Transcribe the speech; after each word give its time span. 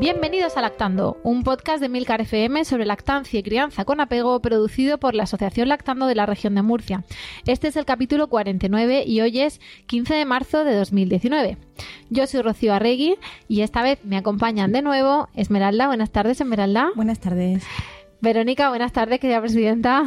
Bienvenidos 0.00 0.56
a 0.56 0.62
Lactando, 0.62 1.18
un 1.24 1.42
podcast 1.42 1.82
de 1.82 1.90
Milcar 1.90 2.22
FM 2.22 2.64
sobre 2.64 2.86
lactancia 2.86 3.38
y 3.38 3.42
crianza 3.42 3.84
con 3.84 4.00
apego 4.00 4.40
producido 4.40 4.96
por 4.96 5.14
la 5.14 5.24
Asociación 5.24 5.68
Lactando 5.68 6.06
de 6.06 6.14
la 6.14 6.24
región 6.24 6.54
de 6.54 6.62
Murcia. 6.62 7.04
Este 7.46 7.68
es 7.68 7.76
el 7.76 7.84
capítulo 7.84 8.28
49 8.28 9.04
y 9.06 9.20
hoy 9.20 9.40
es 9.40 9.60
15 9.88 10.14
de 10.14 10.24
marzo 10.24 10.64
de 10.64 10.74
2019. 10.74 11.58
Yo 12.08 12.26
soy 12.26 12.40
Rocío 12.40 12.72
Arregui 12.72 13.18
y 13.46 13.60
esta 13.60 13.82
vez 13.82 14.02
me 14.02 14.16
acompañan 14.16 14.72
de 14.72 14.80
nuevo 14.80 15.28
Esmeralda. 15.34 15.88
Buenas 15.88 16.10
tardes, 16.10 16.40
Esmeralda. 16.40 16.92
Buenas 16.96 17.20
tardes. 17.20 17.62
Verónica, 18.22 18.68
buenas 18.68 18.92
tardes, 18.92 19.18
querida 19.18 19.40
presidenta. 19.40 20.04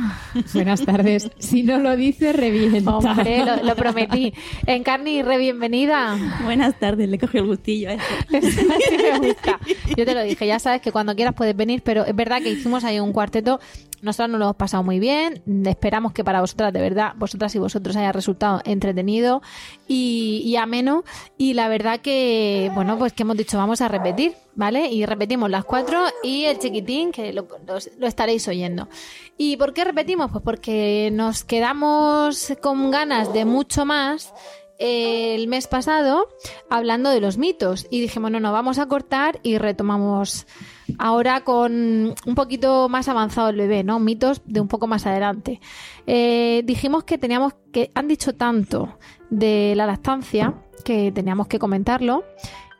Buenas 0.53 0.85
tardes. 0.85 1.31
Si 1.39 1.63
no 1.63 1.79
lo 1.79 1.95
dice, 1.95 2.31
revienta. 2.31 2.95
Hombre, 2.97 3.43
lo, 3.43 3.63
lo 3.63 3.75
prometí. 3.75 4.31
Encarni, 4.67 5.23
re 5.23 5.39
bienvenida. 5.39 6.15
Buenas 6.43 6.77
tardes, 6.79 7.09
le 7.09 7.17
cogí 7.17 7.39
el 7.39 7.47
gustillo 7.47 7.89
a 7.89 7.93
eso. 7.93 8.03
Así 8.31 8.97
me 8.97 9.27
gusta. 9.27 9.59
Yo 9.97 10.05
te 10.05 10.13
lo 10.13 10.21
dije, 10.21 10.45
ya 10.45 10.59
sabes 10.59 10.81
que 10.81 10.91
cuando 10.91 11.15
quieras 11.15 11.33
puedes 11.33 11.55
venir, 11.55 11.81
pero 11.83 12.05
es 12.05 12.15
verdad 12.15 12.39
que 12.43 12.51
hicimos 12.51 12.83
ahí 12.83 12.99
un 12.99 13.13
cuarteto. 13.13 13.59
Nosotros 14.03 14.29
nos 14.31 14.39
lo 14.39 14.45
hemos 14.45 14.55
pasado 14.57 14.83
muy 14.83 14.99
bien. 14.99 15.41
Esperamos 15.65 16.11
que 16.13 16.23
para 16.23 16.41
vosotras, 16.41 16.73
de 16.73 16.81
verdad, 16.81 17.13
vosotras 17.15 17.55
y 17.55 17.59
vosotros 17.59 17.95
haya 17.95 18.11
resultado 18.11 18.61
entretenido 18.65 19.41
y, 19.87 20.55
ameno. 20.57 21.03
Y 21.37 21.53
la 21.53 21.67
verdad 21.69 22.01
que, 22.01 22.69
bueno, 22.75 22.97
pues 22.99 23.13
que 23.13 23.23
hemos 23.23 23.37
dicho, 23.37 23.57
vamos 23.57 23.81
a 23.81 23.87
repetir, 23.87 24.35
¿vale? 24.55 24.87
Y 24.91 25.05
repetimos 25.05 25.49
las 25.49 25.63
cuatro 25.65 26.03
y 26.21 26.43
el 26.43 26.59
chiquitín, 26.59 27.11
que 27.11 27.31
lo, 27.33 27.47
lo- 27.65 27.77
lo 27.97 28.07
estaréis 28.07 28.47
oyendo. 28.47 28.89
¿Y 29.37 29.57
por 29.57 29.73
qué 29.73 29.85
repetimos? 29.85 30.29
Pues 30.31 30.43
porque 30.43 31.09
nos 31.11 31.43
quedamos 31.43 32.53
con 32.61 32.91
ganas 32.91 33.33
de 33.33 33.45
mucho 33.45 33.85
más 33.85 34.33
eh, 34.79 35.35
el 35.35 35.47
mes 35.47 35.67
pasado 35.67 36.27
hablando 36.69 37.09
de 37.09 37.21
los 37.21 37.37
mitos 37.37 37.87
y 37.89 38.01
dijimos, 38.01 38.31
no, 38.31 38.39
no, 38.39 38.51
vamos 38.51 38.79
a 38.79 38.87
cortar 38.87 39.39
y 39.43 39.57
retomamos 39.57 40.45
ahora 40.97 41.43
con 41.43 42.13
un 42.25 42.35
poquito 42.35 42.89
más 42.89 43.07
avanzado 43.07 43.49
el 43.49 43.57
bebé, 43.57 43.83
¿no? 43.83 43.99
Mitos 43.99 44.41
de 44.45 44.61
un 44.61 44.67
poco 44.67 44.87
más 44.87 45.05
adelante. 45.05 45.59
Eh, 46.07 46.63
dijimos 46.65 47.03
que 47.03 47.17
teníamos 47.17 47.53
que, 47.71 47.91
han 47.95 48.07
dicho 48.07 48.33
tanto 48.33 48.97
de 49.29 49.73
la 49.75 49.85
lactancia 49.85 50.53
que 50.83 51.11
teníamos 51.11 51.47
que 51.47 51.59
comentarlo. 51.59 52.23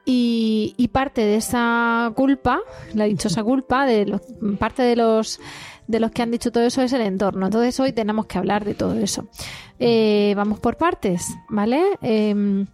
Y, 0.06 0.90
parte 0.92 1.22
de 1.22 1.38
esa 1.38 2.12
culpa, 2.14 2.59
la 2.94 3.06
dichosa 3.06 3.42
culpa, 3.42 3.86
de 3.86 4.06
los, 4.06 4.22
parte 4.59 4.84
de 4.84 4.98
los 4.98 5.40
de 5.88 6.00
los 6.00 6.12
que 6.12 6.22
han 6.22 6.31
dicho 6.31 6.52
todo 6.52 6.64
eso 6.64 6.81
es 6.81 6.94
el 6.94 7.02
entorno. 7.02 7.46
Entonces 7.46 7.80
hoy 7.80 7.94
tenemos 7.94 8.26
que 8.26 8.38
hablar 8.38 8.66
de 8.66 8.74
todo 8.74 8.96
eso. 8.96 9.28
Eh, 9.80 10.34
vamos 10.36 10.59
por 10.59 10.78
partes, 10.78 11.36
¿vale? 11.50 11.84
Em, 12.02 12.68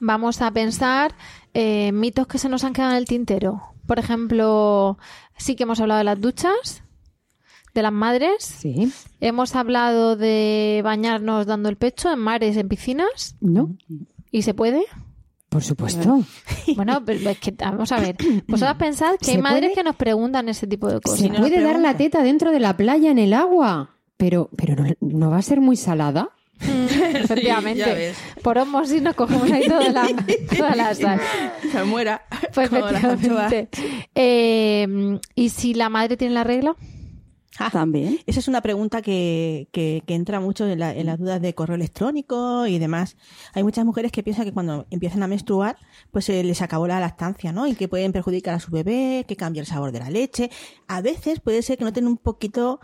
vamos 0.00 0.42
a 0.42 0.50
pensar 0.50 1.14
eh, 1.54 1.92
mitos 1.92 2.26
que 2.26 2.38
se 2.38 2.48
nos 2.48 2.64
han 2.64 2.72
quedado 2.72 2.92
en 2.92 2.98
el 2.98 3.06
tintero. 3.06 3.62
Por 3.86 3.98
ejemplo, 3.98 4.98
sí 5.36 5.56
que 5.56 5.62
hemos 5.64 5.80
hablado 5.80 5.98
de 5.98 6.04
las 6.04 6.20
duchas, 6.20 6.82
de 7.74 7.82
las 7.82 7.92
madres. 7.92 8.36
Sí. 8.44 8.92
Hemos 9.20 9.54
hablado 9.54 10.16
de 10.16 10.80
bañarnos 10.84 11.46
dando 11.46 11.68
el 11.68 11.76
pecho 11.76 12.12
en 12.12 12.18
mares, 12.18 12.56
en 12.56 12.68
piscinas. 12.68 13.36
¿No? 13.40 13.76
¿Y 14.30 14.42
se 14.42 14.54
puede? 14.54 14.84
Por 15.48 15.62
supuesto. 15.62 16.20
Bueno, 16.74 17.00
pero 17.06 17.30
es 17.30 17.38
que 17.38 17.52
vamos 17.52 17.92
a 17.92 18.00
ver. 18.00 18.16
Vosotras 18.48 18.74
pensad 18.76 19.16
que 19.20 19.30
hay 19.30 19.36
¿Se 19.36 19.42
madres 19.42 19.70
puede? 19.70 19.74
que 19.74 19.82
nos 19.84 19.94
preguntan 19.94 20.48
ese 20.48 20.66
tipo 20.66 20.88
de 20.88 21.00
cosas. 21.00 21.20
Se 21.20 21.28
puede 21.30 21.62
dar 21.62 21.78
la 21.78 21.96
teta 21.96 22.24
dentro 22.24 22.50
de 22.50 22.58
la 22.58 22.76
playa 22.76 23.08
en 23.12 23.20
el 23.20 23.32
agua, 23.32 23.90
pero, 24.16 24.50
pero 24.56 24.74
no, 24.74 24.84
no 25.00 25.30
va 25.30 25.36
a 25.38 25.42
ser 25.42 25.60
muy 25.60 25.76
salada. 25.76 26.30
Efectivamente. 27.14 27.84
ves. 27.94 28.16
Por 28.42 28.58
osmosis 28.58 29.02
nos 29.02 29.14
cogemos 29.14 29.50
ahí 29.50 29.66
toda 29.66 29.90
la, 29.90 30.08
toda 30.56 30.74
la 30.76 30.94
sal. 30.94 31.20
Se 31.70 31.84
muera. 31.84 32.22
Pues 32.54 32.72
efectivamente. 32.72 33.68
Eh, 34.14 35.18
¿Y 35.34 35.48
si 35.50 35.74
la 35.74 35.88
madre 35.88 36.16
tiene 36.16 36.34
la 36.34 36.44
regla? 36.44 36.74
También. 37.72 38.18
Esa 38.26 38.40
es 38.40 38.48
una 38.48 38.60
pregunta 38.60 39.00
que, 39.00 39.68
que, 39.72 40.02
que 40.06 40.14
entra 40.14 40.40
mucho 40.40 40.66
en, 40.68 40.78
la- 40.78 40.92
en 40.94 41.06
las 41.06 41.18
dudas 41.18 41.40
de 41.40 41.54
correo 41.54 41.74
electrónico 41.76 42.66
y 42.66 42.78
demás. 42.78 43.16
Hay 43.54 43.62
muchas 43.62 43.86
mujeres 43.86 44.12
que 44.12 44.22
piensan 44.22 44.44
que 44.44 44.52
cuando 44.52 44.84
empiezan 44.90 45.22
a 45.22 45.26
menstruar, 45.26 45.78
pues 46.10 46.26
se 46.26 46.44
les 46.44 46.60
acabó 46.60 46.86
la 46.86 47.00
lactancia, 47.00 47.52
¿no? 47.52 47.66
Y 47.66 47.74
que 47.74 47.88
pueden 47.88 48.12
perjudicar 48.12 48.52
a 48.54 48.60
su 48.60 48.70
bebé, 48.70 49.24
que 49.26 49.36
cambia 49.36 49.60
el 49.60 49.66
sabor 49.66 49.90
de 49.90 50.00
la 50.00 50.10
leche. 50.10 50.50
A 50.86 51.00
veces 51.00 51.40
puede 51.40 51.62
ser 51.62 51.78
que 51.78 51.84
noten 51.84 52.06
un 52.06 52.18
poquito 52.18 52.78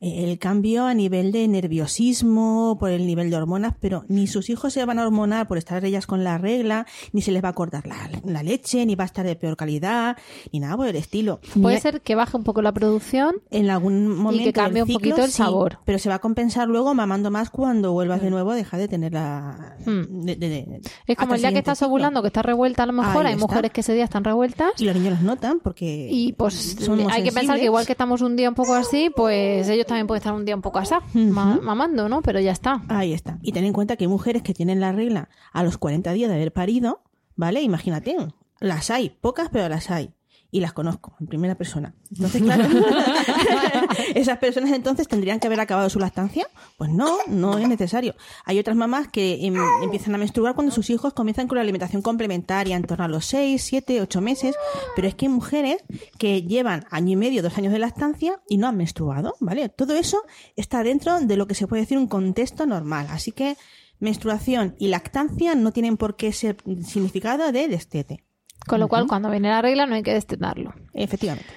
el 0.00 0.38
cambio 0.38 0.84
a 0.86 0.94
nivel 0.94 1.32
de 1.32 1.46
nerviosismo, 1.48 2.76
por 2.78 2.90
el 2.90 3.06
nivel 3.06 3.30
de 3.30 3.36
hormonas, 3.36 3.74
pero 3.80 4.04
ni 4.08 4.26
sus 4.26 4.48
hijos 4.50 4.72
se 4.72 4.84
van 4.84 4.98
a 4.98 5.04
hormonar 5.04 5.48
por 5.48 5.58
estar 5.58 5.84
ellas 5.84 6.06
con 6.06 6.24
la 6.24 6.38
regla, 6.38 6.86
ni 7.12 7.22
se 7.22 7.32
les 7.32 7.42
va 7.42 7.48
a 7.48 7.52
cortar 7.54 7.86
la, 7.86 7.96
la 8.24 8.42
leche, 8.42 8.84
ni 8.86 8.94
va 8.94 9.04
a 9.04 9.06
estar 9.06 9.26
de 9.26 9.36
peor 9.36 9.56
calidad, 9.56 10.16
ni 10.52 10.60
nada 10.60 10.76
por 10.76 10.86
el 10.86 10.96
estilo. 10.96 11.40
Puede 11.60 11.76
Ni- 11.76 11.80
ser 11.80 12.00
que 12.00 12.14
baje 12.14 12.36
un 12.36 12.44
poco 12.44 12.62
la 12.62 12.72
producción. 12.72 13.36
En 13.50 13.68
algún 13.70 14.08
momento 14.16 14.44
que 14.44 14.52
cambie 14.52 14.82
un 14.82 14.92
poquito 14.92 15.16
el 15.24 15.30
sí, 15.30 15.38
sabor. 15.38 15.78
pero 15.84 15.98
se 15.98 16.08
va 16.08 16.16
a 16.16 16.18
compensar 16.20 16.68
luego 16.68 16.94
mamando 16.94 17.30
más 17.30 17.50
cuando 17.50 17.92
vuelvas 17.92 18.22
de 18.22 18.30
nuevo 18.30 18.50
a 18.52 18.56
dejar 18.56 18.80
de 18.80 18.88
tener 18.88 19.12
la... 19.12 19.76
Hmm. 19.84 20.24
de- 20.24 20.36
de- 20.36 20.48
de- 20.48 20.80
Es 21.06 21.16
como 21.16 21.34
el 21.34 21.40
día 21.40 21.52
que 21.52 21.58
estás 21.58 21.78
ciclo. 21.78 21.88
ovulando, 21.88 22.22
que 22.22 22.28
estás 22.28 22.44
revuelta 22.44 22.84
a 22.84 22.86
lo 22.86 22.92
mejor. 22.92 23.26
Ahí 23.26 23.32
Hay 23.32 23.34
está. 23.34 23.46
mujeres 23.46 23.70
que 23.72 23.80
ese 23.80 23.94
día 23.94 24.04
están 24.04 24.24
revueltas. 24.24 24.70
Y 24.78 24.84
los 24.84 24.94
niños 24.94 25.12
los 25.14 25.22
notan 25.22 25.60
porque... 25.60 26.08
Y 26.10 26.32
pues 26.34 26.76
hay 27.10 27.22
que 27.24 27.32
pensar 27.32 27.58
que 27.58 27.64
igual 27.64 27.86
que 27.86 27.92
estamos 27.92 28.22
un 28.22 28.36
día 28.36 28.48
un 28.48 28.54
poco 28.54 28.74
así, 28.74 29.10
pues 29.14 29.68
ellos 29.68 29.86
también 29.88 30.06
pueden 30.06 30.20
estar 30.20 30.32
un 30.32 30.44
día 30.44 30.54
un 30.54 30.62
poco 30.62 30.78
ma- 31.14 31.58
mamando, 31.60 32.08
¿no? 32.08 32.22
Pero 32.22 32.38
ya 32.38 32.52
está. 32.52 32.82
Ahí 32.88 33.12
está. 33.12 33.38
Y 33.42 33.50
ten 33.52 33.64
en 33.64 33.72
cuenta 33.72 33.96
que 33.96 34.04
hay 34.04 34.08
mujeres 34.08 34.42
que 34.42 34.54
tienen 34.54 34.78
la 34.80 34.92
regla 34.92 35.28
a 35.52 35.64
los 35.64 35.76
40 35.78 36.12
días 36.12 36.28
de 36.30 36.36
haber 36.36 36.52
parido, 36.52 37.02
¿vale? 37.34 37.60
Imagínate, 37.62 38.16
las 38.60 38.90
hay, 38.90 39.10
pocas, 39.20 39.48
pero 39.50 39.68
las 39.68 39.90
hay. 39.90 40.12
Y 40.50 40.60
las 40.60 40.72
conozco 40.72 41.14
en 41.20 41.26
primera 41.26 41.56
persona. 41.56 41.94
Entonces, 42.10 42.42
claro, 42.42 42.64
esas 44.14 44.38
personas 44.38 44.72
entonces 44.72 45.06
tendrían 45.06 45.40
que 45.40 45.46
haber 45.46 45.60
acabado 45.60 45.90
su 45.90 45.98
lactancia. 45.98 46.48
Pues 46.78 46.90
no, 46.90 47.18
no 47.26 47.58
es 47.58 47.68
necesario. 47.68 48.14
Hay 48.44 48.58
otras 48.58 48.76
mamás 48.76 49.08
que 49.08 49.46
em, 49.46 49.54
empiezan 49.82 50.14
a 50.14 50.18
menstruar 50.18 50.54
cuando 50.54 50.72
sus 50.72 50.88
hijos 50.90 51.12
comienzan 51.12 51.48
con 51.48 51.56
la 51.56 51.62
alimentación 51.62 52.00
complementaria 52.00 52.76
en 52.76 52.84
torno 52.84 53.04
a 53.04 53.08
los 53.08 53.26
6, 53.26 53.62
7, 53.62 54.00
8 54.00 54.20
meses. 54.20 54.56
Pero 54.96 55.06
es 55.06 55.14
que 55.14 55.26
hay 55.26 55.32
mujeres 55.32 55.84
que 56.18 56.42
llevan 56.42 56.86
año 56.90 57.12
y 57.12 57.16
medio, 57.16 57.42
dos 57.42 57.58
años 57.58 57.72
de 57.72 57.78
lactancia 57.78 58.40
y 58.48 58.56
no 58.56 58.68
han 58.68 58.76
menstruado, 58.76 59.36
¿vale? 59.40 59.68
Todo 59.68 59.94
eso 59.94 60.22
está 60.56 60.82
dentro 60.82 61.20
de 61.20 61.36
lo 61.36 61.46
que 61.46 61.54
se 61.54 61.66
puede 61.66 61.82
decir 61.82 61.98
un 61.98 62.08
contexto 62.08 62.64
normal. 62.64 63.06
Así 63.10 63.32
que 63.32 63.56
menstruación 64.00 64.76
y 64.78 64.88
lactancia 64.88 65.54
no 65.54 65.72
tienen 65.72 65.96
por 65.96 66.16
qué 66.16 66.32
ser 66.32 66.56
significado 66.84 67.50
de 67.52 67.68
destete. 67.68 68.27
Con 68.68 68.80
lo 68.80 68.88
cual, 68.88 69.06
cuando 69.06 69.30
viene 69.30 69.48
la 69.48 69.60
regla, 69.62 69.86
no 69.86 69.94
hay 69.94 70.02
que 70.02 70.12
destetarlo. 70.14 70.72
Efectivamente. 70.94 71.48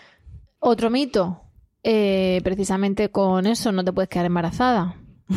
Otro 0.59 0.89
mito. 0.89 1.41
eh, 1.83 2.41
precisamente 2.43 3.09
con 3.09 3.47
eso 3.47 3.71
no 3.71 3.83
te 3.83 3.91
puedes 3.91 4.09
quedar 4.09 4.25
embarazada. 4.27 4.95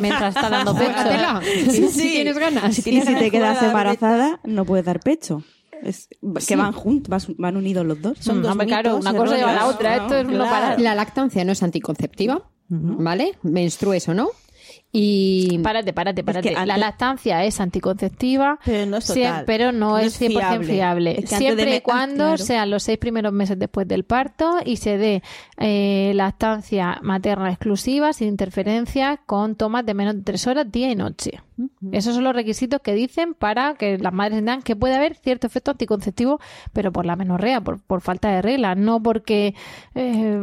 Mientras 0.00 0.34
está 0.36 0.48
dando 0.50 0.74
pecho. 0.74 0.90
Juégatela. 0.92 1.40
Si, 1.42 1.88
si 1.88 2.10
tienes 2.12 2.38
ganas. 2.38 2.74
Si 2.74 2.80
Y 2.80 2.84
tienes 2.84 3.04
si 3.04 3.12
ganas 3.12 3.22
te 3.24 3.30
quedas 3.30 3.62
embarazada, 3.62 4.40
no 4.44 4.64
puedes 4.64 4.84
dar 4.84 5.00
pecho. 5.00 5.42
Es, 5.82 6.08
que 6.46 6.56
van 6.56 6.72
juntos, 6.72 7.28
van 7.38 7.56
unidos 7.56 7.86
los 7.86 8.02
dos. 8.02 8.18
Son 8.18 8.40
Mm, 8.40 8.42
dos 8.42 8.52
hombre, 8.52 8.66
claro, 8.66 8.90
mitos 8.98 9.10
una 9.10 9.18
cosa 9.18 9.36
lleva 9.36 9.52
a 9.52 9.54
la 9.54 9.66
otra. 9.66 9.96
¿no? 9.96 10.02
Esto 10.02 10.16
es 10.18 10.26
no 10.26 10.44
parar. 10.44 10.80
La 10.80 10.94
lactancia 10.94 11.42
no 11.44 11.52
es 11.52 11.62
anticonceptiva, 11.62 12.50
¿vale? 12.68 13.38
Menstrues 13.42 14.06
o 14.08 14.14
no. 14.14 14.28
Y 14.92 15.58
Párate, 15.62 15.92
párate, 15.92 16.24
párate. 16.24 16.48
que 16.54 16.66
La 16.66 16.76
lactancia 16.76 17.44
es 17.44 17.60
anticonceptiva, 17.60 18.58
Pero 18.64 18.86
no 18.86 18.96
es 18.96 19.06
total. 19.06 19.44
pero 19.46 19.70
no, 19.72 19.90
No 19.90 19.98
es 19.98 20.20
es 20.20 20.20
100% 20.20 20.30
fiable. 20.30 20.66
fiable. 20.72 21.10
Es 21.10 21.16
que 21.16 21.20
antes 21.34 21.38
Siempre 21.38 21.64
de 21.66 21.76
y 21.76 21.80
cuando 21.80 22.24
claro. 22.24 22.38
sean 22.38 22.70
los 22.70 22.82
seis 22.82 22.98
primeros 22.98 23.32
meses 23.32 23.58
después 23.58 23.86
del 23.86 24.04
parto 24.04 24.56
y 24.64 24.76
se 24.78 24.98
dé 24.98 25.22
eh, 25.58 26.12
lactancia 26.14 26.98
materna 27.02 27.50
exclusiva, 27.50 28.12
sin 28.12 28.28
interferencias, 28.28 29.18
con 29.26 29.54
tomas 29.54 29.86
de 29.86 29.94
menos 29.94 30.16
de 30.16 30.22
tres 30.22 30.46
horas, 30.46 30.70
día 30.70 30.90
y 30.90 30.96
noche. 30.96 31.40
Esos 31.92 32.14
son 32.14 32.24
los 32.24 32.34
requisitos 32.34 32.80
que 32.80 32.94
dicen 32.94 33.34
para 33.34 33.74
que 33.74 33.98
las 33.98 34.14
madres 34.14 34.38
entiendan 34.38 34.62
que 34.62 34.76
puede 34.76 34.94
haber 34.94 35.14
cierto 35.14 35.46
efecto 35.46 35.70
anticonceptivo, 35.72 36.40
pero 36.72 36.90
por 36.90 37.04
la 37.04 37.16
menorrea, 37.16 37.60
por, 37.60 37.80
por 37.82 38.00
falta 38.00 38.30
de 38.30 38.40
regla, 38.40 38.74
no 38.74 39.02
porque 39.02 39.54
eh, 39.94 40.40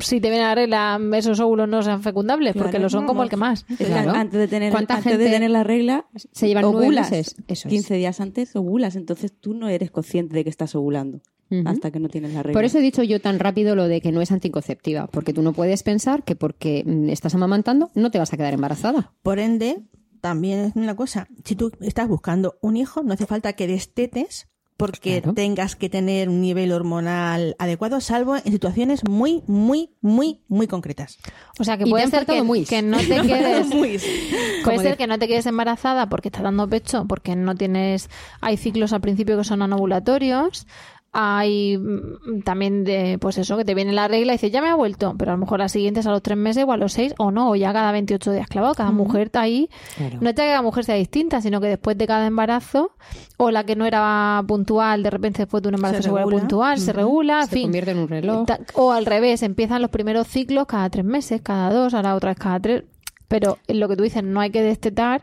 si 0.00 0.20
te 0.20 0.30
viene 0.30 0.44
la 0.44 0.54
regla 0.54 1.00
esos 1.14 1.40
óvulos 1.40 1.68
no 1.68 1.82
sean 1.82 2.00
fecundables, 2.02 2.54
porque 2.56 2.78
lo 2.78 2.88
son 2.88 3.06
como 3.06 3.24
el 3.24 3.28
que 3.28 3.36
más. 3.36 3.66
Claro. 3.86 4.12
Antes 4.12 4.38
de 4.38 4.48
tener, 4.48 4.72
¿Cuánta 4.72 4.94
antes 4.94 5.12
gente 5.12 5.24
de 5.24 5.30
tener 5.30 5.50
la 5.50 5.64
regla, 5.64 6.06
se 6.32 6.48
llevan 6.48 6.64
nueve 6.64 6.86
ovulas. 6.86 7.10
meses. 7.10 7.36
Eso 7.48 7.68
es. 7.68 7.72
15 7.72 7.94
días 7.94 8.20
antes 8.20 8.54
ovulas, 8.56 8.96
entonces 8.96 9.32
tú 9.32 9.54
no 9.54 9.68
eres 9.68 9.90
consciente 9.90 10.34
de 10.34 10.44
que 10.44 10.50
estás 10.50 10.74
ovulando 10.74 11.20
hasta 11.66 11.90
que 11.90 12.00
no 12.00 12.08
tienes 12.08 12.32
la 12.32 12.42
regla. 12.42 12.56
Por 12.56 12.64
eso 12.64 12.78
he 12.78 12.80
dicho 12.80 13.02
yo 13.02 13.20
tan 13.20 13.38
rápido 13.38 13.76
lo 13.76 13.88
de 13.88 14.00
que 14.00 14.12
no 14.12 14.20
es 14.20 14.32
anticonceptiva, 14.32 15.06
porque 15.08 15.32
tú 15.32 15.42
no 15.42 15.52
puedes 15.52 15.82
pensar 15.82 16.24
que 16.24 16.34
porque 16.34 16.82
mm, 16.86 17.10
estás 17.10 17.34
amamantando 17.34 17.90
no 17.94 18.10
te 18.10 18.18
vas 18.18 18.32
a 18.32 18.36
quedar 18.36 18.54
embarazada. 18.54 19.12
Por 19.22 19.38
ende, 19.38 19.82
también 20.20 20.60
es 20.60 20.76
una 20.76 20.96
cosa, 20.96 21.28
si 21.44 21.56
tú 21.56 21.72
estás 21.80 22.08
buscando 22.08 22.58
un 22.62 22.76
hijo, 22.76 23.02
no 23.02 23.12
hace 23.12 23.26
falta 23.26 23.52
que 23.52 23.66
destetes 23.66 24.48
porque 24.86 25.20
Claro. 25.20 25.34
tengas 25.34 25.76
que 25.76 25.88
tener 25.88 26.28
un 26.28 26.40
nivel 26.40 26.72
hormonal 26.72 27.54
adecuado, 27.58 28.00
salvo 28.00 28.36
en 28.36 28.50
situaciones 28.52 29.02
muy, 29.08 29.42
muy, 29.46 29.90
muy, 30.00 30.40
muy 30.48 30.66
concretas. 30.66 31.18
O 31.58 31.64
sea, 31.64 31.78
que 31.78 31.86
puede 31.86 32.06
ser 32.08 32.26
que, 32.26 32.42
muis. 32.42 32.68
que 32.68 32.82
no 32.82 32.98
te 32.98 33.20
quedes... 33.20 33.66
Muy- 33.68 33.98
Puede 33.98 34.62
Como 34.64 34.80
ser 34.80 34.90
de- 34.92 34.96
que 34.96 35.06
no 35.06 35.18
te 35.18 35.28
quedes 35.28 35.46
embarazada 35.46 36.08
porque 36.08 36.28
estás 36.28 36.42
dando 36.42 36.68
pecho, 36.68 37.04
porque 37.08 37.36
no 37.36 37.54
tienes... 37.54 38.08
Hay 38.40 38.56
ciclos 38.56 38.92
al 38.92 39.00
principio 39.00 39.36
que 39.38 39.44
son 39.44 39.62
anovulatorios. 39.62 40.66
Hay 41.14 41.76
mm, 41.76 42.40
también 42.42 42.84
de, 42.84 43.18
pues 43.20 43.36
eso, 43.36 43.58
que 43.58 43.66
te 43.66 43.74
viene 43.74 43.92
la 43.92 44.08
regla 44.08 44.32
y 44.32 44.36
dices, 44.36 44.50
ya 44.50 44.62
me 44.62 44.68
ha 44.68 44.74
vuelto, 44.74 45.14
pero 45.18 45.32
a 45.32 45.34
lo 45.34 45.40
mejor 45.40 45.58
las 45.58 45.70
siguientes 45.72 46.06
a 46.06 46.10
los 46.10 46.22
tres 46.22 46.38
meses 46.38 46.64
o 46.66 46.72
a 46.72 46.78
los 46.78 46.94
seis, 46.94 47.14
o 47.18 47.30
no, 47.30 47.50
o 47.50 47.54
ya 47.54 47.70
cada 47.74 47.92
28 47.92 48.32
días 48.32 48.46
clavado. 48.48 48.74
Cada 48.74 48.92
mujer 48.92 49.22
está 49.26 49.42
ahí. 49.42 49.68
Claro. 49.98 50.18
No 50.22 50.28
es 50.30 50.34
que 50.34 50.42
cada 50.42 50.62
mujer 50.62 50.84
sea 50.84 50.94
distinta, 50.94 51.42
sino 51.42 51.60
que 51.60 51.66
después 51.66 51.98
de 51.98 52.06
cada 52.06 52.26
embarazo, 52.26 52.92
o 53.36 53.50
la 53.50 53.64
que 53.64 53.76
no 53.76 53.84
era 53.84 54.42
puntual, 54.48 55.02
de 55.02 55.10
repente 55.10 55.42
después 55.42 55.62
de 55.62 55.68
un 55.68 55.74
embarazo 55.74 56.02
Se 56.02 56.10
vuelve 56.10 56.30
puntual, 56.38 56.78
se 56.78 56.92
regula, 56.94 57.42
Se 57.46 57.56
fin. 57.56 57.62
convierte 57.64 57.90
en 57.90 57.98
un 57.98 58.08
reloj. 58.08 58.46
O 58.74 58.92
al 58.92 59.04
revés, 59.04 59.42
empiezan 59.42 59.82
los 59.82 59.90
primeros 59.90 60.26
ciclos 60.28 60.64
cada 60.66 60.88
tres 60.88 61.04
meses, 61.04 61.42
cada 61.42 61.70
dos, 61.74 61.92
ahora 61.92 62.14
otra 62.14 62.30
vez 62.30 62.38
cada 62.38 62.58
tres. 62.58 62.84
Pero 63.28 63.58
lo 63.68 63.86
que 63.88 63.96
tú 63.96 64.02
dices, 64.02 64.22
no 64.24 64.40
hay 64.40 64.50
que 64.50 64.62
destetar 64.62 65.22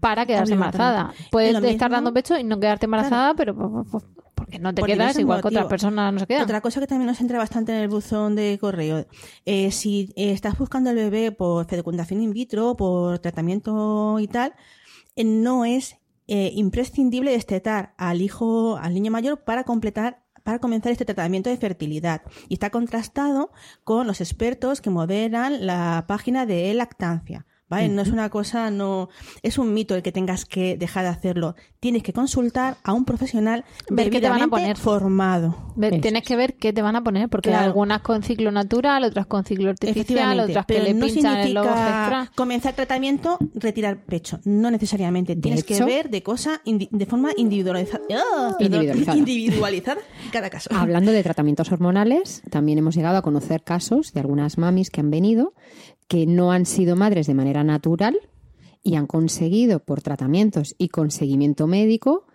para 0.00 0.26
quedarse 0.26 0.52
embarazada. 0.54 1.12
Puedes 1.30 1.50
estar 1.54 1.64
mismo- 1.90 1.96
dando 1.96 2.12
pecho 2.12 2.36
y 2.38 2.44
no 2.44 2.58
quedarte 2.60 2.86
embarazada, 2.86 3.34
pero 3.34 3.54
pues, 3.90 4.04
porque 4.48 4.58
no 4.58 4.74
te 4.74 4.80
Por 4.80 4.88
quedas 4.88 5.18
igual 5.18 5.42
que 5.42 5.48
otras 5.48 5.66
personas 5.66 6.12
no 6.12 6.20
se 6.20 6.26
quedan. 6.26 6.42
Otra 6.42 6.60
cosa 6.62 6.80
que 6.80 6.86
también 6.86 7.06
nos 7.06 7.20
entra 7.20 7.38
bastante 7.38 7.72
en 7.72 7.82
el 7.82 7.88
buzón 7.88 8.34
de 8.34 8.58
correo. 8.58 9.06
eh, 9.44 9.70
si 9.70 10.12
eh, 10.16 10.32
estás 10.32 10.56
buscando 10.56 10.90
el 10.90 10.96
bebé 10.96 11.32
por 11.32 11.66
fecundación 11.66 12.22
in 12.22 12.32
vitro, 12.32 12.76
por 12.76 13.18
tratamiento 13.18 14.18
y 14.20 14.26
tal, 14.26 14.54
eh, 15.16 15.24
no 15.24 15.64
es 15.64 15.96
eh, 16.28 16.52
imprescindible 16.54 17.32
destetar 17.32 17.94
al 17.98 18.22
hijo, 18.22 18.78
al 18.78 18.94
niño 18.94 19.10
mayor 19.10 19.44
para 19.44 19.64
completar 19.64 20.24
para 20.44 20.60
comenzar 20.60 20.92
este 20.92 21.04
tratamiento 21.04 21.50
de 21.50 21.58
fertilidad. 21.58 22.22
Y 22.48 22.54
está 22.54 22.70
contrastado 22.70 23.50
con 23.84 24.06
los 24.06 24.22
expertos 24.22 24.80
que 24.80 24.88
moderan 24.88 25.66
la 25.66 26.06
página 26.08 26.46
de 26.46 26.72
lactancia. 26.72 27.44
¿Vale? 27.70 27.88
No 27.90 28.00
es 28.02 28.08
una 28.08 28.30
cosa, 28.30 28.70
no, 28.70 29.10
es 29.42 29.58
un 29.58 29.74
mito 29.74 29.94
el 29.94 30.02
que 30.02 30.10
tengas 30.10 30.46
que 30.46 30.76
dejar 30.78 31.04
de 31.04 31.10
hacerlo. 31.10 31.54
Tienes 31.80 32.02
que 32.02 32.12
consultar 32.14 32.78
a 32.82 32.94
un 32.94 33.04
profesional 33.04 33.64
Ver 33.90 34.08
qué 34.10 34.20
te 34.20 34.28
van 34.30 34.40
a 34.42 34.48
poner. 34.48 34.76
formado. 34.78 35.54
Ve- 35.76 35.88
Eso 35.88 36.00
Tienes 36.00 36.22
que 36.22 36.34
ver 36.36 36.54
qué 36.56 36.72
te 36.72 36.80
van 36.80 36.96
a 36.96 37.04
poner, 37.04 37.28
porque 37.28 37.50
Claro. 37.50 37.66
algunas 37.66 38.00
con 38.00 38.22
ciclo 38.22 38.50
natural, 38.50 39.04
otras 39.04 39.26
con 39.26 39.44
ciclo 39.44 39.68
artificial, 39.70 40.40
otras 40.40 40.64
que 40.66 40.80
le 40.80 40.94
no 40.94 41.06
pinchan 41.06 41.36
el 41.40 41.58
comenzar 42.34 42.74
tratamiento, 42.74 43.38
retirar 43.54 43.98
pecho. 44.04 44.40
No 44.44 44.70
necesariamente. 44.70 45.36
Tienes 45.36 45.64
que 45.64 45.82
ver 45.84 46.10
de 46.10 46.22
cosa 46.22 46.62
de 46.64 47.06
forma 47.06 47.30
individualizada. 47.36 48.02
¡Ah! 48.10 48.56
Individualizada. 48.58 49.18
individualizada 49.18 50.00
cada 50.32 50.50
caso. 50.50 50.70
Hablando 50.72 51.12
de 51.12 51.22
tratamientos 51.22 51.70
hormonales, 51.70 52.42
también 52.50 52.78
hemos 52.78 52.94
llegado 52.94 53.18
a 53.18 53.22
conocer 53.22 53.62
casos 53.62 54.12
de 54.12 54.20
algunas 54.20 54.58
mamis 54.58 54.90
que 54.90 55.00
han 55.00 55.10
venido 55.10 55.52
que 56.08 56.26
no 56.26 56.50
han 56.52 56.66
sido 56.66 56.96
madres 56.96 57.26
de 57.26 57.34
manera 57.34 57.62
natural 57.62 58.18
y 58.82 58.96
han 58.96 59.06
conseguido, 59.06 59.80
por 59.80 60.02
tratamientos 60.02 60.74
y 60.78 60.88
con 60.88 61.10
seguimiento 61.10 61.66
médico, 61.66 62.26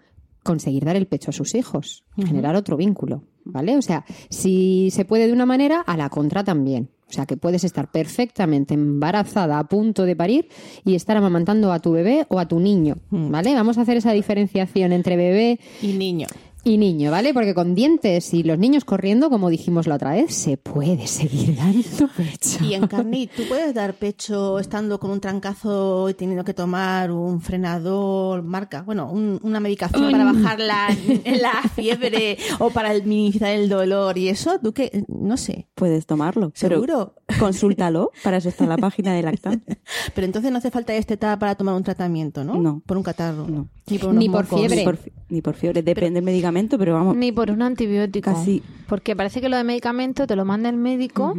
conseguir 0.43 0.85
dar 0.85 0.95
el 0.95 1.07
pecho 1.07 1.31
a 1.31 1.33
sus 1.33 1.55
hijos, 1.55 2.03
generar 2.15 2.55
otro 2.55 2.77
vínculo, 2.77 3.23
¿vale? 3.43 3.77
O 3.77 3.81
sea, 3.81 4.05
si 4.29 4.89
se 4.91 5.05
puede 5.05 5.27
de 5.27 5.33
una 5.33 5.45
manera, 5.45 5.81
a 5.81 5.97
la 5.97 6.09
contra 6.09 6.43
también. 6.43 6.89
O 7.09 7.13
sea, 7.13 7.25
que 7.25 7.37
puedes 7.37 7.63
estar 7.63 7.91
perfectamente 7.91 8.73
embarazada, 8.73 9.59
a 9.59 9.67
punto 9.67 10.03
de 10.05 10.15
parir 10.15 10.49
y 10.83 10.95
estar 10.95 11.15
amamantando 11.15 11.71
a 11.71 11.79
tu 11.79 11.91
bebé 11.91 12.25
o 12.29 12.39
a 12.39 12.47
tu 12.47 12.59
niño, 12.59 12.97
¿vale? 13.11 13.53
Vamos 13.53 13.77
a 13.77 13.81
hacer 13.81 13.97
esa 13.97 14.13
diferenciación 14.13 14.91
entre 14.93 15.15
bebé 15.15 15.59
Y 15.81 15.93
niño. 15.93 16.27
Y 16.65 16.77
niño, 16.77 17.11
¿vale? 17.11 17.33
Porque 17.33 17.53
con 17.53 17.75
dientes 17.75 18.33
y 18.33 18.43
los 18.43 18.57
niños 18.57 18.85
corriendo, 18.85 19.29
como 19.29 19.49
dijimos 19.49 19.85
la 19.87 19.95
otra 19.95 20.11
vez, 20.13 20.33
se 20.33 20.55
puede 20.57 21.07
seguir 21.07 21.55
dando 21.57 22.07
pecho. 22.15 22.63
Y 22.63 22.73
en 22.73 22.87
carne, 22.87 23.29
¿tú 23.35 23.43
puedes 23.49 23.73
dar 23.73 23.93
pecho 23.95 24.59
estando 24.59 24.99
con 24.99 25.11
un 25.11 25.19
trancazo 25.19 26.09
y 26.09 26.13
teniendo 26.13 26.43
que 26.45 26.53
tomar 26.53 27.11
un 27.11 27.41
frenador, 27.41 28.43
marca, 28.43 28.81
bueno, 28.83 29.11
un- 29.11 29.39
una 29.43 29.59
medicación 29.59 30.09
para 30.11 30.23
bajar 30.23 30.59
la, 30.59 30.87
la 31.25 31.69
fiebre 31.75 32.37
o 32.59 32.69
para 32.69 32.93
minimizar 32.93 33.49
el 33.51 33.67
dolor 33.67 34.17
y 34.17 34.29
eso? 34.29 34.59
¿Tú 34.63 34.73
qué? 34.73 35.03
No 35.07 35.35
sé. 35.37 35.67
Puedes 35.75 36.05
tomarlo. 36.05 36.51
¿Seguro? 36.55 37.15
Consúltalo. 37.39 38.11
Para 38.23 38.37
eso 38.37 38.49
está 38.49 38.65
la 38.65 38.77
página 38.77 39.13
de 39.13 39.21
lactancia. 39.23 39.77
Pero 40.15 40.25
entonces 40.25 40.51
no 40.51 40.59
hace 40.59 40.71
falta 40.71 40.93
destetar 40.93 41.37
para 41.39 41.55
tomar 41.55 41.75
un 41.75 41.83
tratamiento, 41.83 42.43
¿no? 42.43 42.55
No. 42.55 42.81
Por 42.85 42.95
un 42.97 43.03
catarro. 43.03 43.47
No. 43.47 43.67
Ni 43.89 43.97
por, 43.99 44.13
Ni 44.13 44.29
por 44.29 44.45
fiebre. 44.45 44.77
Ni 44.77 44.83
por, 44.85 44.95
fi- 44.97 45.11
ni 45.33 45.41
por 45.41 45.55
fiebre. 45.55 45.81
Depende 45.83 46.15
del 46.15 46.23
medicamento, 46.23 46.77
pero 46.77 46.93
vamos. 46.93 47.15
Ni 47.17 47.31
por 47.31 47.51
un 47.51 47.61
antibiótico. 47.61 48.31
Casi. 48.31 48.61
Porque 48.87 49.15
parece 49.15 49.41
que 49.41 49.49
lo 49.49 49.57
de 49.57 49.63
medicamento 49.63 50.27
te 50.27 50.35
lo 50.35 50.45
manda 50.45 50.69
el 50.69 50.77
médico 50.77 51.35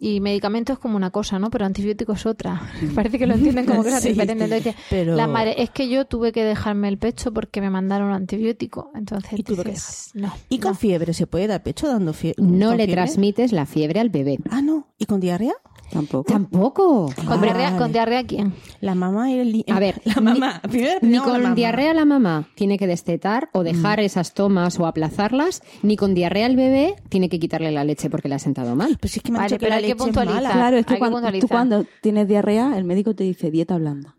y 0.00 0.20
medicamento 0.20 0.72
es 0.74 0.78
como 0.78 0.96
una 0.96 1.10
cosa, 1.10 1.38
¿no? 1.38 1.50
Pero 1.50 1.64
antibiótico 1.64 2.12
es 2.12 2.26
otra. 2.26 2.60
parece 2.94 3.18
que 3.18 3.26
lo 3.26 3.34
entienden 3.34 3.64
como 3.66 3.82
cosas 3.84 4.02
Sí, 4.02 4.10
diferentes. 4.10 4.48
sí. 4.48 4.54
Entonces, 4.54 4.74
Pero- 4.90 5.14
la 5.16 5.26
madre, 5.26 5.62
es 5.62 5.70
que 5.70 5.88
yo 5.88 6.04
tuve 6.06 6.32
que 6.32 6.44
dejarme 6.44 6.88
el 6.88 6.98
pecho 6.98 7.32
porque 7.32 7.60
me 7.60 7.70
mandaron 7.70 8.12
antibiótico. 8.12 8.90
Entonces, 8.94 9.38
Y 9.38 9.42
que 9.44 9.54
dices, 9.54 10.10
no. 10.14 10.32
¿Y 10.48 10.58
con 10.58 10.72
no. 10.72 10.76
fiebre 10.76 11.14
se 11.14 11.26
puede 11.26 11.46
dar 11.46 11.62
pecho 11.62 11.86
dando 11.86 12.12
fiebre? 12.12 12.42
No 12.42 12.74
le 12.74 12.86
transmites 12.88 13.52
la 13.52 13.64
fiebre 13.66 14.00
al 14.00 14.10
bebé. 14.10 14.38
Ah, 14.50 14.60
no. 14.62 14.88
¿Y 14.98 15.04
con 15.06 15.20
diarrea? 15.20 15.54
Tampoco. 15.90 16.24
Tampoco. 16.32 17.12
¿Con, 17.26 17.40
diarrea. 17.40 17.76
¿Con 17.78 17.92
diarrea 17.92 18.24
quién? 18.24 18.52
La 18.80 18.94
mamá 18.94 19.30
y 19.30 19.38
el 19.38 19.52
ni- 19.52 19.64
A 19.68 19.78
ver, 19.80 20.00
la 20.04 20.20
mamá. 20.20 20.60
Primero 20.68 20.98
Ni 21.02 21.16
no, 21.16 21.24
la 21.26 21.32
con 21.32 21.42
mamá. 21.42 21.54
diarrea 21.54 21.94
la 21.94 22.04
mamá 22.04 22.48
tiene 22.54 22.78
que 22.78 22.86
destetar 22.86 23.48
o 23.52 23.62
dejar 23.62 24.00
esas 24.00 24.34
tomas 24.34 24.78
o 24.78 24.86
aplazarlas, 24.86 25.62
ni 25.82 25.96
con 25.96 26.14
diarrea 26.14 26.46
el 26.46 26.56
bebé 26.56 26.94
tiene 27.08 27.28
que 27.28 27.38
quitarle 27.38 27.70
la 27.72 27.84
leche 27.84 28.10
porque 28.10 28.28
le 28.28 28.34
ha 28.34 28.38
sentado 28.38 28.76
mal. 28.76 28.98
Pues 29.00 29.16
es 29.16 29.22
que 29.22 29.32
me 29.32 29.38
han 29.38 29.44
Vale, 29.44 29.54
que 29.56 29.58
pero 29.60 29.70
la 29.70 29.76
hay 29.76 29.82
que 29.82 29.88
leche 29.88 29.98
es 29.98 30.04
puntualizar. 30.04 30.42
mala. 30.42 30.52
Claro, 30.54 30.76
es 30.76 30.86
que, 30.86 30.92
Hay 30.94 31.00
que 31.00 31.10
cuando, 31.10 31.32
tú 31.40 31.48
cuando 31.48 31.86
tienes 32.02 32.28
diarrea, 32.28 32.76
el 32.76 32.84
médico 32.84 33.14
te 33.14 33.24
dice 33.24 33.50
dieta 33.50 33.76
blanda. 33.78 34.14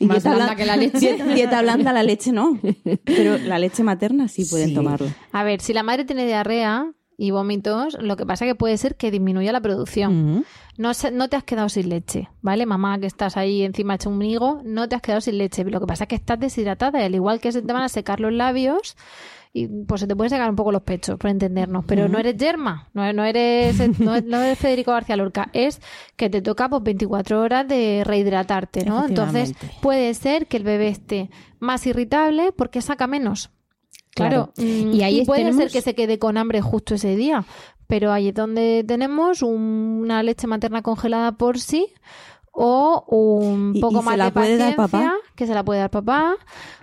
Más 0.00 0.24
blanda 0.24 0.46
blan- 0.48 0.56
que 0.56 0.64
la 0.64 0.76
leche. 0.76 0.98
Dieta, 0.98 1.24
dieta 1.26 1.62
blanda, 1.62 1.92
la 1.92 2.02
leche 2.02 2.32
no. 2.32 2.58
Pero 3.04 3.38
la 3.38 3.58
leche 3.60 3.84
materna 3.84 4.26
sí 4.26 4.44
pueden 4.46 4.70
Sí. 4.70 4.74
tomarla. 4.74 5.14
A 5.30 5.44
ver, 5.44 5.60
si 5.60 5.72
la 5.72 5.82
madre 5.84 6.04
tiene 6.04 6.26
diarrea 6.26 6.90
y 7.18 7.30
vómitos, 7.30 7.96
lo 8.00 8.16
que 8.16 8.26
pasa 8.26 8.46
que 8.46 8.54
puede 8.54 8.76
ser 8.78 8.96
que 8.96 9.10
disminuya 9.10 9.52
la 9.52 9.60
producción. 9.60 10.44
No, 10.78 10.94
se- 10.94 11.10
no 11.10 11.28
te 11.28 11.36
has 11.36 11.44
quedado 11.44 11.68
sin 11.68 11.88
leche, 11.88 12.28
¿vale? 12.40 12.66
Mamá, 12.66 12.98
que 12.98 13.06
estás 13.06 13.36
ahí 13.36 13.62
encima 13.62 13.94
hecha 13.94 14.08
un 14.08 14.22
higo, 14.22 14.60
no 14.64 14.88
te 14.88 14.96
has 14.96 15.02
quedado 15.02 15.20
sin 15.20 15.38
leche. 15.38 15.62
Lo 15.64 15.80
que 15.80 15.86
pasa 15.86 16.04
es 16.04 16.08
que 16.08 16.14
estás 16.16 16.40
deshidratada 16.40 17.04
al 17.04 17.14
igual 17.14 17.40
que 17.40 17.52
se 17.52 17.62
te 17.62 17.72
van 17.72 17.82
a 17.82 17.88
secar 17.88 18.18
los 18.20 18.32
labios, 18.32 18.96
y 19.54 19.68
pues 19.68 20.00
se 20.00 20.06
te 20.06 20.16
pueden 20.16 20.30
secar 20.30 20.48
un 20.48 20.56
poco 20.56 20.72
los 20.72 20.80
pechos, 20.80 21.18
por 21.18 21.28
entendernos. 21.28 21.84
Pero 21.86 22.08
no 22.08 22.18
eres 22.18 22.38
yerma, 22.38 22.88
no, 22.94 23.12
no 23.12 23.22
eres, 23.22 23.78
no, 24.00 24.18
no 24.22 24.40
eres 24.40 24.58
Federico 24.58 24.92
García 24.92 25.14
Lorca. 25.16 25.50
Es 25.52 25.80
que 26.16 26.30
te 26.30 26.40
toca 26.40 26.70
pues 26.70 26.82
24 26.82 27.38
horas 27.42 27.68
de 27.68 28.02
rehidratarte, 28.04 28.86
¿no? 28.86 29.00
Entonces 29.10 29.50
puede 29.82 30.14
ser 30.14 30.46
que 30.46 30.56
el 30.56 30.64
bebé 30.64 30.88
esté 30.88 31.28
más 31.60 31.86
irritable 31.86 32.52
porque 32.52 32.80
saca 32.80 33.06
menos. 33.06 33.50
Claro, 34.14 34.52
Claro. 34.54 34.68
mm, 34.88 34.92
Y 34.92 35.02
ahí 35.02 35.24
puede 35.24 35.40
tenemos- 35.40 35.62
ser 35.62 35.70
que 35.72 35.80
se 35.82 35.94
quede 35.94 36.18
con 36.18 36.36
hambre 36.36 36.60
justo 36.60 36.94
ese 36.94 37.16
día, 37.16 37.44
pero 37.86 38.12
ahí 38.12 38.28
es 38.28 38.34
donde 38.34 38.84
tenemos 38.86 39.42
un- 39.42 40.00
una 40.02 40.22
leche 40.22 40.46
materna 40.46 40.82
congelada 40.82 41.32
por 41.32 41.58
sí 41.58 41.86
o 42.52 43.04
un 43.08 43.74
poco 43.80 44.00
y 44.00 44.04
más 44.04 44.12
se 44.14 44.18
la 44.18 44.24
de 44.26 44.32
puede 44.32 44.56
dar 44.58 44.76
paciencia 44.76 45.08
papá. 45.10 45.14
que 45.34 45.46
se 45.46 45.54
la 45.54 45.64
puede 45.64 45.80
dar 45.80 45.90
papá. 45.90 46.36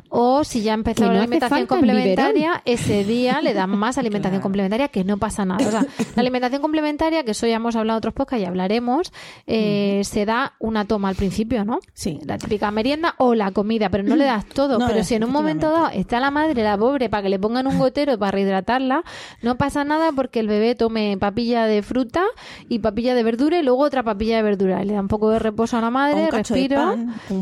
O 0.09 0.43
si 0.43 0.61
ya 0.61 0.75
Que 0.81 1.01
no 1.01 1.13
la 1.13 1.19
alimentación 1.19 1.67
complementaria, 1.67 2.61
ese 2.65 3.03
día 3.03 3.41
le 3.41 3.53
dan 3.53 3.69
más 3.69 3.97
alimentación 3.99 4.41
complementaria, 4.41 4.87
que 4.87 5.03
no 5.03 5.17
pasa 5.17 5.45
nada. 5.45 5.65
O 5.67 5.71
sea, 5.71 5.85
la 6.15 6.21
alimentación 6.21 6.61
complementaria, 6.61 7.23
que 7.23 7.31
eso 7.31 7.45
ya 7.47 7.55
hemos 7.55 7.75
hablado 7.75 7.97
en 7.97 7.99
otros 7.99 8.13
podcasts 8.13 8.43
y 8.43 8.47
hablaremos, 8.47 9.11
eh, 9.45 10.01
se 10.03 10.25
da 10.25 10.53
una 10.59 10.85
toma 10.85 11.09
al 11.09 11.15
principio, 11.15 11.63
¿no? 11.63 11.79
Sí. 11.93 12.19
La 12.25 12.37
típica 12.37 12.71
merienda 12.71 13.15
o 13.17 13.35
la 13.35 13.51
comida, 13.51 13.89
pero 13.89 14.03
no 14.03 14.15
le 14.15 14.25
das 14.25 14.45
todo. 14.53 14.79
No, 14.79 14.87
pero 14.87 15.03
si 15.03 15.15
en 15.15 15.23
un 15.23 15.31
momento 15.31 15.69
dado 15.69 15.89
está 15.89 16.19
la 16.19 16.31
madre, 16.31 16.63
la 16.63 16.77
pobre, 16.77 17.09
para 17.09 17.23
que 17.23 17.29
le 17.29 17.39
pongan 17.39 17.67
un 17.67 17.77
gotero 17.77 18.17
para 18.17 18.31
rehidratarla, 18.31 19.03
no 19.41 19.57
pasa 19.57 19.83
nada 19.83 20.11
porque 20.11 20.39
el 20.39 20.47
bebé 20.47 20.75
tome 20.75 21.17
papilla 21.19 21.65
de 21.65 21.83
fruta 21.83 22.23
y 22.67 22.79
papilla 22.79 23.13
de 23.13 23.23
verdura 23.23 23.59
y 23.59 23.63
luego 23.63 23.83
otra 23.83 24.03
papilla 24.03 24.37
de 24.37 24.43
verdura. 24.43 24.83
Le 24.83 24.93
da 24.93 25.01
un 25.01 25.07
poco 25.07 25.29
de 25.29 25.39
reposo 25.39 25.77
a 25.77 25.81
la 25.81 25.89
madre, 25.89 26.29
respiro. 26.31 26.95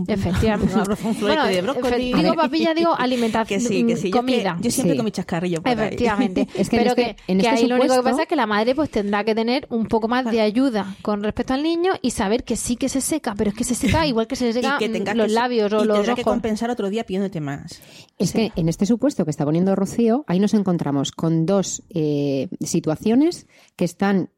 Efectivamente. 0.08 0.74
florete 1.20 1.48
de 1.48 1.62
brócoli. 1.62 2.14
Digo. 2.14 2.36
Papilla, 2.66 2.74
digo 2.74 2.96
alimentación, 2.98 3.60
Que 3.62 3.68
sí, 3.68 3.84
que 3.86 3.96
sí. 3.96 4.04
Yo, 4.10 4.12
que- 4.12 4.18
comida. 4.20 4.58
yo 4.62 4.72
siempre 4.72 4.94
Sí. 4.94 4.98
con 4.98 5.06
mi 5.06 5.12
chascarrillo 5.12 5.62
por 5.62 5.70
ahí. 5.72 5.76
Efectivamente. 5.88 6.48
Es 6.56 6.70
que 6.70 6.78
en 6.78 6.84
Pero 6.84 6.90
este- 6.92 7.04
que, 7.16 7.32
en 7.32 7.40
que 7.40 7.46
este 7.48 7.60
ahí 7.62 7.68
lo 7.68 7.76
único 7.76 7.96
que 7.96 8.02
pasa 8.04 8.22
es 8.24 8.28
que 8.28 8.36
la 8.36 8.46
madre 8.48 8.76
pues 8.76 8.90
tendrá 8.90 9.24
que 9.24 9.36
tener 9.36 9.68
un 9.70 9.86
poco 9.88 10.08
más 10.08 10.26
de 10.30 10.42
ayuda 10.42 10.96
con 11.02 11.24
respecto 11.24 11.54
al 11.54 11.64
niño 11.64 11.92
y 12.02 12.12
saber 12.12 12.44
que 12.44 12.56
sí 12.56 12.76
que 12.76 12.90
se 12.90 13.02
seca, 13.02 13.34
pero 13.38 13.50
es 13.52 13.56
que 13.56 13.64
se 13.64 13.76
seca 13.76 14.06
igual 14.08 14.28
que 14.28 14.36
se 14.36 14.50
Y 14.50 14.54
seca 14.54 14.78
que 14.80 14.90
tenga 14.90 15.14
los 15.14 15.28
que- 15.28 15.34
labios 15.34 15.72
o 15.74 15.84
y 15.84 15.88
los 15.88 15.98
tendrá 15.98 16.16
que 16.16 16.22
ojos. 16.22 16.34
compensar 16.34 16.70
otro 16.70 16.90
día 16.90 17.04
pidiéndote 17.06 17.42
más. 17.42 17.82
Es 18.18 18.32
que 18.34 18.52
en 18.56 18.70
este 18.70 18.86
supuesto 18.86 19.24
que 19.26 19.32
está 19.32 19.46
poniendo 19.46 19.76
Rocío, 19.76 20.24
ahí 20.28 20.40
nos 20.40 20.54
encontramos 20.54 21.12
con 21.12 21.46
dos 21.46 21.84
eh, 21.90 22.48
situaciones 22.60 23.48
que 23.76 23.86
están, 23.86 24.30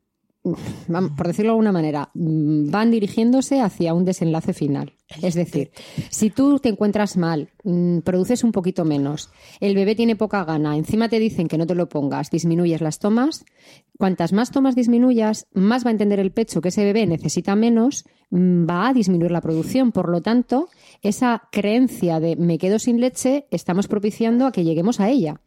por 0.42 1.28
decirlo 1.28 1.52
de 1.52 1.56
alguna 1.56 1.72
manera, 1.72 2.12
mm, 2.14 2.72
van 2.72 2.92
dirigiéndose 2.92 3.62
hacia 3.62 3.94
un 3.94 4.06
desenlace 4.06 4.54
final. 4.54 4.94
Es 5.22 5.34
decir, 5.34 5.72
si 6.10 6.30
tú 6.30 6.60
te 6.60 6.70
encuentras 6.70 7.18
mal, 7.18 7.50
mm, 7.64 8.00
produces 8.00 8.44
un 8.44 8.52
poquito 8.52 8.86
menos, 8.86 9.32
el 9.60 9.76
bebé 9.76 9.96
tiene 9.96 10.16
poca 10.16 10.46
gana, 10.46 10.78
encima 10.78 11.10
te 11.10 11.20
dicen 11.20 11.48
que 11.48 11.58
no 11.58 11.68
te 11.68 11.76
lo 11.76 11.90
pongas, 11.90 12.30
disminuyes 12.30 12.80
las 12.80 13.00
tomas, 13.00 13.44
cuantas 13.98 14.32
más 14.32 14.52
tomas 14.52 14.76
disminuyas, 14.76 15.48
más 15.54 15.84
va 15.84 15.90
a 15.90 15.92
entender 15.92 16.20
el 16.20 16.32
pecho 16.32 16.62
que 16.62 16.70
ese 16.70 16.86
bebé 16.86 17.06
necesita 17.06 17.56
menos, 17.56 18.06
mm, 18.30 18.70
va 18.70 18.88
a 18.88 18.94
disminuir 18.94 19.32
la 19.32 19.42
producción. 19.42 19.92
Por 19.92 20.10
lo 20.10 20.22
tanto, 20.22 20.70
esa 21.02 21.50
creencia 21.52 22.20
de 22.20 22.36
me 22.36 22.58
quedo 22.58 22.80
sin 22.80 23.02
leche, 23.02 23.48
estamos 23.52 23.88
propiciando 23.88 24.46
a 24.46 24.52
que 24.52 24.64
lleguemos 24.64 25.00
a 25.00 25.10
ella. 25.10 25.42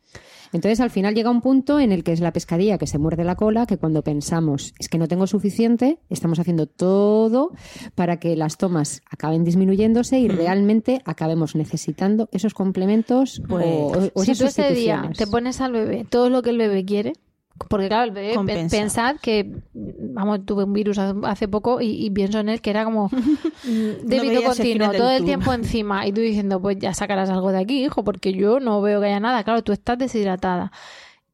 Entonces, 0.52 0.80
al 0.80 0.90
final 0.90 1.14
llega 1.14 1.30
un 1.30 1.40
punto 1.40 1.80
en 1.80 1.92
el 1.92 2.04
que 2.04 2.12
es 2.12 2.20
la 2.20 2.32
pescadilla 2.32 2.78
que 2.78 2.86
se 2.86 2.98
muerde 2.98 3.24
la 3.24 3.36
cola, 3.36 3.66
que 3.66 3.78
cuando 3.78 4.02
pensamos 4.02 4.74
es 4.78 4.88
que 4.88 4.98
no 4.98 5.08
tengo 5.08 5.26
suficiente, 5.26 5.98
estamos 6.10 6.38
haciendo 6.38 6.66
todo 6.66 7.50
para 7.94 8.18
que 8.18 8.36
las 8.36 8.58
tomas 8.58 9.02
acaben 9.10 9.44
disminuyéndose 9.44 10.18
y 10.18 10.28
realmente 10.28 11.00
acabemos 11.04 11.56
necesitando 11.56 12.28
esos 12.32 12.54
complementos 12.54 13.42
Pues, 13.48 13.66
o, 13.66 14.10
o 14.14 14.24
si 14.24 14.32
esas 14.32 14.54
tú 14.54 14.62
ese 14.62 14.74
día 14.74 15.10
te 15.16 15.26
pones 15.26 15.60
al 15.60 15.72
bebé 15.72 16.06
todo 16.08 16.30
lo 16.30 16.42
que 16.42 16.50
el 16.50 16.58
bebé 16.58 16.84
quiere, 16.84 17.14
porque 17.68 17.88
claro, 17.88 18.04
el 18.04 18.10
bebé, 18.12 18.28
pe- 18.30 18.34
Compensa. 18.34 18.76
pensad 18.76 19.16
que, 19.20 19.50
vamos, 19.74 20.44
tuve 20.44 20.64
un 20.64 20.72
virus 20.72 20.98
hace, 20.98 21.48
poco 21.48 21.80
y, 21.80 22.04
y 22.04 22.10
pienso 22.10 22.40
en 22.40 22.48
él 22.48 22.60
que 22.60 22.70
era 22.70 22.84
como 22.84 23.08
mm, 23.64 24.06
débito 24.06 24.38
el 24.40 24.44
continuo, 24.44 24.92
todo 24.92 25.10
el 25.10 25.24
tiempo 25.24 25.52
encima. 25.52 26.06
Y 26.06 26.12
tú 26.12 26.20
diciendo, 26.20 26.60
pues 26.60 26.78
ya 26.78 26.94
sacarás 26.94 27.30
algo 27.30 27.52
de 27.52 27.58
aquí, 27.60 27.84
hijo, 27.84 28.04
porque 28.04 28.32
yo 28.32 28.58
no 28.60 28.80
veo 28.80 29.00
que 29.00 29.06
haya 29.06 29.20
nada. 29.20 29.44
Claro, 29.44 29.62
tú 29.62 29.72
estás 29.72 29.98
deshidratada. 29.98 30.72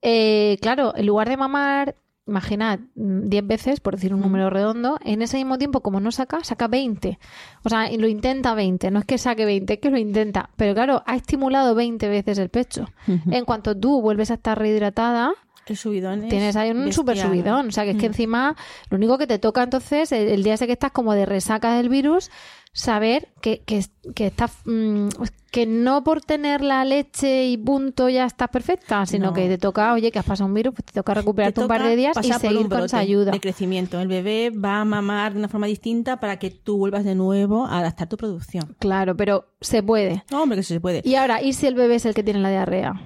Eh, 0.03 0.59
claro, 0.61 0.93
en 0.97 1.07
lugar 1.07 1.29
de 1.29 1.37
mamar, 1.37 1.97
imaginad, 2.27 2.81
mm, 2.95 3.29
10 3.29 3.47
veces, 3.47 3.81
por 3.81 3.95
decir 3.97 4.13
un 4.15 4.21
número 4.21 4.51
redondo, 4.51 4.99
en 5.03 5.23
ese 5.23 5.39
mismo 5.39 5.57
tiempo, 5.59 5.81
como 5.81 5.99
no 5.99 6.13
saca, 6.13 6.45
saca 6.45 6.69
20. 6.69 7.19
O 7.65 7.69
sea, 7.69 7.91
lo 7.97 8.07
intenta 8.07 8.55
20. 8.55 8.91
No 8.91 8.99
es 9.01 9.07
que 9.07 9.19
saque 9.19 9.45
20, 9.47 9.73
es 9.75 9.79
que 9.81 9.91
lo 9.91 9.97
intenta. 9.99 10.51
Pero 10.57 10.75
claro, 10.75 11.03
ha 11.07 11.17
estimulado 11.17 11.75
20 11.75 12.07
veces 12.09 12.39
el 12.39 12.51
pecho. 12.51 12.85
En 13.31 13.45
cuanto 13.45 13.75
tú 13.77 14.03
vuelves 14.03 14.31
a 14.31 14.35
estar 14.35 14.59
rehidratada, 14.59 15.33
El 15.69 15.77
subidón 15.77 16.25
es 16.25 16.29
tienes 16.31 16.57
ahí 16.57 16.71
un 16.71 16.85
bestial. 16.85 16.93
super 16.95 17.17
subidón. 17.19 17.69
O 17.69 17.71
sea, 17.73 17.85
que 17.85 17.91
es 17.91 17.97
que 17.97 18.09
Mm. 18.09 18.13
encima 18.13 18.57
lo 18.91 18.97
único 18.97 19.19
que 19.19 19.27
te 19.27 19.39
toca 19.39 19.63
entonces, 19.63 20.13
el, 20.13 20.29
el 20.29 20.43
día 20.43 20.55
ese 20.55 20.67
que 20.67 20.73
estás 20.73 20.93
como 20.93 21.15
de 21.15 21.27
resaca 21.27 21.75
del 21.77 21.89
virus, 21.89 22.31
saber 22.73 23.29
que, 23.41 23.61
que, 23.65 23.85
que 24.15 24.27
estás, 24.27 24.53
mm, 24.65 25.09
que 25.51 25.67
no 25.67 26.05
por 26.05 26.21
tener 26.21 26.61
la 26.61 26.85
leche 26.85 27.47
y 27.47 27.57
punto 27.57 28.09
ya 28.11 28.27
estás 28.27 28.51
perfecta, 28.51 29.07
sino 29.07 29.29
No. 29.29 29.33
que 29.33 29.49
te 29.49 29.57
toca, 29.59 29.95
oye, 29.95 30.13
que 30.13 30.19
has 30.19 30.25
pasado 30.25 30.47
un 30.47 30.55
virus, 30.55 30.75
pues 30.75 30.85
te 30.85 30.93
toca 30.93 31.15
Te 31.15 31.21
recuperarte 31.21 31.61
un 31.63 31.69
par 31.69 31.83
de 31.83 31.97
días 31.97 32.17
y 32.23 32.33
seguir 32.35 32.69
con 32.69 32.85
esa 32.85 32.99
ayuda. 32.99 33.33
de 33.33 33.41
crecimiento. 33.41 33.99
El 33.99 34.09
bebé 34.09 34.51
va 34.51 34.81
a 34.83 34.85
mamar 34.85 35.33
de 35.33 35.39
una 35.39 35.49
forma 35.49 35.67
distinta 35.67 36.21
para 36.21 36.39
que 36.39 36.51
tú 36.51 36.77
vuelvas 36.77 37.05
de 37.05 37.15
nuevo 37.15 37.65
a 37.67 37.79
adaptar 37.79 38.09
tu 38.09 38.17
producción. 38.19 38.77
Claro, 38.79 39.17
pero 39.17 39.47
se 39.63 39.83
puede. 39.83 40.23
No, 40.31 40.43
hombre, 40.43 40.57
que 40.59 40.63
sí 40.63 40.75
se 40.75 40.81
puede. 40.81 41.01
Y 41.05 41.15
ahora, 41.15 41.43
¿y 41.43 41.55
si 41.55 41.67
el 41.67 41.75
bebé 41.75 41.95
es 41.97 42.05
el 42.05 42.15
que 42.15 42.23
tiene 42.23 42.41
la 42.41 42.51
diarrea? 42.51 43.01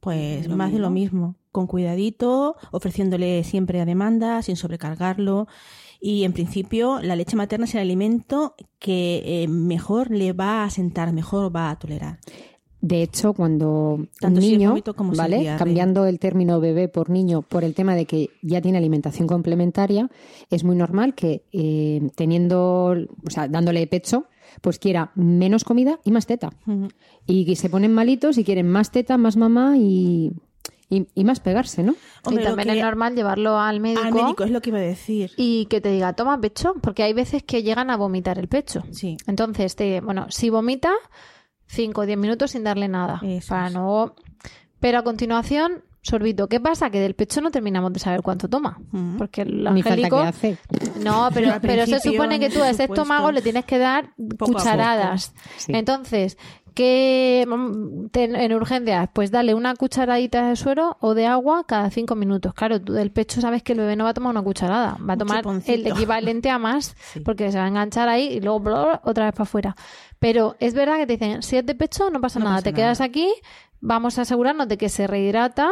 Pues 0.00 0.48
más 0.48 0.72
de 0.72 0.78
lo 0.78 0.90
mismo, 0.90 1.34
con 1.52 1.66
cuidadito, 1.66 2.56
ofreciéndole 2.70 3.44
siempre 3.44 3.80
a 3.80 3.84
demanda, 3.84 4.42
sin 4.42 4.56
sobrecargarlo. 4.56 5.48
Y 6.00 6.24
en 6.24 6.32
principio 6.32 7.00
la 7.02 7.16
leche 7.16 7.36
materna 7.36 7.64
es 7.64 7.74
el 7.74 7.80
alimento 7.80 8.54
que 8.78 9.42
eh, 9.42 9.48
mejor 9.48 10.10
le 10.10 10.32
va 10.32 10.64
a 10.64 10.70
sentar, 10.70 11.12
mejor 11.12 11.54
va 11.54 11.70
a 11.70 11.78
tolerar. 11.78 12.20
De 12.80 13.02
hecho, 13.02 13.32
cuando 13.32 14.06
Tanto 14.20 14.40
un 14.40 14.46
niño, 14.46 14.76
como 14.96 15.12
¿vale? 15.12 15.56
Cambiando 15.58 16.06
el 16.06 16.20
término 16.20 16.60
bebé 16.60 16.86
por 16.86 17.10
niño 17.10 17.42
por 17.42 17.64
el 17.64 17.74
tema 17.74 17.96
de 17.96 18.04
que 18.06 18.30
ya 18.40 18.60
tiene 18.60 18.78
alimentación 18.78 19.26
complementaria, 19.26 20.08
es 20.48 20.62
muy 20.62 20.76
normal 20.76 21.16
que 21.16 21.42
eh, 21.52 22.08
teniendo, 22.14 22.90
o 23.26 23.30
sea, 23.30 23.48
dándole 23.48 23.84
pecho, 23.88 24.26
pues 24.60 24.78
quiera 24.78 25.10
menos 25.16 25.64
comida 25.64 25.98
y 26.04 26.12
más 26.12 26.26
teta. 26.26 26.50
Y 27.26 27.56
se 27.56 27.68
ponen 27.68 27.92
malitos 27.92 28.38
y 28.38 28.44
quieren 28.44 28.68
más 28.68 28.92
teta, 28.92 29.18
más 29.18 29.36
mamá 29.36 29.76
y, 29.76 30.32
y, 30.90 31.06
y 31.14 31.24
más 31.24 31.40
pegarse, 31.40 31.82
¿no? 31.82 31.94
Hombre, 32.24 32.42
y 32.44 32.46
también 32.46 32.70
es 32.70 32.82
normal 32.82 33.14
llevarlo 33.14 33.58
al 33.58 33.80
médico, 33.80 34.02
Al 34.02 34.12
médico 34.14 34.44
es 34.44 34.50
lo 34.50 34.60
que 34.60 34.70
iba 34.70 34.78
a 34.78 34.82
decir. 34.82 35.32
y 35.36 35.66
que 35.66 35.80
te 35.80 35.90
diga, 35.90 36.12
toma 36.14 36.40
pecho, 36.40 36.74
porque 36.82 37.02
hay 37.02 37.12
veces 37.12 37.42
que 37.42 37.62
llegan 37.62 37.90
a 37.90 37.96
vomitar 37.96 38.38
el 38.38 38.48
pecho. 38.48 38.82
Sí. 38.92 39.16
Entonces, 39.26 39.76
te, 39.76 40.00
bueno, 40.00 40.26
si 40.30 40.48
vomita, 40.50 40.92
5 41.66 42.00
o 42.00 42.06
10 42.06 42.18
minutos 42.18 42.50
sin 42.52 42.64
darle 42.64 42.88
nada. 42.88 43.20
Eso 43.22 43.48
para 43.50 43.66
es. 43.68 43.74
no. 43.74 44.14
Pero 44.80 44.98
a 44.98 45.02
continuación, 45.02 45.82
sorbito. 46.00 46.48
¿Qué 46.48 46.60
pasa? 46.60 46.88
Que 46.88 47.00
del 47.00 47.14
pecho 47.14 47.40
no 47.42 47.50
terminamos 47.50 47.92
de 47.92 47.98
saber 47.98 48.22
cuánto 48.22 48.48
toma. 48.48 48.78
Ujú. 48.92 49.18
Porque 49.18 49.42
el 49.42 49.64
Ni 49.74 49.82
falta 49.82 49.90
angélico. 49.94 50.16
que 50.22 50.28
hace. 50.28 50.58
No, 51.02 51.28
pero, 51.34 51.52
pero 51.60 51.84
se 51.84 51.98
supone 52.00 52.38
que 52.40 52.48
tú 52.48 52.62
a 52.62 52.70
ese 52.70 52.84
supuesto. 52.84 53.02
estómago 53.02 53.32
le 53.32 53.42
tienes 53.42 53.64
que 53.66 53.76
dar 53.78 54.14
poco. 54.38 54.52
cucharadas. 54.54 55.34
Sí. 55.58 55.72
Entonces, 55.74 56.38
¿qué 56.78 57.44
mm, 57.44 58.06
en 58.14 58.54
urgencias? 58.54 59.08
Pues 59.12 59.32
dale 59.32 59.52
una 59.52 59.74
cucharadita 59.74 60.48
de 60.48 60.54
suero 60.54 60.96
o 61.00 61.14
de 61.14 61.26
agua 61.26 61.64
cada 61.66 61.90
cinco 61.90 62.14
minutos. 62.14 62.54
Claro, 62.54 62.80
tú 62.80 62.92
del 62.92 63.10
pecho 63.10 63.40
sabes 63.40 63.64
que 63.64 63.72
el 63.72 63.80
bebé 63.80 63.96
no 63.96 64.04
va 64.04 64.10
a 64.10 64.14
tomar 64.14 64.30
una 64.30 64.42
cucharada, 64.42 64.96
va 65.00 65.14
a 65.14 65.16
Un 65.16 65.18
tomar 65.18 65.44
el 65.66 65.86
equivalente 65.88 66.50
a 66.50 66.58
más, 66.60 66.94
Sí. 67.12 67.18
porque 67.18 67.50
se 67.50 67.58
va 67.58 67.64
a 67.64 67.68
enganchar 67.68 68.08
ahí 68.08 68.28
y 68.28 68.40
luego 68.40 68.60
bla, 68.60 68.84
bla, 68.84 69.00
otra 69.04 69.24
vez 69.24 69.32
para 69.34 69.42
afuera. 69.42 69.76
Pero 70.20 70.54
es 70.60 70.72
verdad 70.74 70.98
que 70.98 71.06
te 71.08 71.14
dicen, 71.14 71.42
si 71.42 71.56
es 71.56 71.66
de 71.66 71.74
pecho, 71.74 72.10
no 72.10 72.20
pasa 72.20 72.38
No 72.38 72.44
nada, 72.44 72.58
pasa 72.58 72.64
te 72.66 72.72
quedas 72.74 73.00
aquí, 73.00 73.28
vamos 73.80 74.16
a 74.20 74.22
asegurarnos 74.22 74.68
de 74.68 74.78
que 74.78 74.88
se 74.88 75.08
rehidrata 75.08 75.70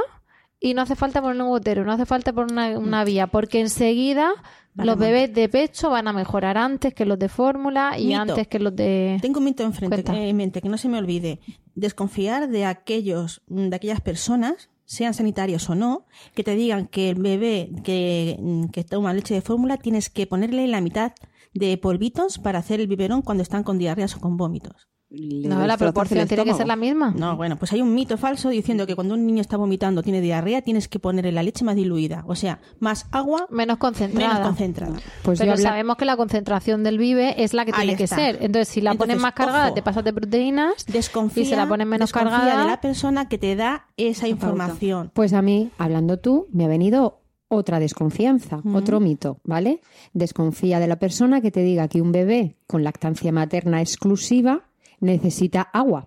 y 0.59 0.75
no 0.75 0.83
hace 0.83 0.97
falta 0.97 1.23
poner 1.23 1.41
un 1.41 1.51
gotero, 1.51 1.85
no 1.85 1.93
hace 1.93 2.07
falta 2.07 2.33
poner 2.33 2.51
una, 2.53 2.79
una 2.81 3.05
vía, 3.05 3.29
porque 3.29 3.61
enseguida 3.61 4.33
Los 4.77 4.99
bebés 4.99 5.33
de 5.33 5.49
pecho 5.49 5.91
van 5.91 6.07
a 6.09 6.13
mejorar 6.13 6.59
antes 6.59 6.93
que 6.95 7.07
los 7.07 7.19
de 7.19 7.29
fórmula 7.29 7.99
y 7.99 8.09
Mito. 8.09 8.21
antes 8.21 8.49
que 8.49 8.59
los 8.59 8.75
de... 8.77 9.19
Tengo 9.23 9.39
un 9.39 9.45
mito 9.47 9.63
enfrente, 9.63 10.03
Cuenta. 10.03 10.15
eh, 10.17 10.29
en 10.29 10.37
mente, 10.37 10.61
que 10.61 10.69
no 10.69 10.77
se 10.77 10.89
me 10.89 10.99
olvide. 10.99 11.41
Desconfiar 11.75 12.49
de 12.49 12.65
aquellos, 12.67 13.43
de 13.47 13.75
aquellas 13.75 14.01
personas, 14.01 14.69
sean 14.85 15.15
sanitarios 15.15 15.69
o 15.71 15.75
no, 15.75 16.07
que 16.35 16.45
te 16.45 16.55
digan 16.55 16.87
que 16.87 17.11
el 17.11 17.17
bebé 17.17 17.71
que, 17.85 18.37
mm, 18.39 18.67
que 18.67 18.85
toma 18.85 19.13
leche 19.15 19.35
de 19.35 19.41
fórmula 19.41 19.77
tienes 19.77 20.11
que 20.11 20.27
ponerle 20.27 20.67
la 20.69 20.81
mitad 20.81 21.13
de 21.55 21.77
polvitos 21.79 22.39
para 22.39 22.59
hacer 22.59 22.81
el 22.81 22.87
biberón 22.87 23.23
cuando 23.23 23.43
están 23.43 23.63
con 23.65 23.79
diarreas 23.79 24.15
o 24.17 24.21
con 24.21 24.37
vómitos. 24.37 24.89
No, 25.09 25.65
la 25.67 25.77
proporción 25.77 26.27
tiene 26.27 26.45
que 26.45 26.55
ser 26.55 26.67
la 26.67 26.75
misma. 26.75 27.15
No, 27.17 27.37
bueno, 27.37 27.57
pues 27.57 27.73
hay 27.73 27.81
un 27.81 27.95
mito 27.95 28.19
falso 28.19 28.49
diciendo 28.49 28.87
que 28.89 28.97
cuando 28.97 29.15
un 29.15 29.25
niño 29.25 29.41
está 29.41 29.57
vomitando 29.57 30.03
tiene 30.03 30.21
diarrea, 30.21 30.63
tienes 30.63 30.89
que 30.89 30.99
ponerle 30.99 31.31
la 31.31 31.45
leche 31.45 31.65
más 31.65 31.77
diluida, 31.77 32.25
o 32.27 32.35
sea, 32.35 32.59
más 32.81 33.07
agua, 33.13 33.47
Menos 33.51 33.79
concentrada. 33.79 34.35
menos 34.35 34.47
concentrada. 34.49 34.97
Pues 35.23 35.39
yo 35.39 35.43
Pero 35.45 35.53
habla- 35.53 35.63
sabemos 35.71 35.97
que 35.97 36.05
la 36.07 36.17
concentración 36.17 36.83
del 36.83 36.99
vive 36.99 37.43
es 37.43 37.55
la 37.55 37.65
que 37.65 37.73
tiene 37.73 37.95
que 37.97 38.09
ser. 38.09 38.39
Entonces, 38.41 38.67
si 38.69 38.81
la 38.81 38.95
pones 38.95 39.19
más 39.21 39.33
cargada, 39.33 39.67
ojo. 39.67 39.75
te 39.75 39.83
pasas 39.83 40.03
de 40.03 40.13
proteínas. 40.13 40.85
Desconfía, 40.87 41.43
Y 41.45 41.47
se 41.47 41.57
la 41.57 41.69
ponen 41.69 41.89
menos 41.89 42.11
desconfía 42.13 42.39
cargada. 42.39 42.63
de 42.63 42.67
la 42.71 42.81
persona 42.81 43.29
que 43.29 43.39
te 43.39 43.55
da 43.55 43.87
esa 43.97 44.27
información. 44.27 45.13
Pues 45.15 45.33
a 45.35 45.41
mí, 45.43 45.71
hablando 45.79 46.19
tú, 46.19 46.49
me 46.51 46.65
ha 46.65 46.69
venido 46.69 47.21
otra 47.49 47.79
desconfianza, 47.79 48.61
otro 48.75 48.99
mito, 48.99 49.39
¿vale? 49.45 49.81
Desconfía 50.15 50.81
de 50.81 50.89
la 50.89 50.97
persona 50.99 51.41
que 51.41 51.53
te 51.53 51.61
diga 51.61 51.87
que 51.87 52.03
un 52.03 52.11
bebé 52.11 52.57
con 52.67 52.83
lactancia 52.83 53.31
materna 53.31 53.81
exclusiva 53.81 54.65
necesita 55.01 55.69
agua. 55.73 56.07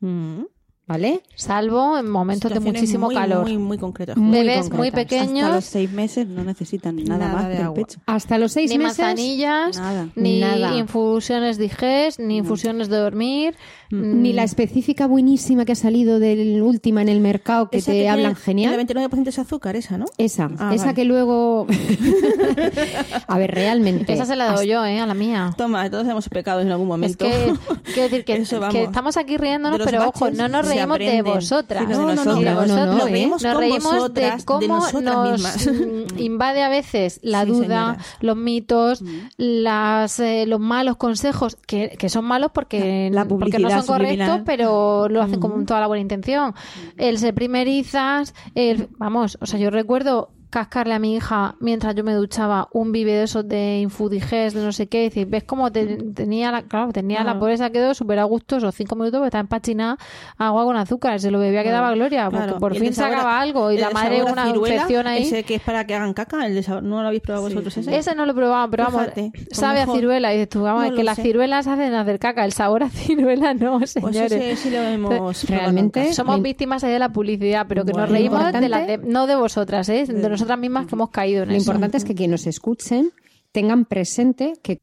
Mm. 0.00 0.53
¿Vale? 0.86 1.22
Salvo 1.34 1.98
en 1.98 2.08
momentos 2.10 2.52
de 2.52 2.60
muchísimo 2.60 3.06
muy, 3.06 3.14
calor. 3.14 3.42
Muy, 3.44 3.58
muy 3.58 3.78
concretas. 3.78 4.16
Muy 4.16 4.38
Bebés 4.38 4.70
muy 4.70 4.90
concretas. 4.90 5.00
Hasta 5.02 5.24
los 5.24 5.26
pequeños, 5.28 5.64
seis 5.64 5.90
meses 5.92 6.26
no 6.28 6.44
necesitan 6.44 6.96
nada, 6.96 7.18
Nada 7.18 7.32
más 7.34 7.48
de 7.48 7.54
del 7.54 7.62
agua. 7.64 7.74
pecho. 7.74 8.00
Hasta 8.06 8.38
los 8.38 8.52
seis 8.52 8.70
ni 8.70 8.78
meses. 8.78 8.98
manzanillas, 8.98 9.76
Nada. 9.78 10.08
ni 10.14 10.40
Nada. 10.40 10.76
infusiones 10.76 11.58
digest, 11.58 12.18
ni 12.20 12.36
infusiones 12.38 12.88
de 12.88 12.96
dormir. 12.96 13.56
Ni 13.90 14.32
la 14.32 14.42
específica 14.42 15.06
buenísima 15.06 15.64
que 15.64 15.72
ha 15.72 15.76
salido 15.76 16.18
del 16.18 16.60
última 16.62 17.00
en 17.02 17.08
el 17.08 17.20
mercado 17.20 17.70
que 17.70 17.78
Esa 17.78 17.92
te 17.92 18.08
hablan 18.08 18.30
El 18.32 18.36
genial. 18.36 18.74
29% 18.76 19.28
es 19.28 19.38
azúcar, 19.38 19.76
esa, 19.76 19.98
¿no? 19.98 20.06
Esa, 20.18 20.50
Ah, 20.58 20.74
esa 20.74 20.86
vale. 20.86 20.94
que 20.96 21.04
luego. 21.04 21.66
a 23.28 23.38
ver, 23.38 23.50
realmente. 23.54 24.12
Esa 24.12 24.24
se 24.26 24.36
la 24.36 24.52
doy 24.52 24.68
yo, 24.68 24.84
¿eh? 24.84 24.98
A 25.00 25.06
la 25.06 25.14
mía. 25.14 25.52
Toma, 25.56 25.88
todos 25.90 26.06
hemos 26.08 26.28
pecado 26.28 26.60
en 26.60 26.70
algún 26.70 26.86
Es 26.86 26.88
momento. 26.88 27.24
que, 27.24 27.54
quiero 27.92 28.02
decir 28.02 28.24
que, 28.24 28.32
Eso, 28.44 28.56
que 28.56 28.60
vamos. 28.60 28.76
estamos 28.76 29.16
aquí 29.16 29.36
riéndonos, 29.36 29.80
pero 29.84 30.08
ojo, 30.08 30.30
no 30.30 30.48
nos 30.48 30.66
reímos 30.74 30.98
de 30.98 31.22
vosotras. 31.22 31.88
No, 31.88 32.14
no, 32.14 32.24
no, 32.24 32.66
nos 32.66 33.10
reímos 33.10 33.42
Nos 33.42 33.56
reímos 33.56 34.14
de 34.14 34.32
cómo 34.44 34.78
nos 35.00 35.66
mm, 35.66 36.18
invade 36.18 36.62
a 36.62 36.68
veces 36.68 37.20
la 37.22 37.44
duda, 37.44 37.98
los 38.20 38.36
mitos, 38.36 39.02
las, 39.36 40.20
eh, 40.20 40.46
los 40.46 40.60
malos 40.60 40.96
consejos, 40.96 41.56
que, 41.56 41.96
que 41.98 42.08
son 42.08 42.24
malos 42.24 42.50
porque, 42.52 43.10
La 43.12 43.24
porque 43.24 43.58
no 43.58 43.70
son 43.70 43.86
correctos, 43.86 44.40
pero 44.44 45.08
lo 45.08 45.22
hacen 45.22 45.40
con 45.40 45.66
toda 45.66 45.80
la 45.80 45.86
buena 45.86 46.02
intención. 46.02 46.54
El 46.96 47.18
ser 47.18 47.34
primerizas, 47.34 48.34
el, 48.54 48.88
vamos, 48.98 49.38
o 49.40 49.46
sea, 49.46 49.58
yo 49.58 49.70
recuerdo 49.70 50.33
cascarle 50.54 50.94
a 50.94 50.98
mi 50.98 51.16
hija 51.16 51.56
mientras 51.60 51.94
yo 51.94 52.04
me 52.04 52.14
duchaba 52.14 52.68
un 52.72 52.92
vive 52.92 53.12
de 53.12 53.24
esos 53.24 53.46
de 53.48 53.80
Infudigest, 53.80 54.56
de 54.56 54.62
no 54.62 54.72
sé 54.72 54.86
qué, 54.86 55.00
y 55.02 55.08
decir, 55.08 55.26
ves 55.26 55.44
cómo 55.44 55.72
te- 55.72 55.96
tenía 56.14 56.52
la, 56.52 56.62
claro, 56.62 56.92
tenía 56.92 57.24
la 57.24 57.38
pobreza 57.38 57.70
quedó 57.70 57.92
súper 57.94 58.18
a 58.20 58.24
gusto 58.24 58.56
esos 58.58 58.74
cinco 58.74 58.94
minutos 58.94 59.18
porque 59.18 59.26
estaba 59.28 59.40
empachinada 59.40 59.98
agua 60.38 60.64
con 60.64 60.76
azúcar, 60.76 61.18
se 61.20 61.30
lo 61.30 61.38
bebía 61.38 61.62
que 61.64 61.70
daba 61.70 61.92
gloria, 61.92 62.30
porque 62.30 62.52
por 62.54 62.72
fin 62.74 62.84
de 62.84 62.92
sabor 62.92 63.12
sacaba 63.12 63.40
algo 63.40 63.70
y 63.72 63.78
la 63.78 63.88
de 63.88 63.94
madre 63.94 64.22
una 64.22 64.46
ciruela, 64.46 64.74
infección 64.74 65.06
ahí. 65.06 65.22
Ese 65.24 65.42
que 65.42 65.56
es 65.56 65.60
para 65.62 65.84
que 65.86 65.94
hagan 65.94 66.14
caca, 66.14 66.46
el 66.46 66.54
de 66.54 66.62
sabor- 66.62 66.82
¿no 66.82 67.02
lo 67.02 67.08
habéis 67.08 67.22
probado 67.22 67.48
Sí, 67.48 67.54
vosotros 67.54 67.76
ese? 67.76 67.96
Ese 67.96 68.14
no 68.14 68.24
lo 68.24 68.32
he 68.32 68.34
probado, 68.34 68.70
pero 68.70 68.84
vamos, 68.84 69.02
Fíjate, 69.02 69.30
pues 69.34 69.46
sabe 69.50 69.80
a 69.80 69.86
ciruela. 69.86 70.32
Y 70.32 70.36
dices 70.36 70.48
tú, 70.50 70.62
vamos, 70.62 70.82
No 70.82 70.88
es 70.90 70.94
que 70.94 71.02
las 71.04 71.16
sé. 71.16 71.22
ciruelas 71.22 71.66
hacen 71.66 71.94
hacer 71.94 72.18
caca, 72.18 72.44
el 72.44 72.52
sabor 72.52 72.84
a 72.84 72.88
ciruela 72.90 73.54
no, 73.54 73.78
Pues 73.78 73.90
señores. 73.90 74.32
ese 74.32 74.56
sí 74.56 74.70
lo 74.70 74.78
hemos 74.82 75.44
Realmente-. 75.48 76.12
Somos 76.14 76.40
víctimas 76.42 76.82
de 76.82 76.98
la 76.98 77.08
publicidad, 77.12 77.66
pero 77.68 77.84
que 77.84 77.92
nos 77.92 78.02
Bueno, 78.02 78.12
reímos 78.12 78.40
lo 78.52 78.60
de 78.60 78.68
las 78.68 78.86
de, 78.86 78.98
no 78.98 79.26
de 79.26 79.34
vosotras, 79.36 79.88
¿eh? 79.88 80.04
de 80.06 80.28
nosotras 80.44 80.58
mismas 80.58 80.86
que 80.86 80.94
hemos 80.94 81.10
caído 81.10 81.42
en 81.42 81.50
Lo 81.50 81.54
eso. 81.56 81.70
importante 81.72 81.96
es 81.96 82.04
que 82.04 82.14
quienes 82.14 82.46
nos 82.46 82.46
escuchen 82.46 83.12
tengan 83.52 83.84
presente 83.84 84.54
que 84.62 84.78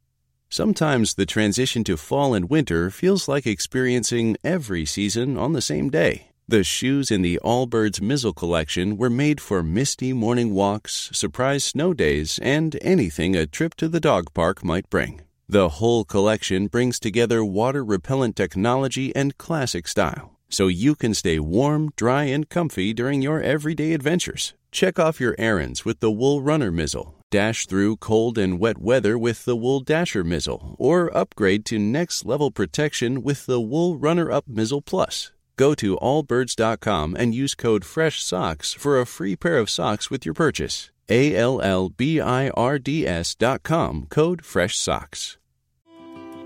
Sometimes 0.49 1.13
the 1.13 1.25
transition 1.25 1.81
to 1.85 1.95
fall 1.95 2.33
and 2.33 2.49
winter 2.49 2.89
feels 2.91 3.29
like 3.29 3.47
experiencing 3.47 4.35
every 4.43 4.85
season 4.85 5.37
on 5.37 5.53
the 5.53 5.61
same 5.61 5.89
day. 5.89 6.27
The 6.45 6.65
shoes 6.65 7.09
in 7.09 7.21
the 7.21 7.39
Allbirds 7.41 8.01
Mizzle 8.01 8.33
collection 8.35 8.97
were 8.97 9.09
made 9.09 9.39
for 9.39 9.63
misty 9.63 10.11
morning 10.11 10.53
walks, 10.53 11.09
surprise 11.13 11.63
snow 11.63 11.93
days, 11.93 12.37
and 12.43 12.77
anything 12.81 13.33
a 13.33 13.47
trip 13.47 13.75
to 13.75 13.87
the 13.87 14.01
dog 14.01 14.33
park 14.33 14.61
might 14.61 14.89
bring. 14.89 15.21
The 15.47 15.69
whole 15.79 16.03
collection 16.03 16.67
brings 16.67 16.99
together 16.99 17.45
water 17.45 17.85
repellent 17.85 18.35
technology 18.35 19.15
and 19.15 19.37
classic 19.37 19.87
style, 19.87 20.37
so 20.51 20.67
you 20.67 20.95
can 20.95 21.13
stay 21.13 21.39
warm, 21.39 21.91
dry, 21.95 22.25
and 22.25 22.49
comfy 22.49 22.93
during 22.93 23.21
your 23.21 23.41
everyday 23.41 23.93
adventures. 23.93 24.53
Check 24.71 24.99
off 24.99 25.19
your 25.19 25.35
errands 25.39 25.83
with 25.83 25.99
the 25.99 26.11
Wool 26.11 26.41
Runner 26.41 26.71
Mizzle. 26.71 27.15
Dash 27.31 27.65
through 27.65 27.97
cold 27.97 28.37
and 28.37 28.59
wet 28.59 28.77
weather 28.77 29.17
with 29.17 29.45
the 29.45 29.55
Wool 29.55 29.79
Dasher 29.79 30.23
Mizzle, 30.23 30.75
or 30.77 31.15
upgrade 31.15 31.65
to 31.65 31.79
next 31.79 32.25
level 32.25 32.51
protection 32.51 33.23
with 33.23 33.45
the 33.45 33.59
Wool 33.61 33.97
Runner 33.97 34.29
Up 34.29 34.45
Mizzle 34.47 34.81
Plus. 34.81 35.31
Go 35.55 35.73
to 35.75 35.95
allbirds.com 35.97 37.15
and 37.17 37.35
use 37.35 37.55
code 37.55 37.83
FRESHSOCKS 37.83 38.75
for 38.75 38.99
a 38.99 39.05
free 39.05 39.35
pair 39.35 39.57
of 39.57 39.69
socks 39.69 40.09
with 40.09 40.25
your 40.25 40.33
purchase. 40.33 40.89
A 41.07 41.35
L 41.35 41.61
L 41.61 41.89
B 41.89 42.19
I 42.19 42.49
R 42.49 42.79
D 42.79 43.05
S 43.05 43.35
dot 43.35 43.63
com 43.63 44.07
code 44.09 44.41
FRESHSOCKS. 44.41 45.37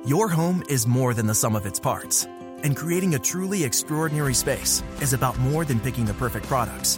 Your 0.06 0.28
home 0.28 0.64
is 0.70 0.86
more 0.86 1.14
than 1.14 1.28
the 1.28 1.34
sum 1.34 1.56
of 1.56 1.66
its 1.66 1.80
parts, 1.80 2.28
and 2.66 2.76
creating 2.76 3.14
a 3.14 3.20
truly 3.20 3.64
extraordinary 3.64 4.34
space 4.34 4.82
is 5.00 5.14
about 5.14 5.38
more 5.38 5.64
than 5.64 5.80
picking 5.80 6.04
the 6.04 6.16
perfect 6.16 6.48
products. 6.48 6.98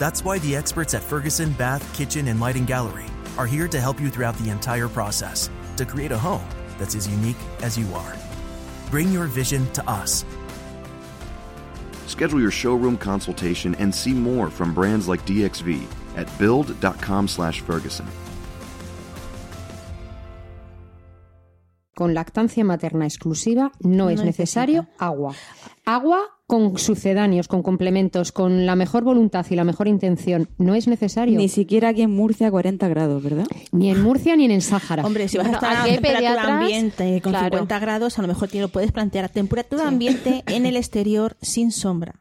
That's 0.00 0.24
why 0.24 0.40
the 0.40 0.56
experts 0.56 0.92
at 0.92 1.04
Ferguson 1.04 1.52
Bath, 1.52 1.96
Kitchen, 1.96 2.26
and 2.26 2.40
Lighting 2.40 2.64
Gallery 2.64 3.06
are 3.38 3.46
here 3.46 3.68
to 3.68 3.80
help 3.80 4.00
you 4.00 4.10
throughout 4.10 4.36
the 4.38 4.50
entire 4.50 4.88
process 4.88 5.50
to 5.76 5.86
create 5.86 6.10
a 6.10 6.18
home 6.18 6.48
that's 6.78 6.96
as 6.96 7.06
unique 7.06 7.36
as 7.62 7.78
you 7.78 7.86
are. 7.94 8.16
Bring 8.90 9.12
your 9.12 9.26
vision 9.26 9.70
to 9.74 9.88
us. 9.88 10.24
Schedule 12.06 12.40
your 12.40 12.50
showroom 12.50 12.96
consultation 12.96 13.76
and 13.76 13.94
see 13.94 14.14
more 14.14 14.50
from 14.50 14.74
brands 14.74 15.06
like 15.06 15.24
DXV 15.26 15.86
at 16.16 16.26
build.com/ferguson. 16.40 18.23
con 21.94 22.14
lactancia 22.14 22.64
materna 22.64 23.04
exclusiva 23.04 23.72
no, 23.80 24.10
es 24.10 24.22
necesario 24.22 24.86
agua. 24.98 25.34
Agua 25.84 26.20
con 26.46 26.78
sucedáneos, 26.78 27.48
con 27.48 27.62
complementos, 27.62 28.30
con 28.32 28.66
la 28.66 28.76
mejor 28.76 29.02
voluntad 29.02 29.46
y 29.48 29.54
la 29.54 29.64
mejor 29.64 29.88
intención. 29.88 30.48
No 30.58 30.74
es 30.74 30.86
necesario. 30.86 31.38
Ni 31.38 31.48
siquiera 31.48 31.88
aquí 31.88 32.02
en 32.02 32.10
Murcia 32.10 32.48
a 32.48 32.50
40 32.50 32.86
grados, 32.88 33.22
¿verdad? 33.22 33.46
Ni 33.72 33.90
en 33.90 34.02
Murcia 34.02 34.36
ni 34.36 34.44
en 34.44 34.50
el 34.50 34.62
Sáhara. 34.62 35.04
Hombre, 35.04 35.28
si 35.28 35.38
vas 35.38 35.46
Bueno, 35.46 35.58
a 35.62 35.72
estar 35.72 35.82
a 35.82 35.84
temperatura 35.84 36.18
pediatras, 36.18 36.62
ambiente 36.62 37.20
con 37.22 37.32
claro. 37.32 37.46
50 37.46 37.78
grados, 37.78 38.18
a 38.18 38.22
lo 38.22 38.28
mejor 38.28 38.48
te 38.48 38.60
lo 38.60 38.68
puedes 38.68 38.92
plantear 38.92 39.24
a 39.24 39.28
temperatura 39.28 39.88
ambiente 39.88 40.44
en 40.46 40.66
el 40.66 40.76
exterior 40.84 41.36
sin 41.40 41.72
sombra, 41.72 42.14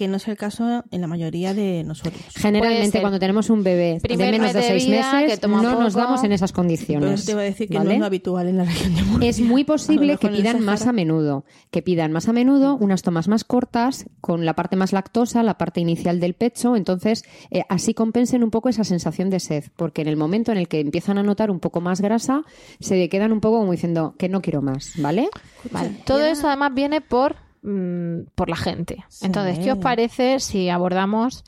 que 0.00 0.08
no 0.08 0.16
es 0.16 0.26
el 0.28 0.38
caso 0.38 0.82
en 0.90 1.00
la 1.02 1.06
mayoría 1.06 1.52
de 1.52 1.84
nosotros. 1.84 2.22
Generalmente 2.34 3.02
cuando 3.02 3.18
tenemos 3.18 3.50
un 3.50 3.62
bebé 3.62 3.98
Primer 4.00 4.32
de 4.32 4.38
menos 4.38 4.54
de 4.54 4.60
de 4.60 4.66
seis 4.66 4.86
vida, 4.86 5.12
meses, 5.12 5.32
que 5.32 5.36
toma 5.36 5.60
no 5.60 5.78
nos 5.78 5.92
damos 5.92 6.24
en 6.24 6.32
esas 6.32 6.52
Pero 6.52 6.62
condiciones. 6.62 7.26
te 7.26 7.34
voy 7.34 7.42
a 7.42 7.44
decir 7.44 7.68
que 7.68 7.78
no 7.78 7.90
es 7.90 7.98
lo 7.98 8.06
habitual 8.06 8.48
en 8.48 8.56
la 8.56 8.64
región 8.64 8.94
de 8.94 9.02
Murcia. 9.02 9.28
Es 9.28 9.40
muy 9.42 9.64
posible 9.64 10.16
que 10.16 10.28
pidan 10.30 10.64
más 10.64 10.86
a 10.86 10.94
menudo, 10.94 11.44
que 11.70 11.82
pidan 11.82 12.12
más 12.12 12.30
a 12.30 12.32
menudo 12.32 12.78
unas 12.80 13.02
tomas 13.02 13.28
más 13.28 13.44
cortas, 13.44 14.06
con 14.22 14.46
la 14.46 14.54
parte 14.54 14.74
más 14.74 14.94
lactosa, 14.94 15.42
la 15.42 15.58
parte 15.58 15.82
inicial 15.82 16.18
del 16.18 16.32
pecho, 16.32 16.76
entonces 16.76 17.22
eh, 17.50 17.64
así 17.68 17.92
compensen 17.92 18.42
un 18.42 18.50
poco 18.50 18.70
esa 18.70 18.84
sensación 18.84 19.28
de 19.28 19.38
sed, 19.38 19.64
porque 19.76 20.00
en 20.00 20.08
el 20.08 20.16
momento 20.16 20.50
en 20.50 20.56
el 20.56 20.66
que 20.66 20.80
empiezan 20.80 21.18
a 21.18 21.22
notar 21.22 21.50
un 21.50 21.60
poco 21.60 21.82
más 21.82 22.00
grasa, 22.00 22.44
se 22.80 23.06
quedan 23.10 23.32
un 23.32 23.42
poco 23.42 23.58
como 23.58 23.72
diciendo 23.72 24.14
que 24.16 24.30
no 24.30 24.40
quiero 24.40 24.62
más, 24.62 24.92
¿vale? 24.96 25.28
Vale. 25.70 25.90
Todo 26.06 26.24
eso 26.24 26.46
además 26.48 26.72
viene 26.72 27.02
por, 27.02 27.36
mm, 27.62 28.22
por 28.34 28.48
la 28.48 28.56
gente. 28.56 29.04
Entonces, 29.22 29.58
¿qué 29.64 29.72
os 29.72 29.78
parece 29.78 30.40
si 30.40 30.68
abordamos 30.70 31.44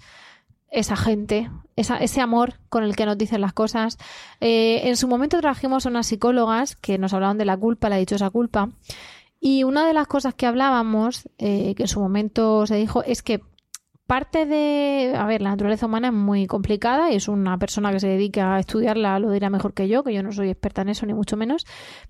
esa 0.71 0.97
gente, 0.97 1.51
esa- 1.77 1.99
ese 1.99 2.21
amor 2.21 2.55
con 2.69 2.83
el 2.85 2.97
que 2.97 3.07
nos 3.07 3.19
dicen 3.19 3.41
las 3.41 3.53
cosas? 3.53 3.99
Eh, 4.41 4.83
en 4.89 4.97
su 4.97 5.09
momento 5.09 5.41
trajimos 5.41 5.87
a 5.87 5.89
unas 5.91 6.07
psicólogas 6.07 6.77
que 6.77 6.99
nos 6.99 7.13
hablaban 7.15 7.39
de 7.39 7.45
la 7.45 7.57
culpa, 7.57 7.89
la 7.89 7.97
dichosa 7.97 8.31
culpa. 8.31 8.71
Y 9.41 9.65
una 9.65 9.87
de 9.87 9.93
las 9.93 10.07
cosas 10.07 10.35
que 10.35 10.47
hablábamos, 10.47 11.29
eh, 11.39 11.75
que 11.75 11.83
en 11.85 11.89
su 11.89 12.01
momento 12.01 12.65
se 12.67 12.77
dijo, 12.77 13.03
es 13.03 13.23
que 13.23 13.41
parte 14.13 14.45
de. 14.45 15.15
A 15.17 15.25
ver, 15.25 15.41
la 15.41 15.49
naturaleza 15.49 15.87
humana 15.87 16.09
es 16.09 16.13
muy 16.13 16.47
complicada 16.47 17.11
y 17.11 17.17
es 17.17 17.29
una 17.29 17.57
persona 17.57 17.91
que 17.91 17.99
se 17.99 18.09
dedica 18.09 18.57
a 18.57 18.61
estudiarla, 18.61 19.19
lo 19.19 19.31
dirá 19.31 19.49
mejor 19.49 19.73
que 19.73 19.89
yo, 19.89 20.05
que 20.05 20.13
yo 20.13 20.23
no 20.23 20.33
soy 20.33 20.51
experta 20.51 20.83
en 20.83 20.91
eso, 20.91 21.07
ni 21.07 21.15
mucho 21.15 21.39
menos. 21.39 21.65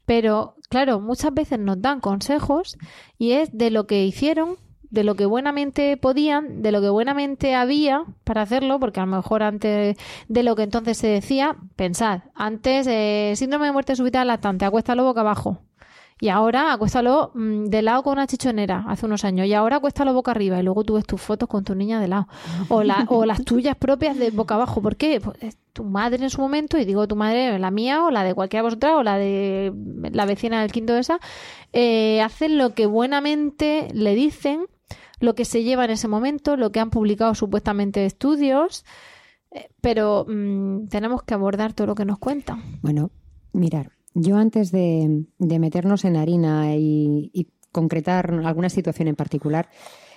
Pero, 0.05 0.57
claro, 0.69 0.99
muchas 0.99 1.33
veces 1.33 1.61
nos 1.61 1.81
dan 1.81 2.01
consejos 2.01 2.77
y 3.19 3.35
es 3.35 3.57
de 3.57 3.71
lo 3.71 3.87
que 3.87 4.05
hicieron, 4.05 4.57
de 4.91 5.05
lo 5.05 5.15
que 5.15 5.27
buenamente 5.27 5.97
podían, 5.97 6.61
de 6.61 6.73
lo 6.73 6.81
que 6.81 6.89
buenamente 6.89 7.55
había 7.55 8.03
para 8.25 8.43
hacerlo, 8.43 8.81
porque 8.81 8.99
a 8.99 9.07
lo 9.07 9.15
mejor 9.19 9.45
antes 9.45 9.97
de 10.27 10.43
lo 10.43 10.57
que 10.57 10.65
entonces 10.65 10.99
se 10.99 11.07
decía, 11.07 11.55
pensad, 11.77 12.23
antes, 12.35 12.89
eh, 12.89 13.35
síndrome 13.37 13.67
de 13.67 13.73
muerte 13.73 13.95
súbita 13.95 14.25
lactante, 14.25 14.65
acuéstalo 14.65 15.05
boca 15.05 15.21
abajo. 15.21 15.61
Y 16.23 16.29
ahora 16.29 16.73
acuéstalo 16.73 17.33
mm, 17.35 17.65
de 17.65 17.83
lado 17.83 18.05
con 18.05 18.13
una 18.13 18.29
chichonera 18.29 18.85
hace 18.87 19.07
unos 19.07 19.25
años. 19.25 19.45
Y 19.49 19.55
ahora 19.55 19.79
acuéstalo 19.79 20.15
boca 20.15 20.31
arriba. 20.31 20.57
Y 20.61 20.63
luego 20.63 20.85
tú 20.85 20.95
ves 20.95 21.05
tus 21.05 21.21
fotos 21.21 21.49
con 21.49 21.65
tu 21.65 21.75
niña 21.75 21.99
de 22.01 22.07
lado. 22.07 22.29
O, 22.69 22.85
o 23.09 23.25
las 23.27 23.45
tuyas 23.45 23.75
propias 23.77 24.17
de 24.17 24.31
boca 24.31 24.55
abajo. 24.55 24.81
¿Por 24.81 24.95
qué? 24.95 25.21
Pues 25.21 25.37
es 25.43 25.59
tu 25.73 25.83
madre 25.83 26.23
en 26.23 26.31
su 26.31 26.41
momento, 26.41 26.79
y 26.79 26.85
digo 26.85 27.09
tu 27.09 27.17
madre, 27.17 27.59
la 27.59 27.73
mía, 27.73 28.05
o 28.05 28.13
la 28.13 28.23
de 28.23 28.35
cualquiera 28.35 28.63
de 28.63 28.67
vosotras, 28.69 28.93
o 28.95 29.03
la 29.03 29.19
de 29.19 29.73
la 30.13 30.25
vecina 30.25 30.61
del 30.63 30.71
quinto 30.71 30.97
esa, 30.97 31.19
eh, 31.73 32.23
hacen 32.23 32.57
lo 32.57 32.73
que 32.75 32.87
buenamente 32.87 33.89
le 33.93 34.15
dicen, 34.15 34.67
lo 35.19 35.35
que 35.35 35.45
se 35.45 35.65
lleva 35.65 35.87
en 35.87 35.91
ese 35.91 36.07
momento, 36.07 36.57
lo 36.57 36.71
que 36.71 36.79
han 36.79 36.91
publicado 36.91 37.35
supuestamente 37.35 38.07
estudios. 38.07 38.85
eh, 39.51 39.71
Pero 39.81 40.25
mm, 40.29 40.87
tenemos 40.87 41.25
que 41.25 41.35
abordar 41.35 41.73
todo 41.73 41.89
lo 41.89 41.95
que 41.97 42.05
nos 42.05 42.19
cuentan. 42.19 42.63
Bueno, 42.81 43.11
mirar, 43.53 43.91
yo 44.15 44.37
antes 44.37 44.71
de, 44.73 45.25
de 45.39 45.59
meternos 45.59 46.05
en 46.05 46.17
harina 46.17 46.77
y, 46.77 47.31
y 47.33 47.49
concretar 47.71 48.33
alguna 48.45 48.69
situación 48.69 49.09
en 49.09 49.17
particular, 49.17 49.69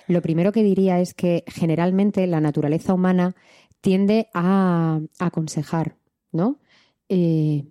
lo 0.08 0.22
primero 0.22 0.52
que 0.52 0.62
diría 0.62 1.00
es 1.00 1.14
que 1.14 1.44
generalmente 1.46 2.26
la 2.26 2.40
naturaleza 2.40 2.94
humana 2.94 3.34
tiende 3.80 4.28
a, 4.34 5.00
a 5.18 5.26
aconsejar, 5.26 5.96
¿no? 6.32 6.58
Eh, 7.08 7.64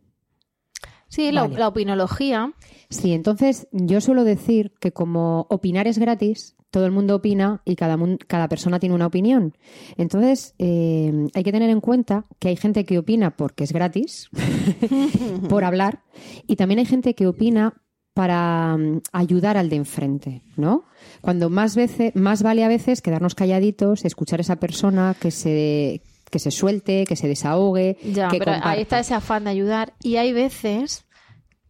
Sí, 1.08 1.32
la, 1.32 1.48
la 1.48 1.70
opinología. 1.70 2.52
Sí, 2.90 3.14
entonces 3.14 3.70
yo 3.72 4.02
suelo 4.02 4.26
decir 4.26 4.74
que 4.82 4.92
como 4.92 5.48
opinar 5.50 5.88
es 5.88 5.98
gratis, 5.98 6.58
todo 6.76 6.86
el 6.86 6.92
mundo 6.92 7.16
opina 7.16 7.62
y 7.64 7.78
cada, 7.78 7.98
cada 8.28 8.50
persona 8.50 8.80
tiene 8.82 8.94
una 8.96 9.08
opinión. 9.08 9.56
Entonces 9.96 10.56
eh, 10.60 11.12
hay 11.34 11.44
que 11.44 11.54
tener 11.54 11.70
en 11.70 11.80
cuenta 11.80 12.26
que 12.38 12.50
hay 12.50 12.58
gente 12.58 12.84
que 12.84 13.00
opina 13.00 13.38
porque 13.38 13.64
es 13.64 13.72
gratis, 13.72 14.30
por 15.50 15.64
hablar, 15.64 16.04
y 16.48 16.58
también 16.58 16.80
hay 16.80 16.86
gente 16.86 17.16
que 17.16 17.28
opina 17.28 17.82
para 18.14 18.76
mm, 18.78 19.02
ayudar 19.14 19.56
al 19.56 19.70
de 19.70 19.78
enfrente, 19.78 20.42
¿no? 20.58 20.84
Cuando 21.22 21.50
más 21.50 21.78
veces, 21.78 22.14
más 22.16 22.44
vale 22.44 22.66
a 22.66 22.68
veces 22.68 23.02
quedarnos 23.02 23.36
calladitos, 23.36 24.04
escuchar 24.04 24.40
a 24.40 24.42
esa 24.42 24.58
persona 24.58 25.16
que 25.18 25.32
se 25.32 26.02
que 26.30 26.40
se 26.40 26.52
suelte, 26.52 27.06
que 27.06 27.16
se 27.16 27.30
desahogue, 27.30 27.98
Ya, 28.04 28.28
que 28.28 28.40
pero 28.40 28.52
comparta. 28.52 28.70
ahí 28.72 28.82
está 28.82 29.00
ese 29.00 29.14
afán 29.14 29.46
de 29.46 29.52
ayudar. 29.52 29.94
Y 30.04 30.18
hay 30.18 30.34
veces, 30.34 31.06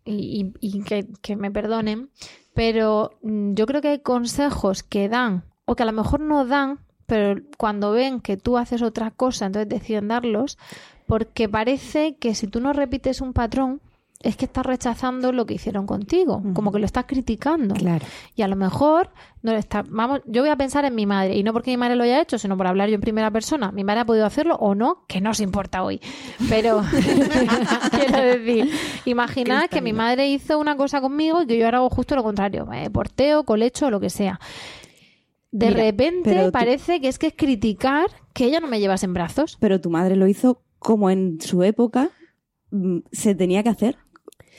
y, 0.06 0.52
y- 0.60 0.78
y 0.78 0.82
que, 0.82 1.06
que 1.22 1.36
me 1.36 1.52
perdonen, 1.52 2.10
pero 2.56 3.12
mm, 3.22 3.54
yo 3.54 3.68
creo 3.68 3.82
que 3.82 3.90
hay 3.90 4.00
consejos 4.00 4.82
que 4.82 5.08
dan, 5.08 5.44
o 5.66 5.76
que 5.76 5.84
a 5.84 5.86
lo 5.86 5.92
mejor 5.92 6.22
no 6.22 6.46
dan, 6.46 6.80
pero 7.06 7.40
cuando 7.58 7.92
ven 7.92 8.22
que 8.22 8.38
tú 8.38 8.58
haces 8.58 8.82
otra 8.82 9.12
cosa, 9.12 9.46
entonces 9.46 9.70
deciden 9.70 10.08
darlos, 10.08 10.58
porque 11.06 11.48
parece 11.48 12.16
que 12.16 12.34
si 12.34 12.48
tú 12.48 12.62
no 12.62 12.74
repites 12.74 13.22
un 13.22 13.34
patrón, 13.34 13.82
es 14.26 14.36
que 14.36 14.46
estás 14.46 14.66
rechazando 14.66 15.32
lo 15.32 15.46
que 15.46 15.54
hicieron 15.54 15.86
contigo, 15.86 16.42
como 16.54 16.72
que 16.72 16.80
lo 16.80 16.86
estás 16.86 17.06
criticando. 17.06 17.76
Claro. 17.76 18.06
Y 18.36 18.42
a 18.42 18.48
lo 18.48 18.56
mejor 18.56 19.12
no 19.44 19.54
le 19.54 19.60
está, 19.60 19.84
vamos, 19.88 20.22
yo 20.26 20.42
voy 20.42 20.50
a 20.50 20.56
pensar 20.56 20.84
en 20.86 20.96
mi 20.96 21.06
madre 21.06 21.36
y 21.38 21.44
no 21.44 21.54
porque 21.54 21.72
mi 21.72 21.78
madre 21.78 21.96
lo 21.96 22.04
haya 22.04 22.20
hecho, 22.22 22.38
sino 22.38 22.58
por 22.58 22.66
hablar 22.68 22.90
yo 22.90 22.96
en 22.96 23.02
primera 23.02 23.30
persona. 23.32 23.72
Mi 23.72 23.84
madre 23.84 24.02
ha 24.02 24.06
podido 24.06 24.26
hacerlo 24.26 24.56
o 24.56 24.74
no, 24.76 25.06
que 25.08 25.22
no 25.22 25.34
se 25.34 25.44
importa 25.44 25.84
hoy. 25.84 26.02
Pero 26.50 26.82
quiero 27.92 28.22
decir, 28.22 28.72
imaginad 29.06 29.70
que 29.70 29.82
mi 29.82 29.94
madre 29.94 30.28
hizo 30.30 30.58
una 30.60 30.76
cosa 30.76 31.02
conmigo 31.02 31.42
y 31.44 31.48
que 31.48 31.58
yo 31.58 31.66
ahora 31.66 31.78
hago 31.78 31.90
justo 31.90 32.16
lo 32.16 32.24
contrario, 32.24 32.66
me 32.66 32.90
porteo, 32.90 33.44
colecho, 33.44 33.90
lo 33.90 34.00
que 34.00 34.10
sea. 34.10 34.40
De 35.52 35.68
Mira, 35.70 35.84
repente 35.84 36.46
tú- 36.46 36.52
parece 36.52 37.00
que 37.00 37.08
es 37.08 37.18
que 37.20 37.28
es 37.28 37.34
criticar 37.38 38.08
que 38.34 38.46
ella 38.46 38.60
no 38.60 38.68
me 38.68 38.80
llevas 38.80 39.04
en 39.04 39.14
brazos. 39.14 39.58
Pero 39.60 39.80
tu 39.80 39.90
madre 39.90 40.16
lo 40.16 40.28
hizo 40.28 40.64
como 40.80 41.10
en 41.10 41.40
su 41.40 41.64
época 41.64 42.10
mm, 42.72 42.98
se 43.12 43.36
tenía 43.36 43.64
que 43.64 43.70
hacer. 43.70 43.98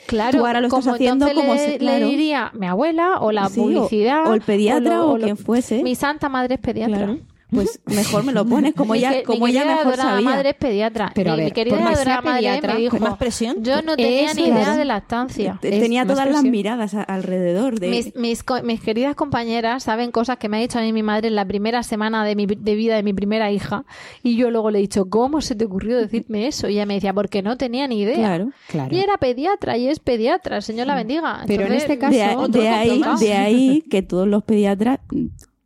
Claro, 0.07 0.39
Tú 0.39 0.45
ahora 0.45 0.61
lo 0.61 0.67
estás 0.67 0.83
como 0.83 0.95
haciendo 0.95 1.27
como 1.33 1.53
le, 1.53 1.59
se- 1.59 1.69
le 1.71 1.77
claro. 1.77 2.07
diría 2.07 2.51
mi 2.53 2.65
abuela 2.67 3.15
o 3.19 3.31
la 3.31 3.49
Sí, 3.49 3.59
o- 3.59 3.63
publicidad 3.63 4.27
o 4.29 4.33
el 4.33 4.41
pediatra 4.41 4.95
lo- 4.97 5.11
o 5.11 5.17
lo- 5.17 5.23
quien 5.23 5.37
fuese. 5.37 5.83
Mi 5.83 5.95
santa 5.95 6.29
madre 6.29 6.55
es 6.55 6.61
pediatra. 6.61 6.97
Claro. 6.97 7.19
Pues 7.49 7.79
mejor 7.85 8.25
me 8.25 8.33
lo 8.33 8.45
pones 8.45 8.73
como 8.73 8.91
Mi 8.93 8.99
ella, 8.99 9.11
que- 9.13 9.23
como 9.23 9.45
mi 9.45 9.51
ella 9.51 9.63
mejor 9.65 9.95
sabía. 9.95 10.21
madre 10.29 10.49
es 10.49 10.55
pediatra. 10.55 11.11
Pero 11.15 11.31
a 11.33 11.37
mi 11.37 11.51
querida 11.51 11.77
por 11.77 11.87
adorada 11.87 12.03
sea 12.03 12.21
madre 12.21 12.41
pediatra, 12.41 12.73
me 12.73 12.79
dijo, 12.81 12.99
más 12.99 13.17
presión. 13.17 13.63
yo 13.63 13.81
no 13.81 13.95
tenía 13.95 14.33
ni 14.33 14.43
idea 14.47 14.71
es. 14.71 14.77
de 14.77 14.85
lactancia. 14.85 15.57
Te- 15.61 15.69
Tenía 15.79 16.03
todas 16.03 16.25
las 16.25 16.27
presión. 16.35 16.51
miradas 16.51 16.93
a- 16.93 17.03
alrededor 17.03 17.79
de 17.79 17.87
Mis, 17.89 18.43
mis, 18.63 18.81
queridas 18.81 19.15
compañeras 19.15 19.83
saben 19.83 20.11
cosas 20.11 20.37
que 20.37 20.49
me 20.49 20.57
ha 20.57 20.59
dicho 20.59 20.77
a 20.77 20.81
mí 20.81 20.91
mi 20.91 21.03
madre 21.03 21.29
en 21.29 21.35
la 21.35 21.45
primera 21.47 21.83
semana 21.83 22.25
de, 22.25 22.35
mi, 22.35 22.45
de 22.47 22.75
vida 22.75 22.95
de 22.97 23.03
mi 23.03 23.13
primera 23.13 23.49
hija. 23.51 23.85
Y 24.23 24.35
yo 24.35 24.51
luego 24.51 24.69
le 24.69 24.79
he 24.79 24.81
dicho, 24.81 25.09
¿cómo 25.09 25.39
se 25.41 25.55
te 25.55 25.63
ocurrió 25.65 25.97
decirme 25.97 26.47
eso? 26.47 26.67
Y 26.67 26.73
ella 26.73 26.85
me 26.85 26.95
decía, 26.95 27.13
porque 27.13 27.41
no 27.41 27.55
tenía 27.57 27.87
ni 27.87 28.01
idea. 28.01 28.15
Claro. 28.15 28.49
Claro. 28.67 28.93
Y 28.95 28.99
era 28.99 29.17
pediatra 29.17 29.77
y 29.77 29.87
es 29.87 29.99
pediatra, 29.99 30.57
el 30.57 30.63
Señor 30.63 30.87
la 30.87 30.95
bendiga. 30.95 31.43
Pero 31.47 31.65
en 31.65 31.73
este 31.73 31.97
caso- 31.97 32.13
de, 32.49 32.67
ahí, 32.67 33.01
de 33.19 33.33
ahí 33.33 33.81
que 33.89 34.01
todos 34.01 34.27
los 34.27 34.43
pediatras 34.43 34.99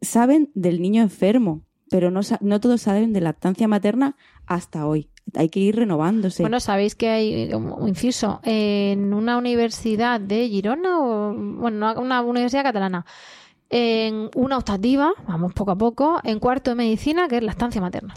saben 0.02 0.50
del 0.54 0.82
niño 0.82 1.02
enfermo, 1.02 1.64
pero 1.92 2.10
no, 2.10 2.22
no 2.40 2.60
todos 2.62 2.82
saben 2.82 3.12
de 3.12 3.20
lactancia 3.20 3.68
materna 3.68 4.16
hasta 4.48 4.88
hoy. 4.88 5.10
Hay 5.36 5.50
que 5.50 5.60
ir 5.60 5.76
renovándose. 5.76 6.42
Bueno, 6.42 6.62
sabéis 6.62 6.96
que 6.96 7.10
hay 7.10 7.54
un 7.54 7.86
inciso 7.86 8.40
en 8.44 9.14
una 9.14 9.38
universidad 9.38 10.22
de 10.22 10.48
Girona 10.48 11.00
o 11.02 11.34
bueno, 11.36 11.94
una 11.98 12.22
universidad 12.22 12.64
catalana. 12.64 13.06
En 13.70 14.30
una 14.36 14.58
optativa, 14.58 15.12
vamos 15.28 15.54
poco 15.54 15.72
a 15.72 15.78
poco, 15.78 16.22
en 16.24 16.40
cuarto 16.40 16.72
de 16.72 16.76
medicina, 16.76 17.28
que 17.28 17.38
es 17.38 17.44
la 17.44 17.52
estancia 17.52 17.82
materna. 17.82 18.14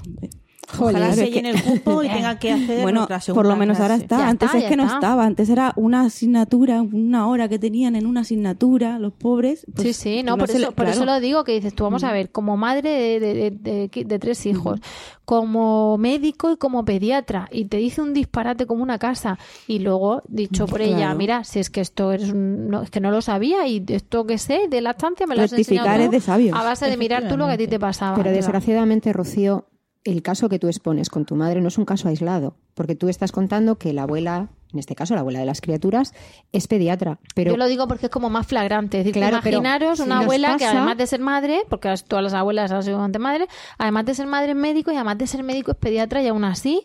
Ojalá 0.79 1.11
Joder, 1.11 1.15
se 1.15 1.31
llene 1.31 1.51
el 1.51 1.63
cupo 1.63 2.03
y 2.03 2.09
tenga 2.13 2.39
que 2.39 2.53
hacer 2.53 2.83
bueno, 2.83 3.05
otra 3.05 3.17
por 3.17 3.23
segunda 3.25 3.49
lo 3.51 3.57
menos 3.57 3.81
ahora 3.81 3.95
está. 3.97 4.19
Ya 4.19 4.29
Antes 4.29 4.47
está, 4.49 4.59
es 4.59 4.65
que 4.65 4.77
no 4.77 4.85
estaba. 4.87 5.25
Antes 5.25 5.49
era 5.51 5.73
una 5.77 6.03
asignatura, 6.03 6.83
una 6.83 7.27
hora 7.29 7.49
que 7.49 7.59
tenían 7.59 7.97
en 7.97 8.07
una 8.07 8.21
asignatura, 8.21 8.99
los 8.99 9.13
pobres. 9.13 9.67
pues, 9.75 9.87
sí, 9.89 9.93
sí, 9.95 10.23
no, 10.23 10.33
no 10.33 10.39
por, 10.39 10.51
eso, 10.51 10.59
le- 10.59 10.73
por 10.73 10.87
eso 10.89 11.05
lo 11.05 11.21
digo, 11.21 11.45
que 11.45 11.53
dices 11.53 11.75
tú, 11.75 11.85
vamos 11.85 12.05
a 12.05 12.13
ver, 12.13 12.31
como 12.31 12.57
madre 12.57 12.91
de, 12.91 13.21
de- 13.21 13.35
de- 13.51 13.89
de- 13.89 14.05
de 14.05 14.19
tres 14.19 14.45
hijos, 14.47 14.81
como 15.25 15.97
médico 15.99 16.51
y 16.53 16.57
como 16.57 16.85
pediatra, 16.85 17.49
y 17.51 17.65
te 17.67 17.79
dice 17.79 18.03
un 18.03 18.13
disparate 18.13 18.67
como 18.67 18.83
una 18.83 18.99
casa, 18.99 19.39
y 19.67 19.79
luego, 19.79 20.23
dicho 20.29 20.67
por 20.67 20.83
ella, 20.83 21.15
mira, 21.15 21.45
si 21.45 21.61
es 21.61 21.71
que 21.71 21.81
esto 21.81 22.13
es, 22.13 22.31
un- 22.31 22.69
no, 22.69 22.83
es 22.83 22.91
que 22.91 23.01
no 23.01 23.11
lo 23.11 23.23
sabía, 23.23 23.67
y 23.67 23.83
esto 23.89 24.27
que 24.27 24.39
sé 24.39 24.69
de 24.69 24.81
lactancia 24.81 25.27
me 25.27 25.35
lo 25.35 25.43
has 25.43 25.53
enseñado 25.53 25.89
es 25.91 26.07
tú 26.07 26.11
de 26.11 26.21
sabios. 26.21 26.59
a 26.59 26.63
base 26.63 26.91
de 26.91 26.97
mirar 26.97 27.29
tú 27.29 27.37
lo 27.37 27.47
que 27.47 27.53
a 27.53 27.57
ti 27.59 27.67
te 27.67 27.79
pasaba. 27.79 28.17
Pero 28.17 28.31
desgraciadamente, 28.31 29.13
Rocío, 29.13 29.67
el 30.05 30.23
caso 30.23 30.49
que 30.49 30.59
tú 30.59 30.69
expones 30.69 31.09
con 31.09 31.25
tu 31.25 31.35
madre 31.35 31.61
no 31.61 31.69
es 31.69 31.79
un 31.79 31.85
caso 31.85 32.09
aislado, 32.09 32.57
porque 32.75 32.95
tú 32.95 33.09
estás 33.09 33.33
contando 33.33 33.77
que 33.79 33.93
la 33.93 34.03
abuela, 34.03 34.49
en 34.73 34.79
este 34.79 34.95
caso 34.95 35.15
la 35.15 35.21
abuela 35.21 35.39
de 35.41 35.47
las 35.47 35.61
criaturas, 35.61 36.13
es 36.53 36.67
pediatra. 36.69 37.19
Pero 37.35 37.53
Yo 37.53 37.57
lo 37.57 37.67
digo 37.67 37.89
porque 37.89 38.07
es 38.07 38.11
como 38.13 38.29
más 38.29 38.47
flagrante. 38.47 38.99
Es 38.99 39.05
decir, 39.05 39.15
Claro, 39.21 39.37
imaginaros 39.39 40.01
una 40.01 40.21
abuela 40.21 40.57
que 40.59 40.67
además 40.67 40.97
de 40.99 41.07
ser 41.07 41.21
madre, 41.21 41.63
porque 41.71 41.93
todas 42.07 42.23
las 42.23 42.35
abuelas 42.35 42.71
han 42.71 42.83
sido 42.83 42.99
madre, 43.19 43.47
además 43.79 44.05
de 44.05 44.15
ser 44.15 44.27
madre 44.27 44.51
es 44.51 44.57
médico 44.57 44.93
y 44.93 44.97
además 44.97 45.17
de 45.19 45.27
ser 45.27 45.43
médico 45.43 45.71
es 45.73 45.77
pediatra 45.79 46.23
y 46.23 46.29
aún 46.29 46.45
así 46.45 46.85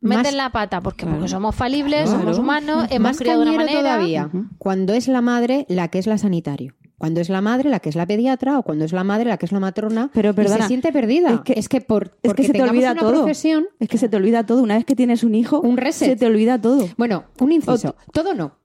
Más- 0.00 0.18
meten 0.18 0.36
la 0.36 0.50
pata 0.50 0.80
porque, 0.80 1.04
Claro. 1.04 1.18
porque 1.18 1.28
somos 1.30 1.54
falibles, 1.54 2.04
Claro. 2.10 2.18
somos 2.18 2.38
humanos, 2.38 2.86
hemos 2.90 3.00
más 3.00 3.18
criado 3.18 3.42
de 3.44 3.48
una 3.50 3.56
manera. 3.58 3.80
todavía, 3.80 4.30
cuando 4.58 4.92
es 4.92 5.06
la 5.08 5.20
madre 5.20 5.66
la 5.68 5.88
que 5.88 5.98
es 6.00 6.06
la 6.06 6.18
sanitario. 6.18 6.74
Cuando 6.98 7.20
es 7.20 7.28
la 7.28 7.40
madre 7.40 7.68
la 7.68 7.80
que 7.80 7.90
es 7.90 7.94
la 7.96 8.06
pediatra 8.06 8.58
o 8.58 8.62
cuando 8.62 8.84
es 8.84 8.92
la 8.92 9.04
madre 9.04 9.26
la 9.28 9.36
que 9.36 9.46
es 9.46 9.52
la 9.52 9.60
matrona 9.60 10.10
Pero 10.14 10.30
y 10.30 10.48
se 10.48 10.62
siente 10.62 10.92
perdida. 10.92 11.42
es 11.46 11.68
que- 11.68 11.80
por 11.82 12.16
Es 12.22 12.32
que 12.34 12.44
se 12.44 12.52
te 12.52 12.62
olvida 12.62 12.92
una 12.92 13.00
todo. 13.00 13.12
profesión 13.12 13.66
Es 13.78 13.88
que 13.88 13.98
se 13.98 14.08
te 14.08 14.16
olvida 14.16 14.46
todo. 14.46 14.62
Una 14.62 14.76
vez 14.76 14.84
que 14.86 14.96
tienes 14.96 15.22
un 15.22 15.34
hijo, 15.34 15.60
Un 15.60 15.76
reset. 15.76 16.08
se 16.10 16.16
te 16.16 16.26
olvida 16.26 16.60
todo. 16.60 16.88
Bueno, 16.96 17.24
un 17.40 17.52
inciso. 17.52 17.96
Todo 18.12 18.34
no. 18.34 18.56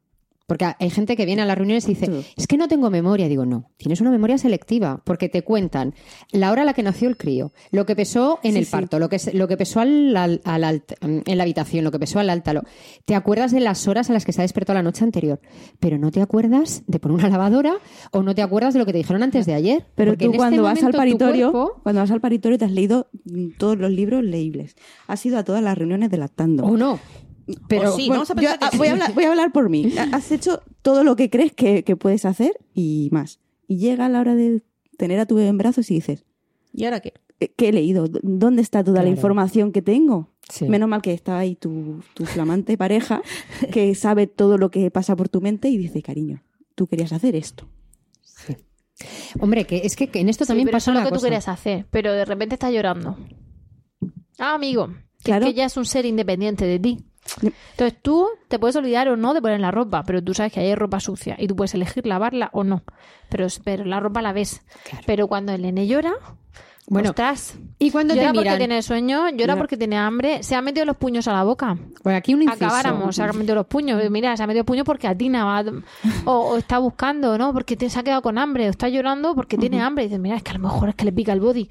Porque 0.52 0.66
hay 0.78 0.90
gente 0.90 1.16
que 1.16 1.26
viene 1.26 1.44
a 1.44 1.46
las 1.46 1.58
reuniones 1.58 1.86
y 1.86 1.94
dice, 1.94 2.08
Todo. 2.08 2.24
es 2.36 2.46
que 2.46 2.58
no 2.58 2.68
tengo 2.68 2.90
memoria. 2.90 3.30
Digo, 3.30 3.46
no, 3.46 3.72
tienes 3.78 4.02
una 4.02 4.12
memoria 4.12 4.38
selectiva, 4.38 5.02
porque 5.06 5.30
te 5.30 5.44
cuentan 5.44 5.94
la 6.34 6.52
hora 6.52 6.64
a 6.64 6.66
la 6.66 6.74
que 6.74 6.84
nació 6.84 7.08
el 7.08 7.16
crío, 7.16 7.54
lo 7.72 7.86
que 7.86 7.96
pesó 7.96 8.40
en 8.44 8.52
Sí, 8.52 8.58
el 8.60 8.66
sí. 8.66 8.72
parto, 8.72 9.00
lo 9.00 9.08
que, 9.08 9.18
lo 9.32 9.48
que 9.48 9.56
pesó 9.56 9.80
al, 9.80 10.14
al- 10.18 10.42
al 10.44 10.64
alt- 10.66 10.98
en 11.02 11.38
la 11.38 11.44
habitación, 11.44 11.86
lo 11.86 11.92
que 11.92 12.00
pesó 12.00 12.20
al 12.20 12.30
alta. 12.30 12.52
lo- 12.52 12.64
Te 13.06 13.16
acuerdas 13.16 13.54
de 13.54 13.62
las 13.62 13.88
horas 13.88 14.10
a 14.10 14.14
las 14.14 14.26
que 14.26 14.34
se 14.34 14.42
ha 14.42 14.44
despertado 14.44 14.76
la 14.78 14.84
noche 14.84 15.06
anterior, 15.06 15.40
pero 15.80 15.98
no 15.98 16.12
te 16.12 16.22
acuerdas 16.22 16.84
de 16.86 17.00
poner 17.00 17.16
una 17.20 17.30
lavadora 17.30 17.76
o 18.12 18.22
no 18.22 18.36
te 18.36 18.42
acuerdas 18.42 18.74
de 18.74 18.80
lo 18.82 18.86
que 18.86 18.92
te 18.92 18.98
dijeron 18.98 19.24
antes 19.24 19.46
de 19.46 19.54
ayer. 19.54 19.86
Pero 19.96 20.18
tú 20.18 20.26
este 20.26 20.38
cuando 20.38 20.64
vas 20.64 20.80
al 20.80 20.92
momento 20.92 20.98
paritorio, 20.98 21.52
cuerpo- 21.54 21.80
cuando 21.82 22.02
vas 22.02 22.12
al 22.12 22.20
paritorio 22.20 22.58
te 22.58 22.66
has 22.66 22.72
leído 22.72 23.08
mm, 23.24 23.52
todos 23.58 23.78
los 23.78 23.90
libros 23.90 24.22
leíbles. 24.22 24.76
Has 25.08 25.26
ido 25.26 25.38
a 25.38 25.46
todas 25.46 25.64
las 25.64 25.78
reuniones 25.78 26.10
de 26.12 26.18
lactando. 26.18 26.66
o 26.66 26.76
no. 26.76 27.00
Pero 27.68 27.92
sí, 27.96 28.04
Bueno, 28.08 28.14
vamos 28.16 28.32
a 28.32 28.36
pensar 28.36 28.54
yo, 28.56 28.60
que 28.60 28.66
ah, 28.66 28.70
sí. 28.72 28.78
voy, 28.78 28.88
a 28.88 28.92
hablar, 28.94 29.14
voy 29.14 29.24
a 29.26 29.30
hablar 29.30 29.52
por 29.52 29.70
mí. 29.70 29.94
Ha- 29.98 30.16
Has 30.16 30.32
hecho 30.32 30.62
todo 30.82 31.04
lo 31.04 31.16
que 31.16 31.30
crees 31.30 31.54
que, 31.54 31.84
que 31.84 31.96
puedes 31.96 32.26
hacer 32.26 32.58
y 32.74 33.10
más. 33.12 33.40
Y 33.68 33.78
llega 33.78 34.10
la 34.10 34.20
hora 34.20 34.36
de 34.36 34.62
tener 34.98 35.20
a 35.20 35.26
tu 35.26 35.36
bebé 35.36 35.48
en 35.50 35.58
brazos 35.58 35.90
y 35.92 35.96
dices, 35.96 36.26
¿Y 36.74 36.86
ahora 36.86 37.00
qué? 37.02 37.14
"Eh, 37.40 37.52
¿qué 37.56 37.70
he 37.70 37.74
leído? 37.74 38.08
¿Dó- 38.08 38.20
¿Dónde 38.24 38.62
está 38.62 38.84
toda 38.84 39.02
la 39.04 39.10
información 39.10 39.72
que 39.72 39.82
tengo? 39.82 40.30
Sí. 40.50 40.68
Menos 40.68 40.88
mal 40.90 41.02
que 41.02 41.14
está 41.14 41.38
ahí 41.40 41.56
tu, 41.56 42.02
tu 42.14 42.26
flamante 42.26 42.78
pareja 42.78 43.22
que 43.72 43.96
sabe 43.96 44.28
todo 44.28 44.58
lo 44.58 44.70
que 44.70 44.92
pasa 44.92 45.16
por 45.16 45.30
tu 45.30 45.40
mente 45.42 45.70
y 45.70 45.78
dice, 45.78 46.02
cariño, 46.02 46.44
tú 46.76 46.88
querías 46.88 47.14
hacer 47.14 47.36
esto. 47.36 47.68
Hombre, 49.40 49.66
que 49.66 49.78
es 49.84 49.96
que, 49.96 50.10
que 50.10 50.20
en 50.20 50.30
esto 50.30 50.44
Sí, 50.46 50.50
también 50.50 50.66
pero 50.68 50.76
pasa 50.76 50.92
es 50.92 50.96
lo 50.96 51.02
una 51.02 51.10
que 51.10 51.16
tú 51.16 51.22
querías 51.24 51.48
hacer, 51.48 51.88
pero 51.90 52.12
de 52.14 52.24
repente 52.26 52.56
está 52.56 52.70
llorando. 52.70 53.18
Ah, 54.38 54.54
amigo, 54.56 54.88
que, 54.88 55.24
Claro. 55.24 55.46
que 55.46 55.54
ya 55.54 55.66
es 55.66 55.78
un 55.78 55.86
ser 55.86 56.06
independiente 56.06 56.66
de 56.66 56.80
ti. 56.80 57.00
Entonces 57.42 57.98
tú 58.02 58.28
te 58.48 58.60
puedes 58.60 58.76
olvidar 58.76 59.08
o 59.10 59.16
no 59.16 59.34
de 59.34 59.42
poner 59.42 59.60
la 59.60 59.72
ropa, 59.72 60.04
pero 60.04 60.24
tú 60.24 60.34
sabes 60.34 60.52
que 60.52 60.60
hay 60.60 60.76
ropa 60.76 61.00
sucia 61.00 61.36
y 61.40 61.48
tú 61.48 61.56
puedes 61.56 61.74
elegir 61.74 62.06
lavarla 62.06 62.50
o 62.54 62.64
no. 62.64 62.84
Pero, 63.30 63.48
pero 63.64 63.86
la 63.86 64.00
ropa 64.00 64.22
la 64.22 64.34
ves. 64.34 64.62
Pero 65.06 65.28
cuando 65.28 65.54
el 65.54 65.62
nene 65.62 65.88
llora, 65.88 66.14
Bueno, 66.88 67.10
ostras, 67.12 67.56
y 67.80 67.90
cuando 67.92 68.14
llora 68.16 68.28
te 68.30 68.34
porque 68.34 68.44
miran, 68.50 68.58
tiene 68.58 68.82
sueño, 68.82 69.30
llora 69.30 69.56
porque 69.56 69.78
tiene 69.78 69.98
hambre, 69.98 70.44
se 70.44 70.56
ha 70.56 70.62
metido 70.62 70.86
los 70.86 70.98
puños 70.98 71.26
a 71.28 71.32
la 71.34 71.44
boca. 71.44 71.78
Bueno, 72.04 72.18
aquí 72.18 72.34
un 72.34 72.42
inciso. 72.42 72.66
Acabáramos, 72.66 73.16
se 73.16 73.24
ha 73.24 73.32
metido 73.32 73.56
los 73.56 73.68
puños. 73.68 74.02
Mira, 74.10 74.36
se 74.36 74.44
ha 74.44 74.48
metido 74.48 74.66
puños 74.66 74.84
porque 74.84 75.08
atina 75.08 75.46
va, 75.46 75.64
o, 76.26 76.32
o 76.32 76.58
está 76.58 76.80
buscando, 76.80 77.38
¿no? 77.38 77.54
Porque 77.54 77.78
te- 77.78 77.90
se 77.90 77.98
ha 78.00 78.04
quedado 78.04 78.22
con 78.22 78.38
hambre, 78.38 78.68
o 78.68 78.72
está 78.72 78.90
llorando 78.90 79.36
porque 79.36 79.58
tiene 79.58 79.80
hambre. 79.80 80.04
Y 80.04 80.08
dices, 80.08 80.20
mira, 80.20 80.36
es 80.36 80.44
que 80.44 80.50
a 80.52 80.54
lo 80.56 80.60
mejor 80.60 80.90
es 80.90 80.96
que 80.96 81.06
le 81.06 81.14
pica 81.14 81.32
el 81.32 81.40
body. 81.40 81.70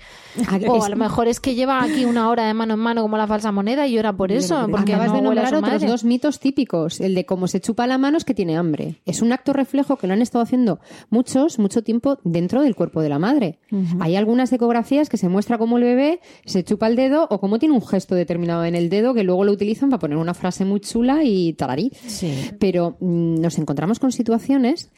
Ah, 0.49 0.59
O 0.69 0.83
a 0.85 0.89
lo 0.89 0.97
mejor 0.97 1.29
es 1.29 1.39
que 1.41 1.55
lleva 1.55 1.83
aquí 1.83 2.05
una 2.07 2.29
hora 2.31 2.47
de 2.47 2.55
mano 2.55 2.75
en 2.75 2.81
mano 2.81 3.03
como 3.03 3.19
la 3.19 3.27
falsa 3.27 3.53
moneda 3.53 3.87
y 3.87 3.93
llora 3.95 4.13
por 4.15 4.33
eso. 4.33 4.69
Porque 4.71 4.95
Acabas 4.95 5.09
no 5.11 5.17
de 5.17 5.23
nombrar 5.23 5.55
otros 5.55 5.61
madre. 5.73 5.87
dos 5.87 6.05
mitos 6.05 6.39
típicos. 6.41 6.99
El 7.01 7.15
de 7.15 7.27
cómo 7.27 7.47
se 7.47 7.61
chupa 7.61 7.87
la 7.87 7.99
mano 7.99 8.17
es 8.17 8.25
que 8.25 8.33
tiene 8.33 8.57
hambre. 8.57 9.01
Es 9.05 9.21
un 9.21 9.33
acto 9.33 9.53
reflejo 9.53 9.97
que 9.97 10.07
lo 10.07 10.15
han 10.15 10.23
estado 10.23 10.43
haciendo 10.45 10.79
muchos, 11.11 11.59
mucho 11.59 11.83
tiempo 11.83 12.19
dentro 12.25 12.63
del 12.63 12.75
cuerpo 12.75 13.03
de 13.03 13.09
la 13.11 13.19
madre. 13.19 13.59
Hay 14.01 14.17
algunas 14.17 14.51
ecografías 14.53 15.10
que 15.11 15.19
se 15.19 15.29
muestra 15.29 15.59
cómo 15.59 15.77
el 15.77 15.85
bebé 15.85 16.21
se 16.47 16.65
chupa 16.65 16.87
el 16.87 16.97
dedo 16.97 17.27
o 17.29 17.41
cómo 17.41 17.59
tiene 17.59 17.75
un 17.75 17.87
gesto 17.87 18.15
determinado 18.15 18.65
en 18.65 18.75
el 18.75 18.89
dedo 18.89 19.13
que 19.13 19.25
luego 19.25 19.45
lo 19.45 19.53
utilizan 19.53 19.91
para 19.91 20.01
poner 20.01 20.17
una 20.17 20.33
frase 20.33 20.65
muy 20.65 20.81
chula 20.81 21.23
y 21.25 21.53
talarí. 21.53 21.93
Sí. 22.07 22.33
Pero 22.59 22.97
mm, 23.01 23.41
nos 23.41 23.59
encontramos 23.59 23.99
con 23.99 24.13
situaciones, 24.13 24.91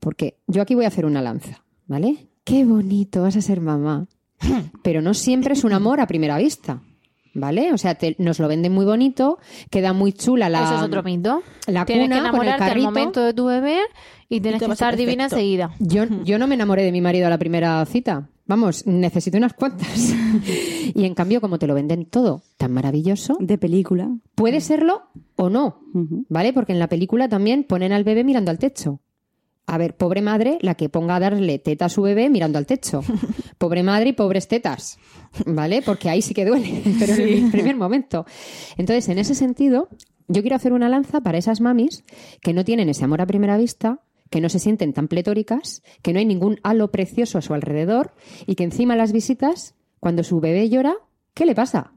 porque 0.00 0.38
yo 0.48 0.62
aquí 0.62 0.74
voy 0.74 0.86
a 0.86 0.88
hacer 0.88 1.06
una 1.06 1.22
lanza, 1.22 1.64
¿vale? 1.86 2.28
Qué 2.42 2.64
bonito, 2.64 3.22
vas 3.22 3.36
a 3.36 3.42
ser 3.42 3.60
mamá. 3.60 4.08
Pero 4.82 5.02
no 5.02 5.14
siempre 5.14 5.52
es 5.52 5.64
un 5.64 5.72
amor 5.72 6.00
a 6.00 6.06
primera 6.06 6.38
vista. 6.38 6.82
¿Vale? 7.38 7.72
O 7.72 7.78
sea, 7.78 7.94
te- 7.94 8.16
nos 8.18 8.38
lo 8.38 8.48
venden 8.48 8.72
muy 8.72 8.84
bonito, 8.84 9.38
queda 9.70 9.92
muy 9.92 10.12
chula 10.12 10.48
la. 10.48 10.64
Eso 10.64 10.76
es 10.76 10.82
otro 10.82 11.02
mito. 11.02 11.42
la 11.66 11.84
Tienes 11.84 12.08
que 12.08 12.16
cuna 12.16 12.30
con 12.30 12.40
el 12.42 12.46
enamorarte 12.48 12.64
al 12.78 12.82
momento 12.82 13.20
de 13.22 13.32
tu 13.34 13.46
bebé 13.46 13.78
y 14.28 14.40
tienes 14.40 14.62
que 14.62 14.70
estar 14.72 14.96
divina 14.96 15.24
enseguida. 15.24 15.70
Yo, 15.78 16.04
yo 16.24 16.38
no 16.38 16.46
me 16.46 16.54
enamoré 16.54 16.82
de 16.82 16.92
mi 16.92 17.00
marido 17.00 17.26
a 17.26 17.30
la 17.30 17.38
primera 17.38 17.84
cita. 17.86 18.28
Vamos, 18.46 18.86
necesito 18.86 19.36
unas 19.36 19.52
cuantas. 19.52 20.14
y 20.94 21.04
en 21.04 21.14
cambio, 21.14 21.40
como 21.42 21.58
te 21.58 21.66
lo 21.66 21.74
venden 21.74 22.06
todo 22.06 22.40
tan 22.56 22.72
maravilloso, 22.72 23.36
De 23.40 23.58
película. 23.58 24.08
puede 24.34 24.60
serlo 24.62 25.02
o 25.36 25.50
no. 25.50 25.80
¿Vale? 26.30 26.52
Porque 26.54 26.72
en 26.72 26.78
la 26.78 26.88
película 26.88 27.28
también 27.28 27.64
ponen 27.64 27.92
al 27.92 28.04
bebé 28.04 28.24
mirando 28.24 28.50
al 28.50 28.58
techo. 28.58 29.00
A 29.66 29.76
ver, 29.76 29.94
pobre 29.96 30.22
madre, 30.22 30.56
la 30.62 30.76
que 30.76 30.88
ponga 30.88 31.16
a 31.16 31.20
darle 31.20 31.58
teta 31.58 31.84
a 31.84 31.88
su 31.90 32.00
bebé 32.00 32.30
mirando 32.30 32.56
al 32.56 32.64
techo. 32.64 33.02
Pobre 33.58 33.82
madre 33.82 34.10
y 34.10 34.12
pobres 34.14 34.48
tetas. 34.48 34.98
¿Vale? 35.46 35.82
Porque 35.82 36.08
ahí 36.08 36.22
sí 36.22 36.34
que 36.34 36.44
duele, 36.44 36.82
pero 36.98 37.14
en 37.14 37.44
el 37.44 37.50
primer 37.50 37.76
momento. 37.76 38.26
Entonces, 38.76 39.08
en 39.08 39.18
ese 39.18 39.34
sentido, 39.34 39.88
yo 40.28 40.42
quiero 40.42 40.56
hacer 40.56 40.72
una 40.72 40.88
lanza 40.88 41.20
para 41.20 41.38
esas 41.38 41.60
mamis 41.60 42.04
que 42.40 42.52
no 42.52 42.64
tienen 42.64 42.88
ese 42.88 43.04
amor 43.04 43.20
a 43.20 43.26
primera 43.26 43.56
vista, 43.56 44.00
que 44.30 44.40
no 44.40 44.48
se 44.48 44.58
sienten 44.58 44.92
tan 44.92 45.08
pletóricas, 45.08 45.82
que 46.02 46.12
no 46.12 46.18
hay 46.18 46.26
ningún 46.26 46.58
halo 46.62 46.90
precioso 46.90 47.38
a 47.38 47.42
su 47.42 47.54
alrededor 47.54 48.12
y 48.46 48.54
que 48.54 48.64
encima 48.64 48.96
las 48.96 49.12
visitas, 49.12 49.74
cuando 50.00 50.22
su 50.22 50.40
bebé 50.40 50.68
llora, 50.68 50.94
¿qué 51.34 51.46
le 51.46 51.54
pasa? 51.54 51.92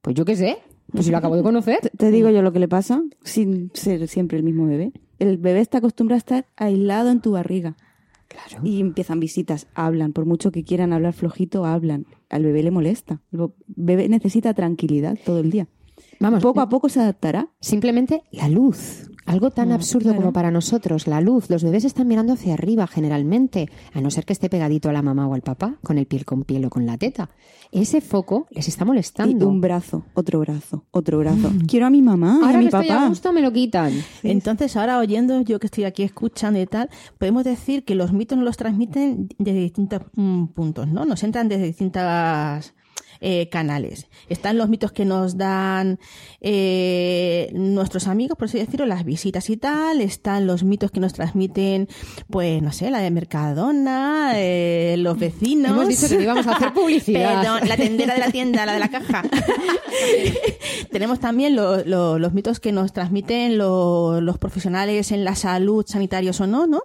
Pues 0.00 0.16
yo 0.16 0.24
qué 0.24 0.36
sé, 0.36 0.58
pues 0.90 1.04
si 1.04 1.10
lo 1.10 1.18
acabo 1.18 1.36
de 1.36 1.42
conocer. 1.44 1.80
Te, 1.80 1.90
te 1.90 2.10
digo 2.10 2.30
yo 2.30 2.42
lo 2.42 2.52
que 2.52 2.60
le 2.60 2.68
pasa 2.68 3.02
sin 3.22 3.70
ser 3.74 4.08
siempre 4.08 4.38
el 4.38 4.44
mismo 4.44 4.66
bebé. 4.66 4.92
El 5.18 5.36
bebé 5.36 5.60
está 5.60 5.78
acostumbrado 5.78 6.16
a 6.16 6.18
estar 6.18 6.46
aislado 6.56 7.10
en 7.10 7.20
tu 7.20 7.32
barriga. 7.32 7.76
Claro. 8.28 8.64
Y 8.64 8.80
empiezan 8.80 9.20
visitas, 9.20 9.68
hablan, 9.74 10.12
por 10.12 10.26
mucho 10.26 10.50
que 10.50 10.64
quieran 10.64 10.92
hablar 10.92 11.12
flojito, 11.12 11.64
hablan. 11.64 12.06
Al 12.28 12.44
bebé 12.44 12.62
le 12.62 12.70
molesta. 12.70 13.20
El 13.32 13.50
bebé 13.66 14.08
necesita 14.08 14.54
tranquilidad 14.54 15.18
todo 15.24 15.40
el 15.40 15.50
día. 15.50 15.68
Vamos, 16.20 16.42
Poco 16.42 16.60
a 16.60 16.68
poco 16.68 16.88
se 16.88 17.00
adaptará. 17.00 17.48
Simplemente 17.60 18.22
la 18.32 18.48
luz. 18.48 19.10
Algo 19.26 19.50
tan 19.50 19.70
Mm, 19.70 19.72
absurdo 19.72 20.04
claro. 20.10 20.20
como 20.20 20.32
para 20.32 20.52
nosotros, 20.52 21.08
la 21.08 21.20
luz. 21.20 21.50
Los 21.50 21.64
bebés 21.64 21.84
están 21.84 22.06
mirando 22.06 22.32
hacia 22.34 22.54
arriba 22.54 22.86
generalmente, 22.86 23.68
a 23.92 24.00
no 24.00 24.08
ser 24.12 24.24
que 24.24 24.32
esté 24.32 24.48
pegadito 24.48 24.88
a 24.88 24.92
la 24.92 25.02
mamá 25.02 25.26
o 25.26 25.34
al 25.34 25.42
papá, 25.42 25.78
con 25.82 25.98
el 25.98 26.06
piel 26.06 26.24
con 26.24 26.44
piel 26.44 26.64
o 26.66 26.70
con 26.70 26.86
la 26.86 26.96
teta. 26.96 27.30
Ese 27.72 28.00
foco 28.00 28.46
les 28.52 28.68
está 28.68 28.84
Y 28.84 28.86
molestando. 28.86 29.48
un 29.48 29.60
brazo, 29.60 30.04
otro 30.14 30.38
brazo, 30.38 30.84
otro 30.92 31.18
brazo. 31.18 31.50
Quiero 31.66 31.86
a 31.86 31.90
mi 31.90 32.02
mamá, 32.02 32.38
y 32.40 32.44
Ahora 32.44 32.48
a 32.50 32.52
que 32.52 32.58
mi 32.58 32.64
estoy 32.66 32.88
a 32.88 32.94
papá. 32.94 33.08
gusto 33.08 33.32
me 33.32 33.42
lo 33.42 33.52
quitan. 33.52 33.92
Entonces, 34.22 34.76
ahora 34.76 34.98
oyendo, 35.00 35.40
yo 35.40 35.58
que 35.58 35.66
estoy 35.66 35.82
aquí 35.84 36.04
escuchando 36.04 36.60
y 36.60 36.66
tal, 36.66 36.88
podemos 37.18 37.42
decir 37.42 37.84
que 37.84 37.96
los 37.96 38.12
mitos 38.12 38.38
nos 38.38 38.44
los 38.44 38.56
transmiten 38.56 39.28
desde 39.38 39.58
distintos 39.58 40.02
mm, 40.14 40.44
puntos, 40.54 40.86
¿no? 40.86 41.04
Nos 41.04 41.24
entran 41.24 41.48
desde 41.48 41.64
distintas 41.64 42.74
eh, 43.20 43.48
canales. 43.50 44.06
Están 44.28 44.58
los 44.58 44.68
mitos 44.68 44.92
que 44.92 45.04
nos 45.04 45.36
dan 45.36 45.98
eh, 46.40 47.50
nuestros 47.54 48.06
amigos, 48.08 48.36
por 48.38 48.46
así 48.48 48.58
decirlo, 48.58 48.86
las 48.86 49.04
visitas 49.04 49.48
y 49.50 49.56
tal. 49.56 50.00
Están 50.00 50.46
los 50.46 50.62
mitos 50.64 50.90
que 50.90 51.00
nos 51.00 51.12
transmiten, 51.12 51.88
pues, 52.30 52.62
no 52.62 52.72
sé, 52.72 52.90
la 52.90 52.98
de 53.00 53.10
Mercadona, 53.10 54.32
eh, 54.36 54.96
los 54.98 55.18
vecinos. 55.18 55.70
Hemos 55.72 55.88
dicho 55.88 56.08
que 56.08 56.22
íbamos 56.22 56.46
a 56.46 56.52
hacer 56.56 56.72
publicidad. 56.74 57.42
Perdón, 57.42 57.68
la 57.68 57.76
tendera 57.76 58.14
de 58.14 58.20
la 58.20 58.30
tienda, 58.30 58.66
la 58.66 58.72
de 58.74 58.78
la 58.80 58.88
caja. 58.88 59.22
Tenemos 60.90 61.20
también 61.20 61.56
lo- 61.56 61.84
lo- 61.84 62.18
los 62.18 62.32
mitos 62.32 62.60
que 62.60 62.72
nos 62.72 62.92
transmiten 62.92 63.58
lo- 63.58 64.20
los 64.20 64.38
profesionales 64.38 65.12
en 65.12 65.24
la 65.24 65.34
salud, 65.34 65.84
sanitarios 65.86 66.40
o 66.40 66.46
no, 66.46 66.66
¿no? 66.66 66.82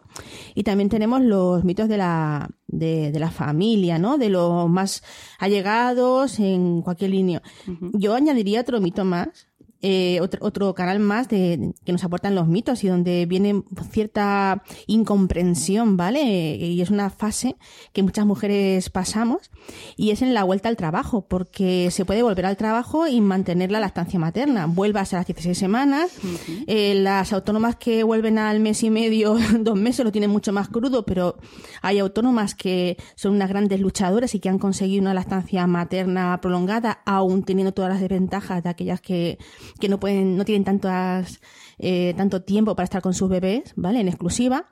Y 0.55 0.63
también 0.63 0.89
tenemos 0.89 1.21
los 1.21 1.63
mitos 1.63 1.87
de 1.89 1.97
la, 1.97 2.49
de, 2.71 3.11
de 3.11 3.19
la 3.19 3.29
familia, 3.31 3.99
¿no? 3.99 4.17
De 4.17 4.29
los 4.29 4.69
más 4.69 5.03
allegados 5.39 6.39
en 6.39 6.81
cualquier 6.81 7.11
línea. 7.11 7.41
Yo 7.93 8.15
añadiría 8.15 8.61
otro 8.61 8.79
mito 8.81 9.05
más. 9.05 9.47
Eh, 9.81 10.19
otro, 10.21 10.39
otro 10.45 10.75
canal 10.75 10.99
más 10.99 11.27
de, 11.27 11.73
que 11.83 11.91
nos 11.91 12.03
aportan 12.03 12.35
los 12.35 12.47
mitos 12.47 12.83
y 12.83 12.87
donde 12.87 13.25
viene 13.25 13.63
cierta 13.91 14.63
incomprensión, 14.87 15.97
¿vale? 15.97 16.55
Y 16.55 16.81
es 16.81 16.89
una 16.89 17.09
fase 17.09 17.55
que 17.93 18.03
muchas 18.03 18.25
mujeres 18.25 18.89
pasamos 18.89 19.49
y 19.97 20.11
es 20.11 20.21
en 20.21 20.33
la 20.33 20.43
vuelta 20.43 20.69
al 20.69 20.75
trabajo, 20.75 21.27
porque 21.27 21.89
se 21.91 22.05
puede 22.05 22.23
volver 22.23 22.45
al 22.45 22.57
trabajo 22.57 23.07
y 23.07 23.21
mantener 23.21 23.71
la 23.71 23.79
lactancia 23.79 24.19
materna. 24.19 24.67
Vuelvas 24.67 25.13
a 25.13 25.17
las 25.17 25.27
16 25.27 25.57
semanas. 25.57 26.11
Eh, 26.67 26.93
las 26.95 27.33
autónomas 27.33 27.75
que 27.75 28.03
vuelven 28.03 28.37
al 28.37 28.59
mes 28.59 28.83
y 28.83 28.89
medio, 28.89 29.37
dos 29.59 29.77
meses, 29.77 30.05
lo 30.05 30.11
tienen 30.11 30.29
mucho 30.29 30.53
más 30.53 30.67
crudo, 30.69 31.05
pero 31.05 31.37
hay 31.81 31.99
autónomas 31.99 32.55
que 32.55 32.97
son 33.15 33.33
unas 33.33 33.49
grandes 33.49 33.79
luchadoras 33.79 34.35
y 34.35 34.39
que 34.39 34.49
han 34.49 34.59
conseguido 34.59 35.01
una 35.01 35.13
lactancia 35.13 35.65
materna 35.67 36.39
prolongada, 36.41 37.01
aún 37.05 37.43
teniendo 37.43 37.73
todas 37.73 37.91
las 37.91 38.01
desventajas 38.01 38.63
de 38.63 38.69
aquellas 38.69 39.01
que, 39.01 39.37
que 39.79 39.89
no 39.89 39.99
pueden, 39.99 40.37
no 40.37 40.45
tienen 40.45 40.63
tantas 40.63 41.39
eh, 41.83 42.13
tanto 42.15 42.43
tiempo 42.43 42.75
para 42.75 42.83
estar 42.83 43.01
con 43.01 43.15
sus 43.15 43.27
bebés, 43.27 43.73
¿vale? 43.75 44.01
En 44.01 44.07
exclusiva. 44.07 44.69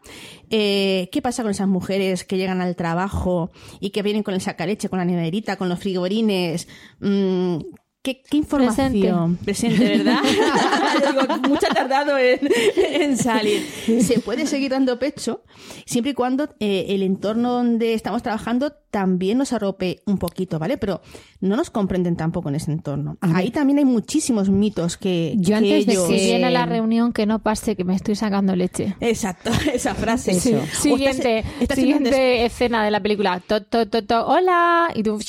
Eh, 0.52 1.10
¿Qué 1.12 1.24
pasa 1.24 1.42
con 1.42 1.50
esas 1.50 1.68
mujeres 1.68 2.24
que 2.24 2.38
llegan 2.38 2.62
al 2.62 2.76
trabajo 2.76 3.50
y 3.80 3.90
que 3.90 4.04
vienen 4.04 4.22
con 4.22 4.36
el 4.36 4.42
sacaleche, 4.42 4.90
con 4.90 5.00
la 5.00 5.06
neverita, 5.06 5.56
con 5.56 5.70
los 5.70 5.80
frigorines? 5.80 6.68
Mm, 7.00 7.62
¿Qué, 8.02 8.22
qué 8.30 8.38
información? 8.38 9.38
Presente, 9.44 9.98
¿verdad? 9.98 10.20
Digo, 10.24 11.50
mucho 11.50 11.68
ha 11.70 11.74
tardado 11.74 12.18
en, 12.18 12.40
en 12.78 13.18
salir. 13.18 13.62
Se 14.02 14.20
puede 14.20 14.48
seguir 14.48 14.72
dando 14.72 14.98
pecho 15.00 15.44
siempre 15.86 16.12
y 16.12 16.14
cuando 16.14 16.48
eh, 16.62 16.86
el 16.90 17.04
entorno 17.04 17.52
donde 17.52 17.94
estamos 17.94 18.24
trabajando 18.24 18.72
también 18.90 19.38
nos 19.38 19.52
arrope 19.54 20.00
un 20.06 20.18
poquito, 20.18 20.58
¿vale? 20.60 20.78
Pero 20.78 21.02
no 21.42 21.56
nos 21.58 21.70
comprenden 21.70 22.16
tampoco 22.16 22.48
en 22.50 22.56
ese 22.56 22.72
entorno. 22.72 23.18
Ahí 23.22 23.52
también 23.52 23.80
hay 23.80 23.86
muchísimos 23.86 24.50
mitos 24.50 24.96
que, 24.98 25.34
Yo 25.38 25.50
que 25.50 25.56
antes 25.56 25.86
de 25.86 25.92
ellos... 25.92 26.08
Si 26.08 26.16
que- 26.16 26.24
viene 26.26 26.46
a 26.46 26.50
la 26.52 26.66
reunión, 26.66 27.12
que 27.14 27.26
no 27.26 27.40
pase 27.40 27.76
que 27.76 27.84
me 27.84 27.96
estoy 27.96 28.16
sacando 28.16 28.56
leche. 28.56 28.96
Exacto, 29.02 29.52
esa 29.74 29.94
frase. 29.94 30.32
Eso. 30.32 30.50
Estás- 30.58 30.80
Siguiente, 30.80 31.44
estás 31.60 31.78
siguiente 31.78 32.46
escena 32.46 32.84
de 32.84 32.92
la 32.92 33.02
película. 33.02 33.42
To, 33.46 33.62
to, 33.62 33.88
to, 33.90 34.06
to, 34.06 34.26
hola. 34.26 34.88
Y 34.96 35.04
tú, 35.04 35.20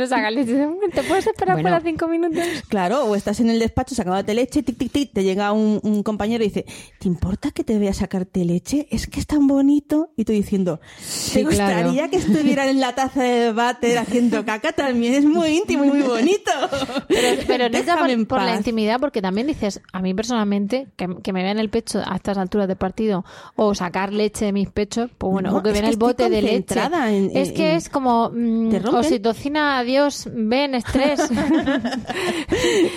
esa 0.00 0.30
leche. 0.30 0.69
¿Te 0.94 1.02
puedes 1.02 1.26
esperar 1.26 1.56
Bueno. 1.56 1.68
fuera 1.70 1.80
cinco 1.84 2.08
minutos? 2.08 2.42
Claro, 2.68 3.04
o 3.04 3.14
estás 3.16 3.40
en 3.40 3.50
el 3.50 3.58
despacho 3.58 3.94
sacándote 3.94 4.34
leche, 4.34 4.62
tic, 4.62 4.76
tic, 4.78 4.92
tic, 4.92 5.12
te 5.12 5.24
llega 5.24 5.52
un, 5.52 5.80
un 5.82 6.02
compañero 6.02 6.44
y 6.44 6.48
dice, 6.48 6.64
¿te 6.98 7.08
importa 7.08 7.50
que 7.50 7.64
te 7.64 7.78
vea 7.78 7.92
sacarte 7.92 8.44
leche? 8.44 8.86
Es 8.90 9.06
que 9.06 9.18
es 9.20 9.26
tan 9.26 9.46
bonito. 9.46 10.10
Y 10.16 10.24
tú 10.24 10.32
diciendo, 10.32 10.78
¿te 10.78 11.02
Sí, 11.04 11.42
gustaría 11.42 11.92
claro. 11.92 12.10
que 12.10 12.16
estuvieran 12.16 12.68
en 12.68 12.80
la 12.80 12.94
taza 12.94 13.22
de 13.22 13.52
váter 13.52 13.98
haciendo 13.98 14.44
caca? 14.44 14.72
También 14.72 15.14
es 15.14 15.24
muy 15.24 15.48
íntimo 15.48 15.84
y 15.84 15.88
muy 15.88 16.02
bonito. 16.02 16.50
Pero, 17.08 17.42
pero 17.46 17.68
no 17.68 17.76
es 17.78 17.86
ya 17.86 17.94
Déjame 17.94 18.12
en 18.12 18.26
por, 18.26 18.38
por 18.38 18.46
la 18.46 18.56
intimidad, 18.56 19.00
porque 19.00 19.20
también 19.22 19.46
dices, 19.46 19.80
a 19.92 20.00
mí 20.00 20.14
personalmente, 20.14 20.88
que, 20.96 21.08
que 21.22 21.32
me 21.32 21.42
vean 21.42 21.58
el 21.58 21.70
pecho 21.70 22.00
a 22.04 22.16
estas 22.16 22.38
alturas 22.38 22.68
del 22.68 22.76
partido 22.76 23.24
o 23.56 23.74
sacar 23.74 24.12
leche 24.12 24.44
de 24.46 24.52
mis 24.52 24.68
pechos, 24.70 25.10
pues 25.18 25.32
bueno, 25.32 25.50
No, 25.50 25.56
o 25.58 25.62
que 25.62 25.72
que 25.72 25.78
el 25.80 25.96
bote 25.96 26.28
de 26.30 26.42
leche. 26.42 26.80
en- 26.80 27.30
es 27.36 27.52
que 27.52 27.70
en- 27.72 27.76
es 27.76 27.88
como 27.88 28.30
mm, 28.32 28.70
¿Te 28.70 28.78
rompen? 28.78 29.00
oxitocina, 29.00 29.78
adiós, 29.78 30.28
ven, 30.60 30.74
estrés, 30.74 31.20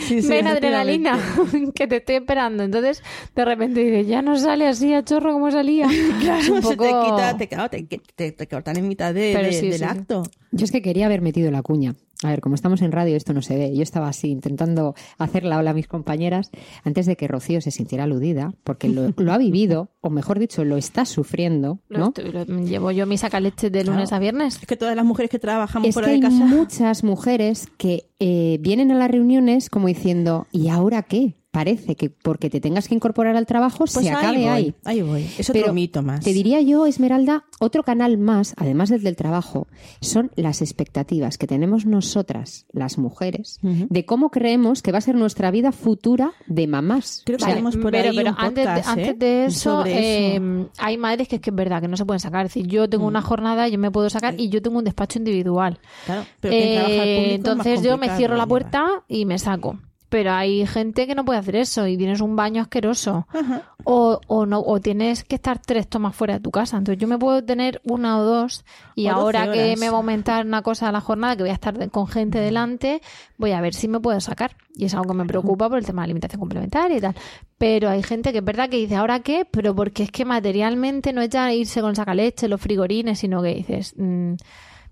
Sí, 0.07 0.21
sí, 0.21 0.27
ven 0.27 0.47
adrenalina, 0.47 1.17
que 1.75 1.87
te 1.87 1.97
estoy 1.97 2.15
esperando. 2.15 2.63
Entonces, 2.63 3.01
de 3.35 3.45
repente 3.45 3.83
dices, 3.83 4.07
ya 4.07 4.21
no 4.21 4.37
sale 4.37 4.67
así 4.67 4.93
a 4.93 5.03
chorro 5.03 5.33
como 5.33 5.51
salía. 5.51 5.87
Claro, 6.21 6.61
se 6.61 6.77
te 6.77 6.87
quita, 6.87 7.35
te, 7.37 7.47
claro, 7.47 7.69
te, 7.69 7.83
te- 7.83 8.31
te 8.31 8.47
cortan 8.47 8.77
en 8.77 8.87
mitad 8.87 9.13
de- 9.13 9.35
de- 9.35 9.53
sí, 9.53 9.69
del 9.69 9.79
sí. 9.79 9.83
acto. 9.85 10.23
Yo 10.51 10.65
es 10.65 10.71
que 10.71 10.81
quería 10.81 11.05
haber 11.07 11.21
metido 11.21 11.51
la 11.51 11.61
cuña. 11.61 11.95
A 12.25 12.29
ver, 12.29 12.41
como 12.41 12.55
estamos 12.55 12.81
en 12.81 12.91
radio, 12.91 13.15
esto 13.15 13.33
no 13.33 13.41
se 13.41 13.57
ve. 13.57 13.75
Yo 13.75 13.83
estaba 13.83 14.07
así 14.07 14.29
intentando 14.29 14.95
hacer 15.17 15.43
la 15.43 15.57
ola 15.57 15.71
a 15.71 15.73
mis 15.73 15.87
compañeras 15.87 16.49
antes 16.83 17.05
de 17.05 17.15
que 17.15 17.27
Rocío 17.27 17.61
se 17.61 17.71
sintiera 17.71 18.03
aludida, 18.05 18.53
porque 18.63 18.89
lo, 18.89 19.13
lo 19.17 19.33
ha 19.33 19.37
vivido, 19.37 19.89
o 20.01 20.09
mejor 20.09 20.39
dicho, 20.39 20.63
lo 20.63 20.77
está 20.77 21.05
sufriendo, 21.05 21.79
Lo 21.89 21.99
¿no? 21.99 22.07
estoy- 22.07 22.31
lo- 22.31 22.45
llevo 22.45 22.91
yo 22.91 23.05
mi 23.05 23.17
sacaleche 23.17 23.69
de 23.69 23.83
lunes 23.83 24.09
Claro. 24.09 24.15
a 24.15 24.19
viernes. 24.19 24.55
Es 24.61 24.65
que 24.67 24.77
todas 24.77 24.95
las 24.95 25.05
mujeres 25.05 25.29
que 25.29 25.39
trabajamos 25.39 25.87
Es 25.89 25.93
fuera 25.93 26.07
que 26.07 26.11
de 26.11 26.15
hay 26.17 26.21
casa... 26.21 26.45
muchas 26.45 27.03
mujeres 27.03 27.67
que 27.77 28.05
eh, 28.19 28.57
vienen 28.61 28.91
a 28.91 28.95
las 28.95 29.09
reuniones 29.11 29.69
como 29.69 29.87
diciendo, 29.87 30.47
¿y 30.51 30.69
ahora 30.69 31.03
qué? 31.03 31.35
Parece 31.53 31.95
que 31.95 32.09
porque 32.09 32.49
te 32.49 32.59
tengas 32.59 32.87
que 32.87 32.95
incorporar 32.95 33.35
al 33.35 33.45
trabajo 33.45 33.85
Pues 33.85 33.91
se 33.91 34.09
acabe 34.09 34.39
voy, 34.39 34.47
ahí. 34.47 34.75
Ahí 34.85 35.01
voy. 35.03 35.29
Es 35.37 35.51
otro 35.51 35.61
Pero 35.61 35.73
mito 35.73 36.01
más. 36.01 36.25
Te 36.25 36.33
diría 36.33 36.59
yo, 36.61 36.87
Esmeralda, 36.87 37.45
otro 37.59 37.83
canal 37.83 38.17
más, 38.17 38.55
además 38.57 38.89
del 38.89 39.03
del 39.03 39.15
trabajo, 39.15 39.67
son 40.01 40.31
las 40.35 40.61
expectativas 40.63 41.37
que 41.37 41.45
tenemos 41.45 41.85
nosotras, 41.85 42.65
las 42.71 42.97
mujeres, 42.97 43.59
de 43.61 44.05
cómo 44.05 44.31
creemos 44.31 44.81
que 44.81 44.91
va 44.91 44.97
a 44.97 45.01
ser 45.01 45.13
nuestra 45.15 45.51
vida 45.51 45.71
futura 45.71 46.31
de 46.47 46.65
mamás. 46.65 47.21
Creo 47.23 47.37
que 47.37 47.45
tenemos 47.45 47.77
por 47.77 47.91
pero, 47.91 48.09
ahí 48.09 48.15
pero 48.17 48.31
un 48.31 48.35
antes, 48.39 48.55
de, 48.55 48.69
podcast, 48.69 48.89
antes 48.89 49.09
¿eh? 49.09 49.13
de 49.13 49.45
eso. 49.45 49.83
Mm. 49.83 49.87
eh, 49.87 50.67
hay 50.79 50.97
madres 50.97 51.27
que 51.27 51.35
es 51.35 51.41
que 51.41 51.51
es 51.51 51.55
verdad 51.55 51.81
que 51.81 51.87
no 51.87 51.97
se 51.97 52.05
pueden 52.05 52.19
sacar. 52.19 52.47
Es 52.47 52.53
decir, 52.55 52.67
yo 52.67 52.89
tengo 52.89 53.05
una 53.05 53.21
jornada, 53.21 53.67
yo 53.67 53.77
me 53.77 53.91
puedo 53.91 54.09
sacar 54.09 54.33
y 54.39 54.49
yo 54.49 54.61
tengo 54.61 54.79
un 54.79 54.85
despacho 54.85 55.19
individual. 55.19 55.79
Claro, 56.05 56.25
pero 56.39 56.55
Eh, 56.55 57.35
entonces 57.35 57.83
yo 57.83 57.97
me 57.99 58.09
cierro 58.17 58.35
la 58.37 58.47
puerta 58.47 59.03
y 59.07 59.25
me 59.25 59.37
saco. 59.37 59.77
Pero 60.13 60.31
hay 60.31 60.67
gente 60.67 61.07
que 61.07 61.15
no 61.15 61.25
puede 61.25 61.39
hacer 61.39 61.55
eso 61.55 61.87
y 61.87 61.97
tienes 61.97 62.21
un 62.21 62.35
baño 62.35 62.61
asqueroso. 62.61 63.25
Ajá. 63.33 63.63
O, 63.83 64.21
o 64.27 64.45
no 64.45 64.61
o 64.61 64.79
tienes 64.79 65.23
que 65.23 65.33
estar 65.33 65.57
tres 65.57 65.87
tomas 65.87 66.15
fuera 66.15 66.35
de 66.35 66.39
tu 66.39 66.51
casa. 66.51 66.77
Entonces 66.77 67.01
yo 67.01 67.07
me 67.07 67.17
puedo 67.17 67.43
tener 67.43 67.81
una 67.83 68.19
o 68.19 68.23
dos 68.23 68.63
y 68.93 69.07
O 69.07 69.15
12 69.15 69.19
ahora 69.19 69.51
que 69.51 69.75
me 69.75 69.89
va 69.89 69.95
a 69.95 69.97
aumentar 69.97 70.45
una 70.45 70.61
cosa 70.61 70.89
a 70.89 70.91
la 70.91 71.01
jornada, 71.01 71.35
que 71.35 71.41
voy 71.41 71.49
a 71.49 71.53
estar 71.55 71.89
con 71.89 72.05
gente 72.05 72.37
delante, 72.37 73.01
voy 73.39 73.53
a 73.53 73.61
ver 73.61 73.73
si 73.73 73.87
me 73.87 73.99
puedo 73.99 74.21
sacar. 74.21 74.55
Y 74.75 74.85
es 74.85 74.93
algo 74.93 75.07
que 75.07 75.15
me 75.15 75.25
preocupa 75.25 75.67
por 75.67 75.79
el 75.79 75.85
tema 75.87 76.03
de 76.03 76.05
alimentación 76.05 76.39
complementaria 76.39 76.97
y 76.97 77.01
tal. 77.01 77.15
Pero 77.57 77.89
hay 77.89 78.03
gente 78.03 78.31
que 78.31 78.37
es 78.37 78.45
verdad 78.45 78.69
que 78.69 78.77
dice, 78.77 78.97
¿ahora 78.97 79.21
qué? 79.21 79.47
Pero 79.49 79.75
porque 79.75 80.03
es 80.03 80.11
que 80.11 80.25
materialmente 80.25 81.11
no 81.11 81.23
es 81.23 81.29
ya 81.29 81.51
irse 81.51 81.81
con 81.81 81.95
sacaleche, 81.95 82.47
los 82.47 82.61
frigorines, 82.61 83.17
sino 83.17 83.41
que 83.41 83.55
dices... 83.55 83.95
mm, 83.97 84.33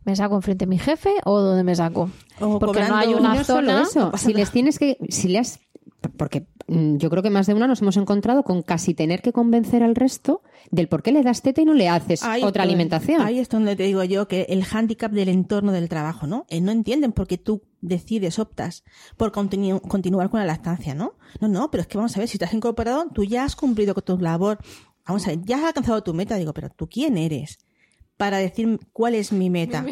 ¿Me 0.03 0.15
saco 0.15 0.35
enfrente 0.35 0.65
de 0.65 0.69
mi 0.69 0.77
jefe 0.79 1.11
o 1.25 1.39
dónde 1.39 1.63
me 1.63 1.75
saco? 1.75 2.09
O 2.39 2.59
Porque 2.59 2.81
no 2.83 2.95
hay 2.95 3.13
una 3.13 3.35
no 3.35 3.43
solo 3.43 3.67
zona. 3.69 3.81
eso, 3.83 4.11
si 4.17 4.33
les 4.33 4.51
tienes 4.51 4.79
que, 4.79 4.97
si 5.09 5.27
le 5.27 5.37
has, 5.39 5.59
porque 6.17 6.47
mm, 6.67 6.97
yo 6.97 7.09
creo 7.11 7.21
que 7.21 7.29
más 7.29 7.45
de 7.45 7.53
una 7.53 7.67
nos 7.67 7.81
hemos 7.83 7.97
encontrado 7.97 8.43
con 8.43 8.63
casi 8.63 8.95
tener 8.95 9.21
que 9.21 9.31
convencer 9.31 9.83
al 9.83 9.93
resto 9.95 10.41
del 10.71 10.87
por 10.87 11.03
qué 11.03 11.11
le 11.11 11.21
das 11.21 11.43
teta 11.43 11.61
y 11.61 11.65
no 11.65 11.73
le 11.75 11.87
haces 11.89 12.23
Ahí 12.23 12.41
otra 12.43 12.63
alimentación. 12.63 13.21
Ahí 13.21 13.37
es 13.37 13.49
donde 13.49 13.75
te 13.75 13.83
digo 13.83 14.03
yo 14.03 14.27
que 14.27 14.47
el 14.49 14.63
hándicap 14.63 15.11
del 15.11 15.29
entorno 15.29 15.71
del 15.71 15.87
trabajo, 15.87 16.25
¿no? 16.25 16.45
Eh, 16.49 16.61
no 16.61 16.71
entienden 16.71 17.11
por 17.11 17.27
qué 17.27 17.37
tú 17.37 17.61
decides, 17.81 18.39
optas 18.39 18.83
por 19.17 19.31
continu- 19.31 19.81
continuar 19.81 20.29
con 20.31 20.39
la 20.39 20.45
lactancia, 20.47 20.95
¿no? 20.95 21.13
No, 21.39 21.47
no, 21.47 21.69
pero 21.69 21.81
es 21.81 21.87
que 21.87 21.97
vamos 21.99 22.15
a 22.17 22.19
ver, 22.21 22.27
si 22.27 22.39
te 22.39 22.45
has 22.45 22.53
incorporado, 22.53 23.05
tú 23.13 23.23
ya 23.23 23.43
has 23.43 23.55
cumplido 23.55 23.93
con 23.93 24.03
tu 24.03 24.17
labor. 24.17 24.57
Vamos 25.05 25.27
a 25.27 25.31
ver, 25.31 25.41
ya 25.45 25.57
has 25.57 25.63
alcanzado 25.65 26.01
tu 26.03 26.13
meta. 26.15 26.35
Digo, 26.37 26.53
pero 26.53 26.69
¿tú 26.69 26.87
quién 26.89 27.17
eres? 27.17 27.59
Para 28.21 28.38
decir 28.38 28.79
cuál 28.93 29.15
es 29.15 29.31
mi 29.31 29.49
meta. 29.49 29.84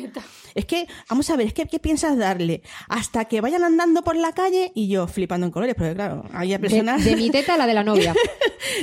Es 0.53 0.65
que, 0.65 0.85
vamos 1.09 1.27
a 1.31 1.35
ver, 1.35 1.47
es 1.47 1.53
que 1.55 1.65
¿qué 1.65 1.79
piensas 1.79 2.15
darle? 2.15 2.61
Hasta 2.87 3.25
que 3.25 3.41
vayan 3.41 3.63
andando 3.63 4.03
por 4.03 4.15
la 4.15 4.33
calle 4.33 4.71
y 4.75 4.87
yo 4.87 5.07
flipando 5.07 5.47
en 5.47 5.51
colores, 5.51 5.73
porque 5.73 5.95
claro, 5.95 6.23
había 6.31 6.59
de, 6.59 6.69
personas... 6.69 7.03
de 7.03 7.15
mi 7.15 7.31
teta 7.31 7.55
a 7.55 7.57
la 7.57 7.65
de 7.65 7.73
la 7.73 7.83
novia. 7.83 8.13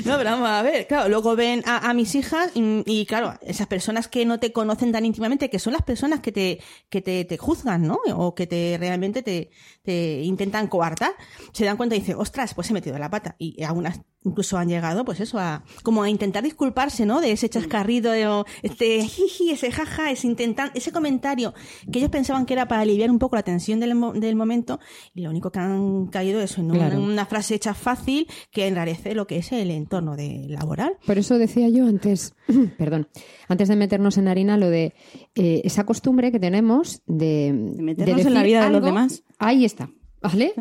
No, 0.05 0.17
pero 0.17 0.31
vamos 0.31 0.49
a 0.49 0.63
ver, 0.63 0.87
claro, 0.87 1.09
luego 1.09 1.37
ven 1.37 1.63
a, 1.65 1.91
a 1.91 1.95
mis 1.95 2.15
hijas 2.15 2.51
y, 2.55 2.83
y, 2.87 3.07
claro, 3.07 3.35
esas 3.43 3.67
personas 3.67 4.09
que 4.09 4.25
no 4.25 4.41
te 4.41 4.51
conocen 4.53 4.91
tan 4.91 5.05
íntimamente, 5.05 5.49
que 5.49 5.59
son 5.59 5.75
las 5.75 5.83
personas 5.83 6.21
que 6.21 6.33
te, 6.33 6.61
que 6.89 7.03
te, 7.03 7.25
te 7.25 7.37
juzgan, 7.37 7.83
¿no? 7.83 7.99
O 8.17 8.35
que 8.35 8.47
te 8.47 8.77
realmente 8.81 9.23
te, 9.23 9.51
te 9.83 10.23
intentan 10.23 10.67
coartar, 10.67 11.13
se 11.53 11.65
dan 11.65 11.77
cuenta 11.77 11.95
y 11.95 12.01
dicen, 12.01 12.17
ostras, 12.19 12.55
pues 12.55 12.71
he 12.71 12.73
metido 12.73 12.99
la 12.99 13.11
pata. 13.11 13.37
Y 13.39 13.63
algunas 13.63 14.01
incluso 14.27 14.59
han 14.59 14.69
llegado, 14.69 15.05
pues 15.07 15.21
eso, 15.21 15.39
a 15.39 15.63
como 15.83 16.03
a 16.03 16.11
intentar 16.11 16.43
disculparse, 16.45 17.07
¿no? 17.07 17.21
De 17.23 17.33
ese 17.33 17.49
chascarrido, 17.49 18.11
de, 18.13 18.27
o 18.27 18.45
este 18.63 19.03
jiji, 19.07 19.53
ese 19.53 19.71
jaja, 19.73 20.11
ese 20.11 20.27
intentar, 20.27 20.71
ese 20.75 20.93
comentario 20.93 21.55
que 21.91 22.01
ellos 22.01 22.11
pensaban 22.11 22.45
que 22.45 22.53
era 22.53 22.69
para 22.69 22.83
aliviar 22.83 23.11
un 23.11 23.19
poco 23.19 23.37
la 23.37 23.43
tensión 23.43 23.81
del, 23.81 23.95
mo- 23.95 24.13
del 24.13 24.37
momento, 24.37 24.81
y 25.15 25.23
lo 25.23 25.31
único 25.31 25.51
que 25.51 25.61
han 25.61 26.09
caído 26.09 26.41
es 26.41 26.59
en 26.59 26.67
una, 26.73 26.89
Claro. 26.89 27.01
una 27.01 27.25
frase 27.25 27.55
hecha 27.55 27.73
fácil 27.73 28.27
que 28.51 28.67
enrarece 28.67 29.15
lo 29.15 29.27
que 29.27 29.39
es 29.39 29.53
el 29.53 29.71
entorno 29.71 30.17
de 30.17 30.47
laboral. 30.49 30.95
Por 31.07 31.17
eso 31.19 31.39
decía 31.39 31.69
yo 31.69 31.87
antes, 31.87 32.35
perdón, 32.79 33.09
antes 33.49 33.69
de 33.69 33.77
meternos 33.77 34.19
en 34.19 34.29
harina, 34.29 34.57
lo 34.57 34.69
de 34.71 34.93
eh, 35.37 35.61
esa 35.65 35.85
costumbre 35.87 36.33
que 36.33 36.41
tenemos 36.41 37.01
de, 37.07 37.53
De 37.53 37.83
meternos 37.83 38.27
en 38.27 38.35
la 38.35 38.43
vida 38.43 38.65
de 38.65 38.71
los 38.71 38.83
demás. 38.83 39.23
Ahí 39.39 39.65
está, 39.65 39.89
¿vale? 40.21 40.53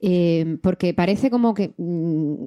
Eh, 0.00 0.56
porque 0.62 0.94
parece 0.94 1.30
como 1.30 1.52
que 1.52 1.74
mm, 1.76 2.44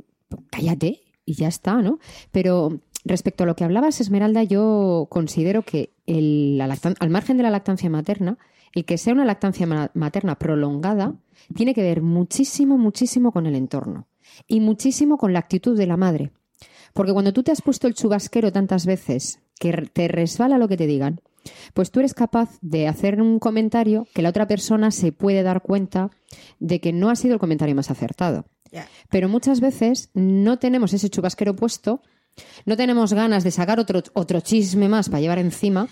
cállate 0.52 1.02
y 1.26 1.34
ya 1.36 1.48
está, 1.48 1.82
¿no? 1.82 2.00
Pero 2.32 2.80
respecto 3.06 3.43
a 3.43 3.48
lo 3.48 3.56
que 3.56 3.63
hablabas, 3.63 4.02
Esmeralda, 4.02 4.43
yo 4.43 5.08
considero 5.10 5.63
que 5.63 5.91
al 6.08 7.10
margen 7.10 7.38
de 7.38 7.43
la 7.43 7.50
lactancia 7.50 7.89
materna, 7.89 8.38
el 8.74 8.86
que 8.86 8.98
sea 8.98 9.13
una 9.13 9.26
lactancia 9.26 9.67
ma- 9.67 9.91
materna 9.93 10.36
prolongada 10.39 11.13
tiene 11.56 11.74
que 11.74 11.84
ver 11.84 12.02
muchísimo, 12.02 12.78
muchísimo 12.78 13.32
con 13.32 13.46
el 13.46 13.56
entorno 13.56 14.08
y 14.48 14.60
muchísimo 14.62 15.17
con 15.17 15.34
la 15.34 15.39
actitud 15.39 15.78
de 15.78 15.88
la 15.88 15.98
madre. 15.98 16.32
Porque 16.93 17.13
cuando 17.13 17.34
tú 17.34 17.43
te 17.43 17.52
has 17.52 17.62
puesto 17.62 17.88
el 17.88 17.93
chubasquero 17.93 18.52
tantas 18.52 18.86
veces 18.86 19.39
que 19.60 19.72
te 19.93 20.08
resbala 20.08 20.58
lo 20.58 20.67
que 20.67 20.78
te 20.78 20.88
digan, 20.88 21.22
pues 21.74 21.91
tú 21.91 22.00
eres 22.00 22.13
capaz 22.13 22.58
de 22.62 22.88
hacer 22.88 23.22
un 23.22 23.38
comentario 23.39 24.08
que 24.13 24.22
la 24.22 24.30
otra 24.30 24.48
persona 24.48 24.91
se 24.91 25.12
puede 25.12 25.43
dar 25.43 25.62
cuenta 25.62 26.10
de 26.60 26.80
que 26.80 26.93
no 26.93 27.10
ha 27.10 27.15
sido 27.15 27.34
el 27.34 27.39
comentario 27.39 27.76
más 27.76 27.91
acertado. 27.91 28.46
Pero 29.09 29.29
muchas 29.29 29.59
veces 29.59 30.09
no 30.13 30.59
tenemos 30.59 30.93
ese 30.93 31.09
chubasquero 31.09 31.55
puesto, 31.55 32.01
no 32.65 32.75
tenemos 32.77 33.13
ganas 33.13 33.43
de 33.43 33.51
sacar 33.51 33.79
otro, 33.79 34.01
otro 34.13 34.39
chisme 34.41 34.89
más 34.89 35.09
para 35.09 35.21
llevar 35.21 35.38
encima 35.39 35.88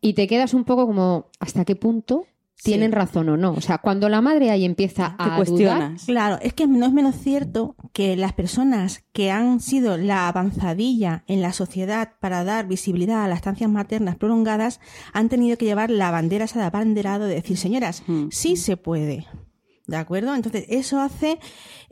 y 0.00 0.12
te 0.14 0.26
quedas 0.28 0.54
un 0.54 0.64
poco 0.64 0.86
como, 0.86 1.30
¿hasta 1.40 1.64
qué 1.64 1.74
punto 1.74 2.24
tienen 2.62 2.92
razón 2.92 3.28
o 3.28 3.36
no? 3.36 3.54
O 3.54 3.60
sea, 3.60 3.78
cuando 3.78 4.08
la 4.08 4.20
madre 4.20 4.52
ahí 4.52 4.64
empieza 4.64 5.16
a 5.18 5.24
dudar, 5.24 5.36
cuestionas. 5.38 6.04
Claro, 6.04 6.38
es 6.40 6.54
que 6.54 6.68
no 6.68 6.86
es 6.86 6.92
menos 6.92 7.16
cierto 7.16 7.74
que 7.92 8.16
las 8.16 8.32
personas 8.32 9.02
que 9.12 9.32
han 9.32 9.58
sido 9.58 9.96
la 9.96 10.28
avanzadilla 10.28 11.24
en 11.26 11.42
la 11.42 11.52
sociedad 11.52 12.12
para 12.20 12.44
dar 12.44 12.68
visibilidad 12.68 13.24
a 13.24 13.28
las 13.28 13.38
estancias 13.38 13.68
maternas 13.68 14.14
prolongadas 14.14 14.78
han 15.12 15.28
tenido 15.28 15.58
que 15.58 15.64
llevar 15.64 15.90
la 15.90 16.12
bandera 16.12 16.44
esa 16.44 16.60
de 16.60 16.66
abanderado 16.66 17.24
de 17.26 17.34
decir, 17.34 17.56
señoras, 17.56 18.04
Mm. 18.06 18.28
sí 18.30 18.54
se 18.56 18.76
puede. 18.76 19.26
¿De 19.88 19.96
acuerdo? 19.96 20.32
Entonces, 20.32 20.64
eso 20.68 21.00
hace 21.00 21.40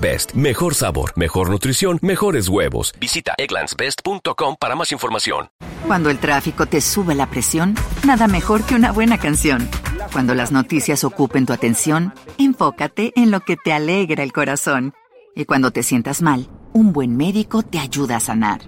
Best. 0.00 0.32
Mejor 0.32 0.74
sabor, 0.74 1.12
mejor 1.16 1.48
nutrición, 1.50 1.98
mejores 2.02 2.48
huevos. 2.48 2.92
Visita 3.00 3.34
egglandsbest.com 3.38 4.56
para 4.58 4.74
más 4.74 4.92
información. 4.92 5.48
Cuando 5.86 6.10
el 6.10 6.18
tráfico 6.18 6.66
te 6.66 6.80
sube 6.80 7.14
la 7.14 7.30
presión, 7.30 7.76
nada 8.04 8.26
mejor 8.26 8.64
que 8.64 8.74
una 8.74 8.90
buena 8.90 9.18
canción. 9.18 9.68
Cuando 10.12 10.34
las 10.34 10.50
noticias 10.50 11.04
ocupen 11.04 11.46
tu 11.46 11.52
atención, 11.52 12.12
enfócate 12.38 13.12
en 13.14 13.30
lo 13.30 13.40
que 13.40 13.56
te 13.56 13.72
alegra 13.72 14.22
el 14.22 14.32
corazón. 14.32 14.94
Y 15.34 15.44
cuando 15.44 15.70
te 15.70 15.82
sientas 15.82 16.22
mal, 16.22 16.48
un 16.76 16.92
buen 16.92 17.16
médico 17.16 17.62
te 17.62 17.78
ayuda 17.78 18.16
a 18.16 18.20
sanar. 18.20 18.60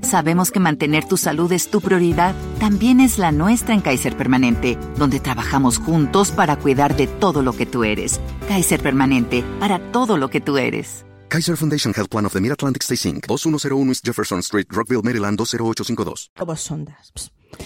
Sabemos 0.00 0.52
que 0.52 0.60
mantener 0.60 1.04
tu 1.08 1.16
salud 1.16 1.50
es 1.50 1.70
tu 1.70 1.80
prioridad, 1.80 2.36
también 2.60 3.00
es 3.00 3.18
la 3.18 3.32
nuestra 3.32 3.74
en 3.74 3.80
Kaiser 3.80 4.16
Permanente, 4.16 4.78
donde 4.96 5.18
trabajamos 5.18 5.78
juntos 5.78 6.30
para 6.30 6.56
cuidar 6.56 6.96
de 6.96 7.08
todo 7.08 7.42
lo 7.42 7.52
que 7.52 7.66
tú 7.66 7.82
eres. 7.82 8.20
Kaiser 8.46 8.80
Permanente, 8.80 9.44
para 9.58 9.80
todo 9.90 10.18
lo 10.18 10.28
que 10.28 10.40
tú 10.40 10.56
eres. 10.56 11.04
Kaiser 11.28 11.56
Foundation 11.56 11.92
Health 11.96 12.10
Plan 12.10 12.26
of 12.26 12.32
the 12.32 12.40
Mid-Atlantic 12.40 12.82
Stay 12.84 13.10
Inc. 13.10 13.26
2101 13.26 13.90
East 13.90 14.06
Jefferson 14.06 14.38
Street, 14.38 14.66
Rockville, 14.70 15.02
Maryland 15.02 15.36
20852. 15.36 16.30
como 16.38 16.54
sondas. 16.54 17.12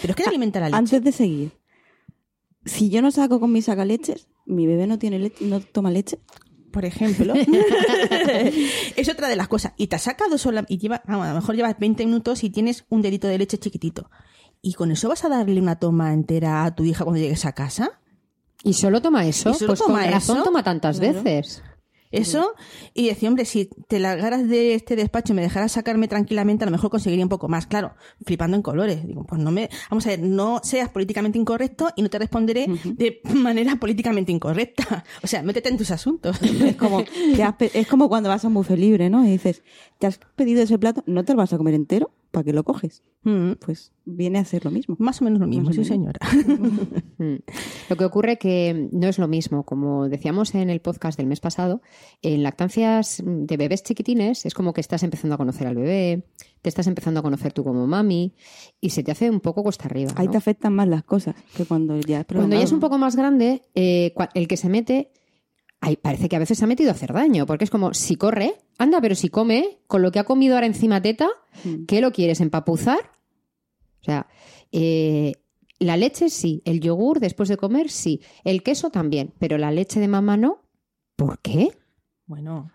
Pero 0.00 0.12
es 0.12 0.16
que 0.16 0.22
no 0.22 0.30
alimenta 0.30 0.60
la 0.60 0.68
leche. 0.68 0.78
Antes 0.78 1.04
de 1.04 1.12
seguir, 1.12 1.52
si 2.64 2.88
yo 2.88 3.02
no 3.02 3.10
saco 3.10 3.40
con 3.40 3.52
mis 3.52 3.66
sacaleches, 3.66 4.26
mi 4.46 4.66
bebé 4.66 4.86
no 4.86 4.98
tiene 4.98 5.18
leche, 5.18 5.44
no 5.44 5.60
toma 5.60 5.90
leche. 5.90 6.18
Por 6.76 6.84
ejemplo. 6.84 7.32
es 8.96 9.08
otra 9.08 9.28
de 9.28 9.36
las 9.36 9.48
cosas. 9.48 9.72
Y 9.78 9.86
te 9.86 9.96
has 9.96 10.02
sacado 10.02 10.36
sola 10.36 10.66
y 10.68 10.76
lleva, 10.76 11.00
vamos, 11.06 11.24
a 11.24 11.30
lo 11.30 11.36
mejor 11.36 11.56
llevas 11.56 11.78
20 11.78 12.04
minutos 12.04 12.44
y 12.44 12.50
tienes 12.50 12.84
un 12.90 13.00
dedito 13.00 13.28
de 13.28 13.38
leche 13.38 13.56
chiquitito. 13.56 14.10
¿Y 14.60 14.74
con 14.74 14.90
eso 14.90 15.08
vas 15.08 15.24
a 15.24 15.30
darle 15.30 15.58
una 15.58 15.76
toma 15.78 16.12
entera 16.12 16.64
a 16.64 16.74
tu 16.74 16.84
hija 16.84 17.04
cuando 17.04 17.18
llegues 17.18 17.46
a 17.46 17.52
casa? 17.54 17.98
¿Y 18.62 18.74
solo 18.74 19.00
toma 19.00 19.24
eso? 19.26 19.52
¿Y 19.52 19.54
solo 19.54 19.68
pues 19.68 19.78
toma 19.80 20.02
con 20.02 20.10
razón 20.10 20.36
eso? 20.36 20.44
toma 20.44 20.62
tantas 20.62 20.98
Claro. 21.00 21.22
veces. 21.22 21.62
Eso, 22.10 22.54
y 22.94 23.08
decir, 23.08 23.28
hombre, 23.28 23.44
si 23.44 23.68
te 23.88 23.98
largaras 23.98 24.48
de 24.48 24.74
este 24.74 24.96
despacho 24.96 25.32
y 25.32 25.36
me 25.36 25.42
dejaras 25.42 25.72
sacarme 25.72 26.08
tranquilamente, 26.08 26.64
a 26.64 26.66
lo 26.66 26.72
mejor 26.72 26.90
conseguiría 26.90 27.24
un 27.24 27.28
poco 27.28 27.48
más. 27.48 27.66
Claro, 27.66 27.94
flipando 28.24 28.56
en 28.56 28.62
colores. 28.62 29.06
Digo, 29.06 29.24
pues 29.24 29.40
no 29.40 29.50
me, 29.50 29.68
vamos 29.90 30.06
a 30.06 30.10
ver, 30.10 30.20
no 30.20 30.60
seas 30.62 30.88
políticamente 30.88 31.38
incorrecto 31.38 31.88
y 31.96 32.02
no 32.02 32.10
te 32.10 32.18
responderé 32.18 32.66
de 32.84 33.20
manera 33.34 33.76
políticamente 33.76 34.32
incorrecta. 34.32 35.04
O 35.22 35.26
sea, 35.26 35.42
métete 35.42 35.68
en 35.68 35.76
tus 35.76 35.90
asuntos. 35.90 36.40
Es 36.42 36.76
como, 36.76 37.00
es 37.00 37.86
como 37.88 38.08
cuando 38.08 38.28
vas 38.28 38.44
a 38.44 38.48
un 38.48 38.54
buffet 38.54 38.78
libre, 38.78 39.10
¿no? 39.10 39.26
Y 39.26 39.30
dices, 39.30 39.62
¿te 39.98 40.06
has 40.06 40.20
pedido 40.36 40.62
ese 40.62 40.78
plato? 40.78 41.02
¿No 41.06 41.24
te 41.24 41.32
lo 41.32 41.38
vas 41.38 41.52
a 41.52 41.58
comer 41.58 41.74
entero? 41.74 42.12
¿Para 42.37 42.44
qué 42.44 42.53
lo 42.53 42.64
coges? 42.64 43.03
Mm, 43.22 43.53
Pues 43.53 43.94
viene 44.05 44.38
a 44.38 44.44
ser 44.44 44.66
lo 44.66 44.70
mismo. 44.70 44.94
Más 44.99 45.22
o 45.22 45.25
menos 45.25 45.40
lo 45.40 45.46
mismo, 45.46 45.72
sí 45.72 45.87
señora. 45.87 46.20
Mm. 47.18 47.37
Lo 47.88 47.96
que 47.96 48.05
ocurre 48.05 48.37
que 48.37 48.90
no 48.92 49.09
es 49.09 49.18
lo 49.18 49.27
mismo. 49.27 49.64
Como 49.64 50.07
decíamos 50.11 50.55
en 50.55 50.68
el 50.68 50.81
podcast 50.81 51.16
del 51.16 51.27
mes 51.27 51.40
pasado, 51.40 51.81
en 52.20 52.42
lactancias 52.42 53.22
de 53.25 53.57
bebés 53.57 53.83
chiquitines 53.85 54.44
es 54.44 54.53
como 54.53 54.75
que 54.75 54.83
estás 54.83 55.03
empezando 55.03 55.35
a 55.35 55.38
conocer 55.38 55.66
al 55.66 55.77
bebé, 55.77 56.27
te 56.61 56.68
estás 56.68 56.87
empezando 56.88 57.20
a 57.20 57.22
conocer 57.22 57.55
tú 57.55 57.64
como 57.64 57.87
mami 57.87 58.35
y 58.83 58.90
se 58.90 59.03
te 59.03 59.12
hace 59.12 59.31
un 59.31 59.40
poco 59.40 59.62
cuesta 59.62 59.87
arriba. 59.87 60.12
Ahí 60.16 60.29
te 60.29 60.37
afectan 60.37 60.75
más 60.75 60.88
las 60.88 61.05
cosas 61.05 61.37
que 61.57 61.64
cuando 61.64 61.99
ya 62.01 62.20
es 62.20 62.27
Cuando 62.27 62.55
ya 62.55 62.62
es 62.64 62.72
un 62.72 62.81
poco 62.81 62.99
más 62.99 63.16
grande, 63.16 63.62
eh, 63.75 64.12
el 64.35 64.46
que 64.46 64.59
se 64.59 64.68
mete, 64.68 65.11
ay, 65.80 65.96
parece 65.96 66.28
que 66.28 66.36
a 66.36 66.40
veces 66.40 66.58
se 66.58 66.64
ha 66.64 66.68
metido 66.68 66.90
a 66.90 66.94
hacer 66.94 67.12
daño, 67.12 67.46
porque 67.46 67.64
es 67.64 67.70
como, 67.70 67.94
si 67.94 68.16
corre, 68.16 68.54
anda, 68.78 69.00
pero 69.00 69.14
si 69.14 69.28
come, 69.28 69.78
con 69.86 70.02
lo 70.02 70.10
que 70.12 70.18
ha 70.18 70.24
comido 70.24 70.54
ahora 70.54 70.66
encima 70.66 71.00
teta, 71.02 71.28
Mm. 71.64 71.86
¿qué 71.86 72.00
lo 72.02 72.12
quieres, 72.12 72.40
empapuzar? 72.42 72.98
O 74.02 74.04
sea, 74.04 74.26
eh, 74.72 75.32
la 75.78 75.96
leche 75.96 76.28
sí, 76.28 76.60
el 76.64 76.80
yogur 76.80 77.18
después 77.20 77.48
de 77.48 77.56
comer 77.56 77.90
sí, 77.90 78.20
el 78.44 78.62
queso 78.62 78.90
también, 78.90 79.32
pero 79.38 79.57
la 79.59 79.70
leche 79.70 79.98
de 80.01 80.09
mamá 80.09 80.36
no. 80.36 80.62
¿Por 81.16 81.38
qué? 81.40 81.76
Bueno. 82.26 82.70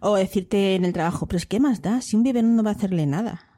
O 0.00 0.14
decirte 0.16 0.76
en 0.76 0.86
el 0.86 0.94
trabajo, 0.94 1.26
pero 1.26 1.36
es 1.36 1.44
que 1.46 1.60
más 1.60 1.82
da, 1.82 2.00
si 2.00 2.16
un 2.16 2.22
biberón 2.22 2.56
no 2.56 2.62
va 2.62 2.70
a 2.70 2.74
hacerle 2.74 3.04
nada. 3.06 3.49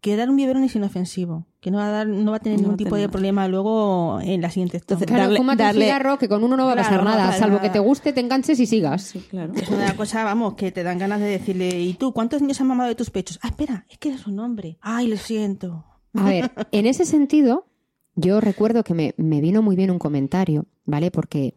Que 0.00 0.16
dar 0.16 0.30
un 0.30 0.36
biberón 0.36 0.62
es 0.62 0.76
inofensivo, 0.76 1.46
que 1.60 1.72
no 1.72 1.78
va 1.78 1.88
a 1.88 1.90
dar, 1.90 2.06
no 2.06 2.30
va 2.30 2.36
a 2.36 2.40
tener 2.40 2.58
No 2.58 2.62
ningún 2.62 2.76
tipo 2.76 2.90
tener 2.90 3.08
de 3.08 3.12
problema 3.12 3.48
luego 3.48 4.20
en 4.22 4.40
la 4.40 4.48
siguiente 4.50 4.76
Entonces. 4.76 5.06
Claro, 5.08 5.24
Darle- 5.24 5.38
fúmate 5.38 5.62
darle- 5.64 5.86
cigarro 5.86 6.18
que 6.18 6.28
con 6.28 6.44
uno 6.44 6.56
no 6.56 6.66
va 6.66 6.72
a 6.72 6.76
pasar 6.76 7.00
Claro, 7.00 7.04
nada, 7.18 7.32
salvo 7.32 7.56
nada. 7.56 7.62
que 7.62 7.70
te 7.70 7.80
guste, 7.80 8.12
te 8.12 8.20
enganches 8.20 8.60
y 8.60 8.66
sigas. 8.66 9.02
Sí, 9.02 9.18
claro. 9.28 9.52
Es 9.54 9.68
una 9.68 9.96
cosa, 9.96 10.22
vamos, 10.22 10.54
que 10.54 10.70
te 10.70 10.84
dan 10.84 10.98
ganas 10.98 11.18
de 11.18 11.26
decirle, 11.26 11.80
¿y 11.80 11.94
tú 11.94 12.12
cuántos 12.12 12.40
niños 12.42 12.60
han 12.60 12.68
mamado 12.68 12.88
de 12.88 12.94
tus 12.94 13.10
pechos? 13.10 13.40
Ah, 13.42 13.48
espera, 13.48 13.86
es 13.90 13.98
que 13.98 14.10
eres 14.10 14.26
un 14.28 14.38
hombre. 14.38 14.78
Ay, 14.80 15.08
lo 15.08 15.16
siento. 15.16 15.84
A 16.14 16.24
ver, 16.28 16.50
en 16.70 16.86
ese 16.86 17.04
sentido, 17.04 17.66
yo 18.14 18.40
recuerdo 18.40 18.84
que 18.84 18.94
me, 18.94 19.14
me 19.16 19.40
vino 19.40 19.62
muy 19.62 19.74
bien 19.74 19.90
un 19.90 19.98
comentario, 19.98 20.66
¿vale? 20.84 21.10
Porque, 21.10 21.54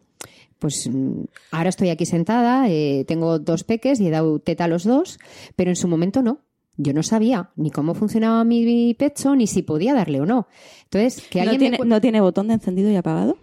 pues, 0.58 0.88
mm, 0.92 1.22
ahora 1.52 1.68
estoy 1.68 1.90
aquí 1.90 2.06
sentada, 2.06 2.68
eh, 2.68 3.04
tengo 3.06 3.38
dos 3.38 3.62
peques 3.62 4.00
y 4.00 4.08
he 4.08 4.10
dado 4.10 4.40
teta 4.40 4.64
a 4.64 4.68
los 4.68 4.82
dos, 4.82 5.18
pero 5.54 5.70
en 5.70 5.76
su 5.76 5.86
momento 5.86 6.22
no. 6.22 6.38
Yo 6.82 6.92
no 6.92 7.02
sabía 7.02 7.50
ni 7.56 7.70
cómo 7.70 7.94
funcionaba 7.94 8.44
mi 8.44 8.94
pecho, 8.94 9.34
ni 9.36 9.46
si 9.46 9.62
podía 9.62 9.94
darle 9.94 10.20
o 10.20 10.26
no. 10.26 10.46
Entonces, 10.84 11.22
que 11.30 11.38
¿No 11.38 11.42
alguien 11.50 11.58
tiene, 11.60 11.70
me 11.72 11.78
cu- 11.78 11.84
¿No 11.84 12.00
tiene 12.00 12.20
botón 12.20 12.48
de 12.48 12.54
encendido 12.54 12.90
y 12.90 12.96
apagado? 12.96 13.36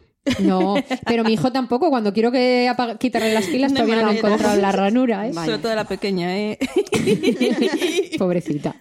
No, 0.44 0.76
pero 1.08 1.24
mi 1.24 1.34
hijo 1.34 1.52
tampoco. 1.52 1.90
Cuando 1.90 2.14
quiero 2.14 2.32
que 2.32 2.70
quitarle 3.00 3.34
las 3.34 3.46
pilas, 3.48 3.72
No 3.72 3.78
todavía 3.78 3.96
no 4.02 4.08
manera. 4.08 4.28
encontrado 4.28 4.62
la 4.62 4.72
ranura. 4.72 5.28
¿eh? 5.28 5.34
Sobre 5.34 5.58
todo 5.60 5.74
la 5.74 5.86
pequeña, 5.86 6.38
¿eh? 6.38 6.60
Pobrecita. 8.18 8.76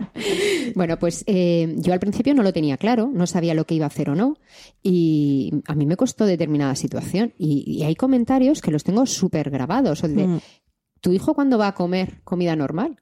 Bueno, 0.74 0.98
pues 0.98 1.24
eh, 1.26 1.74
yo 1.78 1.92
al 1.92 2.00
principio 2.00 2.34
no 2.34 2.42
lo 2.42 2.52
tenía 2.52 2.76
claro, 2.76 3.10
no 3.12 3.26
sabía 3.26 3.54
lo 3.54 3.64
que 3.64 3.74
iba 3.74 3.86
a 3.86 3.88
hacer 3.88 4.10
o 4.10 4.14
no, 4.14 4.36
y 4.82 5.52
a 5.66 5.74
mí 5.74 5.86
me 5.86 5.96
costó 5.96 6.26
determinada 6.26 6.74
situación. 6.74 7.32
Y, 7.38 7.64
y 7.66 7.84
hay 7.84 7.94
comentarios 7.94 8.60
que 8.60 8.70
los 8.70 8.84
tengo 8.84 9.06
súper 9.06 9.50
grabados. 9.50 10.02
o 10.04 10.08
de, 10.08 10.26
Mm. 10.26 10.40
¿Tu 11.00 11.12
hijo 11.12 11.32
cuándo 11.32 11.58
va 11.58 11.68
a 11.68 11.74
comer 11.74 12.20
comida 12.24 12.56
normal? 12.56 12.96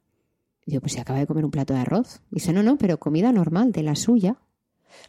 Y 0.66 0.72
digo, 0.72 0.80
pues 0.82 0.92
si 0.94 1.00
acaba 1.00 1.18
de 1.20 1.26
comer 1.26 1.44
un 1.44 1.50
plato 1.50 1.72
de 1.74 1.80
arroz. 1.80 2.20
Y 2.30 2.36
dice, 2.36 2.52
no, 2.52 2.62
no, 2.62 2.76
pero 2.76 2.98
comida 2.98 3.32
normal, 3.32 3.72
de 3.72 3.82
la 3.84 3.94
suya. 3.94 4.36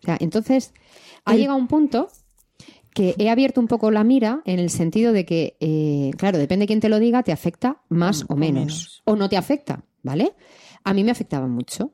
O 0.01 0.05
sea, 0.05 0.17
entonces, 0.19 0.73
ha 1.25 1.33
El- 1.33 1.39
llegado 1.41 1.57
un 1.57 1.67
punto 1.67 2.07
que 2.93 3.15
he 3.17 3.29
abierto 3.29 3.59
un 3.61 3.67
poco 3.67 3.91
la 3.91 4.03
mira 4.03 4.41
en 4.45 4.59
el 4.59 4.69
sentido 4.69 5.13
de 5.13 5.25
que, 5.25 5.57
eh, 5.59 6.11
claro, 6.17 6.37
depende 6.37 6.63
de 6.63 6.67
quién 6.67 6.79
te 6.79 6.89
lo 6.89 6.99
diga, 6.99 7.23
te 7.23 7.31
afecta 7.31 7.81
más 7.89 8.23
Mm, 8.23 8.33
o 8.33 8.35
menos. 8.37 9.01
O 9.05 9.15
no 9.15 9.29
te 9.29 9.37
afecta, 9.37 9.83
¿vale? 10.03 10.33
A 10.83 10.93
mí 10.93 11.03
me 11.03 11.11
afectaba 11.11 11.47
mucho. 11.47 11.91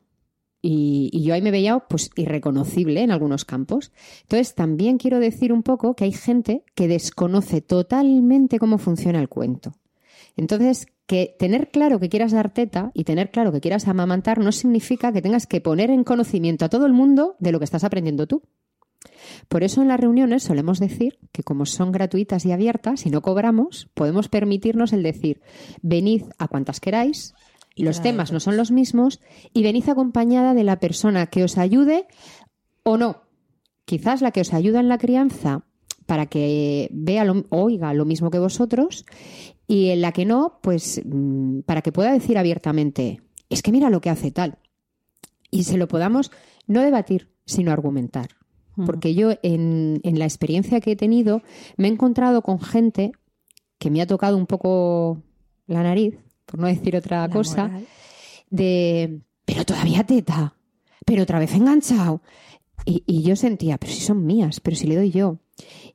Y, 0.61 1.09
y 1.11 1.24
yo 1.24 1.34
ahí 1.34 1.41
me 1.41 1.51
veía 1.51 1.78
pues 1.80 2.09
irreconocible 2.16 3.01
en 3.01 3.11
algunos 3.11 3.43
campos. 3.43 3.91
Entonces 4.22 4.55
también 4.55 4.97
quiero 4.97 5.20
decir 5.20 5.51
un 5.51 5.61
poco 5.61 5.93
que 5.93 6.05
hay 6.05 6.14
gente 6.14 6.64
que 6.74 6.88
desconoce 6.88 7.59
totalmente 7.59 8.59
cómo 8.59 8.78
funciona 8.78 9.20
el 9.20 9.28
cuento. 9.28 9.74
Entonces, 10.36 10.88
que 11.06 11.36
tener 11.38 11.70
claro 11.70 12.00
que 12.00 12.10
quieras 12.10 12.32
dar 12.32 12.54
teta 12.54 12.92
y 12.94 13.04
tener 13.04 13.32
claro 13.32 13.52
que 13.52 13.62
quieras 13.62 13.88
amamantar 13.88 14.40
no 14.40 14.52
significa 14.52 15.12
que 15.12 15.22
tengas 15.22 15.48
que 15.48 15.62
poner 15.62 15.90
en 15.90 16.04
conocimiento 16.04 16.66
a 16.66 16.70
todo 16.70 16.86
el 16.86 16.94
mundo 16.94 17.36
de 17.40 17.52
lo 17.52 17.60
que 17.60 17.66
estás 17.66 17.84
aprendiendo 17.84 18.28
tú. 18.28 18.44
Por 19.48 19.64
eso 19.64 19.82
en 19.82 19.90
las 19.90 20.00
reuniones 20.00 20.44
solemos 20.44 20.80
decir 20.80 21.20
que 21.32 21.44
como 21.44 21.66
son 21.66 21.92
gratuitas 21.92 22.46
y 22.46 22.52
abiertas 22.52 23.06
y 23.06 23.10
no 23.10 23.22
cobramos, 23.22 23.90
podemos 23.94 24.30
permitirnos 24.30 24.94
el 24.94 25.04
decir, 25.04 25.42
venid 25.82 26.24
a 26.38 26.48
cuantas 26.48 26.80
queráis, 26.80 27.34
Y 27.76 27.84
los 27.84 28.02
temas 28.02 28.32
no 28.32 28.40
son 28.40 28.56
los 28.56 28.72
mismos 28.72 29.20
y 29.52 29.64
venid 29.64 29.90
acompañada 29.90 30.54
de 30.54 30.64
la 30.64 30.80
persona 30.80 31.28
que 31.28 31.44
os 31.44 31.58
ayude 31.58 32.06
o 32.84 32.98
no. 32.98 33.24
Quizás 33.86 34.22
la 34.22 34.32
que 34.32 34.42
os 34.42 34.54
ayuda 34.54 34.80
en 34.80 34.90
la 34.90 35.00
crianza 35.00 35.66
para 36.14 36.28
que 36.28 36.89
vea 36.91 37.26
lo, 37.26 37.43
oiga 37.49 37.91
lo 37.95 38.05
mismo 38.05 38.30
que 38.30 38.38
vosotros 38.38 39.03
y 39.68 39.89
en 39.89 40.01
la 40.01 40.11
que 40.11 40.26
no, 40.26 40.59
pues 40.61 41.01
mm, 41.03 41.61
para 41.61 41.82
que 41.82 41.91
pueda 41.91 42.14
decir 42.14 42.38
abiertamente, 42.38 43.24
es 43.49 43.64
que 43.64 43.72
mira 43.72 43.89
lo 43.89 43.99
que 43.99 44.11
hace 44.11 44.30
tal. 44.30 44.59
Y 45.49 45.64
se 45.64 45.76
lo 45.76 45.88
podamos 45.88 46.30
no 46.68 46.82
debatir, 46.82 47.32
sino 47.47 47.72
argumentar. 47.72 48.30
Porque 48.86 49.16
yo 49.16 49.32
en, 49.41 50.01
en 50.03 50.20
la 50.20 50.26
experiencia 50.26 50.82
que 50.82 50.91
he 50.91 50.95
tenido 50.95 51.41
me 51.78 51.88
he 51.88 51.91
encontrado 51.91 52.43
con 52.43 52.59
gente 52.59 53.14
que 53.80 53.89
me 53.89 53.99
ha 53.99 54.05
tocado 54.05 54.38
un 54.38 54.45
poco 54.45 55.24
la 55.66 55.82
nariz, 55.82 56.20
por 56.45 56.59
no 56.59 56.68
decir 56.68 56.95
otra 56.95 57.28
La 57.28 57.34
cosa, 57.34 57.70
moral. 57.70 57.88
de, 58.51 59.22
pero 59.45 59.66
todavía 59.66 60.03
teta, 60.03 60.53
pero 61.07 61.24
otra 61.24 61.39
vez 61.39 61.55
enganchado. 61.55 62.22
Y, 62.86 63.04
y 63.06 63.24
yo 63.24 63.36
sentía, 63.36 63.78
pero 63.78 63.92
si 63.92 64.02
son 64.02 64.26
mías, 64.26 64.60
pero 64.60 64.76
si 64.76 64.88
le 64.88 64.96
doy 64.96 65.12
yo. 65.12 65.40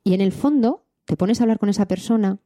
Y 0.03 0.13
en 0.13 0.21
el 0.21 0.31
fondo 0.31 0.85
te 1.05 1.17
pones 1.17 1.39
a 1.39 1.43
hablar 1.43 1.59
con 1.59 1.69
esa 1.69 1.87
persona 1.87 2.39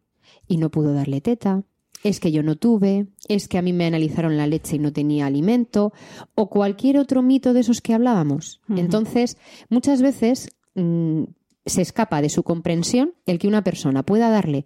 y 0.47 0.57
no 0.57 0.69
pudo 0.69 0.93
darle 0.93 1.21
teta, 1.21 1.63
es 2.03 2.19
que 2.19 2.31
yo 2.31 2.43
no 2.43 2.55
tuve, 2.55 3.07
es 3.27 3.47
que 3.47 3.57
a 3.57 3.61
mí 3.61 3.73
me 3.73 3.85
analizaron 3.85 4.37
la 4.37 4.47
leche 4.47 4.75
y 4.75 4.79
no 4.79 4.91
tenía 4.91 5.25
alimento, 5.25 5.93
o 6.35 6.49
cualquier 6.49 6.97
otro 6.97 7.21
mito 7.21 7.53
de 7.53 7.61
esos 7.61 7.81
que 7.81 7.93
hablábamos. 7.93 8.61
Entonces, 8.69 9.37
muchas 9.69 10.01
veces 10.01 10.49
mm, 10.75 11.23
se 11.65 11.81
escapa 11.81 12.21
de 12.21 12.29
su 12.29 12.43
comprensión 12.43 13.13
el 13.25 13.39
que 13.39 13.47
una 13.47 13.63
persona 13.63 14.03
pueda 14.03 14.29
darle 14.29 14.65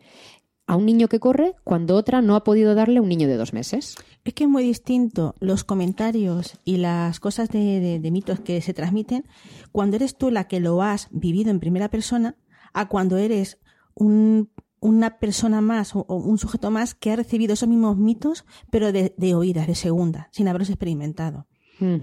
a 0.68 0.76
un 0.76 0.86
niño 0.86 1.08
que 1.08 1.20
corre 1.20 1.56
cuando 1.64 1.96
otra 1.96 2.22
no 2.22 2.36
ha 2.36 2.44
podido 2.44 2.76
darle 2.76 3.00
a 3.00 3.02
un 3.02 3.10
niño 3.10 3.28
de 3.28 3.38
dos 3.38 3.54
meses. 3.54 3.96
Es 4.26 4.34
que 4.34 4.44
es 4.44 4.50
muy 4.50 4.64
distinto 4.64 5.34
los 5.40 5.64
comentarios 5.64 6.60
y 6.66 6.78
las 6.78 7.20
cosas 7.20 7.50
de, 7.50 7.80
de- 7.80 8.00
de 8.00 8.12
mitos 8.12 8.40
que 8.42 8.60
se 8.62 8.74
transmiten 8.74 9.26
cuando 9.72 9.96
eres 9.96 10.18
tú 10.18 10.30
la 10.30 10.48
que 10.48 10.60
lo 10.60 10.82
has 10.82 11.08
vivido 11.12 11.50
en 11.52 11.60
primera 11.62 11.90
persona 11.90 12.36
a 12.74 12.88
cuando 12.90 13.18
eres 13.18 13.60
un- 13.96 14.50
una 14.80 15.18
persona 15.20 15.62
más 15.62 15.96
o, 15.96 16.06
o 16.08 16.18
un 16.18 16.38
sujeto 16.38 16.70
más 16.70 16.94
que 16.94 17.12
ha 17.12 17.16
recibido 17.16 17.54
esos 17.54 17.68
mismos 17.70 17.98
mitos 17.98 18.46
pero 18.70 18.92
de, 18.92 19.16
de 19.18 19.34
oídas, 19.36 19.66
de 19.68 19.76
segunda, 19.76 20.28
sin 20.32 20.48
haberlos 20.50 20.70
experimentado. 20.70 21.48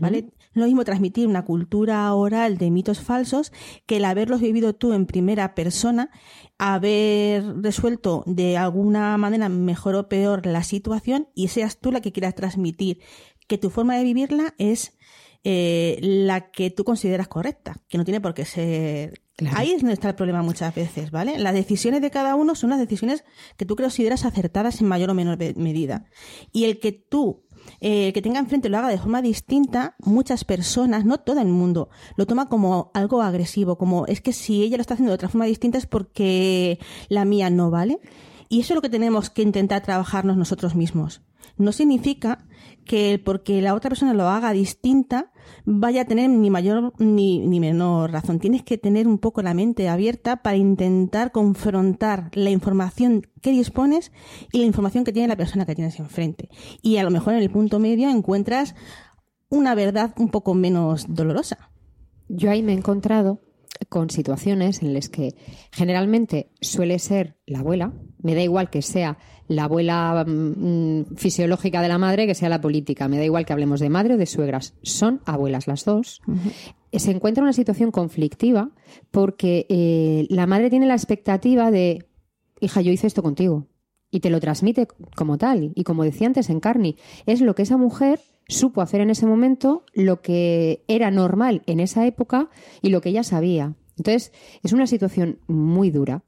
¿Vale? 0.01 0.33
Lo 0.53 0.67
mismo 0.67 0.85
transmitir 0.85 1.27
una 1.27 1.45
cultura 1.45 2.15
oral 2.15 2.59
de 2.59 2.71
mitos 2.71 3.01
falsos 3.01 3.51
que 3.87 3.97
el 3.97 4.05
haberlos 4.05 4.41
vivido 4.41 4.73
tú 4.77 4.93
en 4.93 5.05
primera 5.05 5.57
persona, 5.57 6.11
haber 6.59 7.63
resuelto 7.63 8.23
de 8.27 8.57
alguna 8.57 9.17
manera 9.19 9.49
mejor 9.49 9.97
o 9.97 10.09
peor 10.09 10.47
la 10.47 10.63
situación 10.63 11.29
y 11.35 11.49
seas 11.49 11.79
tú 11.79 11.91
la 11.91 12.01
que 12.01 12.13
quieras 12.13 12.35
transmitir 12.35 13.01
que 13.49 13.59
tu 13.59 13.71
forma 13.71 13.97
de 13.97 14.05
vivirla 14.05 14.55
es 14.59 14.97
eh, 15.43 15.99
la 16.01 16.51
que 16.51 16.71
tú 16.71 16.85
consideras 16.85 17.29
correcta, 17.29 17.77
que 17.89 17.99
no 17.99 18.05
tiene 18.05 18.21
por 18.21 18.35
qué 18.35 18.45
ser... 18.45 19.24
Ahí 19.53 19.73
es 19.73 19.81
donde 19.81 19.95
está 19.95 20.11
el 20.11 20.15
problema 20.15 20.43
muchas 20.43 20.75
veces, 20.75 21.11
¿vale? 21.11 21.39
Las 21.39 21.55
decisiones 21.55 22.01
de 22.01 22.11
cada 22.11 22.37
uno 22.37 22.55
son 22.55 22.71
las 22.71 22.79
decisiones 22.79 23.25
que 23.57 23.67
tú 23.67 23.75
consideras 23.75 24.25
acertadas 24.25 24.81
en 24.81 24.87
mayor 24.87 25.11
o 25.11 25.15
menor 25.15 25.39
medida. 25.57 26.07
Y 26.53 26.65
el 26.65 26.79
que 26.79 26.93
tú 26.93 27.45
eh, 27.81 28.09
el 28.09 28.13
que 28.13 28.23
tenga 28.23 28.39
enfrente 28.39 28.69
lo 28.69 28.79
haga 28.79 28.89
de 28.89 28.99
forma 28.99 29.23
distinta, 29.23 29.97
muchas 29.99 30.45
personas, 30.45 31.05
no 31.05 31.19
todo 31.19 31.41
el 31.41 31.49
mundo, 31.49 31.89
lo 32.17 32.27
toma 32.27 32.49
como 32.49 32.91
algo 32.95 33.23
agresivo, 33.23 33.79
como 33.79 34.07
es 34.07 34.21
que 34.21 34.33
si 34.33 34.63
ella 34.63 34.77
lo 34.77 34.83
está 34.83 34.95
haciendo 34.95 35.11
de 35.11 35.17
otra 35.17 35.29
forma 35.29 35.47
distinta 35.47 35.79
es 35.79 35.87
porque 35.87 36.79
la 37.09 37.25
mía 37.25 37.51
no 37.51 37.71
vale. 37.71 38.01
Y 38.49 38.61
eso 38.61 38.75
es 38.75 38.77
lo 38.77 38.83
que 38.83 38.91
tenemos 38.91 39.31
que 39.31 39.43
intentar 39.43 39.83
trabajarnos 39.83 40.37
nosotros 40.37 40.75
mismos. 40.75 41.23
No 41.57 41.73
significa 41.73 42.47
que 42.85 43.21
porque 43.25 43.63
la 43.63 43.75
otra 43.75 43.89
persona 43.89 44.15
lo 44.15 44.29
haga 44.29 44.53
distinta 44.53 45.33
vaya 45.65 46.03
a 46.03 46.05
tener 46.05 46.29
ni 46.31 46.51
mayor 46.51 46.93
ni, 46.99 47.41
ni 47.47 47.61
menor 47.61 48.13
razón. 48.13 48.39
Tienes 48.39 48.63
que 48.63 48.79
tener 48.79 49.09
un 49.09 49.19
poco 49.19 49.43
la 49.43 49.55
mente 49.55 49.89
abierta 49.89 50.43
para 50.43 50.57
intentar 50.57 51.33
confrontar 51.33 52.31
la 52.35 52.51
información 52.51 53.27
que 53.41 53.51
dispones 53.51 54.13
y 54.53 54.59
la 54.59 54.67
información 54.67 55.05
que 55.05 55.13
tiene 55.13 55.29
la 55.29 55.37
persona 55.37 55.67
que 55.67 55.75
tienes 55.75 55.99
enfrente. 55.99 56.49
Y 56.83 56.99
a 56.99 57.03
lo 57.03 57.11
mejor 57.11 57.35
en 57.35 57.43
el 57.43 57.51
punto 57.51 57.79
medio 57.79 58.09
encuentras 58.09 58.75
una 59.49 59.75
verdad 59.75 60.15
un 60.19 60.31
poco 60.31 60.55
menos 60.55 61.07
dolorosa. 61.09 61.71
Yo 62.29 62.51
ahí 62.51 62.63
me 62.63 62.73
he 62.73 62.77
encontrado 62.77 63.41
con 63.89 64.11
situaciones 64.11 64.83
en 64.83 64.95
las 64.95 65.09
que 65.09 65.35
generalmente 65.73 66.51
suele 66.61 66.99
ser 66.99 67.37
la 67.47 67.61
abuela, 67.61 67.93
me 68.19 68.35
da 68.35 68.43
igual 68.43 68.71
que 68.71 68.83
sea 68.83 69.19
la 69.49 69.65
abuela 69.65 70.25
mm, 70.27 71.17
fisiológica 71.17 71.83
de 71.83 71.89
la 71.89 71.99
madre 71.99 72.27
que 72.27 72.35
sea 72.35 72.49
la 72.49 72.61
política, 72.61 73.09
me 73.09 73.19
da 73.19 73.25
igual 73.25 73.45
que 73.45 73.53
hablemos 73.53 73.81
de 73.81 73.91
madre 73.91 74.15
o 74.15 74.17
de 74.17 74.27
suegras, 74.27 74.75
son 74.83 75.21
abuelas 75.25 75.67
las 75.67 75.85
dos. 75.85 76.23
Se 76.93 77.11
encuentra 77.11 77.43
una 77.43 77.53
situación 77.53 77.91
conflictiva 77.91 78.71
porque 79.11 79.67
eh, 79.69 80.27
la 80.31 80.47
madre 80.47 80.71
tiene 80.71 80.87
la 80.87 80.95
expectativa 80.95 81.71
de, 81.71 82.07
hija, 82.61 82.81
yo 82.81 82.93
hice 82.93 83.07
esto 83.07 83.23
contigo, 83.23 83.67
y 84.11 84.21
te 84.21 84.31
lo 84.31 84.39
transmite 84.39 84.87
como 85.17 85.39
tal. 85.39 85.73
Y 85.75 85.83
como 85.83 86.05
decía 86.05 86.29
antes 86.29 86.49
en 86.49 86.61
Carney, 86.61 86.97
es 87.27 87.41
lo 87.41 87.57
que 87.57 87.63
esa 87.63 87.77
mujer 87.77 88.21
supo 88.47 88.81
hacer 88.81 89.01
en 89.01 89.11
ese 89.11 89.27
momento, 89.27 89.85
lo 89.93 90.21
que 90.23 90.85
era 90.87 91.11
normal 91.11 91.63
en 91.67 91.81
esa 91.81 92.07
época 92.07 92.49
y 92.81 92.91
lo 92.91 93.01
que 93.01 93.09
ella 93.09 93.25
sabía. 93.25 93.75
Entonces, 93.97 94.33
es 94.63 94.73
una 94.73 94.87
situación 94.87 95.41
muy 95.49 95.91
dura, 95.91 96.23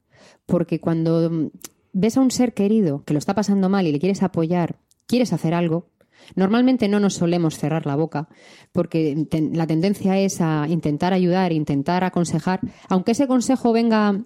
porque 0.47 0.81
cuando 0.81 1.51
ves 1.93 2.17
a 2.17 2.21
un 2.21 2.31
ser 2.31 2.55
querido 2.55 3.05
que 3.05 3.15
lo 3.15 3.19
está 3.19 3.35
pasando 3.35 3.69
mal 3.69 3.87
y 3.87 3.93
le 3.93 3.99
quieres 3.99 4.23
apoyar, 4.23 4.79
quieres 5.07 5.33
hacer 5.33 5.55
algo, 5.55 5.91
Normalmente 6.35 6.89
no 6.89 6.99
nos 6.99 7.15
solemos 7.15 7.57
cerrar 7.57 7.87
la 7.87 7.97
boca 7.97 8.29
porque 8.73 9.27
la 9.53 9.67
tendencia 9.67 10.19
es 10.19 10.41
a 10.41 10.67
intentar 10.69 11.13
ayudar, 11.13 11.53
intentar 11.53 12.05
aconsejar, 12.05 12.61
aunque 12.89 13.13
ese 13.13 13.27
consejo 13.27 13.73
venga 13.73 14.13
mm, 14.13 14.25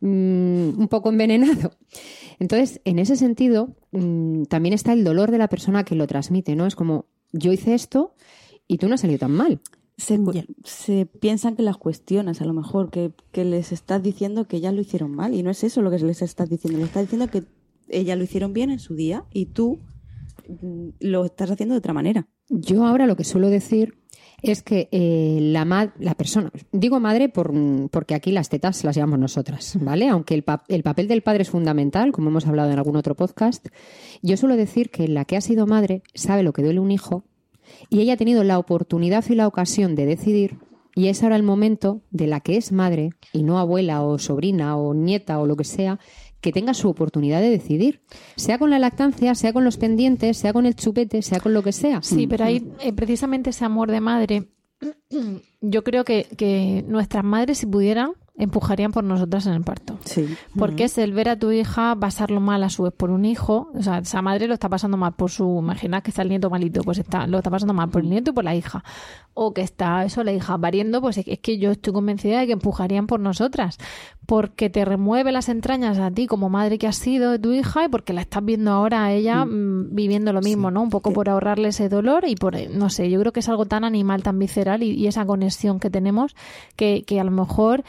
un 0.00 0.88
poco 0.88 1.10
envenenado. 1.10 1.72
Entonces, 2.38 2.80
en 2.84 2.98
ese 2.98 3.16
sentido, 3.16 3.76
mm, 3.90 4.44
también 4.44 4.72
está 4.72 4.92
el 4.92 5.04
dolor 5.04 5.30
de 5.30 5.38
la 5.38 5.48
persona 5.48 5.84
que 5.84 5.94
lo 5.94 6.06
transmite, 6.06 6.56
¿no? 6.56 6.66
Es 6.66 6.74
como, 6.74 7.06
yo 7.32 7.52
hice 7.52 7.74
esto 7.74 8.14
y 8.66 8.78
tú 8.78 8.88
no 8.88 8.94
has 8.94 9.02
salido 9.02 9.18
tan 9.18 9.32
mal. 9.32 9.60
Se, 9.96 11.06
piensan 11.06 11.54
que 11.56 11.62
las 11.62 11.76
cuestionas, 11.76 12.40
a 12.40 12.44
lo 12.44 12.52
mejor, 12.54 12.90
que, 12.90 13.12
que 13.30 13.44
les 13.44 13.72
estás 13.72 14.02
diciendo 14.02 14.46
que 14.48 14.60
ya 14.60 14.72
lo 14.72 14.80
hicieron 14.80 15.12
mal. 15.14 15.34
Y 15.34 15.42
no 15.42 15.50
es 15.50 15.62
eso 15.64 15.82
lo 15.82 15.90
que 15.90 15.98
les 15.98 16.22
estás 16.22 16.48
diciendo. 16.48 16.78
Les 16.78 16.88
estás 16.88 17.02
diciendo 17.04 17.28
que 17.28 17.44
ella 17.88 18.16
lo 18.16 18.24
hicieron 18.24 18.52
bien 18.52 18.70
en 18.70 18.78
su 18.78 18.94
día 18.94 19.24
y 19.32 19.46
tú 19.46 19.80
mm, 20.48 20.88
lo 21.00 21.24
estás 21.24 21.50
haciendo 21.50 21.74
de 21.74 21.78
otra 21.78 21.92
manera. 21.92 22.28
Yo 22.48 22.84
ahora 22.84 23.06
lo 23.06 23.16
que 23.16 23.24
suelo 23.24 23.48
decir 23.48 23.94
es 24.42 24.62
que 24.62 24.88
eh, 24.90 25.38
la, 25.40 25.64
ma- 25.64 25.94
la 26.00 26.14
persona, 26.14 26.50
digo 26.72 26.98
madre 26.98 27.28
por, 27.28 27.52
porque 27.90 28.14
aquí 28.14 28.32
las 28.32 28.48
tetas 28.48 28.82
las 28.82 28.96
llevamos 28.96 29.18
nosotras, 29.20 29.78
¿vale? 29.80 30.08
Aunque 30.08 30.34
el, 30.34 30.42
pa- 30.42 30.64
el 30.68 30.82
papel 30.82 31.06
del 31.06 31.22
padre 31.22 31.42
es 31.42 31.50
fundamental, 31.50 32.10
como 32.10 32.28
hemos 32.30 32.46
hablado 32.46 32.72
en 32.72 32.78
algún 32.78 32.96
otro 32.96 33.14
podcast, 33.14 33.68
yo 34.20 34.36
suelo 34.36 34.56
decir 34.56 34.90
que 34.90 35.06
la 35.06 35.24
que 35.26 35.36
ha 35.36 35.40
sido 35.40 35.66
madre 35.66 36.02
sabe 36.14 36.42
lo 36.42 36.52
que 36.52 36.62
duele 36.62 36.80
un 36.80 36.90
hijo 36.90 37.24
y 37.88 38.00
ella 38.00 38.14
ha 38.14 38.16
tenido 38.16 38.44
la 38.44 38.58
oportunidad 38.58 39.24
y 39.28 39.34
la 39.34 39.46
ocasión 39.46 39.94
de 39.94 40.06
decidir 40.06 40.58
y 40.94 41.08
es 41.08 41.22
ahora 41.22 41.36
el 41.36 41.42
momento 41.42 42.02
de 42.10 42.26
la 42.26 42.40
que 42.40 42.56
es 42.56 42.72
madre 42.72 43.10
y 43.32 43.42
no 43.42 43.58
abuela 43.58 44.02
o 44.02 44.18
sobrina 44.18 44.76
o 44.76 44.94
nieta 44.94 45.38
o 45.38 45.46
lo 45.46 45.56
que 45.56 45.64
sea, 45.64 45.98
que 46.40 46.52
tenga 46.52 46.74
su 46.74 46.88
oportunidad 46.88 47.40
de 47.40 47.50
decidir, 47.50 48.02
sea 48.36 48.58
con 48.58 48.70
la 48.70 48.78
lactancia, 48.78 49.34
sea 49.34 49.52
con 49.52 49.64
los 49.64 49.76
pendientes, 49.76 50.36
sea 50.36 50.52
con 50.52 50.66
el 50.66 50.74
chupete, 50.74 51.22
sea 51.22 51.40
con 51.40 51.54
lo 51.54 51.62
que 51.62 51.72
sea. 51.72 52.02
Sí, 52.02 52.26
pero 52.26 52.44
ahí 52.44 52.72
eh, 52.80 52.92
precisamente 52.92 53.50
ese 53.50 53.64
amor 53.64 53.90
de 53.90 54.00
madre, 54.00 54.48
yo 55.60 55.84
creo 55.84 56.04
que, 56.04 56.26
que 56.36 56.84
nuestras 56.86 57.24
madres, 57.24 57.58
si 57.58 57.66
pudieran, 57.66 58.12
empujarían 58.44 58.92
por 58.92 59.04
nosotras 59.04 59.46
en 59.46 59.54
el 59.54 59.62
parto. 59.62 59.98
Sí. 60.04 60.34
Porque 60.58 60.84
es 60.84 60.98
el 60.98 61.12
ver 61.12 61.28
a 61.28 61.38
tu 61.38 61.50
hija 61.50 61.96
pasarlo 61.98 62.40
mal 62.40 62.62
a 62.64 62.70
su 62.70 62.82
vez 62.84 62.92
por 62.92 63.10
un 63.10 63.24
hijo. 63.24 63.70
O 63.74 63.82
sea, 63.82 63.98
esa 63.98 64.22
madre 64.22 64.46
lo 64.48 64.54
está 64.54 64.68
pasando 64.68 64.96
mal 64.96 65.12
por 65.12 65.30
su. 65.30 65.58
Imaginad 65.60 66.02
que 66.02 66.10
está 66.10 66.22
el 66.22 66.28
nieto 66.28 66.50
malito, 66.50 66.82
pues 66.82 66.98
está, 66.98 67.26
lo 67.26 67.38
está 67.38 67.50
pasando 67.50 67.74
mal 67.74 67.88
por 67.90 68.02
el 68.02 68.10
nieto 68.10 68.30
y 68.30 68.34
por 68.34 68.44
la 68.44 68.54
hija. 68.54 68.84
O 69.34 69.54
que 69.54 69.62
está 69.62 70.04
eso, 70.04 70.22
la 70.24 70.32
hija 70.32 70.58
pariendo, 70.58 71.00
pues 71.00 71.18
es 71.18 71.24
que- 71.24 71.32
es 71.32 71.38
que 71.38 71.58
yo 71.58 71.70
estoy 71.70 71.92
convencida 71.92 72.40
de 72.40 72.46
que 72.46 72.52
empujarían 72.52 73.06
por 73.06 73.20
nosotras. 73.20 73.78
Porque 74.26 74.70
te 74.70 74.84
remueve 74.84 75.32
las 75.32 75.48
entrañas 75.48 75.98
a 75.98 76.10
ti 76.10 76.26
como 76.26 76.48
madre 76.48 76.78
que 76.78 76.86
has 76.86 76.96
sido 76.96 77.32
de 77.32 77.38
tu 77.38 77.52
hija 77.52 77.84
y 77.84 77.88
porque 77.88 78.12
la 78.12 78.20
estás 78.20 78.44
viendo 78.44 78.70
ahora 78.70 79.04
a 79.04 79.12
ella 79.12 79.44
mm, 79.44 79.94
viviendo 79.94 80.32
lo 80.32 80.40
mismo, 80.40 80.70
¿no? 80.70 80.82
Un 80.82 80.90
poco 80.90 81.12
por 81.12 81.28
ahorrarle 81.28 81.68
ese 81.68 81.88
dolor 81.88 82.24
y 82.26 82.36
por, 82.36 82.54
eh, 82.54 82.68
no 82.72 82.88
sé, 82.90 83.10
yo 83.10 83.18
creo 83.20 83.32
que 83.32 83.40
es 83.40 83.48
algo 83.48 83.66
tan 83.66 83.84
animal, 83.84 84.22
tan 84.22 84.38
visceral 84.38 84.82
y, 84.82 84.90
y 84.92 85.06
esa 85.06 85.24
conexión 85.26 85.80
que 85.80 85.90
tenemos 85.90 86.34
que, 86.76 87.02
que 87.06 87.18
a 87.20 87.24
lo 87.24 87.30
mejor 87.30 87.82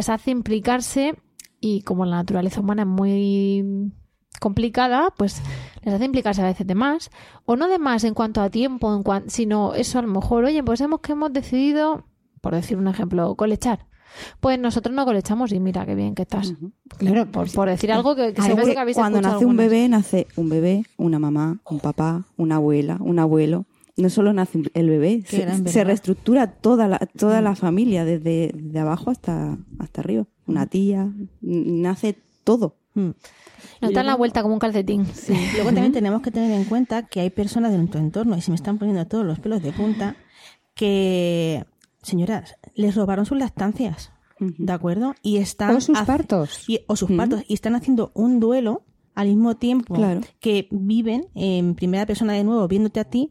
les 0.00 0.08
hace 0.08 0.30
implicarse 0.30 1.14
y 1.60 1.82
como 1.82 2.06
la 2.06 2.16
naturaleza 2.16 2.60
humana 2.60 2.82
es 2.82 2.88
muy 2.88 3.92
complicada, 4.40 5.12
pues 5.14 5.42
les 5.82 5.92
hace 5.92 6.06
implicarse 6.06 6.40
a 6.40 6.46
veces 6.46 6.66
de 6.66 6.74
más, 6.74 7.10
o 7.44 7.54
no 7.56 7.68
de 7.68 7.78
más 7.78 8.04
en 8.04 8.14
cuanto 8.14 8.40
a 8.40 8.48
tiempo, 8.48 8.94
en 8.96 9.02
cuan- 9.02 9.28
sino 9.28 9.74
eso 9.74 9.98
a 9.98 10.02
lo 10.02 10.08
mejor, 10.08 10.44
oye, 10.44 10.62
pues 10.64 10.80
hemos 10.80 11.00
que 11.00 11.12
hemos 11.12 11.30
decidido, 11.34 12.04
por 12.40 12.54
decir 12.54 12.78
un 12.78 12.88
ejemplo, 12.88 13.34
colechar. 13.34 13.86
Pues 14.40 14.58
nosotros 14.58 14.94
no 14.94 15.04
colechamos 15.04 15.52
y 15.52 15.60
mira 15.60 15.84
qué 15.84 15.94
bien 15.94 16.14
que 16.14 16.22
estás. 16.22 16.54
Claro, 16.96 17.26
Por, 17.30 17.52
por 17.52 17.68
decir 17.68 17.92
algo 17.92 18.16
que, 18.16 18.32
que 18.32 18.40
Además, 18.40 18.46
seguro 18.46 18.72
que 18.72 18.78
habéis 18.80 18.96
cuando 18.96 19.20
nace 19.20 19.44
un 19.44 19.56
bebé, 19.58 19.88
nace 19.90 20.26
un 20.36 20.48
bebé, 20.48 20.82
una 20.96 21.18
mamá, 21.18 21.60
un 21.68 21.78
papá, 21.78 22.24
una 22.38 22.56
abuela, 22.56 22.96
un 23.00 23.18
abuelo. 23.18 23.66
No 24.00 24.08
solo 24.10 24.32
nace 24.32 24.62
el 24.74 24.88
bebé, 24.88 25.22
se, 25.26 25.84
reestructura 25.84 26.46
toda 26.52 26.88
la, 26.88 26.98
toda 26.98 27.40
la 27.42 27.54
familia, 27.54 28.04
desde 28.04 28.52
de 28.54 28.78
abajo 28.78 29.10
hasta, 29.10 29.58
hasta 29.78 30.00
arriba. 30.00 30.26
Una 30.46 30.66
tía, 30.66 31.02
n- 31.02 31.82
nace 31.82 32.16
todo. 32.44 32.76
Mm. 32.94 33.10
No 33.82 33.88
está 33.88 34.00
en 34.00 34.06
la 34.06 34.16
vuelta 34.16 34.42
como 34.42 34.54
un 34.54 34.60
calcetín. 34.60 35.06
Luego 35.54 35.66
también 35.72 35.92
tenemos 35.92 36.22
que 36.22 36.30
tener 36.30 36.50
en 36.52 36.64
cuenta 36.64 37.06
que 37.06 37.20
hay 37.20 37.30
personas 37.30 37.72
de 37.72 37.78
nuestro 37.78 38.00
entorno, 38.00 38.36
y 38.36 38.40
se 38.40 38.50
me 38.50 38.54
están 38.56 38.78
poniendo 38.78 39.06
todos 39.06 39.24
los 39.24 39.38
pelos 39.38 39.62
de 39.62 39.72
punta, 39.72 40.16
que, 40.74 41.64
señoras, 42.02 42.56
les 42.74 42.94
robaron 42.94 43.26
sus 43.26 43.38
lactancias, 43.38 44.12
¿de 44.38 44.72
acuerdo? 44.72 45.14
Y 45.22 45.36
están 45.38 45.76
O 45.76 45.80
sus 45.80 45.96
hace- 45.96 46.06
partos. 46.06 46.64
y- 46.68 46.80
o 46.86 46.96
sus 46.96 47.10
partos. 47.12 47.42
Y 47.48 47.54
están 47.54 47.74
haciendo 47.74 48.10
un 48.14 48.40
duelo 48.40 48.82
al 49.14 49.28
mismo 49.28 49.56
tiempo 49.56 49.94
Claro. 49.94 50.20
que 50.40 50.68
viven 50.70 51.26
en 51.34 51.74
primera 51.74 52.06
persona 52.06 52.32
de 52.32 52.44
nuevo, 52.44 52.66
viéndote 52.68 53.00
a 53.00 53.04
ti 53.04 53.30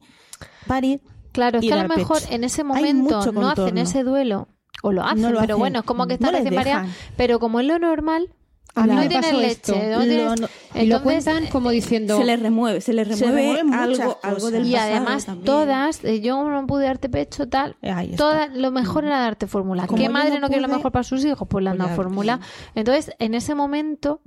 parir. 0.69 1.01
Claro, 1.33 1.59
es 1.59 1.65
que 1.67 1.73
a 1.73 1.83
lo 1.83 1.89
mejor 1.89 2.21
pecho. 2.21 2.33
en 2.33 2.43
ese 2.45 2.63
momento 2.63 3.31
no 3.33 3.49
hacen 3.49 3.77
ese 3.77 4.03
duelo, 4.03 4.47
o 4.81 4.91
lo 4.93 5.03
hacen, 5.03 5.21
No 5.21 5.29
lo 5.31 5.39
pero 5.41 5.53
hacen. 5.55 5.59
bueno, 5.59 5.79
es 5.79 5.85
como 5.85 6.07
que 6.07 6.13
están 6.13 6.31
No 6.33 6.39
les 6.39 6.49
dejan. 6.49 6.89
pero 7.17 7.39
como 7.39 7.59
es 7.59 7.67
lo 7.67 7.77
normal, 7.79 8.33
A 8.75 8.83
mí 8.85 8.93
no 8.93 9.01
me 9.01 9.09
pasó 9.09 9.35
leche, 9.37 9.51
esto. 9.51 9.73
no 9.73 9.99
tienes- 10.03 10.25
Lo- 10.25 10.35
no- 10.35 10.47
y 10.75 10.85
lo 10.87 10.97
entonces, 10.97 11.01
cuentan 11.25 11.47
como 11.47 11.69
diciendo... 11.71 12.17
Se 12.17 12.23
le 12.23 12.37
remueve, 12.37 12.81
se 12.81 12.93
le 12.93 13.03
Se 13.05 13.25
remueve, 13.25 13.63
muchas 13.63 13.99
algo, 13.99 14.19
algo 14.23 14.51
del 14.51 14.67
y 14.67 14.71
pasado 14.73 14.91
además 14.91 15.25
también. 15.25 15.45
todas, 15.45 16.03
eh, 16.05 16.21
yo 16.21 16.43
no 16.49 16.67
pude 16.67 16.85
darte 16.85 17.09
pecho, 17.09 17.47
tal, 17.49 17.75
todas, 18.15 18.51
lo 18.55 18.71
mejor 18.71 19.05
era 19.05 19.19
darte 19.19 19.47
fórmula. 19.47 19.87
¿Qué 19.87 20.07
madre 20.09 20.35
no 20.35 20.41
no, 20.41 20.47
quiere 20.47 20.61
lo 20.61 20.67
mejor 20.67 20.91
para 20.91 21.03
sus 21.03 21.25
hijos? 21.25 21.47
Pues 21.49 21.63
le 21.63 21.69
han 21.71 21.77
pues 21.77 21.89
dado 21.89 21.97
ya, 21.97 22.03
fórmula. 22.03 22.39
Entonces, 22.75 23.11
en 23.19 23.33
ese 23.33 23.53
momento 23.55 24.21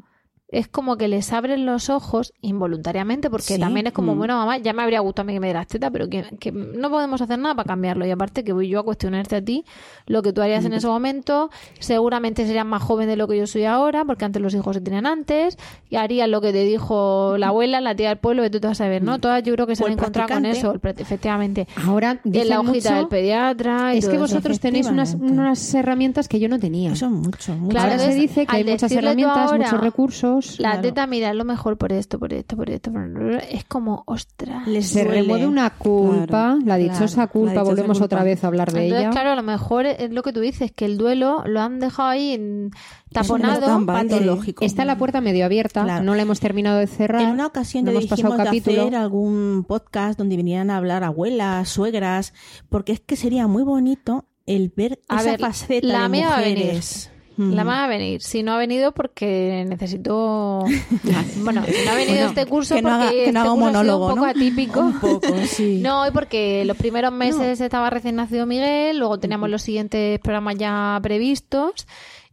es 0.53 0.69
como 0.69 0.97
que 0.97 1.09
les 1.09 1.33
abren 1.33 1.67
los 1.67 1.91
ojos 1.91 2.33
involuntariamente, 2.43 3.29
porque 3.31 3.55
Sí. 3.55 3.59
también 3.59 3.89
es 3.89 3.93
como, 3.93 4.15
Mm. 4.15 4.19
bueno, 4.19 4.37
mamá, 4.37 4.59
ya 4.59 4.73
me 4.73 4.83
habría 4.83 5.01
gustado 5.01 5.25
a 5.25 5.27
mí 5.27 5.33
que 5.33 5.41
me 5.41 5.47
dieras 5.49 5.67
teta, 5.67 5.91
pero 5.91 6.09
que, 6.09 6.25
que 6.39 6.53
no 6.53 6.91
podemos 6.91 7.21
hacer 7.21 7.39
nada 7.41 7.55
para 7.57 7.67
cambiarlo. 7.67 8.07
Y 8.07 8.11
aparte 8.11 8.45
que 8.45 8.53
voy 8.53 8.69
yo 8.69 8.79
a 8.81 8.85
cuestionarte 8.85 9.35
a 9.37 9.43
ti 9.43 9.65
lo 10.07 10.23
que 10.23 10.33
tú 10.33 10.41
harías 10.43 10.65
en 10.65 10.75
ese 10.75 10.87
momento. 10.87 11.51
Seguramente 11.81 12.47
serías 12.47 12.67
más 12.67 12.83
joven 12.83 13.09
de 13.09 13.17
lo 13.17 13.27
que 13.27 13.39
yo 13.39 13.47
soy 13.47 13.65
ahora, 13.65 14.05
porque 14.05 14.25
antes 14.25 14.41
los 14.43 14.55
hijos 14.55 14.77
se 14.77 14.81
tenían 14.83 15.07
antes, 15.07 15.57
y 15.91 15.97
harías 15.97 16.29
lo 16.29 16.41
que 16.41 16.53
te 16.53 16.65
dijo 16.65 17.37
la 17.39 17.49
abuela, 17.49 17.81
la 17.81 17.95
tía 17.95 18.11
del 18.11 18.19
pueblo, 18.19 18.43
que 18.43 18.51
tú 18.51 18.61
te 18.61 18.67
vas 18.69 18.81
a 18.81 18.89
ver, 18.89 19.03
¿no? 19.03 19.19
Todas 19.19 19.43
yo 19.43 19.53
creo 19.55 19.67
que 19.67 19.75
se 19.77 19.85
han 19.85 19.93
encontrado 19.93 20.29
con 20.35 20.45
eso, 20.47 20.75
efectivamente. 20.85 21.67
Ahora 21.87 22.21
En 22.25 22.49
la 22.49 22.61
hojita 22.61 22.91
mucho, 22.91 22.95
del 22.95 23.09
pediatra. 23.09 23.95
y 23.95 23.99
es 23.99 24.05
todo 24.05 24.13
que 24.13 24.19
vosotros 24.19 24.61
tenéis 24.61 24.87
unas, 24.87 25.15
unas 25.15 25.75
herramientas 25.75 26.29
que 26.29 26.39
yo 26.39 26.49
no 26.49 26.59
tenía. 26.59 26.93
Es 26.93 27.03
mucho, 27.03 27.55
mucho. 27.55 27.69
Claro, 27.71 27.93
Ahora 27.93 27.99
se 27.99 28.15
dice 28.15 28.47
que 28.47 28.55
hay 28.57 28.65
muchas 28.65 28.93
herramientas, 28.93 29.51
ahora, 29.51 29.65
muchos 29.65 29.81
recursos. 29.81 30.42
La 30.59 30.71
Claro. 30.73 30.83
teta, 30.83 31.07
mira, 31.07 31.31
es 31.31 31.37
lo 31.37 31.45
mejor 31.45 31.79
por 31.79 31.93
esto, 31.93 32.19
por 32.19 32.33
esto, 32.33 32.57
por 32.57 32.71
esto. 32.71 32.93
por- 32.93 33.41
Es 33.51 33.65
como, 33.65 34.03
ostras. 34.07 34.67
Les 34.67 34.87
Se 34.89 35.05
remueve 35.05 35.47
una 35.47 35.71
culpa, 35.71 36.59
la 36.65 36.77
dichosa 36.77 37.15
claro, 37.29 37.31
culpa, 37.33 37.47
la 37.47 37.61
dichosa 37.61 37.71
volvemos 37.71 37.99
culpa. 37.99 38.05
otra 38.07 38.25
vez 38.25 38.43
a 38.45 38.47
hablar 38.49 38.73
de 38.73 38.85
Entonces, 38.85 39.01
ella. 39.03 39.11
claro, 39.11 39.31
a 39.31 39.37
lo 39.37 39.43
mejor 39.43 39.87
es 39.87 40.11
lo 40.11 40.23
que 40.23 40.33
tú 40.33 40.41
dices, 40.41 40.73
que 40.73 40.85
el 40.85 40.99
duelo 40.99 41.43
lo 41.47 41.61
han 41.61 41.79
dejado 41.81 42.09
ahí 42.09 42.33
en- 42.33 42.71
taponado. 43.13 43.85
patológico. 43.87 44.65
Está 44.65 44.85
la 44.85 44.97
puerta 44.97 45.21
medio 45.21 45.45
abierta, 45.45 45.85
Claro. 45.85 46.05
no 46.05 46.15
la 46.15 46.23
hemos 46.23 46.41
terminado 46.41 46.79
de 46.79 46.87
cerrar. 46.87 47.23
En 47.23 47.31
una 47.31 47.47
ocasión 47.47 47.85
no 47.85 47.93
ya 47.93 47.99
hemos 47.99 48.09
pasado 48.11 48.37
de 48.37 48.45
capítulo. 48.45 48.83
hacer 48.83 48.95
algún 48.97 49.65
podcast 49.69 50.19
donde 50.19 50.37
vinieran 50.37 50.71
a 50.71 50.77
hablar 50.79 51.05
abuelas, 51.05 51.69
suegras, 51.69 52.33
porque 52.69 52.93
es 52.93 53.01
que 53.01 53.17
sería 53.17 53.47
muy 53.47 53.63
bonito 53.63 54.25
el 54.47 54.73
ver 54.75 54.99
A 55.09 55.21
esa 55.21 55.31
ver, 55.33 55.41
faceta 55.41 55.87
la 55.87 56.09
de 56.09 56.23
mujeres. 56.25 57.11
La 57.37 57.65
más 57.65 57.79
va 57.81 57.85
a 57.85 57.89
venir. 57.89 58.23
Si 58.23 58.43
no 58.43 58.53
ha 58.53 58.59
venido 58.59 58.93
porque 58.93 59.65
necesito... 59.69 60.65
bueno, 61.43 61.63
si 61.65 61.85
no 61.85 61.91
ha 61.91 61.95
venido 61.95 62.15
Bueno, 62.17 62.27
este 62.29 62.47
curso 62.47 62.75
que 62.75 62.83
no 62.83 62.91
haga- 62.91 63.05
porque 63.05 63.17
que 63.17 63.21
este 63.25 63.33
no 63.33 63.41
haga 63.41 63.53
un 63.53 63.61
curso 63.61 63.79
ha 63.79 63.83
sido 63.83 63.99
monólogo, 63.99 64.07
un 64.07 64.15
poco 64.15 64.27
¿no? 64.27 64.31
atípico. 64.31 64.81
Un 64.81 65.01
poco, 65.01 65.29
sí. 65.47 65.79
No, 65.83 66.07
y 66.07 66.11
porque 66.11 66.65
los 66.65 66.77
primeros 66.77 67.13
meses 67.13 67.61
estaba 67.61 67.91
recién 67.91 68.17
nacido 68.17 68.47
Miguel, 68.47 68.99
luego 68.99 69.19
teníamos 69.19 69.51
los 69.51 69.63
siguientes 69.63 70.19
programas 70.21 70.57
ya 70.57 70.99
previstos. 71.03 71.87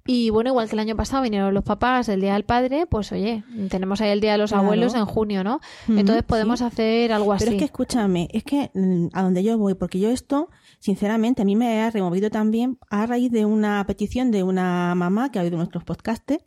Y 0.06 0.32
bueno, 0.32 0.50
igual 0.50 0.68
que 0.68 0.74
el 0.76 0.80
año 0.80 0.95
pasado 0.95 1.22
vinieron 1.22 1.54
los 1.54 1.64
papás 1.64 2.10
el 2.10 2.20
Día 2.22 2.34
del 2.34 2.43
Padre, 2.43 2.88
pues 2.88 3.12
oye, 3.12 3.43
tenemos 3.70 4.02
ahí 4.02 4.10
el 4.10 4.22
Día 4.22 4.32
de 4.32 4.38
los 4.39 4.50
Claro. 4.50 4.64
Abuelos 4.64 4.95
en 4.95 5.06
junio, 5.06 5.43
¿no? 5.43 5.60
Entonces 5.88 6.24
podemos 6.24 6.60
sí. 6.60 6.66
hacer 6.66 7.14
algo 7.14 7.32
así. 7.32 7.45
Pero 7.45 7.56
es 7.56 7.60
que 7.60 7.66
escúchame, 7.66 8.28
es 8.32 8.43
que 8.43 8.72
mm, 8.74 9.08
a 9.14 9.22
donde 9.22 9.43
yo 9.43 9.56
voy, 9.60 9.76
porque 9.76 10.00
yo 10.00 10.10
esto, 10.10 10.50
sinceramente, 10.80 11.41
a 11.41 11.45
mí 11.45 11.55
me 11.55 11.82
ha 11.82 11.89
removido 11.91 12.30
también 12.30 12.77
a 12.89 13.05
raíz 13.05 13.32
de 13.32 13.45
una 13.45 13.86
petición 13.86 14.32
de 14.32 14.43
una 14.43 14.95
mamá 14.95 15.32
que 15.32 15.39
ha 15.39 15.43
oído 15.43 15.57
nuestros 15.57 15.84
podcasts, 15.84 16.38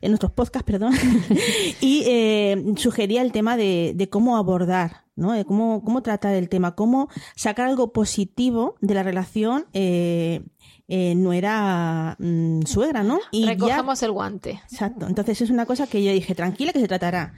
en 0.00 0.10
nuestros 0.10 0.32
podcasts, 0.32 0.66
perdón, 0.66 0.92
y 1.80 2.02
eh, 2.06 2.74
sugería 2.76 3.22
el 3.22 3.32
tema 3.32 3.56
de, 3.56 3.92
de 3.94 4.08
cómo 4.10 4.36
abordar, 4.36 5.04
¿no? 5.16 5.32
De 5.32 5.44
cómo, 5.44 5.82
cómo 5.84 6.02
tratar 6.02 6.34
el 6.34 6.48
tema, 6.48 6.74
cómo 6.74 7.08
sacar 7.36 7.68
algo 7.68 7.92
positivo 7.92 8.74
de 8.80 8.94
la 8.94 9.02
relación 9.02 9.66
eh, 9.72 10.42
eh, 10.88 11.14
nuera 11.14 12.16
mm, 12.18 12.62
suegra, 12.66 13.02
¿no? 13.02 13.18
Y 13.30 13.44
ya- 13.46 13.52
Recogemos 13.52 14.02
el 14.02 14.12
guante. 14.12 14.60
Exacto. 14.70 15.06
Entonces 15.06 15.40
es 15.40 15.50
una 15.50 15.64
cosa 15.64 15.86
que 15.86 16.02
yo 16.04 16.12
dije, 16.12 16.34
tranquila 16.34 16.72
que 16.72 16.80
se 16.80 16.88
tratará. 16.88 17.32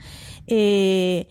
Eh, 0.49 1.29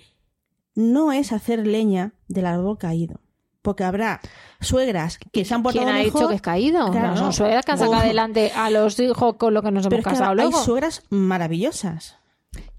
no 0.75 1.11
es 1.11 1.31
hacer 1.31 1.65
leña 1.67 2.13
del 2.27 2.45
árbol 2.45 2.77
caído. 2.77 3.19
Porque 3.61 3.83
habrá 3.83 4.21
suegras 4.61 5.17
que 5.31 5.45
se 5.45 5.53
han 5.53 5.63
portado 5.63 5.85
¿Quién 5.85 5.95
ha 5.95 5.99
mejor. 5.99 6.13
dicho 6.21 6.29
que 6.29 6.35
es 6.35 6.41
caído? 6.41 6.91
Claro, 6.91 7.07
no, 7.09 7.17
son 7.17 7.25
no. 7.27 7.31
suegras 7.33 7.65
que 7.65 7.71
han 7.71 7.77
sacado 7.77 7.95
adelante 7.97 8.51
a 8.55 8.69
los 8.69 8.99
hijos 8.99 9.35
con 9.35 9.53
lo 9.53 9.61
que 9.61 9.71
nos 9.71 9.83
Pero 9.87 9.95
hemos 9.97 10.05
es 10.05 10.11
que 10.13 10.19
casado 10.19 10.31
hay 10.31 10.35
luego. 10.37 10.63
suegras 10.63 11.03
maravillosas. 11.09 12.17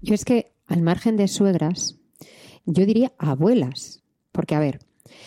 Yo 0.01 0.13
es 0.13 0.25
que, 0.25 0.53
al 0.67 0.81
margen 0.81 1.17
de 1.17 1.27
suegras, 1.27 1.95
yo 2.65 2.85
diría 2.85 3.11
abuelas. 3.17 4.01
Porque, 4.31 4.55
a 4.55 4.59
ver, 4.59 4.79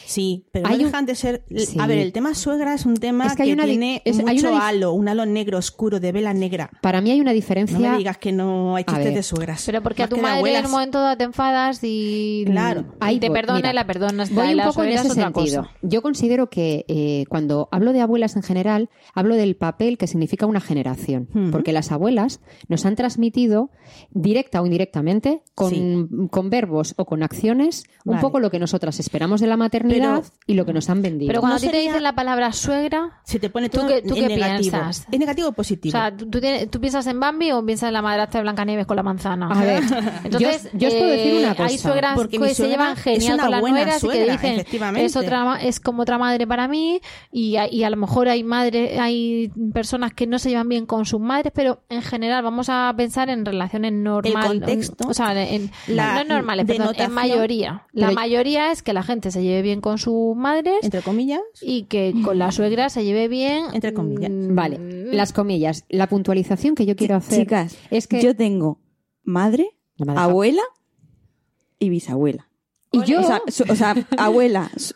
Sí, 0.04 0.46
pero 0.52 0.66
Hay 0.68 0.76
no 0.78 0.84
un- 0.84 0.86
dejan 0.86 1.06
de 1.06 1.14
ser. 1.14 1.44
Sí. 1.54 1.76
A 1.78 1.86
ver, 1.86 1.98
el 1.98 2.12
tema 2.12 2.34
suegra 2.34 2.74
es 2.74 2.86
un 2.86 2.96
tema 2.96 3.26
Es 3.26 3.34
que 3.36 3.42
hay 3.42 3.48
que, 3.50 3.54
una 3.54 3.64
tiene 3.64 4.02
es- 4.04 4.18
hay 4.18 4.36
mucho 4.36 4.48
una 4.50 4.58
dif- 4.58 4.62
halo, 4.68 4.92
un 4.92 5.08
halo 5.08 5.26
negro 5.26 5.58
oscuro 5.58 6.00
de 6.00 6.12
vela 6.12 6.32
negra. 6.34 6.70
para 6.82 7.00
mí 7.00 7.10
hay 7.10 7.20
una 7.20 7.30
No 7.30 7.34
diferencia. 7.34 7.78
me 7.78 7.98
digas 7.98 8.18
que 8.18 8.32
no 8.32 8.76
hay 8.76 8.84
A 8.86 8.92
chistes 8.92 9.14
de 9.14 9.22
suegras. 9.22 9.62
Pero 9.66 9.82
porque 9.82 10.02
a 10.02 10.04
Más 10.04 10.10
tu 10.10 10.16
que 10.16 10.20
de 10.20 10.22
madre 10.22 10.38
en 10.40 10.44
abuelas. 10.46 10.64
un 10.66 10.70
momento 10.72 11.00
dado 11.00 11.16
te 11.16 11.24
enfadas 11.24 11.80
y, 11.82 12.44
Claro. 12.46 12.84
Ahí 13.00 13.18
te 13.20 13.28
voy. 13.28 13.36
perdona 13.38 13.58
Mira, 13.58 13.70
y 13.70 13.74
la 13.74 13.86
perdonas. 13.86 14.32
Voy 14.34 14.54
un 14.54 14.60
poco 14.64 14.82
en 14.84 14.90
ese 14.90 15.08
cosa. 15.08 15.22
sentido. 15.22 15.68
Yo 15.82 16.02
considero 16.02 16.48
que 16.50 16.84
eh, 16.88 17.24
cuando 17.28 17.68
hablo 17.72 17.92
de 17.92 18.00
abuelas 18.00 18.36
en 18.36 18.42
general, 18.42 18.88
hablo 19.14 19.34
del 19.36 19.56
papel 19.56 19.98
que 19.98 20.06
significa 20.06 20.46
una 20.46 20.60
generación. 20.60 21.28
Ujú. 21.34 21.50
Porque 21.50 21.72
las 21.72 21.92
abuelas 21.92 22.40
nos 22.68 22.84
han 22.86 22.96
transmitido, 22.96 23.70
directa 24.10 24.60
o 24.62 24.66
indirectamente, 24.66 25.42
con, 25.54 25.70
Sí. 25.70 26.06
con 26.30 26.50
verbos 26.50 26.94
o 26.96 27.04
con 27.04 27.22
acciones, 27.22 27.84
un 28.04 28.12
Vale. 28.12 28.22
poco 28.22 28.40
lo 28.40 28.50
que 28.50 28.58
nosotras 28.58 28.98
esperamos 29.00 29.40
de 29.40 29.46
la 29.46 29.56
maternidad 29.70 30.22
Pero- 30.22 30.32
y 30.46 30.54
lo 30.54 30.66
que 30.66 30.72
nos 30.72 30.90
han 30.90 31.00
vendido. 31.02 31.28
Pero 31.28 31.40
cuando 31.40 31.54
No 31.54 31.58
a 31.58 31.60
ti 31.60 31.68
te 31.68 31.78
dicen 31.80 32.02
la 32.02 32.14
palabra 32.14 32.52
suegra, 32.52 33.20
Se 33.24 33.38
te 33.38 33.50
pone 33.50 33.68
¿Tú 33.68 33.86
qué- 33.86 34.02
tú 34.02 34.14
en 34.16 34.22
qué 34.22 34.28
negativo. 34.28 34.70
piensas? 34.72 35.06
¿Es 35.10 35.18
negativo 35.18 35.48
o 35.48 35.50
o 35.50 35.54
positivo? 35.54 35.92
sea, 35.92 36.14
¿tú, 36.16 36.28
tú 36.28 36.40
tienes- 36.40 36.70
tú 36.70 36.80
piensas 36.80 37.06
en 37.06 37.20
Bambi 37.20 37.52
o 37.52 37.64
piensas 37.64 37.88
en 37.88 37.92
la 37.94 38.02
madrastra 38.02 38.38
de 38.38 38.42
Blancanieves 38.42 38.86
con 38.86 38.96
la 38.96 39.02
manzana? 39.02 39.48
A 39.48 39.60
ver, 39.64 39.82
Entonces, 40.24 40.64
yo, 40.72 40.78
yo 40.78 40.88
os 40.88 40.94
puedo 40.94 41.10
decir 41.10 41.34
una 41.34 41.52
eh, 41.52 41.56
cosa. 41.56 41.64
Hay 41.64 41.78
suegras 41.78 42.14
Porque 42.14 42.38
que 42.38 42.54
se 42.54 42.68
llevan 42.68 42.96
genial 42.96 43.34
una 43.34 43.42
con 43.44 43.50
las 43.52 43.60
nueras 43.62 44.04
y 44.04 44.08
que 44.08 44.20
dicen 44.30 44.52
efectivamente. 44.54 45.04
es 45.06 45.16
otra 45.16 45.44
ma- 45.44 45.62
es 45.62 45.78
como 45.80 46.02
otra 46.02 46.18
madre 46.18 46.46
para 46.46 46.66
mí 46.68 47.00
y, 47.32 47.56
a- 47.56 47.72
y 47.72 47.84
a 47.84 47.90
lo 47.90 47.96
mejor 47.96 48.28
hay 48.28 48.42
madre 48.42 48.98
hay 48.98 49.50
personas 49.72 50.12
que 50.12 50.26
no 50.26 50.38
se 50.38 50.50
llevan 50.50 50.68
bien 50.68 50.86
con 50.86 51.04
sus 51.06 51.20
madres, 51.20 51.52
pero 51.54 51.82
en 51.88 52.02
general 52.02 52.42
vamos 52.42 52.68
a 52.68 52.92
pensar 52.96 53.28
en 53.30 53.44
relaciones 53.44 53.92
normales, 53.92 54.46
contexto, 54.46 55.08
o 55.08 55.14
sea, 55.14 55.40
en, 55.40 55.70
la 55.86 56.24
no 56.24 56.34
normales, 56.34 56.66
perdón, 56.66 56.94
en 56.96 57.12
mayoría. 57.12 57.86
La 57.92 58.10
mayoría 58.10 58.72
es 58.72 58.82
que 58.82 58.92
la 58.92 59.02
gente 59.02 59.30
se 59.30 59.42
lleve 59.42 59.59
bien 59.62 59.80
con 59.80 59.98
sus 59.98 60.36
madres 60.36 60.76
Entre 60.82 61.02
comillas. 61.02 61.40
y 61.60 61.84
que 61.84 62.14
con 62.24 62.38
la 62.38 62.52
suegra 62.52 62.88
se 62.90 63.04
lleve 63.04 63.28
bien 63.28 63.64
Entre 63.72 63.92
comillas. 63.94 64.30
mm, 64.30 64.54
Vale, 64.54 64.78
las 65.12 65.32
comillas. 65.32 65.84
La 65.88 66.08
puntualización 66.08 66.74
que 66.74 66.86
yo 66.86 66.96
quiero 66.96 67.16
hacer 67.16 67.40
Chicas, 67.40 67.76
es 67.90 68.06
que 68.06 68.20
yo 68.22 68.34
tengo 68.36 68.78
madre, 69.24 69.70
abuela 70.16 70.62
y 71.78 71.88
bisabuela. 71.88 72.48
y 72.92 73.04
yo, 73.04 73.20
O 73.20 73.22
sea, 73.24 73.40
su- 73.48 73.64
o 73.70 73.76
sea, 73.76 73.94
abuela, 74.18 74.70
su- 74.76 74.94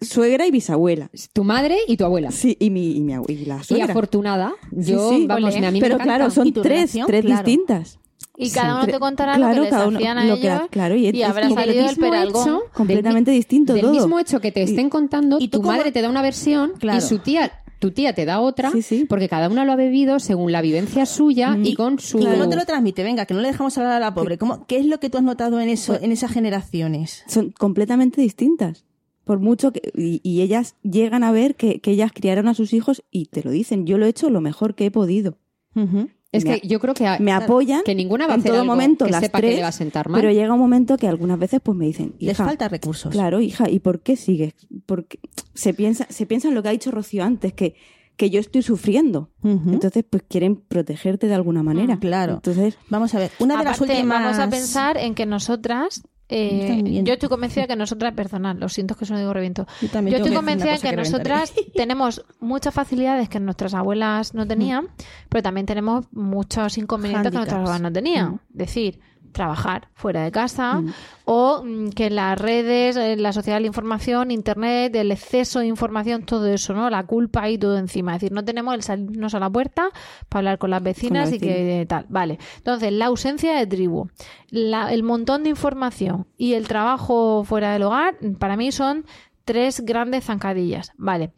suegra 0.00 0.46
y 0.46 0.50
bisabuela. 0.50 1.10
tu 1.32 1.44
madre 1.44 1.76
y 1.86 1.96
tu 1.96 2.04
abuela. 2.04 2.30
Sí, 2.30 2.56
y 2.60 2.70
mi, 2.70 2.96
y 2.96 3.00
mi 3.02 3.12
abue- 3.14 3.30
y 3.30 3.44
la 3.44 3.58
Y 3.60 3.64
suegra. 3.64 3.86
afortunada, 3.86 4.52
yo, 4.70 5.10
sí. 5.10 5.26
vamos, 5.26 5.54
a 5.54 5.70
mí 5.70 5.80
Pero 5.80 5.98
claro, 5.98 6.30
son 6.30 6.46
¿Y 6.46 6.52
tu 6.52 6.62
tres, 6.62 6.92
tres 7.06 7.24
Claro. 7.24 7.42
distintas. 7.46 7.98
Y 8.36 8.50
cada 8.50 8.74
Sí, 8.80 8.82
uno 8.82 8.92
te 8.92 8.98
contará 8.98 9.36
claro, 9.36 9.50
lo 9.54 9.54
que 9.56 9.60
les 9.62 9.70
cada 9.70 9.86
uno- 9.86 9.96
hacían 9.98 10.18
a 10.18 10.24
lo 10.24 10.34
que 10.34 10.40
ellos 10.48 10.60
la- 10.62 10.68
claro, 10.68 10.96
y, 10.96 11.08
y 11.10 11.22
habrá 11.22 11.48
y 11.50 11.54
salido 11.54 11.88
el 11.88 11.96
peralgón. 11.96 12.42
hecho, 12.42 12.60
completamente 12.72 13.30
del 13.30 13.38
distinto 13.40 13.72
del 13.74 13.82
todo. 13.82 13.92
mismo 13.92 14.18
hecho 14.18 14.40
que 14.40 14.50
te 14.50 14.62
estén 14.62 14.90
contando, 14.90 15.38
y 15.40 15.48
tú 15.48 15.58
tu 15.58 15.62
cómo- 15.62 15.76
madre 15.76 15.92
te 15.92 16.02
da 16.02 16.10
una 16.10 16.20
versión 16.22 16.72
Claro. 16.78 16.98
y 16.98 17.00
su 17.00 17.18
tía, 17.20 17.52
tu 17.78 17.92
tía 17.92 18.12
te 18.14 18.24
da 18.24 18.40
otra, 18.40 18.70
Sí, 18.72 18.82
sí. 18.82 19.04
porque 19.08 19.28
cada 19.28 19.48
una 19.48 19.64
lo 19.64 19.70
ha 19.72 19.76
bebido 19.76 20.18
según 20.18 20.50
la 20.50 20.62
vivencia 20.62 21.06
suya 21.06 21.56
y, 21.62 21.74
con 21.74 21.98
su... 22.00 22.18
¿Y 22.18 22.24
cómo 22.26 22.48
te 22.48 22.56
lo 22.56 22.64
transmite? 22.64 23.04
Venga, 23.04 23.24
que 23.26 23.34
no 23.34 23.40
le 23.40 23.48
dejamos 23.48 23.76
hablar 23.78 23.92
a 23.92 24.00
la 24.00 24.14
pobre. 24.14 24.36
¿Cómo, 24.38 24.66
¿Qué 24.66 24.78
es 24.78 24.86
lo 24.86 24.98
que 24.98 25.10
tú 25.10 25.18
has 25.18 25.24
notado 25.24 25.60
en 25.60 25.68
eso, 25.68 25.94
en 26.00 26.10
esas 26.10 26.32
generaciones? 26.32 27.22
Son 27.28 27.52
completamente 27.52 28.20
distintas. 28.20 28.84
Por 29.24 29.38
mucho 29.38 29.72
que. 29.72 29.80
Y, 29.96 30.20
y 30.22 30.42
ellas 30.42 30.74
llegan 30.82 31.24
a 31.24 31.32
ver 31.32 31.54
que, 31.54 31.80
que 31.80 31.92
ellas 31.92 32.10
criaron 32.12 32.46
a 32.48 32.52
sus 32.54 32.72
hijos 32.74 33.02
y 33.10 33.26
te 33.26 33.42
lo 33.42 33.50
dicen. 33.52 33.86
Yo 33.86 33.96
lo 33.96 34.04
he 34.06 34.10
hecho 34.10 34.28
lo 34.28 34.40
mejor 34.42 34.74
que 34.74 34.84
he 34.86 34.90
podido. 34.90 35.38
Ujú. 35.74 36.08
Es 36.36 36.44
me 36.44 36.60
que 36.60 36.66
yo 36.68 36.80
creo 36.80 36.94
que, 36.94 37.06
a- 37.06 37.18
Me 37.18 37.32
apoyan 37.32 37.82
que 37.84 37.94
ninguna 37.94 38.26
va 38.26 38.32
a 38.32 38.34
en 38.36 38.40
hacer 38.40 38.50
todo 38.52 38.60
algo 38.62 38.72
momento 38.72 39.04
que 39.06 39.10
las 39.12 39.20
sepa 39.20 39.38
tres, 39.38 39.50
que 39.50 39.56
le 39.56 39.62
va 39.62 39.68
a 39.68 39.72
sentar 39.72 40.08
mal. 40.08 40.20
pero 40.20 40.32
llega 40.32 40.52
un 40.52 40.60
momento 40.60 40.96
que 40.96 41.08
algunas 41.08 41.38
veces 41.38 41.60
pues 41.62 41.76
me 41.76 41.86
dicen, 41.86 42.14
Les 42.18 42.36
falta 42.36 42.68
recursos. 42.68 43.12
Claro, 43.12 43.40
hija, 43.40 43.68
¿y 43.70 43.78
por 43.80 44.00
qué 44.00 44.16
sigues? 44.16 44.54
Porque 44.86 45.18
se 45.54 45.74
piensa, 45.74 46.06
se 46.10 46.26
piensa 46.26 46.48
en 46.48 46.54
lo 46.54 46.62
que 46.62 46.68
ha 46.68 46.72
dicho 46.72 46.90
Rocío 46.90 47.24
antes, 47.24 47.52
que, 47.52 47.74
que 48.16 48.30
yo 48.30 48.38
estoy 48.40 48.62
sufriendo. 48.62 49.30
Entonces, 49.42 50.04
pues 50.08 50.22
quieren 50.28 50.56
protegerte 50.56 51.26
de 51.26 51.34
alguna 51.34 51.62
manera. 51.62 51.98
Claro. 51.98 52.34
Entonces, 52.34 52.78
Vamos 52.88 53.14
a 53.14 53.18
ver, 53.18 53.30
una 53.40 53.58
de 53.58 53.64
las 53.64 53.80
últimas... 53.80 54.22
vamos 54.22 54.38
a 54.38 54.48
pensar 54.48 54.96
en 54.98 55.14
que 55.14 55.26
nosotras 55.26 56.02
eh, 56.28 57.02
yo 57.04 57.12
estoy 57.12 57.28
convencida 57.28 57.66
que 57.66 57.76
nosotras, 57.76 58.12
personal, 58.14 58.58
lo 58.58 58.68
siento 58.68 58.94
que 58.94 59.04
eso 59.04 59.12
no 59.14 59.20
digo 59.20 59.32
reviento. 59.32 59.66
Yo 59.80 60.16
estoy 60.16 60.34
convencida 60.34 60.78
que, 60.78 60.90
que 60.90 60.96
nosotras 60.96 61.52
tenemos 61.74 62.24
muchas 62.40 62.72
facilidades 62.72 63.28
que 63.28 63.40
nuestras 63.40 63.74
abuelas 63.74 64.34
no 64.34 64.46
tenían, 64.46 64.88
pero 65.28 65.42
también 65.42 65.66
tenemos 65.66 66.06
muchos 66.12 66.78
inconvenientes 66.78 67.30
que 67.30 67.36
nuestras 67.36 67.58
abuelas 67.58 67.80
no 67.80 67.92
tenían. 67.92 68.40
Es 68.52 68.58
decir, 68.58 69.00
trabajar 69.34 69.88
fuera 69.92 70.24
de 70.24 70.30
casa 70.32 70.82
o 71.26 71.62
mm, 71.62 71.90
que 71.90 72.08
las 72.08 72.38
redes, 72.40 72.96
eh, 72.96 73.16
la 73.16 73.32
sociedad 73.34 73.56
de 73.58 73.62
la 73.62 73.66
información, 73.66 74.30
internet, 74.30 74.96
el 74.96 75.10
exceso 75.12 75.58
de 75.60 75.66
información, 75.66 76.24
todo 76.24 76.46
eso, 76.46 76.72
¿no? 76.72 76.88
La 76.88 77.04
culpa 77.04 77.50
y 77.50 77.58
todo 77.58 77.76
encima. 77.76 78.14
Es 78.14 78.22
decir, 78.22 78.32
no 78.32 78.42
tenemos 78.44 78.74
el 78.74 78.82
salirnos 78.82 79.34
a 79.34 79.40
la 79.40 79.50
puerta 79.50 79.90
para 80.30 80.38
hablar 80.40 80.58
con 80.58 80.70
las 80.70 80.82
vecinas 80.82 81.28
y 81.32 81.38
que 81.40 81.86
tal. 81.86 82.06
Vale. 82.08 82.38
Entonces, 82.56 82.92
la 82.92 83.06
ausencia 83.06 83.54
de 83.58 83.66
tribu, 83.66 84.08
la- 84.50 84.92
el 84.92 85.02
montón 85.02 85.42
de 85.42 85.50
información 85.50 86.26
y 86.38 86.54
el 86.54 86.66
trabajo 86.66 87.44
fuera 87.44 87.72
del 87.74 87.82
hogar, 87.82 88.16
para 88.38 88.56
mí 88.56 88.72
son 88.72 89.04
tres 89.44 89.80
grandes 89.84 90.24
zancadillas. 90.24 90.92
Vale. 90.96 91.32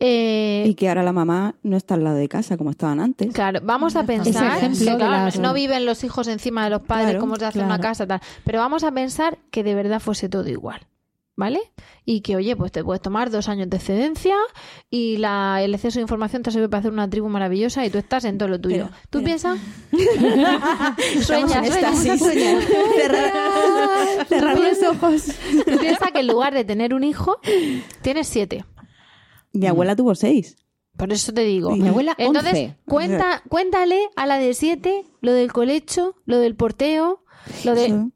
Eh, 0.00 0.62
y 0.66 0.74
que 0.74 0.88
ahora 0.88 1.02
la 1.02 1.12
mamá 1.12 1.56
no 1.64 1.76
está 1.76 1.94
al 1.94 2.04
lado 2.04 2.16
de 2.16 2.28
casa 2.28 2.56
como 2.56 2.70
estaban 2.70 3.00
antes. 3.00 3.32
Claro, 3.32 3.60
vamos 3.64 3.96
a 3.96 4.04
pensar, 4.04 4.58
ejemplo 4.58 4.92
que, 4.92 4.96
claro, 4.96 5.24
las- 5.24 5.38
no 5.40 5.52
viven 5.54 5.84
los 5.86 6.04
hijos 6.04 6.28
encima 6.28 6.62
de 6.64 6.70
los 6.70 6.82
padres 6.82 7.06
Claro, 7.10 7.20
como 7.20 7.34
se 7.36 7.44
hace 7.46 7.58
en 7.58 7.64
una 7.64 7.78
claro. 7.78 7.90
casa, 7.90 8.06
tal, 8.06 8.20
pero 8.44 8.60
vamos 8.60 8.84
a 8.84 8.92
pensar 8.92 9.38
que 9.50 9.64
de 9.64 9.74
verdad 9.74 9.98
fuese 9.98 10.28
todo 10.28 10.48
igual, 10.48 10.86
¿vale? 11.34 11.60
Y 12.04 12.20
que, 12.20 12.36
oye, 12.36 12.54
pues 12.54 12.70
te 12.70 12.84
puedes 12.84 13.02
tomar 13.02 13.30
dos 13.32 13.48
años 13.48 13.68
de 13.70 13.76
excedencia 13.76 14.36
y 14.88 15.16
la, 15.16 15.62
el 15.62 15.74
exceso 15.74 15.98
de 15.98 16.02
información 16.02 16.44
te 16.44 16.52
sirve 16.52 16.68
para 16.68 16.78
hacer 16.78 16.92
una 16.92 17.10
tribu 17.10 17.28
maravillosa 17.28 17.84
y 17.84 17.90
tú 17.90 17.98
estás 17.98 18.24
en 18.24 18.38
todo 18.38 18.48
lo 18.48 18.60
tuyo. 18.60 18.84
Pero- 18.86 18.96
¿Tú 19.10 19.18
pero- 19.18 19.24
piensas? 19.24 19.58
Estamos 19.92 21.26
Sueña, 21.26 21.58
en 21.58 21.72
sueña, 21.72 21.88
éxtasis. 21.90 22.18
sueña. 22.20 22.60
Cerrar- 22.96 24.26
Cerrar 24.28 24.58
los 24.60 24.82
ojos. 24.84 25.22
Tú 25.66 25.76
piensas 25.78 26.12
que 26.12 26.20
en 26.20 26.26
lugar 26.28 26.54
de 26.54 26.64
tener 26.64 26.94
un 26.94 27.02
hijo, 27.02 27.38
tienes 28.02 28.28
siete. 28.28 28.64
Mi 29.52 29.66
abuela 29.66 29.96
tuvo 29.96 30.14
seis. 30.14 30.56
Por 30.96 31.12
eso 31.12 31.32
te 31.32 31.42
digo. 31.42 31.70
Mi 31.76 31.88
abuela, 31.88 32.14
Entonces, 32.18 32.52
11. 32.52 32.76
cuenta, 32.84 33.42
cuéntale 33.48 34.08
a 34.16 34.26
la 34.26 34.38
de 34.38 34.52
siete 34.54 35.04
lo 35.20 35.32
del 35.32 35.52
colecho, 35.52 36.16
lo 36.26 36.38
del 36.38 36.56
porteo, 36.56 37.22
lo 37.64 37.74
de... 37.74 38.08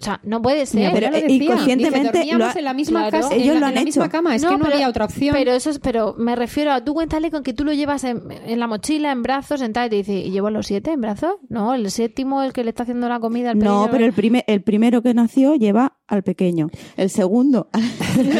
O 0.00 0.02
sea, 0.02 0.20
no 0.24 0.40
puede 0.40 0.64
ser. 0.66 0.86
Abuela 0.86 1.10
Pero, 1.10 1.20
lo 1.20 1.28
eh, 1.28 1.32
y 1.32 1.38
decía. 1.38 1.54
conscientemente 1.54 2.00
Dice, 2.00 2.12
dormíamos 2.18 2.38
lo 2.40 2.46
ha- 2.46 2.58
en 2.58 2.64
la 2.64 2.74
misma 2.74 3.00
Claro. 3.08 3.20
casa, 3.28 3.34
Ellos 3.34 3.46
en 3.48 3.54
la, 3.54 3.60
lo 3.60 3.68
en 3.68 3.74
la 3.74 3.84
misma 3.84 4.04
hecho. 4.06 4.12
cama, 4.12 4.34
es 4.36 4.42
que 4.44 4.50
no 4.50 4.58
pero- 4.58 4.74
había 4.74 4.88
otra 4.88 5.04
opción. 5.04 5.34
Pero 5.38 5.52
eso 5.52 5.70
es, 5.70 5.78
pero 5.78 6.14
me 6.18 6.36
refiero 6.36 6.72
a 6.72 6.82
tú 6.84 6.94
cuéntale 6.94 7.30
con 7.30 7.42
que 7.42 7.52
tú 7.52 7.64
lo 7.64 7.72
llevas 7.72 8.04
en, 8.04 8.22
en 8.30 8.58
la 8.58 8.66
mochila, 8.66 9.12
en 9.12 9.22
brazos, 9.22 9.60
sentada 9.60 9.86
y 9.86 9.90
te 9.90 9.96
dice, 9.96 10.12
¿y 10.14 10.30
llevo 10.30 10.48
los 10.50 10.66
siete 10.66 10.92
en 10.92 11.00
brazos? 11.00 11.34
No, 11.48 11.74
el 11.74 11.90
séptimo, 11.90 12.42
el 12.42 12.52
que 12.52 12.64
le 12.64 12.70
está 12.70 12.84
haciendo 12.84 13.08
la 13.08 13.20
comida 13.20 13.50
al 13.50 13.58
No, 13.58 13.82
pequeño. 13.82 13.90
pero 13.92 14.04
el, 14.06 14.12
primer, 14.12 14.44
el 14.46 14.62
primero 14.62 15.02
que 15.02 15.12
nació 15.12 15.54
lleva 15.54 15.98
al 16.08 16.22
pequeño. 16.22 16.68
El 16.96 17.10
segundo. 17.10 17.68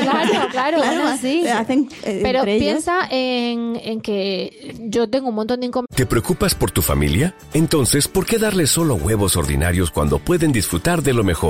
Claro, 0.00 0.32
claro, 0.50 0.78
así. 1.06 1.46
Hacen, 1.46 1.88
eh, 2.04 2.20
Pero 2.22 2.44
piensa 2.44 3.00
en, 3.10 3.76
en 3.82 4.00
que 4.00 4.74
yo 4.80 5.08
tengo 5.08 5.28
un 5.28 5.34
montón 5.34 5.60
de 5.60 5.66
inconvenientes. 5.66 5.96
¿Te 5.96 6.06
preocupas 6.06 6.54
por 6.54 6.70
tu 6.70 6.82
familia? 6.82 7.34
Entonces, 7.54 8.08
¿por 8.08 8.26
qué 8.26 8.38
darles 8.38 8.70
solo 8.70 8.94
huevos 8.96 9.36
ordinarios 9.36 9.90
cuando 9.90 10.18
pueden 10.18 10.52
disfrutar 10.52 11.02
de 11.02 11.12
lo 11.14 11.24
mejor? 11.24 11.49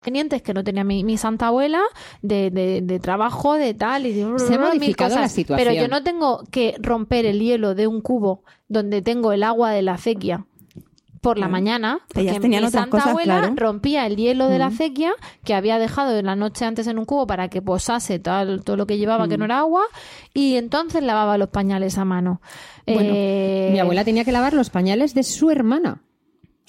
Que 0.00 0.54
no 0.54 0.64
tenía 0.64 0.82
mi, 0.82 1.04
mi 1.04 1.16
santa 1.18 1.48
abuela 1.48 1.82
de, 2.22 2.50
de, 2.50 2.80
de 2.82 2.98
trabajo, 3.00 3.54
de 3.54 3.74
tal 3.74 4.06
y 4.06 4.12
de 4.12 4.38
Se 4.38 4.54
ha 4.54 4.58
mil 4.58 4.60
modificado 4.68 5.16
la 5.16 5.28
situación. 5.28 5.68
Pero 5.68 5.80
yo 5.80 5.88
no 5.88 6.02
tengo 6.02 6.44
que 6.50 6.74
romper 6.80 7.26
el 7.26 7.40
hielo 7.40 7.74
de 7.74 7.86
un 7.86 8.00
cubo 8.00 8.42
donde 8.68 9.02
tengo 9.02 9.32
el 9.32 9.42
agua 9.42 9.70
de 9.72 9.82
la 9.82 9.94
acequia 9.94 10.46
por 11.20 11.36
la 11.36 11.48
mañana. 11.48 12.00
Ellas 12.14 12.32
porque 12.32 12.40
tenían 12.40 12.62
mi 12.62 12.68
otras 12.68 12.84
santa 12.84 12.96
cosas, 12.96 13.08
abuela 13.10 13.38
claro. 13.40 13.54
rompía 13.56 14.06
el 14.06 14.16
hielo 14.16 14.48
de 14.48 14.58
la 14.58 14.66
acequia 14.66 15.12
que 15.44 15.52
había 15.52 15.78
dejado 15.78 16.12
de 16.12 16.22
la 16.22 16.34
noche 16.34 16.64
antes 16.64 16.86
en 16.86 16.98
un 16.98 17.04
cubo 17.04 17.26
para 17.26 17.48
que 17.48 17.60
posase 17.60 18.18
tal, 18.18 18.64
todo 18.64 18.76
lo 18.78 18.86
que 18.86 18.96
llevaba 18.96 19.28
que 19.28 19.36
no 19.36 19.44
era 19.44 19.58
agua 19.58 19.82
y 20.32 20.54
entonces 20.56 21.02
lavaba 21.02 21.36
los 21.36 21.50
pañales 21.50 21.98
a 21.98 22.06
mano. 22.06 22.40
Bueno, 22.86 23.02
Eh, 23.12 23.68
Mi 23.70 23.78
abuela 23.80 24.02
tenía 24.02 24.24
que 24.24 24.32
lavar 24.32 24.54
los 24.54 24.70
pañales 24.70 25.12
de 25.12 25.22
su 25.24 25.50
hermana. 25.50 26.00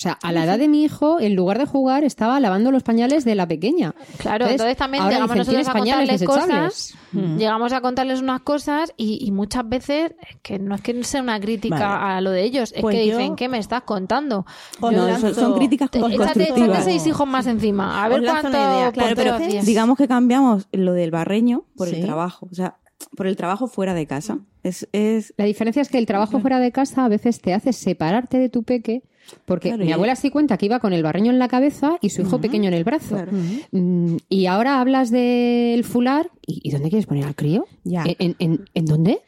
O 0.01 0.03
sea, 0.03 0.17
a 0.23 0.31
la 0.31 0.45
edad 0.45 0.57
de 0.57 0.67
mi 0.67 0.83
hijo, 0.83 1.19
en 1.19 1.35
lugar 1.35 1.59
de 1.59 1.67
jugar, 1.67 2.03
estaba 2.03 2.39
lavando 2.39 2.71
los 2.71 2.81
pañales 2.81 3.23
de 3.23 3.35
la 3.35 3.47
pequeña. 3.47 3.93
Claro, 4.17 4.47
entonces 4.47 4.75
también 4.75 5.03
ahora 5.03 5.13
llegamos 5.17 5.35
dicen, 5.35 5.53
nosotros 5.53 5.67
a 5.67 5.71
"Tienes 5.73 5.91
pañales 5.93 6.21
contarles 6.25 6.47
desechables". 6.47 6.95
cosas, 7.13 7.37
llegamos 7.37 7.71
a 7.73 7.81
contarles 7.81 8.19
unas 8.21 8.41
cosas 8.41 8.93
y, 8.97 9.23
y 9.23 9.31
muchas 9.31 9.69
veces 9.69 10.13
es 10.27 10.37
que 10.41 10.57
no 10.57 10.73
es 10.73 10.81
que 10.81 11.03
sea 11.03 11.21
una 11.21 11.39
crítica 11.39 11.87
Vale. 11.87 12.13
a 12.17 12.21
lo 12.21 12.31
de 12.31 12.43
ellos, 12.43 12.73
es 12.75 12.81
Pues 12.81 12.95
que 12.95 13.05
yo- 13.05 13.15
dicen, 13.15 13.35
¿qué 13.35 13.47
me 13.47 13.59
estás 13.59 13.83
contando? 13.83 14.47
No, 14.81 14.89
lanzo- 14.91 15.35
son, 15.35 15.53
críticas 15.55 15.91
Te- 15.91 15.99
échate, 15.99 16.17
constructivas. 16.17 16.57
échate 16.69 16.83
seis 16.83 17.05
hijos 17.05 17.27
más 17.27 17.45
encima, 17.45 18.03
a 18.03 18.09
ver 18.09 18.23
cuánto, 18.23 18.49
Claro, 18.49 19.15
pero 19.15 19.35
hacías. 19.35 19.67
Digamos 19.67 19.99
que 19.99 20.07
cambiamos 20.07 20.67
lo 20.71 20.93
del 20.93 21.11
barreño 21.11 21.65
por 21.77 21.89
Sí. 21.89 21.97
el 21.97 22.05
trabajo. 22.07 22.47
O 22.51 22.55
sea, 22.55 22.77
por 23.15 23.27
el 23.27 23.35
trabajo 23.35 23.67
fuera 23.67 23.93
de 23.93 24.05
casa. 24.07 24.39
Es, 24.63 24.87
es 24.91 25.33
La 25.37 25.45
diferencia 25.45 25.81
es 25.81 25.89
que 25.89 25.97
el 25.97 26.05
trabajo 26.05 26.39
fuera 26.39 26.59
de 26.59 26.71
casa 26.71 27.05
a 27.05 27.09
veces 27.09 27.41
te 27.41 27.53
hace 27.53 27.73
separarte 27.73 28.37
de 28.37 28.49
tu 28.49 28.63
peque, 28.63 29.01
porque 29.45 29.69
Claro, 29.69 29.83
mi 29.85 29.89
y- 29.89 29.93
abuela 29.93 30.15
sí 30.15 30.29
cuenta 30.29 30.57
que 30.57 30.65
iba 30.65 30.79
con 30.79 30.93
el 30.93 31.03
barreño 31.03 31.31
en 31.31 31.39
la 31.39 31.47
cabeza 31.47 31.97
y 32.01 32.09
su 32.09 32.21
hijo 32.23 32.41
pequeño 32.41 32.67
en 32.67 32.73
el 32.73 32.83
brazo. 32.83 33.15
Claro. 33.15 33.31
Mm, 33.71 34.17
y 34.29 34.45
ahora 34.47 34.79
hablas 34.81 35.09
del 35.09 35.83
fular, 35.83 36.29
¿y, 36.45 36.59
y 36.67 36.71
dónde 36.71 36.89
quieres 36.89 37.05
poner 37.05 37.25
al 37.25 37.35
crío? 37.35 37.65
Ya. 37.83 38.03
¿En, 38.05 38.15
en- 38.19 38.35
en- 38.39 38.65
en 38.73 38.85
dónde? 38.85 39.21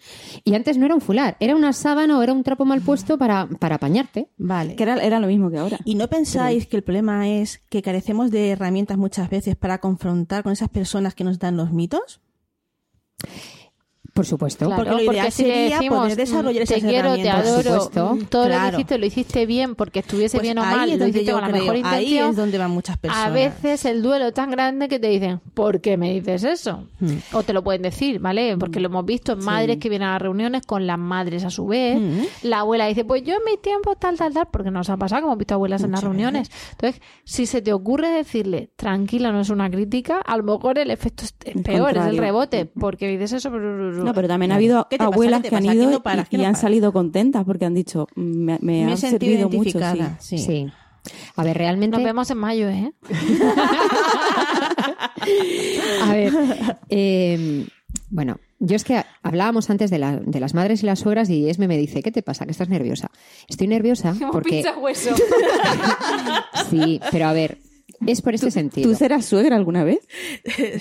Y 0.44 0.56
antes 0.56 0.78
no 0.78 0.86
era 0.86 0.96
un 0.96 1.02
fular, 1.02 1.38
era 1.40 1.56
una 1.56 1.74
sábana 1.74 2.18
o 2.20 2.22
era 2.24 2.34
un 2.34 2.44
trapo 2.44 2.66
mal 2.66 2.82
puesto 2.82 3.18
para, 3.18 3.48
para 3.60 3.76
apañarte. 3.76 4.28
Vale. 4.38 4.76
que 4.76 4.84
era, 4.84 4.96
era 5.04 5.20
lo 5.20 5.28
mismo 5.28 5.50
que 5.50 5.58
ahora. 5.60 5.80
¿Y 5.86 5.96
no 5.96 6.08
pensáis 6.10 6.68
que 6.68 6.76
el 6.78 6.84
problema 6.84 7.30
es 7.30 7.60
que 7.70 7.82
carecemos 7.82 8.30
de 8.30 8.50
herramientas 8.52 8.98
muchas 8.98 9.30
veces 9.30 9.56
para 9.56 9.78
confrontar 9.80 10.44
con 10.44 10.52
esas 10.52 10.70
personas 10.70 11.16
que 11.16 11.24
nos 11.24 11.40
dan 11.40 11.56
los 11.58 11.72
mitos? 11.72 12.20
Por 14.14 14.28
supuesto. 14.28 14.68
Claro, 14.68 14.84
Porque 14.84 15.04
lo 15.06 15.12
ideal 15.12 15.32
si 15.32 15.44
le 15.44 15.50
sería 15.50 15.78
decimos, 15.78 16.00
poder 16.00 16.16
desarrollar 16.18 16.64
mm, 16.64 16.68
te 16.68 16.76
esas 16.78 16.90
quiero, 16.90 17.16
te 17.16 17.30
adoro, 17.32 18.16
mm, 18.16 18.26
todo 18.26 18.48
lo 18.48 18.56
que 18.60 18.68
hiciste 18.76 18.98
lo 19.00 19.06
hiciste 19.08 19.46
bien 19.48 19.74
porque 19.76 20.00
estuviese 20.00 20.38
Pues 20.38 20.44
bien 20.44 20.60
o 20.60 20.62
ahí 20.64 20.76
mal, 20.76 21.00
lo 21.00 21.08
hiciste 21.08 21.32
con 21.32 21.42
la 21.42 21.48
creo, 21.48 21.60
mejor 21.62 21.76
ahí 21.76 21.82
intención. 21.82 22.30
es 22.30 22.36
donde 22.36 22.58
van 22.60 22.72
muchas 22.72 22.98
personas. 22.98 23.28
A 23.28 23.30
veces 23.32 23.86
el 23.86 24.04
duelo 24.04 24.28
es 24.28 24.34
tan 24.36 24.52
grande 24.52 24.88
que 24.88 25.00
te 25.00 25.08
dicen, 25.08 25.42
¿por 25.56 25.82
qué 25.82 25.98
me 25.98 26.14
dices 26.14 26.44
eso? 26.44 26.88
Hmm. 27.00 27.18
O 27.34 27.42
te 27.42 27.54
lo 27.54 27.64
pueden 27.64 27.82
decir, 27.82 28.20
¿vale? 28.20 28.56
Porque 28.58 28.80
lo 28.80 28.88
hemos 28.88 29.04
visto 29.04 29.34
en 29.34 29.40
madres 29.44 29.78
que 29.78 29.90
vienen 29.90 30.10
a 30.10 30.14
las 30.14 30.22
reuniones 30.22 30.64
con 30.66 30.86
las 30.86 31.00
madres 31.00 31.44
a 31.44 31.50
su 31.50 31.66
vez. 31.66 32.00
La 32.44 32.60
abuela 32.60 32.86
dice, 32.86 33.06
pues 33.06 33.24
yo 33.24 33.34
en 33.34 33.42
mis 33.46 33.62
tiempos 33.64 33.98
tal, 34.00 34.16
tal, 34.16 34.32
tal, 34.32 34.48
porque 34.52 34.70
nos 34.70 34.92
ha 34.92 34.98
pasado 34.98 35.22
que 35.22 35.26
hemos 35.26 35.38
visto 35.40 35.56
abuelas 35.56 35.82
en 35.84 35.92
las 35.92 36.04
reuniones. 36.04 36.52
Entonces, 36.72 37.02
si 37.24 37.48
se 37.48 37.64
te 37.64 37.74
ocurre 37.74 38.10
decirle, 38.10 38.70
tranquila, 38.76 39.32
no 39.32 39.42
es 39.42 39.50
una 39.50 39.72
crítica, 39.72 40.22
a 40.24 40.38
lo 40.38 40.44
mejor 40.44 40.78
el 40.78 40.92
efecto 40.92 41.24
es 41.24 41.34
peor, 41.64 41.98
es 41.98 42.06
el 42.06 42.18
rebote, 42.20 42.66
porque 42.66 43.08
dices 43.08 43.34
eso. 43.34 43.50
No, 44.04 44.14
pero 44.14 44.28
también 44.28 44.52
ha 44.52 44.56
habido 44.56 44.88
¿Qué 44.90 44.98
te 44.98 45.06
pasa? 45.06 45.14
abuelas 45.14 45.40
¿Qué 45.42 45.44
te 45.44 45.50
que 45.50 45.56
han 45.56 45.66
ido 45.76 45.92
no 45.92 46.04
paras? 46.04 46.28
y, 46.28 46.30
¿Qué 46.32 46.36
y 46.38 46.40
no 46.40 46.48
han 46.48 46.56
salido 46.56 46.92
contentas 46.94 47.44
porque 47.46 47.66
han 47.66 47.74
dicho, 47.74 48.08
me, 48.16 48.58
me, 48.62 48.86
Me 48.86 48.94
ha 48.94 48.98
servido 48.98 49.50
mucho. 49.50 49.80
Sí. 50.20 50.20
Sí. 50.20 50.38
Sí. 50.38 50.68
A 51.36 51.44
ver, 51.44 51.58
realmente. 51.58 51.98
Nos 51.98 52.06
vemos 52.06 52.30
en 52.32 52.38
mayo, 52.38 52.70
¿eh? 52.70 52.94
A 56.04 56.14
ver, 56.14 56.34
eh, 56.90 57.68
bueno, 58.10 58.38
yo 58.60 58.76
es 58.76 58.84
que 58.84 59.04
hablábamos 59.22 59.70
antes 59.70 59.90
de, 59.90 60.00
la- 60.00 60.18
de 60.18 60.40
las 60.40 60.54
madres 60.54 60.84
y 60.84 60.86
las 60.86 61.00
suegras 61.00 61.30
y 61.30 61.50
Esme 61.50 61.68
me 61.68 61.78
dice, 61.78 62.02
¿qué 62.02 62.12
te 62.12 62.22
pasa? 62.22 62.46
Que 62.46 62.52
estás 62.52 62.70
nerviosa. 62.70 63.10
Estoy 63.48 63.68
nerviosa 63.68 64.16
porque... 64.32 64.64
hueso. 64.82 65.16
Sí, 66.70 67.00
pero 67.12 67.28
a 67.28 67.34
ver, 67.34 67.60
es 68.08 68.22
por 68.22 68.34
este 68.34 68.50
sentido. 68.50 68.90
¿Tú 68.90 68.96
serás 68.98 69.26
suegra 69.26 69.56
alguna 69.56 69.84
vez? 69.84 70.00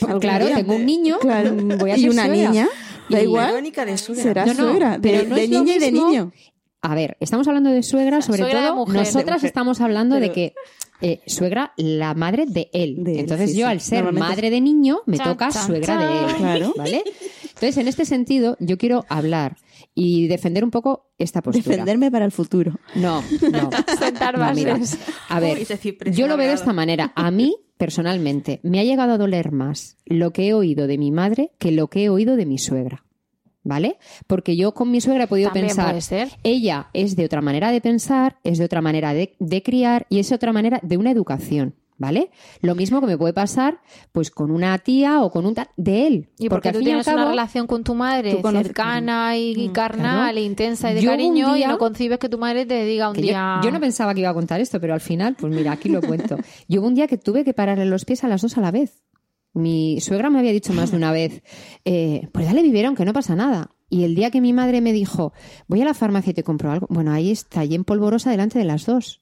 ¿Algún 0.03 0.21
Claro, 0.21 0.47
día? 0.47 0.57
tengo 0.57 0.75
un 0.77 0.87
niño, 0.87 1.19
Claro. 1.21 1.55
voy 1.79 1.91
a 1.91 1.97
y 1.97 2.03
ser 2.03 2.11
una 2.11 2.27
suegra. 2.27 2.51
niña. 2.51 2.69
Da 3.13 3.21
Y- 3.21 3.25
igual. 3.25 3.47
Verónica 3.49 3.85
de 3.85 3.97
suegra. 3.99 4.47
No, 4.47 4.55
no, 4.55 4.69
suegra. 4.71 4.99
pero 5.03 5.19
De, 5.23 5.29
no 5.29 5.37
de 5.37 5.49
niña 5.49 5.75
y 5.75 5.79
de 5.79 5.93
niño. 5.93 6.33
A 6.81 6.95
ver, 6.97 7.17
estamos 7.21 7.47
hablando 7.47 7.71
de 7.71 7.83
suegra, 7.85 8.23
sobre 8.23 8.39
Suegra 8.43 8.67
todo 8.69 8.77
mujer, 8.77 8.97
nosotras 9.03 9.37
mujer. 9.37 9.47
estamos 9.47 9.81
hablando 9.81 10.17
de 10.19 10.33
que 10.33 10.55
eh, 11.01 11.21
suegra, 11.27 11.73
la 11.77 12.15
madre 12.15 12.45
de 12.47 12.71
él. 12.73 12.97
De 13.05 13.13
él, 13.13 13.19
Entonces 13.21 13.53
sí, 13.53 13.59
yo, 13.59 13.69
al 13.69 13.81
ser 13.81 14.13
madre 14.13 14.51
de 14.51 14.61
niño, 14.61 15.01
me 15.07 15.17
Chan, 15.19 15.27
toca 15.29 15.51
chan, 15.51 15.67
suegra 15.67 15.97
de 15.99 16.19
él. 16.31 16.37
Claro. 16.37 16.75
¿Vale? 16.77 17.05
Entonces, 17.43 17.77
en 17.77 17.87
este 17.89 18.05
sentido, 18.05 18.57
yo 18.59 18.79
quiero 18.79 19.05
hablar 19.09 19.57
y 19.95 20.27
defender 20.29 20.65
un 20.65 20.71
poco 20.71 21.13
esta 21.19 21.43
postura. 21.43 21.71
Defenderme 21.71 22.11
para 22.11 22.25
el 22.25 22.33
futuro. 22.33 22.79
No, 22.95 23.23
no. 23.51 23.71
Sentar 23.99 24.39
No, 24.39 24.53
mira, 24.55 24.79
a 25.29 25.41
ver, 25.41 25.59
Uy, 25.59 26.13
yo 26.13 26.27
lo 26.27 26.37
veo 26.37 26.49
de 26.49 26.55
esta 26.55 26.73
manera. 26.73 27.13
A 27.15 27.31
mí, 27.31 27.57
personalmente, 27.77 28.61
me 28.63 28.81
ha 28.81 28.85
llegado 28.85 29.13
a 29.13 29.19
doler 29.19 29.53
más 29.53 29.99
lo 30.07 30.33
que 30.33 30.49
he 30.49 30.55
oído 30.55 30.87
de 30.87 30.99
mi 30.99 31.11
madre 31.11 31.53
que 31.59 31.73
lo 31.73 31.89
que 31.89 32.05
he 32.05 32.09
oído 32.09 32.37
de 32.37 32.47
mi 32.47 32.59
suegra. 32.59 33.05
¿Vale? 33.65 33.99
Porque 34.27 34.57
yo 34.57 34.75
con 34.75 34.91
mi 34.91 35.01
suegra 35.01 35.25
he 35.25 35.29
podido 35.29 35.51
También 35.51 35.69
pensar, 35.69 35.91
puede 35.91 36.01
ser. 36.01 36.31
ella 36.43 36.89
es 36.95 37.15
de 37.15 37.25
otra 37.25 37.41
manera 37.43 37.71
de 37.71 37.81
pensar, 37.81 38.39
es 38.43 38.59
de 38.59 38.65
otra 38.65 38.81
manera 38.81 39.15
de, 39.15 39.37
de 39.39 39.63
criar 39.63 40.05
y 40.09 40.19
es 40.19 40.29
de 40.31 40.35
otra 40.35 40.53
manera 40.53 40.81
de 40.83 40.97
una 40.97 41.13
educación. 41.13 41.77
¿Vale? 42.03 42.31
Lo 42.63 42.75
mismo 42.75 43.01
que 43.01 43.07
me 43.07 43.17
puede 43.17 43.33
pasar 43.33 43.81
pues 44.11 44.33
con 44.33 44.51
una 44.51 44.77
tía 44.79 45.23
o 45.23 45.31
con 45.31 45.47
un 45.47 45.55
tal 45.55 45.69
de 45.77 46.09
él. 46.09 46.29
Y 46.37 46.49
porque, 46.49 46.71
al 46.71 46.75
tú 46.75 46.79
fin 46.81 46.89
y 46.89 46.91
al 46.91 47.03
tienes 47.05 47.15
una 47.21 47.31
relación 47.31 47.69
con 47.69 47.85
tu 47.85 47.95
madre 47.95 48.43
cercana 48.43 49.37
y, 49.37 49.53
y 49.57 49.69
Mm, 49.69 49.73
carnal, 49.73 50.37
e 50.37 50.43
intensa 50.43 50.91
y 50.91 50.95
de 50.95 51.01
Yo 51.03 51.11
cariño, 51.11 51.57
y 51.57 51.65
no 51.65 51.79
concibes 51.79 52.19
que 52.19 52.29
tu 52.29 52.39
madre 52.39 52.67
te 52.67 52.85
diga 52.85 53.09
un 53.11 53.15
yo- 53.15 53.23
día. 53.23 53.61
yo, 53.63 53.71
no 53.71 53.79
pensaba 53.79 54.15
que 54.15 54.21
iba 54.21 54.31
a 54.31 54.35
contar 54.35 54.61
esto, 54.61 54.81
pero 54.81 54.95
al 54.95 55.01
final, 55.01 55.37
pues 55.39 55.55
mira, 55.55 55.71
aquí 55.71 55.89
lo 55.89 56.01
cuento. 56.03 56.37
Yo 56.69 56.81
hubo 56.81 56.89
un 56.89 56.95
día 56.97 57.07
que 57.07 57.19
tuve 57.19 57.45
que 57.45 57.55
pararle 57.55 57.87
los 57.87 58.05
pies 58.05 58.25
a 58.25 58.29
las 58.29 58.43
dos 58.43 58.59
a 58.59 58.61
la 58.61 58.73
vez. 58.73 59.05
Mi 59.55 60.01
suegra 60.01 60.29
me 60.29 60.41
había 60.41 60.51
dicho 60.53 60.73
más 60.73 60.91
de 60.91 60.97
una 60.97 61.13
vez, 61.13 61.43
eh, 61.85 62.29
pues 62.33 62.47
dale 62.47 62.63
biberón, 62.63 62.97
que 62.97 63.05
no 63.05 63.13
pasa 63.13 63.37
nada. 63.37 63.71
Y 63.89 64.03
el 64.05 64.15
día 64.17 64.31
que 64.33 64.41
mi 64.41 64.53
madre 64.53 64.81
me 64.81 64.93
dijo, 64.93 65.33
voy 65.69 65.83
a 65.83 65.85
la 65.85 65.95
farmacia 65.95 66.33
y 66.33 66.35
te 66.35 66.43
compro 66.43 66.73
algo, 66.73 66.87
bueno, 66.91 67.13
ahí 67.13 67.31
está, 67.31 67.61
ahí 67.61 67.75
en 67.75 67.85
polvorosa 67.85 68.31
delante 68.31 68.59
de 68.59 68.65
las 68.65 68.87
dos. 68.87 69.21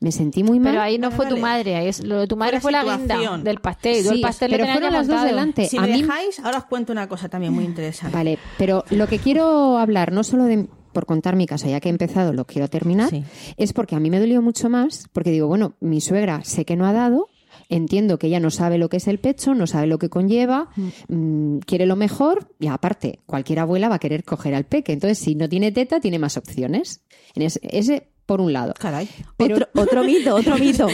Me 0.00 0.12
sentí 0.12 0.42
muy 0.42 0.58
mal. 0.60 0.72
Pero 0.72 0.82
ahí 0.82 0.98
no 0.98 1.10
fue 1.10 1.26
tu 1.26 1.36
madre, 1.36 1.76
ahí 1.76 1.88
es, 1.88 2.02
lo 2.04 2.20
de 2.20 2.26
tu 2.26 2.36
madre 2.36 2.60
fue 2.60 2.70
Fue 2.70 2.72
la 2.72 2.82
la 2.82 2.96
guinda 2.96 3.38
del 3.38 3.60
pastel. 3.60 3.96
y 3.96 4.02
tú 4.02 4.10
el 4.10 4.16
Sí, 4.16 4.22
pastel 4.22 4.50
pero 4.52 4.66
fueron 4.66 4.92
las 4.92 5.06
dos 5.06 5.22
delante. 5.22 5.66
Si 5.68 5.76
a 5.78 5.82
me 5.82 5.88
mí, 5.88 6.02
dejáis, 6.02 6.38
ahora 6.40 6.58
os 6.58 6.64
cuento 6.64 6.92
una 6.92 7.08
cosa 7.08 7.28
también 7.28 7.52
muy 7.52 7.64
interesante. 7.64 8.16
Vale, 8.16 8.38
pero 8.58 8.84
lo 8.90 9.06
que 9.06 9.18
quiero 9.18 9.78
hablar, 9.78 10.12
no 10.12 10.24
solo 10.24 10.44
de 10.44 10.66
por 10.92 11.06
contar 11.06 11.36
mi 11.36 11.46
caso, 11.46 11.68
ya 11.68 11.80
que 11.80 11.88
he 11.88 11.92
empezado, 11.92 12.32
lo 12.32 12.44
quiero 12.46 12.68
terminar, 12.68 13.10
Sí. 13.10 13.22
es 13.56 13.72
porque 13.72 13.94
a 13.94 14.00
mí 14.00 14.10
me 14.10 14.18
dolió 14.18 14.42
mucho 14.42 14.68
más, 14.68 15.06
porque 15.12 15.30
digo, 15.30 15.46
bueno, 15.46 15.74
mi 15.80 16.00
suegra 16.00 16.42
sé 16.44 16.64
que 16.64 16.76
no 16.76 16.86
ha 16.86 16.92
dado, 16.92 17.28
entiendo 17.68 18.18
que 18.18 18.26
ella 18.28 18.40
no 18.40 18.50
sabe 18.50 18.78
lo 18.78 18.88
que 18.88 18.96
es 18.96 19.06
el 19.06 19.18
pecho, 19.18 19.54
no 19.54 19.66
sabe 19.66 19.86
lo 19.86 19.98
que 19.98 20.08
conlleva, 20.08 20.70
mm, 21.08 21.58
quiere 21.58 21.86
lo 21.86 21.94
mejor, 21.94 22.54
y 22.58 22.66
aparte, 22.68 23.20
cualquier 23.26 23.60
abuela 23.60 23.88
va 23.88 23.96
a 23.96 23.98
querer 24.00 24.24
coger 24.24 24.54
al 24.54 24.64
peque. 24.64 24.92
Entonces, 24.92 25.18
si 25.18 25.34
no 25.34 25.48
tiene 25.48 25.70
teta, 25.72 26.00
tiene 26.00 26.18
más 26.18 26.36
opciones. 26.36 27.02
En 27.34 27.42
ese, 27.42 27.60
ese 27.62 28.08
por 28.28 28.42
un 28.42 28.52
lado. 28.52 28.74
Caray. 28.78 29.08
Pero- 29.38 29.56
Otro, 29.56 29.68
otro 29.82 30.04
mito, 30.04 30.34
otro 30.36 30.58
mito. 30.58 30.86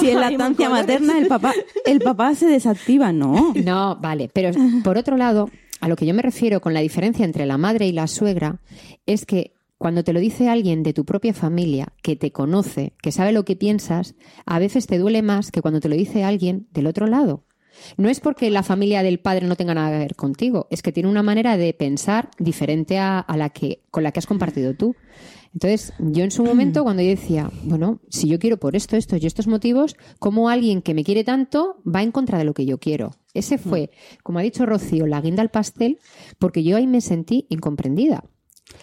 Si 0.00 0.10
en 0.10 0.20
lactancia 0.20 0.70
materna 0.70 1.18
el 1.18 1.26
papá, 1.26 1.52
el 1.84 1.98
papá 2.00 2.34
se 2.36 2.46
desactiva, 2.46 3.12
no. 3.12 3.52
No, 3.64 3.96
vale, 3.96 4.30
pero 4.32 4.52
por 4.84 4.96
otro 4.96 5.16
lado, 5.16 5.50
a 5.80 5.88
lo 5.88 5.96
que 5.96 6.06
yo 6.06 6.14
me 6.14 6.22
refiero 6.22 6.60
con 6.60 6.72
la 6.74 6.80
diferencia 6.80 7.24
entre 7.24 7.46
la 7.46 7.58
madre 7.58 7.88
y 7.88 7.92
la 7.92 8.06
suegra 8.06 8.60
es 9.06 9.26
que 9.26 9.52
cuando 9.76 10.04
te 10.04 10.12
lo 10.12 10.20
dice 10.20 10.48
alguien 10.48 10.82
de 10.84 10.92
tu 10.92 11.04
propia 11.04 11.34
familia, 11.34 11.88
que 12.02 12.14
te 12.16 12.30
conoce, 12.30 12.92
que 13.02 13.10
sabe 13.12 13.32
lo 13.32 13.44
que 13.44 13.56
piensas, 13.56 14.14
a 14.46 14.58
veces 14.60 14.86
te 14.86 14.98
duele 14.98 15.22
más 15.22 15.50
que 15.50 15.60
cuando 15.62 15.80
te 15.80 15.88
lo 15.88 15.96
dice 15.96 16.22
alguien 16.24 16.68
del 16.72 16.86
otro 16.86 17.06
lado. 17.08 17.44
No 17.96 18.08
es 18.08 18.20
porque 18.20 18.50
la 18.50 18.62
familia 18.62 19.02
del 19.02 19.20
padre 19.20 19.46
no 19.46 19.56
tenga 19.56 19.74
nada 19.74 19.90
que 19.90 19.98
ver 19.98 20.14
contigo, 20.14 20.66
es 20.70 20.82
que 20.82 20.92
tiene 20.92 21.08
una 21.08 21.22
manera 21.22 21.56
de 21.56 21.72
pensar 21.74 22.30
diferente 22.38 22.98
a, 22.98 23.24
la 23.36 23.50
que, 23.50 23.82
con 23.90 24.02
la 24.02 24.12
que 24.12 24.18
has 24.18 24.26
compartido 24.26 24.74
tú. 24.74 24.94
Entonces, 25.54 25.92
yo 25.98 26.24
en 26.24 26.30
su 26.30 26.44
momento, 26.44 26.84
cuando 26.84 27.02
yo 27.02 27.08
decía, 27.08 27.50
bueno, 27.64 28.00
si 28.10 28.28
yo 28.28 28.38
quiero 28.38 28.58
por 28.58 28.76
esto, 28.76 28.96
esto 28.96 29.16
y 29.16 29.26
estos 29.26 29.46
motivos, 29.46 29.96
¿cómo 30.18 30.50
alguien 30.50 30.82
que 30.82 30.94
me 30.94 31.04
quiere 31.04 31.24
tanto 31.24 31.80
va 31.84 32.02
en 32.02 32.12
contra 32.12 32.38
de 32.38 32.44
lo 32.44 32.54
que 32.54 32.66
yo 32.66 32.78
quiero? 32.78 33.12
Ese 33.34 33.58
fue, 33.58 33.90
como 34.22 34.38
ha 34.38 34.42
dicho 34.42 34.66
Rocío, 34.66 35.06
la 35.06 35.20
guinda 35.20 35.42
al 35.42 35.50
pastel, 35.50 35.98
porque 36.38 36.62
yo 36.62 36.76
ahí 36.76 36.86
me 36.86 37.00
sentí 37.00 37.46
incomprendida. 37.48 38.24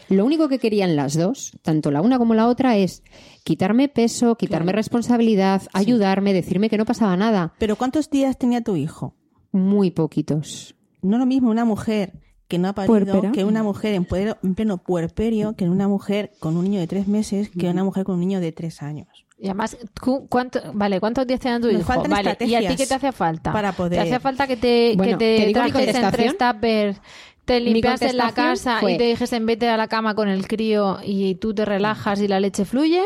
Lo 0.09 0.25
único 0.25 0.47
que 0.49 0.59
querían 0.59 0.95
las 0.95 1.17
dos, 1.17 1.51
tanto 1.61 1.91
la 1.91 2.01
una 2.01 2.17
como 2.17 2.33
la 2.33 2.47
otra, 2.47 2.77
es 2.77 3.03
quitarme 3.43 3.87
peso, 3.89 4.35
quitarme 4.35 4.71
responsabilidad, 4.71 5.61
ayudarme, 5.73 6.33
decirme 6.33 6.69
que 6.69 6.77
no 6.77 6.85
pasaba 6.85 7.15
nada. 7.17 7.53
Pero 7.59 7.75
¿cuántos 7.75 8.09
días 8.09 8.37
tenía 8.37 8.61
tu 8.61 8.75
hijo? 8.75 9.15
Muy 9.51 9.91
poquitos. 9.91 10.75
No 11.01 11.17
lo 11.17 11.25
mismo 11.25 11.49
una 11.49 11.65
mujer 11.65 12.13
que 12.47 12.59
no 12.59 12.67
ha 12.67 12.73
parido 12.73 13.31
que 13.31 13.43
una 13.43 13.63
mujer 13.63 13.95
en, 13.95 14.05
puer- 14.07 14.37
en 14.43 14.53
pleno 14.55 14.77
puerperio, 14.77 15.55
que 15.55 15.67
una 15.69 15.87
mujer 15.87 16.31
con 16.39 16.57
un 16.57 16.65
niño 16.65 16.79
de 16.79 16.87
tres 16.87 17.07
meses, 17.07 17.49
que 17.49 17.69
una 17.69 17.83
mujer 17.83 18.03
con 18.05 18.15
un 18.15 18.21
niño 18.21 18.39
de 18.39 18.51
tres 18.51 18.83
años. 18.83 19.07
Y 19.37 19.45
además, 19.47 19.77
¿cu- 19.99 20.27
¿cuánto, 20.29 20.59
vale, 20.73 20.99
¿cuántos 20.99 21.25
días 21.27 21.39
te 21.39 21.49
dan 21.49 21.61
tu 21.61 21.67
Nos 21.71 21.81
hijo? 21.81 21.87
faltan 21.87 22.11
Vale, 22.11 22.37
¿y 22.41 22.55
a 22.55 22.67
ti 22.67 22.75
qué 22.75 22.85
te 22.87 22.93
hace 22.93 23.11
falta? 23.11 23.51
para 23.51 23.71
poder- 23.73 24.01
¿Te 24.03 24.07
hace 24.13 24.19
falta 24.19 24.47
que 24.47 24.55
te, 24.57 24.93
Bueno, 24.95 25.17
que 25.17 25.25
te, 25.25 25.37
¿te 25.41 25.47
digo 25.47 25.63
mi 25.63 25.71
trajes 25.71 25.95
en 25.95 26.11
tres 26.11 26.33
contestación? 26.33 26.53
tuppers, 26.55 27.01
te 27.45 27.59
limpias 27.59 28.01
en 28.01 28.17
la 28.17 28.23
casa 28.33 28.79
fue- 28.79 28.93
y 28.93 28.97
te 28.97 29.03
dejes 29.05 29.31
en 29.33 29.45
vete 29.45 29.69
a 29.69 29.77
la 29.77 29.87
cama 29.87 30.15
con 30.15 30.27
el 30.29 30.47
crío 30.47 30.97
y 31.03 31.35
tú 31.35 31.53
te 31.53 31.63
relajas 31.65 32.19
y 32.21 32.27
la 32.27 32.39
leche 32.39 32.65
fluye? 32.65 33.03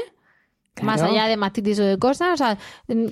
Claro. 0.79 1.01
Más 1.01 1.01
allá 1.01 1.27
de 1.27 1.37
mastitis 1.37 1.79
o 1.79 1.83
de 1.83 1.97
cosas, 1.97 2.29
o 2.33 2.37
sea, 2.37 2.57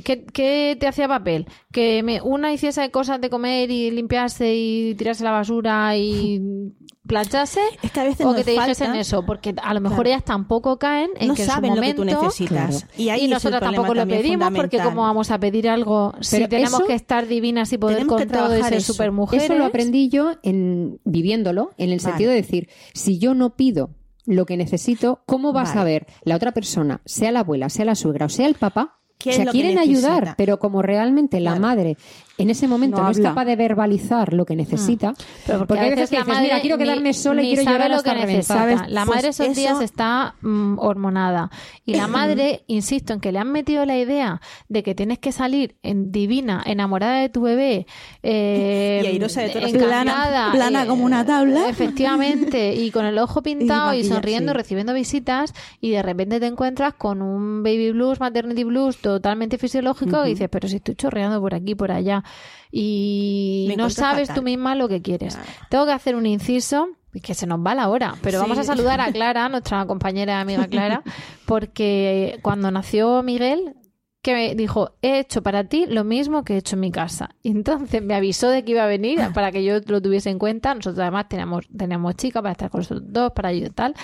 ¿qué, 0.04 0.26
qué 0.26 0.78
te 0.80 0.88
hacía 0.88 1.08
papel? 1.08 1.46
Que 1.72 2.02
me, 2.04 2.22
una 2.22 2.52
hiciese 2.54 2.90
cosas 2.92 3.22
de 3.22 3.30
comer 3.30 3.70
y 3.72 3.92
limpiarse 3.92 4.54
y 4.56 4.96
tirarse 4.96 5.24
la 5.24 5.32
basura 5.32 5.96
y 5.98 6.42
planchase, 7.08 7.62
Es 7.82 7.92
que 7.92 8.00
a 8.02 8.04
veces 8.04 8.26
o 8.26 8.36
que 8.36 8.44
te 8.44 8.52
dijesen 8.52 8.88
falta- 8.88 9.00
eso, 9.00 9.26
porque 9.26 9.56
a 9.64 9.74
lo 9.74 9.80
mejor 9.80 9.98
Claro. 10.00 10.10
ellas 10.10 10.26
tampoco 10.26 10.78
caen 10.78 11.10
en 11.18 11.30
no 11.30 11.36
que 11.36 11.44
en 11.44 11.48
su 11.48 11.54
saben 11.54 11.76
lo 11.76 11.82
que 11.82 11.94
tú 11.94 12.04
necesitas. 12.04 12.84
Claro. 12.84 12.94
Y, 12.98 13.10
ahí 13.10 13.26
y 13.26 13.28
nosotros 13.30 13.62
tampoco 13.62 13.94
lo 13.94 14.06
pedimos 14.06 14.52
porque 14.54 14.78
como 14.80 15.04
vamos 15.04 15.32
a 15.32 15.40
pedir 15.40 15.70
algo 15.70 16.14
si 16.20 16.36
Pero 16.36 16.50
tenemos 16.50 16.74
eso- 16.80 16.86
que 16.86 16.94
estar 16.96 17.26
divinas 17.28 17.72
y 17.72 17.78
poder 17.78 18.06
con 18.08 18.28
todo 18.28 18.58
y 18.58 18.62
ser 18.64 18.82
supermujeres 18.82 19.46
Eso 19.46 19.56
lo 19.56 19.64
aprendí 19.66 20.10
yo 20.10 20.34
en 20.44 21.00
viviéndolo, 21.06 21.72
en 21.78 21.92
el 21.92 22.00
Vale. 22.00 22.00
sentido 22.12 22.30
de 22.32 22.36
decir, 22.38 22.70
si 22.94 23.18
yo 23.20 23.34
no 23.34 23.56
pido 23.56 23.92
lo 24.28 24.46
que 24.46 24.58
necesito, 24.58 25.22
¿cómo 25.26 25.52
Vale. 25.74 25.80
a 25.80 25.84
ver 25.84 26.06
la 26.24 26.36
otra 26.36 26.52
persona, 26.52 27.02
sea 27.06 27.32
la 27.32 27.40
abuela, 27.40 27.70
sea 27.70 27.86
la 27.86 27.96
suegra 27.96 28.28
o 28.28 28.30
sea 28.30 28.46
el 28.46 28.54
papá? 28.56 29.00
¿Qué 29.18 29.32
o 29.32 29.34
sea, 29.34 29.46
quieren 29.48 29.80
ayudar, 29.80 30.36
pero 30.38 30.60
como 30.60 30.84
realmente 30.84 31.40
la 31.40 31.52
Claro. 31.54 31.62
madre 31.62 31.98
en 32.38 32.50
ese 32.52 32.68
momento 32.68 32.98
No 32.98 33.04
no, 33.06 33.10
es 33.10 33.20
capaz 33.20 33.46
de 33.46 33.56
verbalizar 33.56 34.34
lo 34.34 34.46
que 34.46 34.56
necesita, 34.56 35.14
Pero 35.46 35.60
porque, 35.66 35.80
hay 35.80 35.88
a 35.88 35.90
veces 35.96 35.98
veces 36.02 36.10
que 36.12 36.16
la 36.18 36.22
dices, 36.22 36.34
madre 36.36 36.48
mira, 36.48 36.62
quiero 36.62 36.78
ni- 36.78 36.84
quedarme 36.84 37.14
sola 37.14 37.42
y 37.42 37.46
ni 37.50 37.56
quiero 37.56 37.72
llorar 37.72 37.90
lo 37.90 37.96
hasta 37.98 38.14
que 38.14 38.26
necesita. 38.26 38.66
La 38.88 39.06
Pues 39.06 39.16
madre 39.16 39.28
esos 39.30 39.48
eso- 39.48 39.60
días 39.60 39.82
está 39.82 40.36
mm, 40.42 40.78
hormonada. 40.80 41.50
Y 41.86 41.96
la 41.96 42.08
madre, 42.08 42.64
insisto, 42.68 43.14
en 43.14 43.20
que 43.22 43.32
le 43.32 43.40
han 43.40 43.52
metido 43.52 43.86
la 43.86 43.98
idea 43.98 44.40
de 44.70 44.84
que 44.84 44.94
tienes 44.94 45.18
que 45.20 45.32
salir 45.32 45.78
en 45.82 46.12
divina, 46.12 46.62
enamorada 46.66 47.20
de 47.22 47.30
tu 47.30 47.42
bebé, 47.42 47.88
eh, 48.24 49.02
Y 49.04 49.08
airosa 49.08 49.42
de 49.42 49.50
todas 49.50 49.72
las 49.72 49.74
encantada, 49.82 50.52
Plana- 50.52 50.86
como 50.86 51.06
una 51.06 51.26
tabla. 51.26 51.70
Efectivamente, 51.70 52.76
y 52.76 52.92
con 52.92 53.06
el 53.06 53.18
ojo 53.18 53.42
pintado 53.44 53.94
y, 53.94 54.04
sonriendo, 54.04 54.52
sí. 54.52 54.58
recibiendo 54.58 54.94
visitas, 54.94 55.54
y 55.82 55.92
de 55.92 56.04
repente 56.04 56.40
te 56.40 56.46
encuentras 56.46 56.94
con 56.94 57.22
un 57.22 57.64
baby 57.64 57.92
blues, 57.92 58.20
maternity 58.20 58.64
blues 58.64 58.98
totalmente 58.98 59.58
fisiológico, 59.58 60.26
y 60.26 60.30
dices, 60.30 60.50
pero 60.52 60.68
si 60.68 60.76
estoy 60.78 60.96
chorreando 60.96 61.42
por 61.42 61.56
aquí, 61.56 61.76
por 61.76 61.92
allá, 61.92 62.24
y 62.72 63.74
no 63.78 63.90
sabes 63.90 64.28
fatal. 64.28 64.36
tú 64.36 64.44
misma 64.44 64.76
lo 64.76 64.88
que 64.90 65.02
quieres. 65.02 65.36
Claro. 65.36 65.50
Tengo 65.70 65.86
que 65.86 65.92
hacer 65.94 66.16
un 66.16 66.26
inciso, 66.26 66.90
que 67.24 67.34
se 67.34 67.48
nos 67.48 67.60
va 67.66 67.74
la 67.74 67.90
hora, 67.90 68.16
pero 68.22 68.38
Sí. 68.40 68.44
vamos 68.44 68.58
a 68.60 68.64
saludar 68.64 69.02
a 69.02 69.12
Clara, 69.12 69.50
nuestra 69.50 69.86
compañera 69.86 70.34
y 70.34 70.42
amiga 70.42 70.68
Clara, 70.68 71.02
porque 71.46 72.40
cuando 72.44 72.70
nació 72.72 73.24
Miguel, 73.24 73.74
que 74.22 74.34
me 74.34 74.56
dijo, 74.56 74.92
he 75.02 75.20
hecho 75.20 75.42
para 75.42 75.64
ti 75.64 75.86
lo 75.88 76.04
mismo 76.04 76.44
que 76.44 76.56
he 76.56 76.58
hecho 76.58 76.76
en 76.76 76.82
mi 76.82 76.92
casa. 76.92 77.30
Y 77.42 77.50
entonces 77.52 78.04
me 78.04 78.14
avisó 78.14 78.50
de 78.50 78.64
que 78.66 78.72
iba 78.74 78.84
a 78.84 78.88
venir 78.88 79.20
para 79.34 79.52
que 79.52 79.64
yo 79.64 79.80
lo 79.88 80.02
tuviese 80.02 80.30
en 80.30 80.38
cuenta. 80.38 80.76
Nosotros 80.76 81.00
además 81.00 81.30
teníamos, 81.30 81.66
teníamos 81.76 82.16
chica 82.18 82.42
para 82.42 82.52
estar 82.52 82.70
con 82.70 82.80
nosotros 82.82 83.04
dos, 83.08 83.32
para 83.32 83.50
ayudar 83.50 83.72
y 83.72 83.74
tal. 83.74 83.96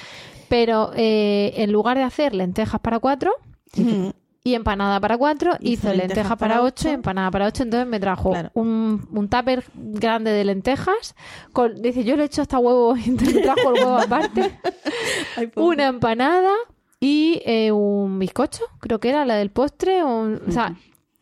Pero 0.48 0.92
eh, 0.96 1.54
en 1.58 1.72
lugar 1.74 1.98
de 1.98 2.04
hacer 2.04 2.34
lentejas 2.34 2.80
para 2.82 3.00
cuatro, 3.00 3.34
Mm. 3.76 4.10
Y 4.46 4.56
empanada 4.56 5.00
para 5.00 5.18
cuatro, 5.18 5.52
Hizo 5.62 5.72
hizo, 5.72 5.88
lentejas 5.88 6.08
lenteja 6.10 6.36
para 6.36 6.56
para 6.56 6.64
ocho. 6.64 6.74
ocho, 6.88 6.90
empanada 6.90 7.32
para 7.32 7.48
ocho, 7.48 7.64
entonces 7.64 7.88
me 7.88 8.00
trajo 8.00 8.32
Claro. 8.32 8.52
un, 8.56 9.08
un 9.14 9.30
tupper 9.30 9.64
grande 9.74 10.32
de 10.32 10.44
lentejas, 10.44 11.16
con, 11.54 11.82
dice, 11.82 12.04
yo 12.04 12.18
le 12.18 12.24
he 12.24 12.26
hecho 12.26 12.42
hasta 12.42 12.60
huevo, 12.60 12.96
y 12.98 13.04
entonces 13.06 13.36
me 13.36 13.42
trajo 13.42 13.74
el 13.74 13.82
huevo 13.84 13.98
aparte, 13.98 14.60
Ay, 15.38 15.50
una 15.56 15.88
empanada 15.88 16.52
y 17.00 17.42
eh, 17.46 17.72
un 17.72 18.20
bizcocho, 18.20 18.66
creo 18.80 19.00
que 19.00 19.10
era 19.10 19.24
la 19.26 19.36
del 19.36 19.50
postre, 19.50 20.04
un- 20.04 20.42
o 20.46 20.52
sea, 20.52 20.76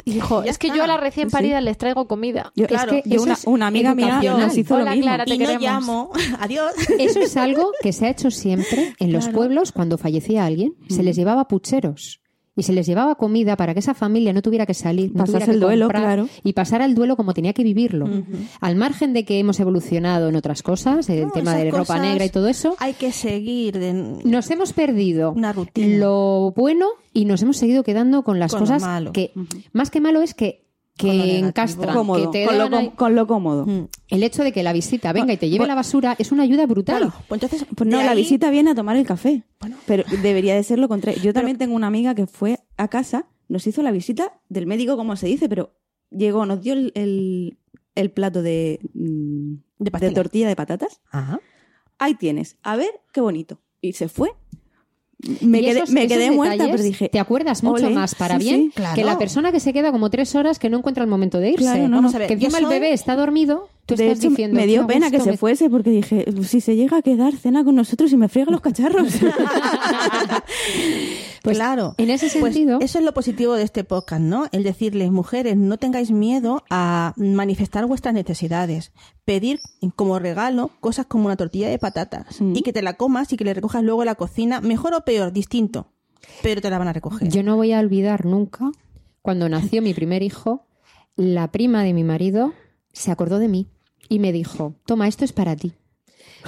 y 0.04 0.14
dijo, 0.14 0.44
Ya 0.44 0.50
es 0.50 0.58
que 0.58 0.68
está. 0.68 0.78
yo 0.78 0.84
a 0.84 0.88
las 0.88 1.00
recién 1.00 1.30
Sí. 1.30 1.34
paridas 1.36 1.64
les 1.64 1.78
traigo 1.78 2.08
comida. 2.08 2.52
Yo, 2.56 2.66
Claro, 2.66 2.92
es 2.92 3.04
que 3.04 3.10
yo 3.12 3.22
una, 3.22 3.34
es 3.34 3.46
una 3.46 3.68
amiga 3.68 3.94
mía 3.94 4.20
nos 4.20 4.58
hizo 4.58 4.74
Hola, 4.74 4.86
lo 4.86 4.90
mismo. 4.92 5.04
Clara, 5.06 5.26
te 5.26 5.36
y 5.36 5.38
no 5.38 5.46
queremos. 5.46 5.62
llamo. 5.64 6.12
Adiós. 6.40 6.74
Eso 6.98 7.20
es 7.20 7.38
algo 7.38 7.72
que 7.84 7.94
se 7.94 8.08
ha 8.08 8.10
hecho 8.10 8.32
siempre 8.32 8.96
en 8.98 9.14
los 9.14 9.26
Claro. 9.26 9.38
pueblos 9.38 9.72
cuando 9.72 10.00
fallecía 10.00 10.46
alguien. 10.46 10.74
Se 10.90 11.04
les 11.04 11.16
llevaba 11.16 11.48
pucheros 11.48 12.20
y 12.62 12.64
se 12.64 12.74
les 12.74 12.86
llevaba 12.86 13.16
comida 13.16 13.58
para 13.58 13.74
que 13.74 13.80
esa 13.80 13.94
familia 13.96 14.34
no 14.34 14.42
tuviera 14.44 14.66
que 14.68 14.74
salir, 14.76 15.10
no 15.12 15.18
Pasase 15.26 15.32
tuviera 15.32 15.46
que 15.48 15.52
el 15.54 15.60
duelo, 15.60 15.88
claro. 15.90 16.28
y 16.44 16.54
pasara 16.54 16.86
el 16.86 16.94
duelo 16.96 17.16
como 17.18 17.34
tenía 17.34 17.54
que 17.54 17.64
vivirlo. 17.64 18.08
Al 18.60 18.76
margen 18.76 19.14
de 19.14 19.26
que 19.26 19.40
hemos 19.40 19.60
evolucionado 19.60 20.30
en 20.30 20.36
otras 20.36 20.62
cosas, 20.62 21.10
el 21.10 21.24
No, 21.26 21.32
tema 21.32 21.56
de 21.56 21.72
ropa 21.72 22.00
negra 22.00 22.24
y 22.26 22.30
todo 22.30 22.48
eso, 22.48 22.76
Hay 22.80 22.94
que 22.94 23.12
seguir. 23.12 23.80
de- 23.80 23.94
nos 24.24 24.50
hemos 24.52 24.74
perdido 24.74 25.32
Una 25.32 25.52
rutina. 25.54 25.98
lo 25.98 26.54
bueno 26.56 26.86
y 27.14 27.26
nos 27.26 27.42
hemos 27.42 27.58
seguido 27.58 27.84
quedando 27.84 28.24
con 28.24 28.40
las 28.40 28.52
Con 28.52 28.62
cosas 28.62 28.82
malo. 28.84 29.12
que 29.12 29.32
más 29.74 29.90
que 29.90 30.00
malo 30.02 30.22
es 30.22 30.34
que 30.34 30.70
que 31.02 31.38
encastran, 31.40 31.96
Cómodo, 31.96 32.32
que 32.32 32.40
te 32.40 32.46
con, 32.46 32.58
lo, 32.70 32.78
ahí- 32.78 32.90
con 32.96 33.16
lo 33.16 33.28
cómodo. 33.28 33.66
Mm. 33.66 33.88
el 34.10 34.24
hecho 34.24 34.44
de 34.44 34.52
que 34.52 34.64
la 34.64 34.74
visita 34.74 35.12
venga 35.14 35.34
y 35.34 35.38
te 35.38 35.50
lleve 35.50 35.66
la 35.68 35.76
basura 35.76 36.16
es 36.20 36.32
una 36.32 36.44
ayuda 36.44 36.66
brutal. 36.66 36.98
Claro, 37.00 37.14
pues 37.28 37.42
entonces. 37.42 37.68
Pues 37.76 37.90
no, 37.90 38.02
la 38.02 38.14
visita 38.14 38.50
viene 38.50 38.72
a 38.72 38.76
tomar 38.76 38.96
el 38.98 39.06
café. 39.06 39.44
Bueno. 39.60 39.78
Pero 39.86 40.04
debería 40.22 40.56
de 40.56 40.64
ser 40.64 40.80
lo 40.80 40.88
contrario. 40.88 41.22
Yo 41.22 41.34
también 41.34 41.58
tengo 41.58 41.76
una 41.76 41.88
amiga 41.88 42.16
que 42.16 42.28
fue 42.28 42.60
a 42.78 42.88
casa, 42.88 43.28
nos 43.48 43.68
hizo 43.68 43.82
la 43.82 43.92
visita 43.92 44.40
del 44.50 44.66
médico, 44.68 44.96
como 44.98 45.16
se 45.16 45.28
dice, 45.28 45.50
pero 45.50 45.74
llegó, 46.10 46.46
nos 46.46 46.62
dio 46.62 46.74
el, 46.74 46.92
el- 46.96 47.58
el 47.96 48.10
plato 48.12 48.42
de, 48.42 48.80
mm, 48.94 49.54
De 49.80 50.12
tortilla 50.12 50.48
de 50.48 50.56
patatas. 50.56 51.02
Ajá. 51.12 51.40
Ahí 52.00 52.16
tienes, 52.16 52.58
a 52.64 52.76
ver 52.78 52.90
qué 53.14 53.20
bonito. 53.22 53.60
Y 53.82 53.94
se 53.94 54.08
fue. 54.08 54.32
Me 55.42 55.62
quedé, 55.62 55.80
esos- 55.80 55.92
me 55.92 56.04
esos 56.06 56.18
quedé 56.18 56.32
muerta, 56.32 56.54
detalles 56.54 56.72
pero 56.74 56.84
dije. 56.84 57.10
Te 57.10 57.20
acuerdas 57.20 57.64
mucho 57.64 57.86
ole, 57.86 57.94
más 57.96 58.16
para 58.16 58.38
sí, 58.38 58.44
bien 58.44 58.62
sí. 58.66 58.72
Claro. 58.76 58.96
que 58.96 59.04
la 59.04 59.18
persona 59.18 59.52
que 59.52 59.60
se 59.60 59.72
queda 59.74 59.92
como 59.92 60.10
tres 60.10 60.34
horas 60.36 60.58
que 60.60 60.70
no 60.70 60.78
encuentra 60.80 61.04
el 61.04 61.10
momento 61.10 61.40
de 61.40 61.50
irse. 61.52 61.64
Claro, 61.64 61.88
no, 61.88 61.98
Vamos 61.98 62.12
no. 62.14 62.16
a 62.18 62.20
ver, 62.20 62.28
que 62.28 62.34
encima 62.36 62.58
el 62.60 62.66
bebé 62.66 62.94
está 62.94 63.16
dormido, 63.16 63.70
tú 63.86 63.96
De 63.96 64.06
estás 64.06 64.20
hecho, 64.20 64.30
diciendo. 64.30 64.56
me 64.60 64.66
dio 64.68 64.82
"Qué 64.88 64.94
pena 64.94 65.12
que 65.12 65.20
se 65.20 65.32
me- 65.32 65.38
fuese 65.38 65.70
porque 65.70 65.90
dije, 65.92 66.26
si 66.44 66.60
se 66.62 66.76
llega 66.76 66.98
a 66.98 67.02
quedar, 67.02 67.36
cena 67.36 67.64
con 67.64 67.76
nosotros 67.76 68.12
y 68.12 68.18
me 68.18 68.30
friega 68.30 68.52
los 68.52 68.62
cacharros. 68.62 69.08
Pues, 71.44 71.58
claro. 71.58 71.96
En 71.98 72.10
ese 72.12 72.28
Pues 72.40 72.54
sentido, 72.54 72.80
eso 72.82 73.00
es 73.00 73.06
lo 73.06 73.14
positivo 73.14 73.54
de 73.56 73.64
este 73.64 73.84
podcast, 73.84 74.22
¿no? 74.22 74.46
El 74.52 74.64
decirles, 74.64 75.12
mujeres, 75.12 75.58
no 75.58 75.78
tengáis 75.78 76.12
miedo 76.12 76.64
a 76.70 77.14
manifestar 77.18 77.86
vuestras 77.88 78.14
necesidades. 78.14 78.92
Pedir 79.26 79.60
como 79.96 80.20
regalo 80.20 80.70
cosas 80.80 81.08
como 81.08 81.26
una 81.26 81.38
tortilla 81.38 81.70
de 81.70 81.80
patatas 81.80 82.40
Mm. 82.42 82.56
y 82.56 82.62
que 82.62 82.74
te 82.74 82.82
la 82.82 82.94
comas 82.94 83.34
y 83.34 83.38
que 83.38 83.44
le 83.44 83.54
recojas 83.54 83.84
luego 83.84 84.04
en 84.04 84.08
la 84.08 84.16
cocina, 84.16 84.62
mejor 84.62 84.94
o 84.94 85.02
peor, 85.02 85.32
distinto, 85.34 85.88
pero 86.44 86.62
te 86.62 86.70
la 86.70 86.78
van 86.78 86.88
a 86.90 86.94
recoger. 86.94 87.28
yo 87.30 87.42
no 87.44 87.56
voy 87.56 87.74
a 87.74 87.80
olvidar 87.80 88.26
nunca 88.26 88.70
cuando 89.24 89.50
nació 89.50 89.82
mi 89.82 89.94
primer 89.94 90.22
hijo, 90.24 90.66
la 91.16 91.52
prima 91.52 91.84
de 91.84 91.94
mi 91.94 92.04
marido 92.04 92.54
se 92.94 93.12
acordó 93.12 93.40
de 93.40 93.48
mí 93.48 93.68
y 94.10 94.20
me 94.20 94.32
dijo: 94.32 94.76
Toma, 94.86 95.08
esto 95.08 95.26
es 95.26 95.34
para 95.34 95.56
ti. 95.56 95.74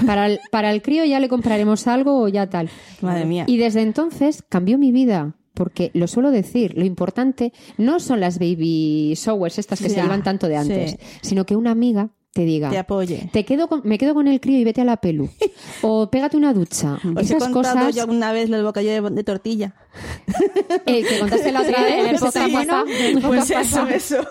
Para 0.05 0.27
el, 0.27 0.39
para 0.51 0.71
el 0.71 0.81
crío 0.81 1.05
ya 1.05 1.19
le 1.19 1.29
compraremos 1.29 1.87
algo 1.87 2.21
o 2.21 2.27
ya 2.27 2.49
tal. 2.49 2.69
Madre 3.01 3.25
mía. 3.25 3.45
Y 3.47 3.57
desde 3.57 3.81
entonces 3.81 4.43
cambió 4.47 4.77
mi 4.77 4.91
vida. 4.91 5.35
Porque 5.53 5.91
lo 5.93 6.07
suelo 6.07 6.31
decir, 6.31 6.75
lo 6.75 6.83
importante 6.83 7.53
no 7.77 7.99
son 7.99 8.19
las 8.19 8.39
baby 8.39 9.13
showers 9.15 9.59
estas 9.59 9.79
que 9.79 9.89
se 9.89 10.01
llevan 10.01 10.23
tanto 10.23 10.47
de 10.47 10.57
antes, 10.57 10.91
sí. 10.91 10.97
sino 11.21 11.45
que 11.45 11.55
una 11.55 11.69
amiga 11.69 12.09
te 12.34 12.45
diga, 12.45 12.69
Te 12.71 12.79
apoye. 12.79 13.29
te 13.31 13.45
quedo 13.45 13.67
con- 13.67 13.81
me 13.84 13.97
quedo 13.99 14.13
con 14.15 14.27
el 14.27 14.39
crío 14.41 14.57
y 14.57 14.63
vete 14.63 14.81
a 14.81 14.86
la 14.86 14.97
pelu. 14.97 15.29
o 15.84 16.09
pégate 16.09 16.36
una 16.36 16.51
ducha. 16.53 16.95
Os 16.95 17.29
he 17.29 17.36
Esas 17.36 17.49
contado 17.49 17.75
cosas 17.75 17.95
yo 17.95 18.05
una 18.07 18.31
vez 18.31 18.49
el 18.49 18.63
bocadillo 18.63 19.03
de, 19.03 19.09
de 19.15 19.23
tortilla. 19.23 19.75
eh, 20.88 21.03
que 21.03 21.19
contaste 21.19 21.51
la 21.51 21.61
otra 21.61 21.77
Sí, 21.77 21.84
vez. 21.84 22.05
el 22.09 22.17
Sí, 22.17 22.23
podcast 22.25 22.51
bueno, 22.51 22.73
pasado. 22.86 23.27
Pues 23.27 23.49
eso, 23.51 23.88
eso. 23.88 24.27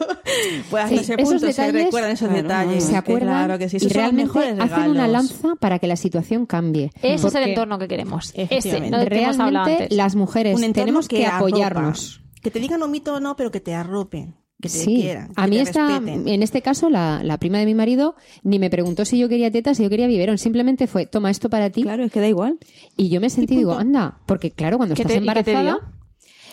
Pues 0.70 0.84
hasta 0.84 0.96
Sí, 0.96 1.02
ese 1.02 1.14
esos 1.14 1.24
punto 1.24 1.38
se 1.40 1.46
detalles, 1.46 1.84
recuerdan 1.84 2.10
esos 2.10 2.28
claro, 2.28 2.42
detalles. 2.42 2.84
se 2.84 2.90
que 2.90 2.96
acuerdan 2.96 3.44
Claro 3.44 3.58
que 3.58 3.68
sí, 3.68 3.76
y 3.76 3.78
esos 3.78 3.92
son 3.92 4.02
los 4.02 4.02
realmente 4.02 4.38
mejores 4.40 4.72
hacen 4.72 4.90
una 4.90 5.08
lanza 5.08 5.54
para 5.60 5.78
que 5.78 5.86
la 5.86 5.96
situación 5.96 6.46
cambie. 6.46 6.90
Ese 7.02 7.28
es 7.28 7.34
el 7.36 7.44
entorno 7.50 7.78
que 7.78 7.86
queremos. 7.88 8.32
Ese, 8.34 8.80
no 8.90 8.98
que 9.06 9.22
hemos 9.22 9.36
realmente 9.36 9.72
antes. 9.74 9.92
las 9.92 10.16
mujeres 10.16 10.60
tenemos 10.72 11.06
que, 11.06 11.24
arropa. 11.24 11.36
apoyarnos. 11.36 12.20
Que 12.42 12.50
te 12.50 12.58
digan 12.58 12.82
un 12.82 12.90
mito 12.90 13.14
o 13.14 13.20
no, 13.20 13.36
pero 13.36 13.52
que 13.52 13.60
te 13.60 13.74
arropen. 13.74 14.34
Que 14.62 14.68
te 14.68 14.78
Sí, 14.78 14.94
quieran. 15.02 15.30
a 15.36 15.46
mí 15.48 15.56
te 15.56 15.62
esta, 15.62 15.88
respeten. 15.98 16.28
en 16.28 16.42
este 16.42 16.62
caso 16.62 16.88
la, 16.88 17.22
la 17.24 17.36
prima 17.38 17.58
de 17.58 17.66
mi 17.66 17.74
marido 17.74 18.14
ni 18.44 18.58
me 18.60 18.70
preguntó 18.70 19.04
si 19.04 19.18
yo 19.18 19.28
quería 19.28 19.50
tetas, 19.50 19.76
si 19.76 19.82
yo 19.82 19.90
quería 19.90 20.06
biberón, 20.06 20.38
simplemente 20.38 20.86
fue, 20.86 21.04
toma 21.04 21.30
esto 21.30 21.50
para 21.50 21.68
ti. 21.70 21.82
Claro, 21.82 22.04
es 22.04 22.12
que 22.12 22.20
da 22.20 22.28
igual. 22.28 22.58
Y 22.96 23.08
yo 23.08 23.20
me 23.20 23.28
sentí, 23.28 23.56
digo, 23.56 23.72
anda, 23.74 24.20
porque 24.24 24.52
claro, 24.52 24.76
cuando 24.78 24.94
¿Qué 24.94 25.02
estás 25.02 25.14
te 25.14 25.18
embarazada, 25.18 25.78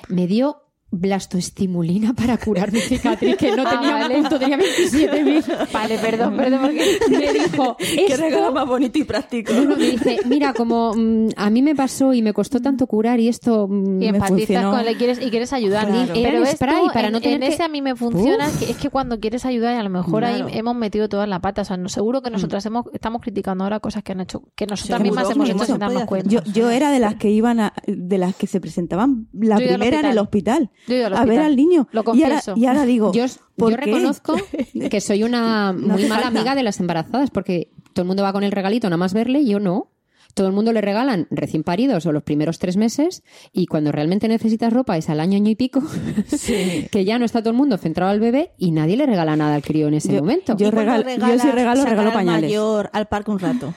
me 0.08 0.26
dio 0.28 0.58
blastoestimulina 0.92 2.14
para 2.14 2.38
curar 2.38 2.72
mi 2.72 2.80
cicatriz, 2.80 3.36
que 3.38 3.56
no 3.56 3.64
Ah, 3.66 3.72
tenía 3.72 3.94
vale. 3.94 4.16
un 4.16 4.22
punto, 4.22 4.40
tenía 4.40 4.58
27.000. 4.58 5.72
Vale, 5.72 5.98
perdón, 6.00 6.36
perdón, 6.38 6.60
porque 6.62 6.98
Me 7.10 7.34
dijo, 7.34 7.78
Qué 8.08 8.18
regalo 8.18 8.38
esto... 8.48 8.52
más 8.54 8.68
bonito 8.68 8.98
y 9.00 9.04
práctico. 9.04 9.54
No, 9.54 9.66
no, 9.66 9.76
me 9.76 9.84
dice, 9.92 10.20
mira, 10.26 10.54
como 10.54 10.94
mm, 10.96 11.30
a 11.36 11.50
mí 11.50 11.62
me 11.62 11.76
pasó 11.76 12.14
y 12.14 12.22
me 12.22 12.34
costó 12.34 12.60
tanto 12.62 12.88
curar 12.88 13.20
y 13.20 13.28
esto 13.28 13.68
mm, 13.68 14.02
y 14.02 14.12
me 14.12 14.18
empatizas 14.18 14.66
con 14.66 14.80
él 14.80 14.98
quieres, 14.98 15.20
y 15.22 15.30
quieres 15.30 15.54
ayudar. 15.54 15.88
Claro. 15.88 16.14
Era 16.14 16.30
Pero 16.32 16.44
esto, 16.44 16.56
spray 16.58 16.88
para 16.94 17.08
en, 17.08 17.14
no 17.14 17.22
tener 17.22 17.36
en 17.36 17.42
que- 17.50 17.54
ese 17.54 17.64
a 17.64 17.68
mí 17.70 17.82
me 17.82 17.96
funciona, 17.96 18.48
Uf. 18.48 18.60
que 18.60 18.72
es 18.72 18.78
que 18.78 18.90
cuando 18.90 19.20
quieres 19.20 19.46
ayudar 19.46 19.76
y 19.76 19.80
a 19.80 19.84
lo 19.84 19.90
mejor 19.90 20.20
Claro. 20.24 20.48
ahí 20.48 20.58
hemos 20.58 20.76
metido 20.76 21.08
todas 21.10 21.28
la 21.30 21.40
pata. 21.40 21.62
O 21.62 21.66
sea, 21.66 21.78
no, 21.78 21.90
seguro 21.90 22.22
que 22.22 22.30
nosotras 22.32 22.66
hemos, 22.66 22.86
estamos 22.94 23.22
criticando 23.22 23.64
ahora 23.64 23.80
cosas 23.80 24.04
que 24.04 24.14
han 24.14 24.22
hecho, 24.22 24.44
que 24.56 24.66
nosotras 24.66 24.98
Seguro, 25.00 25.16
mismas 25.16 25.32
hemos 25.36 25.50
hecho 25.50 25.66
sin 25.66 25.80
darnos 25.80 26.06
cuenta. 26.06 26.30
Yo, 26.30 26.42
yo 26.52 26.70
era 26.72 26.92
de 26.92 27.00
las 27.00 27.16
que 27.16 27.30
iban 27.30 27.60
a, 27.60 27.74
de 27.86 28.18
las 28.18 28.36
que 28.36 28.48
se 28.48 28.60
presentaban 28.60 29.28
la 29.34 29.60
Yo 29.60 29.68
primera 29.68 30.00
en 30.00 30.06
el 30.08 30.18
hospital 30.18 30.72
Yo 30.88 30.96
he 30.96 30.98
ido 30.98 31.08
al 31.08 31.14
a 31.16 31.26
ver 31.26 31.40
al 31.42 31.56
niño. 31.56 31.88
Lo 31.92 32.02
y, 32.02 32.24
ahora, 32.24 32.36
confieso. 32.36 32.54
y 32.56 32.66
ahora 32.66 32.86
digo, 32.86 33.12
Yo, 33.14 33.26
¿por 33.56 33.72
yo 33.72 33.78
qué? 33.78 33.86
reconozco 33.86 34.36
que 34.90 35.02
soy 35.02 35.24
una 35.24 35.74
No 35.74 35.94
muy 35.94 36.04
mala 36.04 36.24
falta. 36.24 36.28
amiga 36.40 36.56
de 36.56 36.64
las 36.64 36.80
embarazadas, 36.80 37.30
porque 37.32 37.72
todo 37.94 38.04
el 38.04 38.08
mundo 38.08 38.24
va 38.24 38.34
con 38.34 38.44
el 38.44 38.52
regalito 38.52 38.88
nada 38.88 38.98
más 38.98 39.14
verle, 39.14 39.46
yo 39.46 39.60
no. 39.60 39.92
Todo 40.36 40.46
el 40.46 40.54
mundo 40.54 40.72
le 40.72 40.80
regalan 40.82 41.28
recién 41.32 41.64
paridos 41.64 42.06
o 42.06 42.12
los 42.12 42.22
primeros 42.22 42.60
tres 42.60 42.78
meses 42.78 43.24
y 43.52 43.66
cuando 43.66 43.92
realmente 43.92 44.28
necesitas 44.28 44.72
ropa 44.72 44.96
es 44.96 45.10
al 45.10 45.20
año, 45.20 45.38
año 45.38 45.50
y 45.50 45.56
pico, 45.56 45.82
que 46.92 47.04
ya 47.06 47.18
no 47.20 47.26
está 47.26 47.40
todo 47.42 47.50
el 47.50 47.58
mundo 47.58 47.78
centrado 47.78 48.12
al 48.12 48.20
bebé 48.20 48.52
y 48.58 48.72
nadie 48.72 48.96
le 48.96 49.06
regala 49.08 49.36
nada 49.36 49.56
al 49.56 49.64
crío 49.64 49.88
en 49.88 49.96
ese 49.96 50.14
Yo- 50.14 50.20
momento. 50.20 50.56
yo 50.56 50.70
regalo- 50.72 51.04
yo 51.04 51.40
sí 51.40 51.52
regalo, 51.52 51.84
regalo 51.84 52.10
al 52.10 52.14
pañales. 52.14 52.50
mayor 52.50 52.90
al 52.94 53.08
parque 53.08 53.32
un 53.32 53.40
rato. 53.40 53.74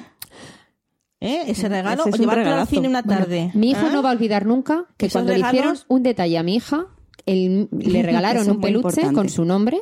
¿Eh? 1.23 1.45
Ese 1.47 1.68
regalo. 1.68 2.01
Ese 2.03 2.11
es 2.11 2.14
o 2.16 2.18
llevarlo 2.18 2.51
al 2.53 2.66
cine 2.66 2.89
una 2.89 3.03
Bueno, 3.03 3.20
tarde. 3.20 3.51
mi 3.55 3.70
hijo 3.70 3.87
¿Ah? 3.89 3.91
no 3.93 4.03
va 4.03 4.11
a 4.11 4.12
olvidar 4.12 4.45
nunca 4.45 4.87
que 4.97 5.09
cuando 5.09 5.33
le 5.33 5.39
hicieron 5.41 5.77
un 5.89 6.03
detalle 6.03 6.37
a 6.37 6.43
mi 6.43 6.57
hija, 6.57 6.87
él- 7.27 7.68
le 7.79 8.03
regalaron 8.03 8.51
un 8.51 8.61
peluche 8.61 8.87
importante. 8.89 9.14
con 9.14 9.29
su 9.29 9.45
nombre 9.45 9.81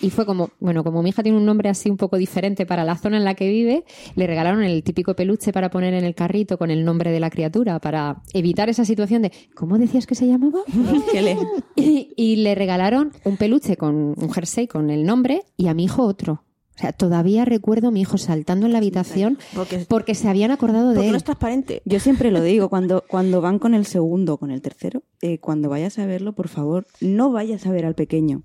y 0.00 0.10
fue 0.10 0.24
como, 0.26 0.50
bueno, 0.60 0.84
como 0.84 1.02
mi 1.02 1.08
hija 1.08 1.22
tiene 1.24 1.38
un 1.38 1.44
nombre 1.46 1.68
así 1.70 1.90
un 1.90 1.96
poco 1.96 2.16
diferente 2.18 2.66
para 2.66 2.84
la 2.84 2.96
zona 2.96 3.16
en 3.16 3.24
la 3.24 3.34
que 3.34 3.48
vive, 3.48 3.84
le 4.14 4.26
regalaron 4.28 4.62
el 4.62 4.82
típico 4.84 5.16
peluche 5.16 5.52
para 5.52 5.70
poner 5.70 5.94
en 5.94 6.04
el 6.04 6.14
carrito 6.14 6.58
con 6.58 6.70
el 6.70 6.84
nombre 6.84 7.10
de 7.10 7.18
la 7.18 7.30
criatura 7.30 7.80
para 7.80 8.22
evitar 8.34 8.68
esa 8.68 8.84
situación 8.84 9.22
de, 9.22 9.32
¿cómo 9.54 9.78
decías 9.78 10.06
que 10.06 10.14
se 10.14 10.26
llamaba? 10.28 10.60
y, 11.76 12.12
y 12.16 12.36
le 12.36 12.54
regalaron 12.54 13.12
un 13.24 13.36
peluche 13.36 13.76
con 13.76 14.14
un 14.16 14.30
jersey 14.32 14.66
con 14.68 14.90
el 14.90 15.04
nombre 15.04 15.42
y 15.56 15.66
a 15.68 15.74
mi 15.74 15.84
hijo 15.84 16.04
otro. 16.04 16.44
O 16.76 16.78
sea, 16.78 16.92
todavía 16.92 17.44
recuerdo 17.46 17.88
a 17.88 17.90
mi 17.90 18.02
hijo 18.02 18.18
saltando 18.18 18.66
en 18.66 18.72
la 18.72 18.78
habitación 18.78 19.38
Porque, 19.54 19.86
porque 19.88 20.14
se 20.14 20.28
habían 20.28 20.50
acordado 20.50 20.90
de 20.90 20.96
porque 20.96 21.06
no 21.08 21.14
él. 21.14 21.16
es 21.16 21.24
transparente. 21.24 21.80
Yo 21.86 22.00
siempre 22.00 22.30
lo 22.30 22.42
digo, 22.42 22.68
cuando, 22.68 23.02
cuando 23.08 23.40
van 23.40 23.58
con 23.58 23.74
el 23.74 23.86
segundo 23.86 24.34
o 24.34 24.38
con 24.38 24.50
el 24.50 24.60
tercero, 24.60 25.02
eh, 25.22 25.38
cuando 25.38 25.70
vayas 25.70 25.98
a 25.98 26.04
verlo, 26.04 26.34
por 26.34 26.48
favor, 26.48 26.86
no 27.00 27.32
vayas 27.32 27.66
a 27.66 27.70
ver 27.72 27.86
al 27.86 27.94
pequeño. 27.94 28.42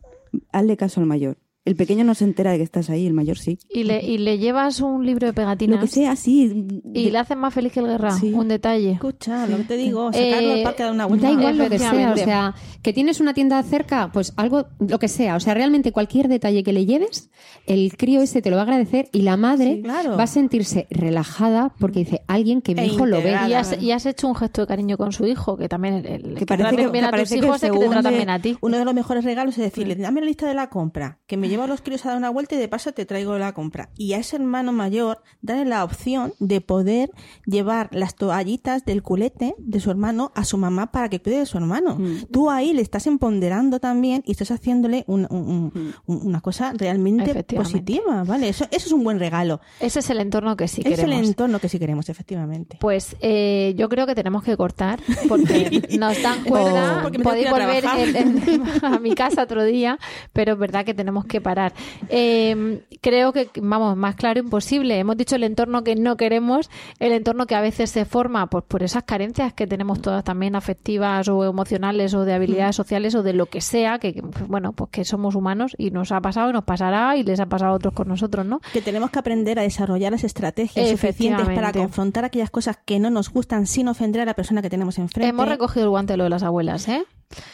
Hazle 0.54 0.78
caso 0.78 1.02
al 1.02 1.08
mayor. 1.08 1.38
El 1.64 1.76
pequeño 1.76 2.04
no 2.04 2.16
se 2.16 2.24
entera 2.24 2.52
de 2.52 2.58
que 2.58 2.64
estás 2.64 2.90
ahí, 2.90 3.06
el 3.06 3.14
mayor 3.14 3.38
sí. 3.38 3.60
Y 3.70 3.84
le, 3.84 4.04
y 4.04 4.18
le 4.18 4.40
llevas 4.40 4.82
un 4.82 5.06
libro 5.06 5.28
de 5.28 5.34
pegatinas 5.34 5.76
Lo 5.80 5.82
que 5.86 5.88
sea, 5.92 6.16
sí. 6.16 6.66
y 6.92 7.04
de- 7.06 7.12
le 7.12 7.18
haces 7.20 7.38
más 7.38 7.54
feliz 7.54 7.72
que 7.72 7.82
el 7.82 7.86
guerra. 7.86 8.12
Sí. 8.12 8.34
Un 8.34 8.48
detalle. 8.48 8.94
Escucha, 8.94 9.46
lo 9.46 9.58
que 9.58 9.64
te 9.66 9.78
digo, 9.78 10.12
sacarlo 10.12 10.50
Eh, 10.54 10.54
al 10.58 10.64
parque 10.64 10.82
a 10.82 10.86
dar 10.88 10.96
una 10.96 11.06
vuelta. 11.06 11.28
Da 11.28 11.34
igual 11.34 11.58
lo 11.60 11.70
que 11.70 11.78
sea, 11.78 12.12
o 12.14 12.18
sea, 12.18 12.56
que 12.82 12.94
tienes 12.94 13.20
una 13.20 13.36
tienda 13.36 13.62
cerca, 13.62 14.10
pues 14.12 14.34
algo, 14.38 14.70
lo 14.80 14.98
que 14.98 15.08
sea, 15.08 15.36
o 15.36 15.40
sea, 15.40 15.54
realmente 15.54 15.92
cualquier 15.92 16.28
detalle 16.30 16.64
que 16.64 16.74
le 16.74 16.88
lleves, 16.88 17.30
el 17.68 17.96
crío 17.96 18.22
ese 18.24 18.42
te 18.42 18.50
lo 18.50 18.56
va 18.56 18.64
a 18.64 18.66
agradecer 18.66 19.10
y 19.14 19.22
la 19.22 19.38
madre 19.38 19.76
Sí, 19.76 19.82
claro. 19.84 20.18
va 20.18 20.24
a 20.24 20.28
sentirse 20.28 20.88
relajada 20.90 21.76
porque 21.80 22.00
dice, 22.00 22.22
alguien 22.28 22.62
que 22.64 22.74
mi 22.74 22.82
E 22.82 22.86
hijo 22.88 23.06
lo 23.06 23.22
ve. 23.22 23.36
Y 23.48 23.54
has, 23.54 23.80
y 23.80 23.92
has 23.92 24.08
hecho 24.08 24.28
un 24.28 24.34
gesto 24.36 24.62
de 24.62 24.68
cariño 24.68 24.98
con 24.98 25.12
su 25.12 25.28
hijo, 25.28 25.58
que 25.58 25.70
también 25.70 25.94
el, 25.94 26.06
el- 26.08 26.36
Que 26.36 26.46
parece 26.48 26.70
traten 26.70 26.86
que- 26.88 26.92
bien 26.92 26.94
que 26.94 27.00
a 27.00 27.04
tus 27.04 27.12
parece 27.12 27.40
que 27.40 27.46
hijos 27.46 27.64
es 27.64 27.72
que 27.72 27.78
te 27.78 27.86
tratan 27.88 28.12
de- 28.14 28.18
bien 28.18 28.30
a 28.32 28.42
ti. 28.42 28.58
Uno 28.62 28.78
de 28.80 28.86
los 28.86 28.94
mejores 28.96 29.24
regalos 29.24 29.56
es 29.60 29.64
decirle, 29.66 29.96
dame 29.96 30.22
la 30.22 30.28
lista 30.28 30.48
de 30.48 30.56
la 30.56 30.70
compra, 30.70 31.20
que 31.28 31.38
me 31.38 31.51
llevo 31.52 31.64
a 31.64 31.68
los 31.68 31.82
críos 31.82 32.06
a 32.06 32.10
dar 32.10 32.18
una 32.18 32.30
vuelta 32.32 32.56
y 32.56 32.58
de 32.58 32.68
paso 32.68 32.92
te 32.94 33.06
traigo 33.06 33.38
la 33.38 33.54
compra. 33.54 33.90
Y 33.96 34.14
a 34.14 34.18
ese 34.18 34.38
hermano 34.38 34.72
mayor, 34.74 35.22
darle 35.42 35.66
la 35.66 35.84
opción 35.84 36.34
de 36.40 36.62
poder 36.62 37.12
llevar 37.46 37.90
las 37.92 38.16
toallitas 38.16 38.86
del 38.86 39.04
culete 39.04 39.54
de 39.60 39.80
su 39.80 39.92
hermano 39.92 40.32
a 40.36 40.44
su 40.46 40.58
mamá 40.58 40.92
para 40.92 41.10
que 41.10 41.22
cuide 41.22 41.40
de 41.40 41.46
su 41.46 41.58
hermano. 41.58 41.96
Mm. 42.00 42.26
Tú 42.32 42.50
ahí 42.50 42.74
le 42.74 42.82
estás 42.82 43.06
empoderando 43.08 43.80
también 43.80 44.24
y 44.26 44.32
estás 44.32 44.52
haciéndole 44.52 45.04
un- 45.08 45.28
un- 45.30 45.72
un- 45.76 45.94
un- 46.08 46.28
una 46.28 46.42
cosa 46.42 46.74
realmente 46.76 47.44
positiva, 47.44 48.24
¿vale? 48.24 48.50
Eso, 48.50 48.66
eso 48.72 48.88
es 48.88 48.92
un 48.92 49.04
buen 49.04 49.20
regalo. 49.20 49.60
Ese 49.80 50.00
es 50.00 50.10
el 50.10 50.20
entorno 50.22 50.56
que 50.58 50.68
sí 50.68 50.82
es 50.86 50.88
el 51.00 51.06
queremos. 51.06 51.28
entorno 51.28 51.60
que 51.60 51.70
sí 51.70 51.78
queremos, 51.80 52.10
efectivamente. 52.10 52.78
Pues 52.80 53.16
eh, 53.22 53.74
yo 53.78 53.90
creo 53.90 54.06
que 54.08 54.16
tenemos 54.16 54.44
que 54.44 54.56
cortar 54.58 55.00
porque 55.28 55.82
nos 56.00 56.22
dan 56.24 56.44
cuerda. 56.44 57.04
Oh. 57.06 57.12
Podéis 57.22 57.48
a 57.48 57.52
volver 57.52 57.84
a 58.84 59.00
mi 59.00 59.14
casa 59.16 59.44
otro 59.44 59.64
día, 59.64 60.00
pero 60.34 60.54
es 60.54 60.60
verdad 60.60 60.86
que 60.86 60.94
tenemos 60.94 61.26
que 61.26 61.41
parar. 61.42 61.74
Eh, 62.10 62.84
creo 63.02 63.34
que, 63.34 63.50
vamos, 63.62 63.98
más 63.98 64.16
claro 64.16 64.40
imposible. 64.40 65.00
Hemos 65.00 65.18
dicho 65.18 65.36
el 65.36 65.44
entorno 65.44 65.84
que 65.84 65.96
no 65.96 66.16
queremos, 66.16 66.70
el 67.00 67.12
entorno 67.12 67.48
que 67.48 67.56
a 67.56 67.62
veces 67.62 67.90
se 67.90 68.06
forma 68.06 68.48
pues, 68.48 68.64
por 68.68 68.84
esas 68.84 69.04
carencias 69.04 69.54
que 69.54 69.66
tenemos 69.66 70.02
todas 70.02 70.24
también 70.24 70.56
afectivas 70.56 71.28
o 71.28 71.44
emocionales 71.44 72.14
o 72.14 72.24
de 72.24 72.34
habilidades 72.34 72.76
sociales 72.76 73.16
o 73.16 73.24
de 73.24 73.34
lo 73.34 73.48
que 73.48 73.62
sea, 73.62 73.98
que 73.98 74.12
que, 74.14 74.22
bueno, 74.48 74.74
pues 74.74 74.90
que 74.92 75.06
somos 75.06 75.36
humanos 75.36 75.76
y 75.78 75.92
nos 75.92 76.12
ha 76.12 76.22
pasado 76.22 76.50
y 76.50 76.54
nos 76.54 76.64
pasará 76.64 77.16
y 77.18 77.24
les 77.24 77.40
ha 77.40 77.46
pasado 77.46 77.72
a 77.72 77.76
otros 77.76 77.94
con 77.94 78.08
nosotros, 78.08 78.46
¿no? 78.46 78.62
que 78.74 78.82
tenemos 78.82 79.12
que 79.12 79.20
aprender 79.20 79.60
a 79.60 79.64
desarrollar 79.64 80.12
las 80.12 80.24
estrategias 80.24 80.90
suficientes 80.90 81.46
para 81.48 81.72
confrontar 81.72 82.26
aquellas 82.26 82.50
cosas 82.50 82.78
que 82.84 83.00
no 83.00 83.10
nos 83.10 83.30
gustan 83.30 83.68
sin 83.68 83.88
ofender 83.88 84.22
a 84.22 84.26
la 84.26 84.34
persona 84.34 84.62
que 84.62 84.70
tenemos 84.70 84.98
enfrente. 84.98 85.30
Hemos 85.30 85.48
recogido 85.48 85.86
el 85.86 85.90
guante 85.90 86.14
de 86.14 86.18
lo 86.18 86.24
de 86.26 86.30
las 86.30 86.44
abuelas, 86.44 86.88
¿eh? 86.88 87.04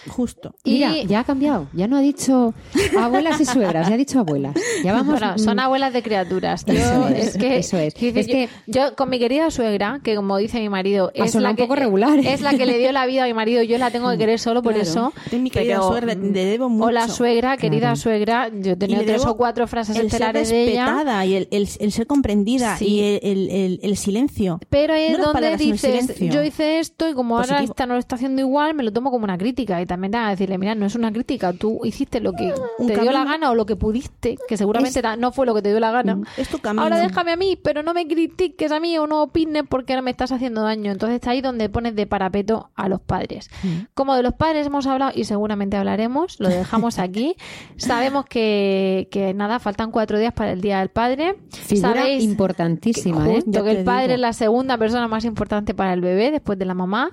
Justo. 0.09 0.55
Mira, 0.65 0.97
Y- 0.97 1.07
ya 1.07 1.19
ha 1.19 1.23
cambiado, 1.23 1.67
ya 1.73 1.88
no 1.88 1.97
ha 1.97 2.01
dicho 2.01 2.53
abuelas 2.99 3.39
y 3.41 3.45
suegras, 3.45 3.88
ya 3.88 3.93
ha 3.95 3.97
dicho 3.97 4.19
abuelas. 4.19 4.55
Ya 4.84 4.93
vamos. 4.93 5.19
Bueno, 5.19 5.38
son 5.38 5.55
mm, 5.57 5.59
abuelas 5.59 5.93
de 5.93 6.03
criaturas. 6.03 6.63
Yo, 6.65 6.73
Eso 6.73 7.07
es, 7.09 7.28
es, 7.28 7.38
que, 7.38 7.57
eso 7.57 7.78
es. 7.78 7.93
yo, 7.95 8.47
yo 8.67 8.95
con 8.95 9.09
mi 9.09 9.19
querida 9.19 9.49
suegra, 9.51 9.99
que 10.03 10.15
como 10.15 10.38
dice 10.38 10.59
mi 10.59 10.69
marido, 10.69 11.11
es 11.13 11.34
la, 11.36 11.49
un 11.51 11.55
que, 11.55 11.63
poco 11.63 11.75
regular, 11.75 12.19
es 12.19 12.41
la 12.41 12.55
que 12.57 12.65
le 12.65 12.78
dio 12.78 12.91
la 12.91 13.05
vida 13.05 13.23
a 13.23 13.28
mi 13.28 13.34
marido, 13.34 13.63
yo 13.63 13.78
la 13.78 13.91
tengo 13.91 14.09
que 14.11 14.17
querer 14.17 14.39
solo 14.39 14.61
por 14.61 14.73
Claro. 14.73 14.89
eso. 14.89 15.13
Es 15.32 15.39
mi 15.39 15.49
querida 15.49 15.75
pero, 15.75 15.88
suegra, 15.88 16.13
le 16.15 16.45
debo 16.45 16.69
mucho. 16.69 16.86
Hola 16.88 17.07
suegra, 17.07 17.57
querida 17.57 17.95
suegra, 17.95 18.49
yo 18.53 18.71
he 18.73 18.75
tenido 18.75 19.03
tres 19.03 19.25
o 19.25 19.36
cuatro 19.38 19.67
frases 19.67 19.95
el 19.95 20.03
ser 20.09 20.21
estelares 20.21 20.49
de 20.49 20.63
ella. 20.71 20.86
respetada 20.86 21.25
y 21.25 21.36
el, 21.36 21.47
el- 21.51 21.67
el 21.80 21.91
ser 21.91 22.07
comprendida 22.07 22.78
Sí. 22.78 22.86
y 22.88 22.99
el, 23.01 23.19
el- 23.23 23.49
el- 23.49 23.80
el 23.84 23.97
silencio. 23.97 24.59
Pero 24.69 24.93
No 24.93 24.99
es 24.99 25.11
donde 25.17 25.34
palabras, 25.34 25.59
dices, 25.59 26.17
yo 26.19 26.43
hice 26.43 26.80
esto 26.80 27.09
y 27.09 27.13
como 27.13 27.38
ahora 27.38 27.61
esta 27.63 27.86
no 27.86 27.93
lo 27.93 27.99
está 27.99 28.15
haciendo 28.15 28.41
igual, 28.41 28.73
me 28.73 28.84
lo 28.84 28.91
tomo 28.93 29.11
como 29.11 29.23
una 29.23 29.38
crítica. 29.38 29.66
Y 29.82 29.86
también 29.86 30.11
te 30.11 30.18
van 30.18 30.28
a 30.28 30.30
decirle, 30.32 30.57
mira, 30.57 30.76
no 30.76 30.86
es 30.86 30.95
una 30.95 31.11
crítica, 31.11 31.53
tú 31.53 31.82
hiciste 31.84 32.20
lo 32.20 32.34
que 32.34 32.53
Un 32.80 32.88
te 32.88 32.99
dio 33.01 33.11
la 33.11 33.24
gana 33.26 33.51
o 33.51 33.55
lo 33.55 33.65
que 33.65 33.76
pudiste, 33.76 34.38
que 34.47 34.57
seguramente 34.57 34.99
Es- 34.99 35.18
no 35.18 35.32
fue 35.32 35.45
lo 35.45 35.53
que 35.53 35.61
te 35.61 35.70
dio 35.70 35.80
la 35.80 35.91
gana. 35.91 36.20
Es 36.38 36.49
tu 36.49 36.59
camino. 36.59 36.84
Ahora 36.84 36.97
déjame 36.99 37.32
a 37.32 37.36
mí, 37.36 37.57
pero 37.61 37.84
no 37.84 37.93
me 37.93 38.07
critiques 38.07 38.72
a 38.72 38.80
mí 38.80 38.97
o 38.97 39.07
no 39.07 39.24
opines 39.24 39.63
porque 39.70 39.95
no 39.95 40.01
me 40.01 40.11
estás 40.11 40.32
haciendo 40.32 40.61
daño. 40.61 40.91
Entonces 40.91 41.15
está 41.15 41.32
ahí 41.32 41.41
donde 41.41 41.70
pones 41.70 41.95
de 41.95 42.07
parapeto 42.07 42.70
a 42.76 42.88
los 42.89 43.01
padres. 43.01 43.49
Como 43.93 44.15
de 44.15 44.24
los 44.24 44.34
padres 44.34 44.68
hemos 44.68 44.88
hablado 44.88 45.11
y 45.15 45.24
seguramente 45.26 45.78
hablaremos, 45.78 46.39
lo 46.39 46.49
dejamos 46.49 46.99
aquí. 46.99 47.36
Sabemos 47.78 48.26
que, 48.26 49.07
que 49.11 49.34
nada, 49.34 49.59
faltan 49.59 49.91
cuatro 49.91 50.18
días 50.20 50.34
para 50.34 50.51
el 50.51 50.61
Día 50.61 50.80
del 50.80 50.89
Padre. 50.89 51.36
Figura 51.51 51.93
Sabéis 51.95 52.24
importantísima, 52.24 53.28
¿eh? 53.30 53.36
justo 53.36 53.51
Ya 53.51 53.63
que 53.63 53.72
el 53.72 53.84
padre 53.84 54.03
digo. 54.03 54.13
es 54.15 54.20
la 54.22 54.34
segunda 54.34 54.78
persona 54.78 55.07
más 55.07 55.26
importante 55.26 55.74
para 55.74 55.93
el 55.93 56.01
bebé 56.01 56.32
después 56.32 56.57
de 56.57 56.65
la 56.65 56.74
mamá, 56.74 57.09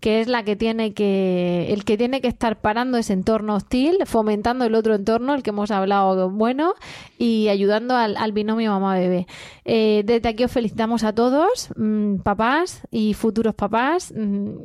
que 0.00 0.20
es 0.20 0.28
la 0.28 0.42
que 0.42 0.56
tiene 0.56 0.92
que, 0.94 1.66
el 1.72 1.84
que 1.84 1.95
tiene 1.96 2.20
que 2.20 2.28
estar 2.28 2.60
parando 2.60 2.98
ese 2.98 3.12
entorno 3.12 3.54
hostil, 3.54 3.98
fomentando 4.06 4.64
el 4.64 4.74
otro 4.74 4.94
entorno, 4.94 5.34
el 5.34 5.42
que 5.42 5.50
hemos 5.50 5.70
hablado 5.70 6.30
bueno, 6.30 6.74
y 7.18 7.48
ayudando 7.48 7.96
al, 7.96 8.16
al 8.16 8.32
binomio 8.32 8.70
mamá-bebé. 8.72 9.26
Eh, 9.64 10.02
desde 10.04 10.28
aquí 10.28 10.44
os 10.44 10.52
felicitamos 10.52 11.04
a 11.04 11.14
todos, 11.14 11.70
mm, 11.76 12.18
papás 12.18 12.82
y 12.90 13.14
futuros 13.14 13.54
papás. 13.54 14.12
mm, 14.16 14.56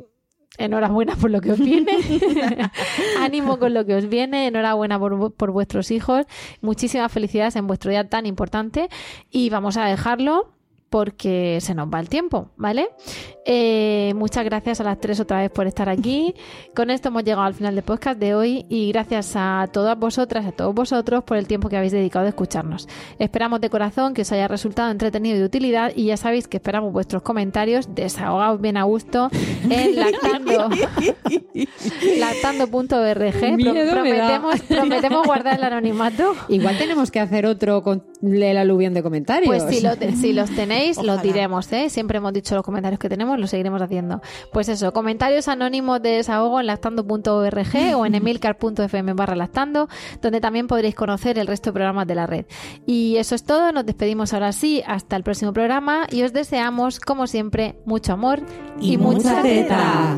enhorabuena 0.57 1.15
por 1.15 1.31
lo 1.31 1.41
que 1.41 1.51
os 1.51 1.59
viene. 1.59 1.91
Ánimo 3.19 3.57
con 3.57 3.73
lo 3.73 3.85
que 3.85 3.95
os 3.95 4.07
viene. 4.07 4.47
Enhorabuena 4.47 4.99
por, 4.99 5.33
por 5.33 5.51
vuestros 5.51 5.91
hijos. 5.91 6.25
Muchísimas 6.61 7.11
felicidades 7.11 7.55
en 7.55 7.67
vuestro 7.67 7.89
día 7.89 8.07
tan 8.09 8.25
importante. 8.25 8.89
Y 9.29 9.49
vamos 9.49 9.77
a 9.77 9.85
dejarlo 9.85 10.53
porque 10.91 11.59
se 11.61 11.73
nos 11.73 11.87
va 11.87 12.01
el 12.01 12.09
tiempo, 12.09 12.49
¿vale? 12.57 12.89
Eh, 13.45 14.13
muchas 14.17 14.43
gracias 14.43 14.81
a 14.81 14.83
las 14.83 14.99
tres 14.99 15.21
otra 15.21 15.39
vez 15.39 15.49
por 15.49 15.65
estar 15.65 15.87
aquí. 15.87 16.35
Con 16.75 16.89
esto 16.91 17.07
hemos 17.07 17.23
llegado 17.23 17.43
al 17.43 17.53
final 17.53 17.73
del 17.75 17.83
podcast 17.85 18.19
de 18.19 18.35
hoy 18.35 18.65
y 18.67 18.91
gracias 18.91 19.31
a 19.35 19.67
todas 19.71 19.97
vosotras, 19.97 20.45
a 20.45 20.51
todos 20.51 20.75
vosotros 20.75 21.23
por 21.23 21.37
el 21.37 21.47
tiempo 21.47 21.69
que 21.69 21.77
habéis 21.77 21.93
dedicado 21.93 22.25
a 22.25 22.29
escucharnos. 22.29 22.89
Esperamos 23.19 23.61
de 23.61 23.69
corazón 23.69 24.13
que 24.13 24.23
os 24.23 24.31
haya 24.33 24.49
resultado 24.49 24.91
entretenido 24.91 25.37
y 25.37 25.39
de 25.39 25.45
utilidad 25.45 25.93
y 25.95 26.07
ya 26.07 26.17
sabéis 26.17 26.49
que 26.49 26.57
esperamos 26.57 26.91
vuestros 26.91 27.21
comentarios, 27.21 27.95
desahogados 27.95 28.59
bien 28.59 28.75
a 28.75 28.83
gusto 28.83 29.29
en 29.69 29.95
lactando 29.95 30.69
lactando.org. 32.19 33.31
Prometemos, 33.89 34.61
prometemos 34.61 35.25
guardar 35.25 35.57
el 35.57 35.63
anonimato. 35.63 36.35
Igual 36.49 36.77
tenemos 36.77 37.11
que 37.11 37.19
hacer 37.21 37.45
otro 37.45 37.81
con 37.81 38.03
el 38.21 38.57
aluvión 38.57 38.93
de 38.93 39.01
comentarios. 39.01 39.47
Pues 39.47 39.63
si, 39.75 39.81
lo 39.81 39.95
te- 39.95 40.11
si 40.15 40.33
los 40.33 40.49
tenéis, 40.51 40.80
Ojalá. 40.89 41.13
los 41.13 41.23
diremos, 41.23 41.71
¿eh? 41.71 41.89
Siempre 41.89 42.17
hemos 42.17 42.33
dicho 42.33 42.55
los 42.55 42.63
comentarios 42.63 42.99
que 42.99 43.09
tenemos, 43.09 43.39
los 43.39 43.49
seguiremos 43.49 43.81
haciendo. 43.81 44.21
Pues 44.51 44.69
eso, 44.69 44.93
comentarios 44.93 45.47
anónimos 45.47 46.01
de 46.01 46.09
desahogo 46.09 46.59
en 46.59 46.67
lactando.org 46.67 47.95
o 47.95 48.05
en 48.05 48.15
emilcar.fm 48.15 49.13
barra 49.13 49.35
lactando, 49.35 49.87
donde 50.21 50.41
también 50.41 50.67
podréis 50.67 50.95
conocer 50.95 51.37
el 51.39 51.47
resto 51.47 51.69
de 51.69 51.73
programas 51.73 52.07
de 52.07 52.15
la 52.15 52.27
red. 52.27 52.45
Y 52.85 53.17
eso 53.17 53.35
es 53.35 53.43
todo, 53.43 53.71
nos 53.71 53.85
despedimos 53.85 54.33
ahora 54.33 54.51
sí, 54.51 54.83
hasta 54.85 55.15
el 55.15 55.23
próximo 55.23 55.53
programa 55.53 56.07
y 56.09 56.23
os 56.23 56.33
deseamos, 56.33 56.99
como 56.99 57.27
siempre, 57.27 57.75
mucho 57.85 58.13
amor 58.13 58.41
y, 58.79 58.97
mucha 58.97 59.41
teta. 59.41 60.17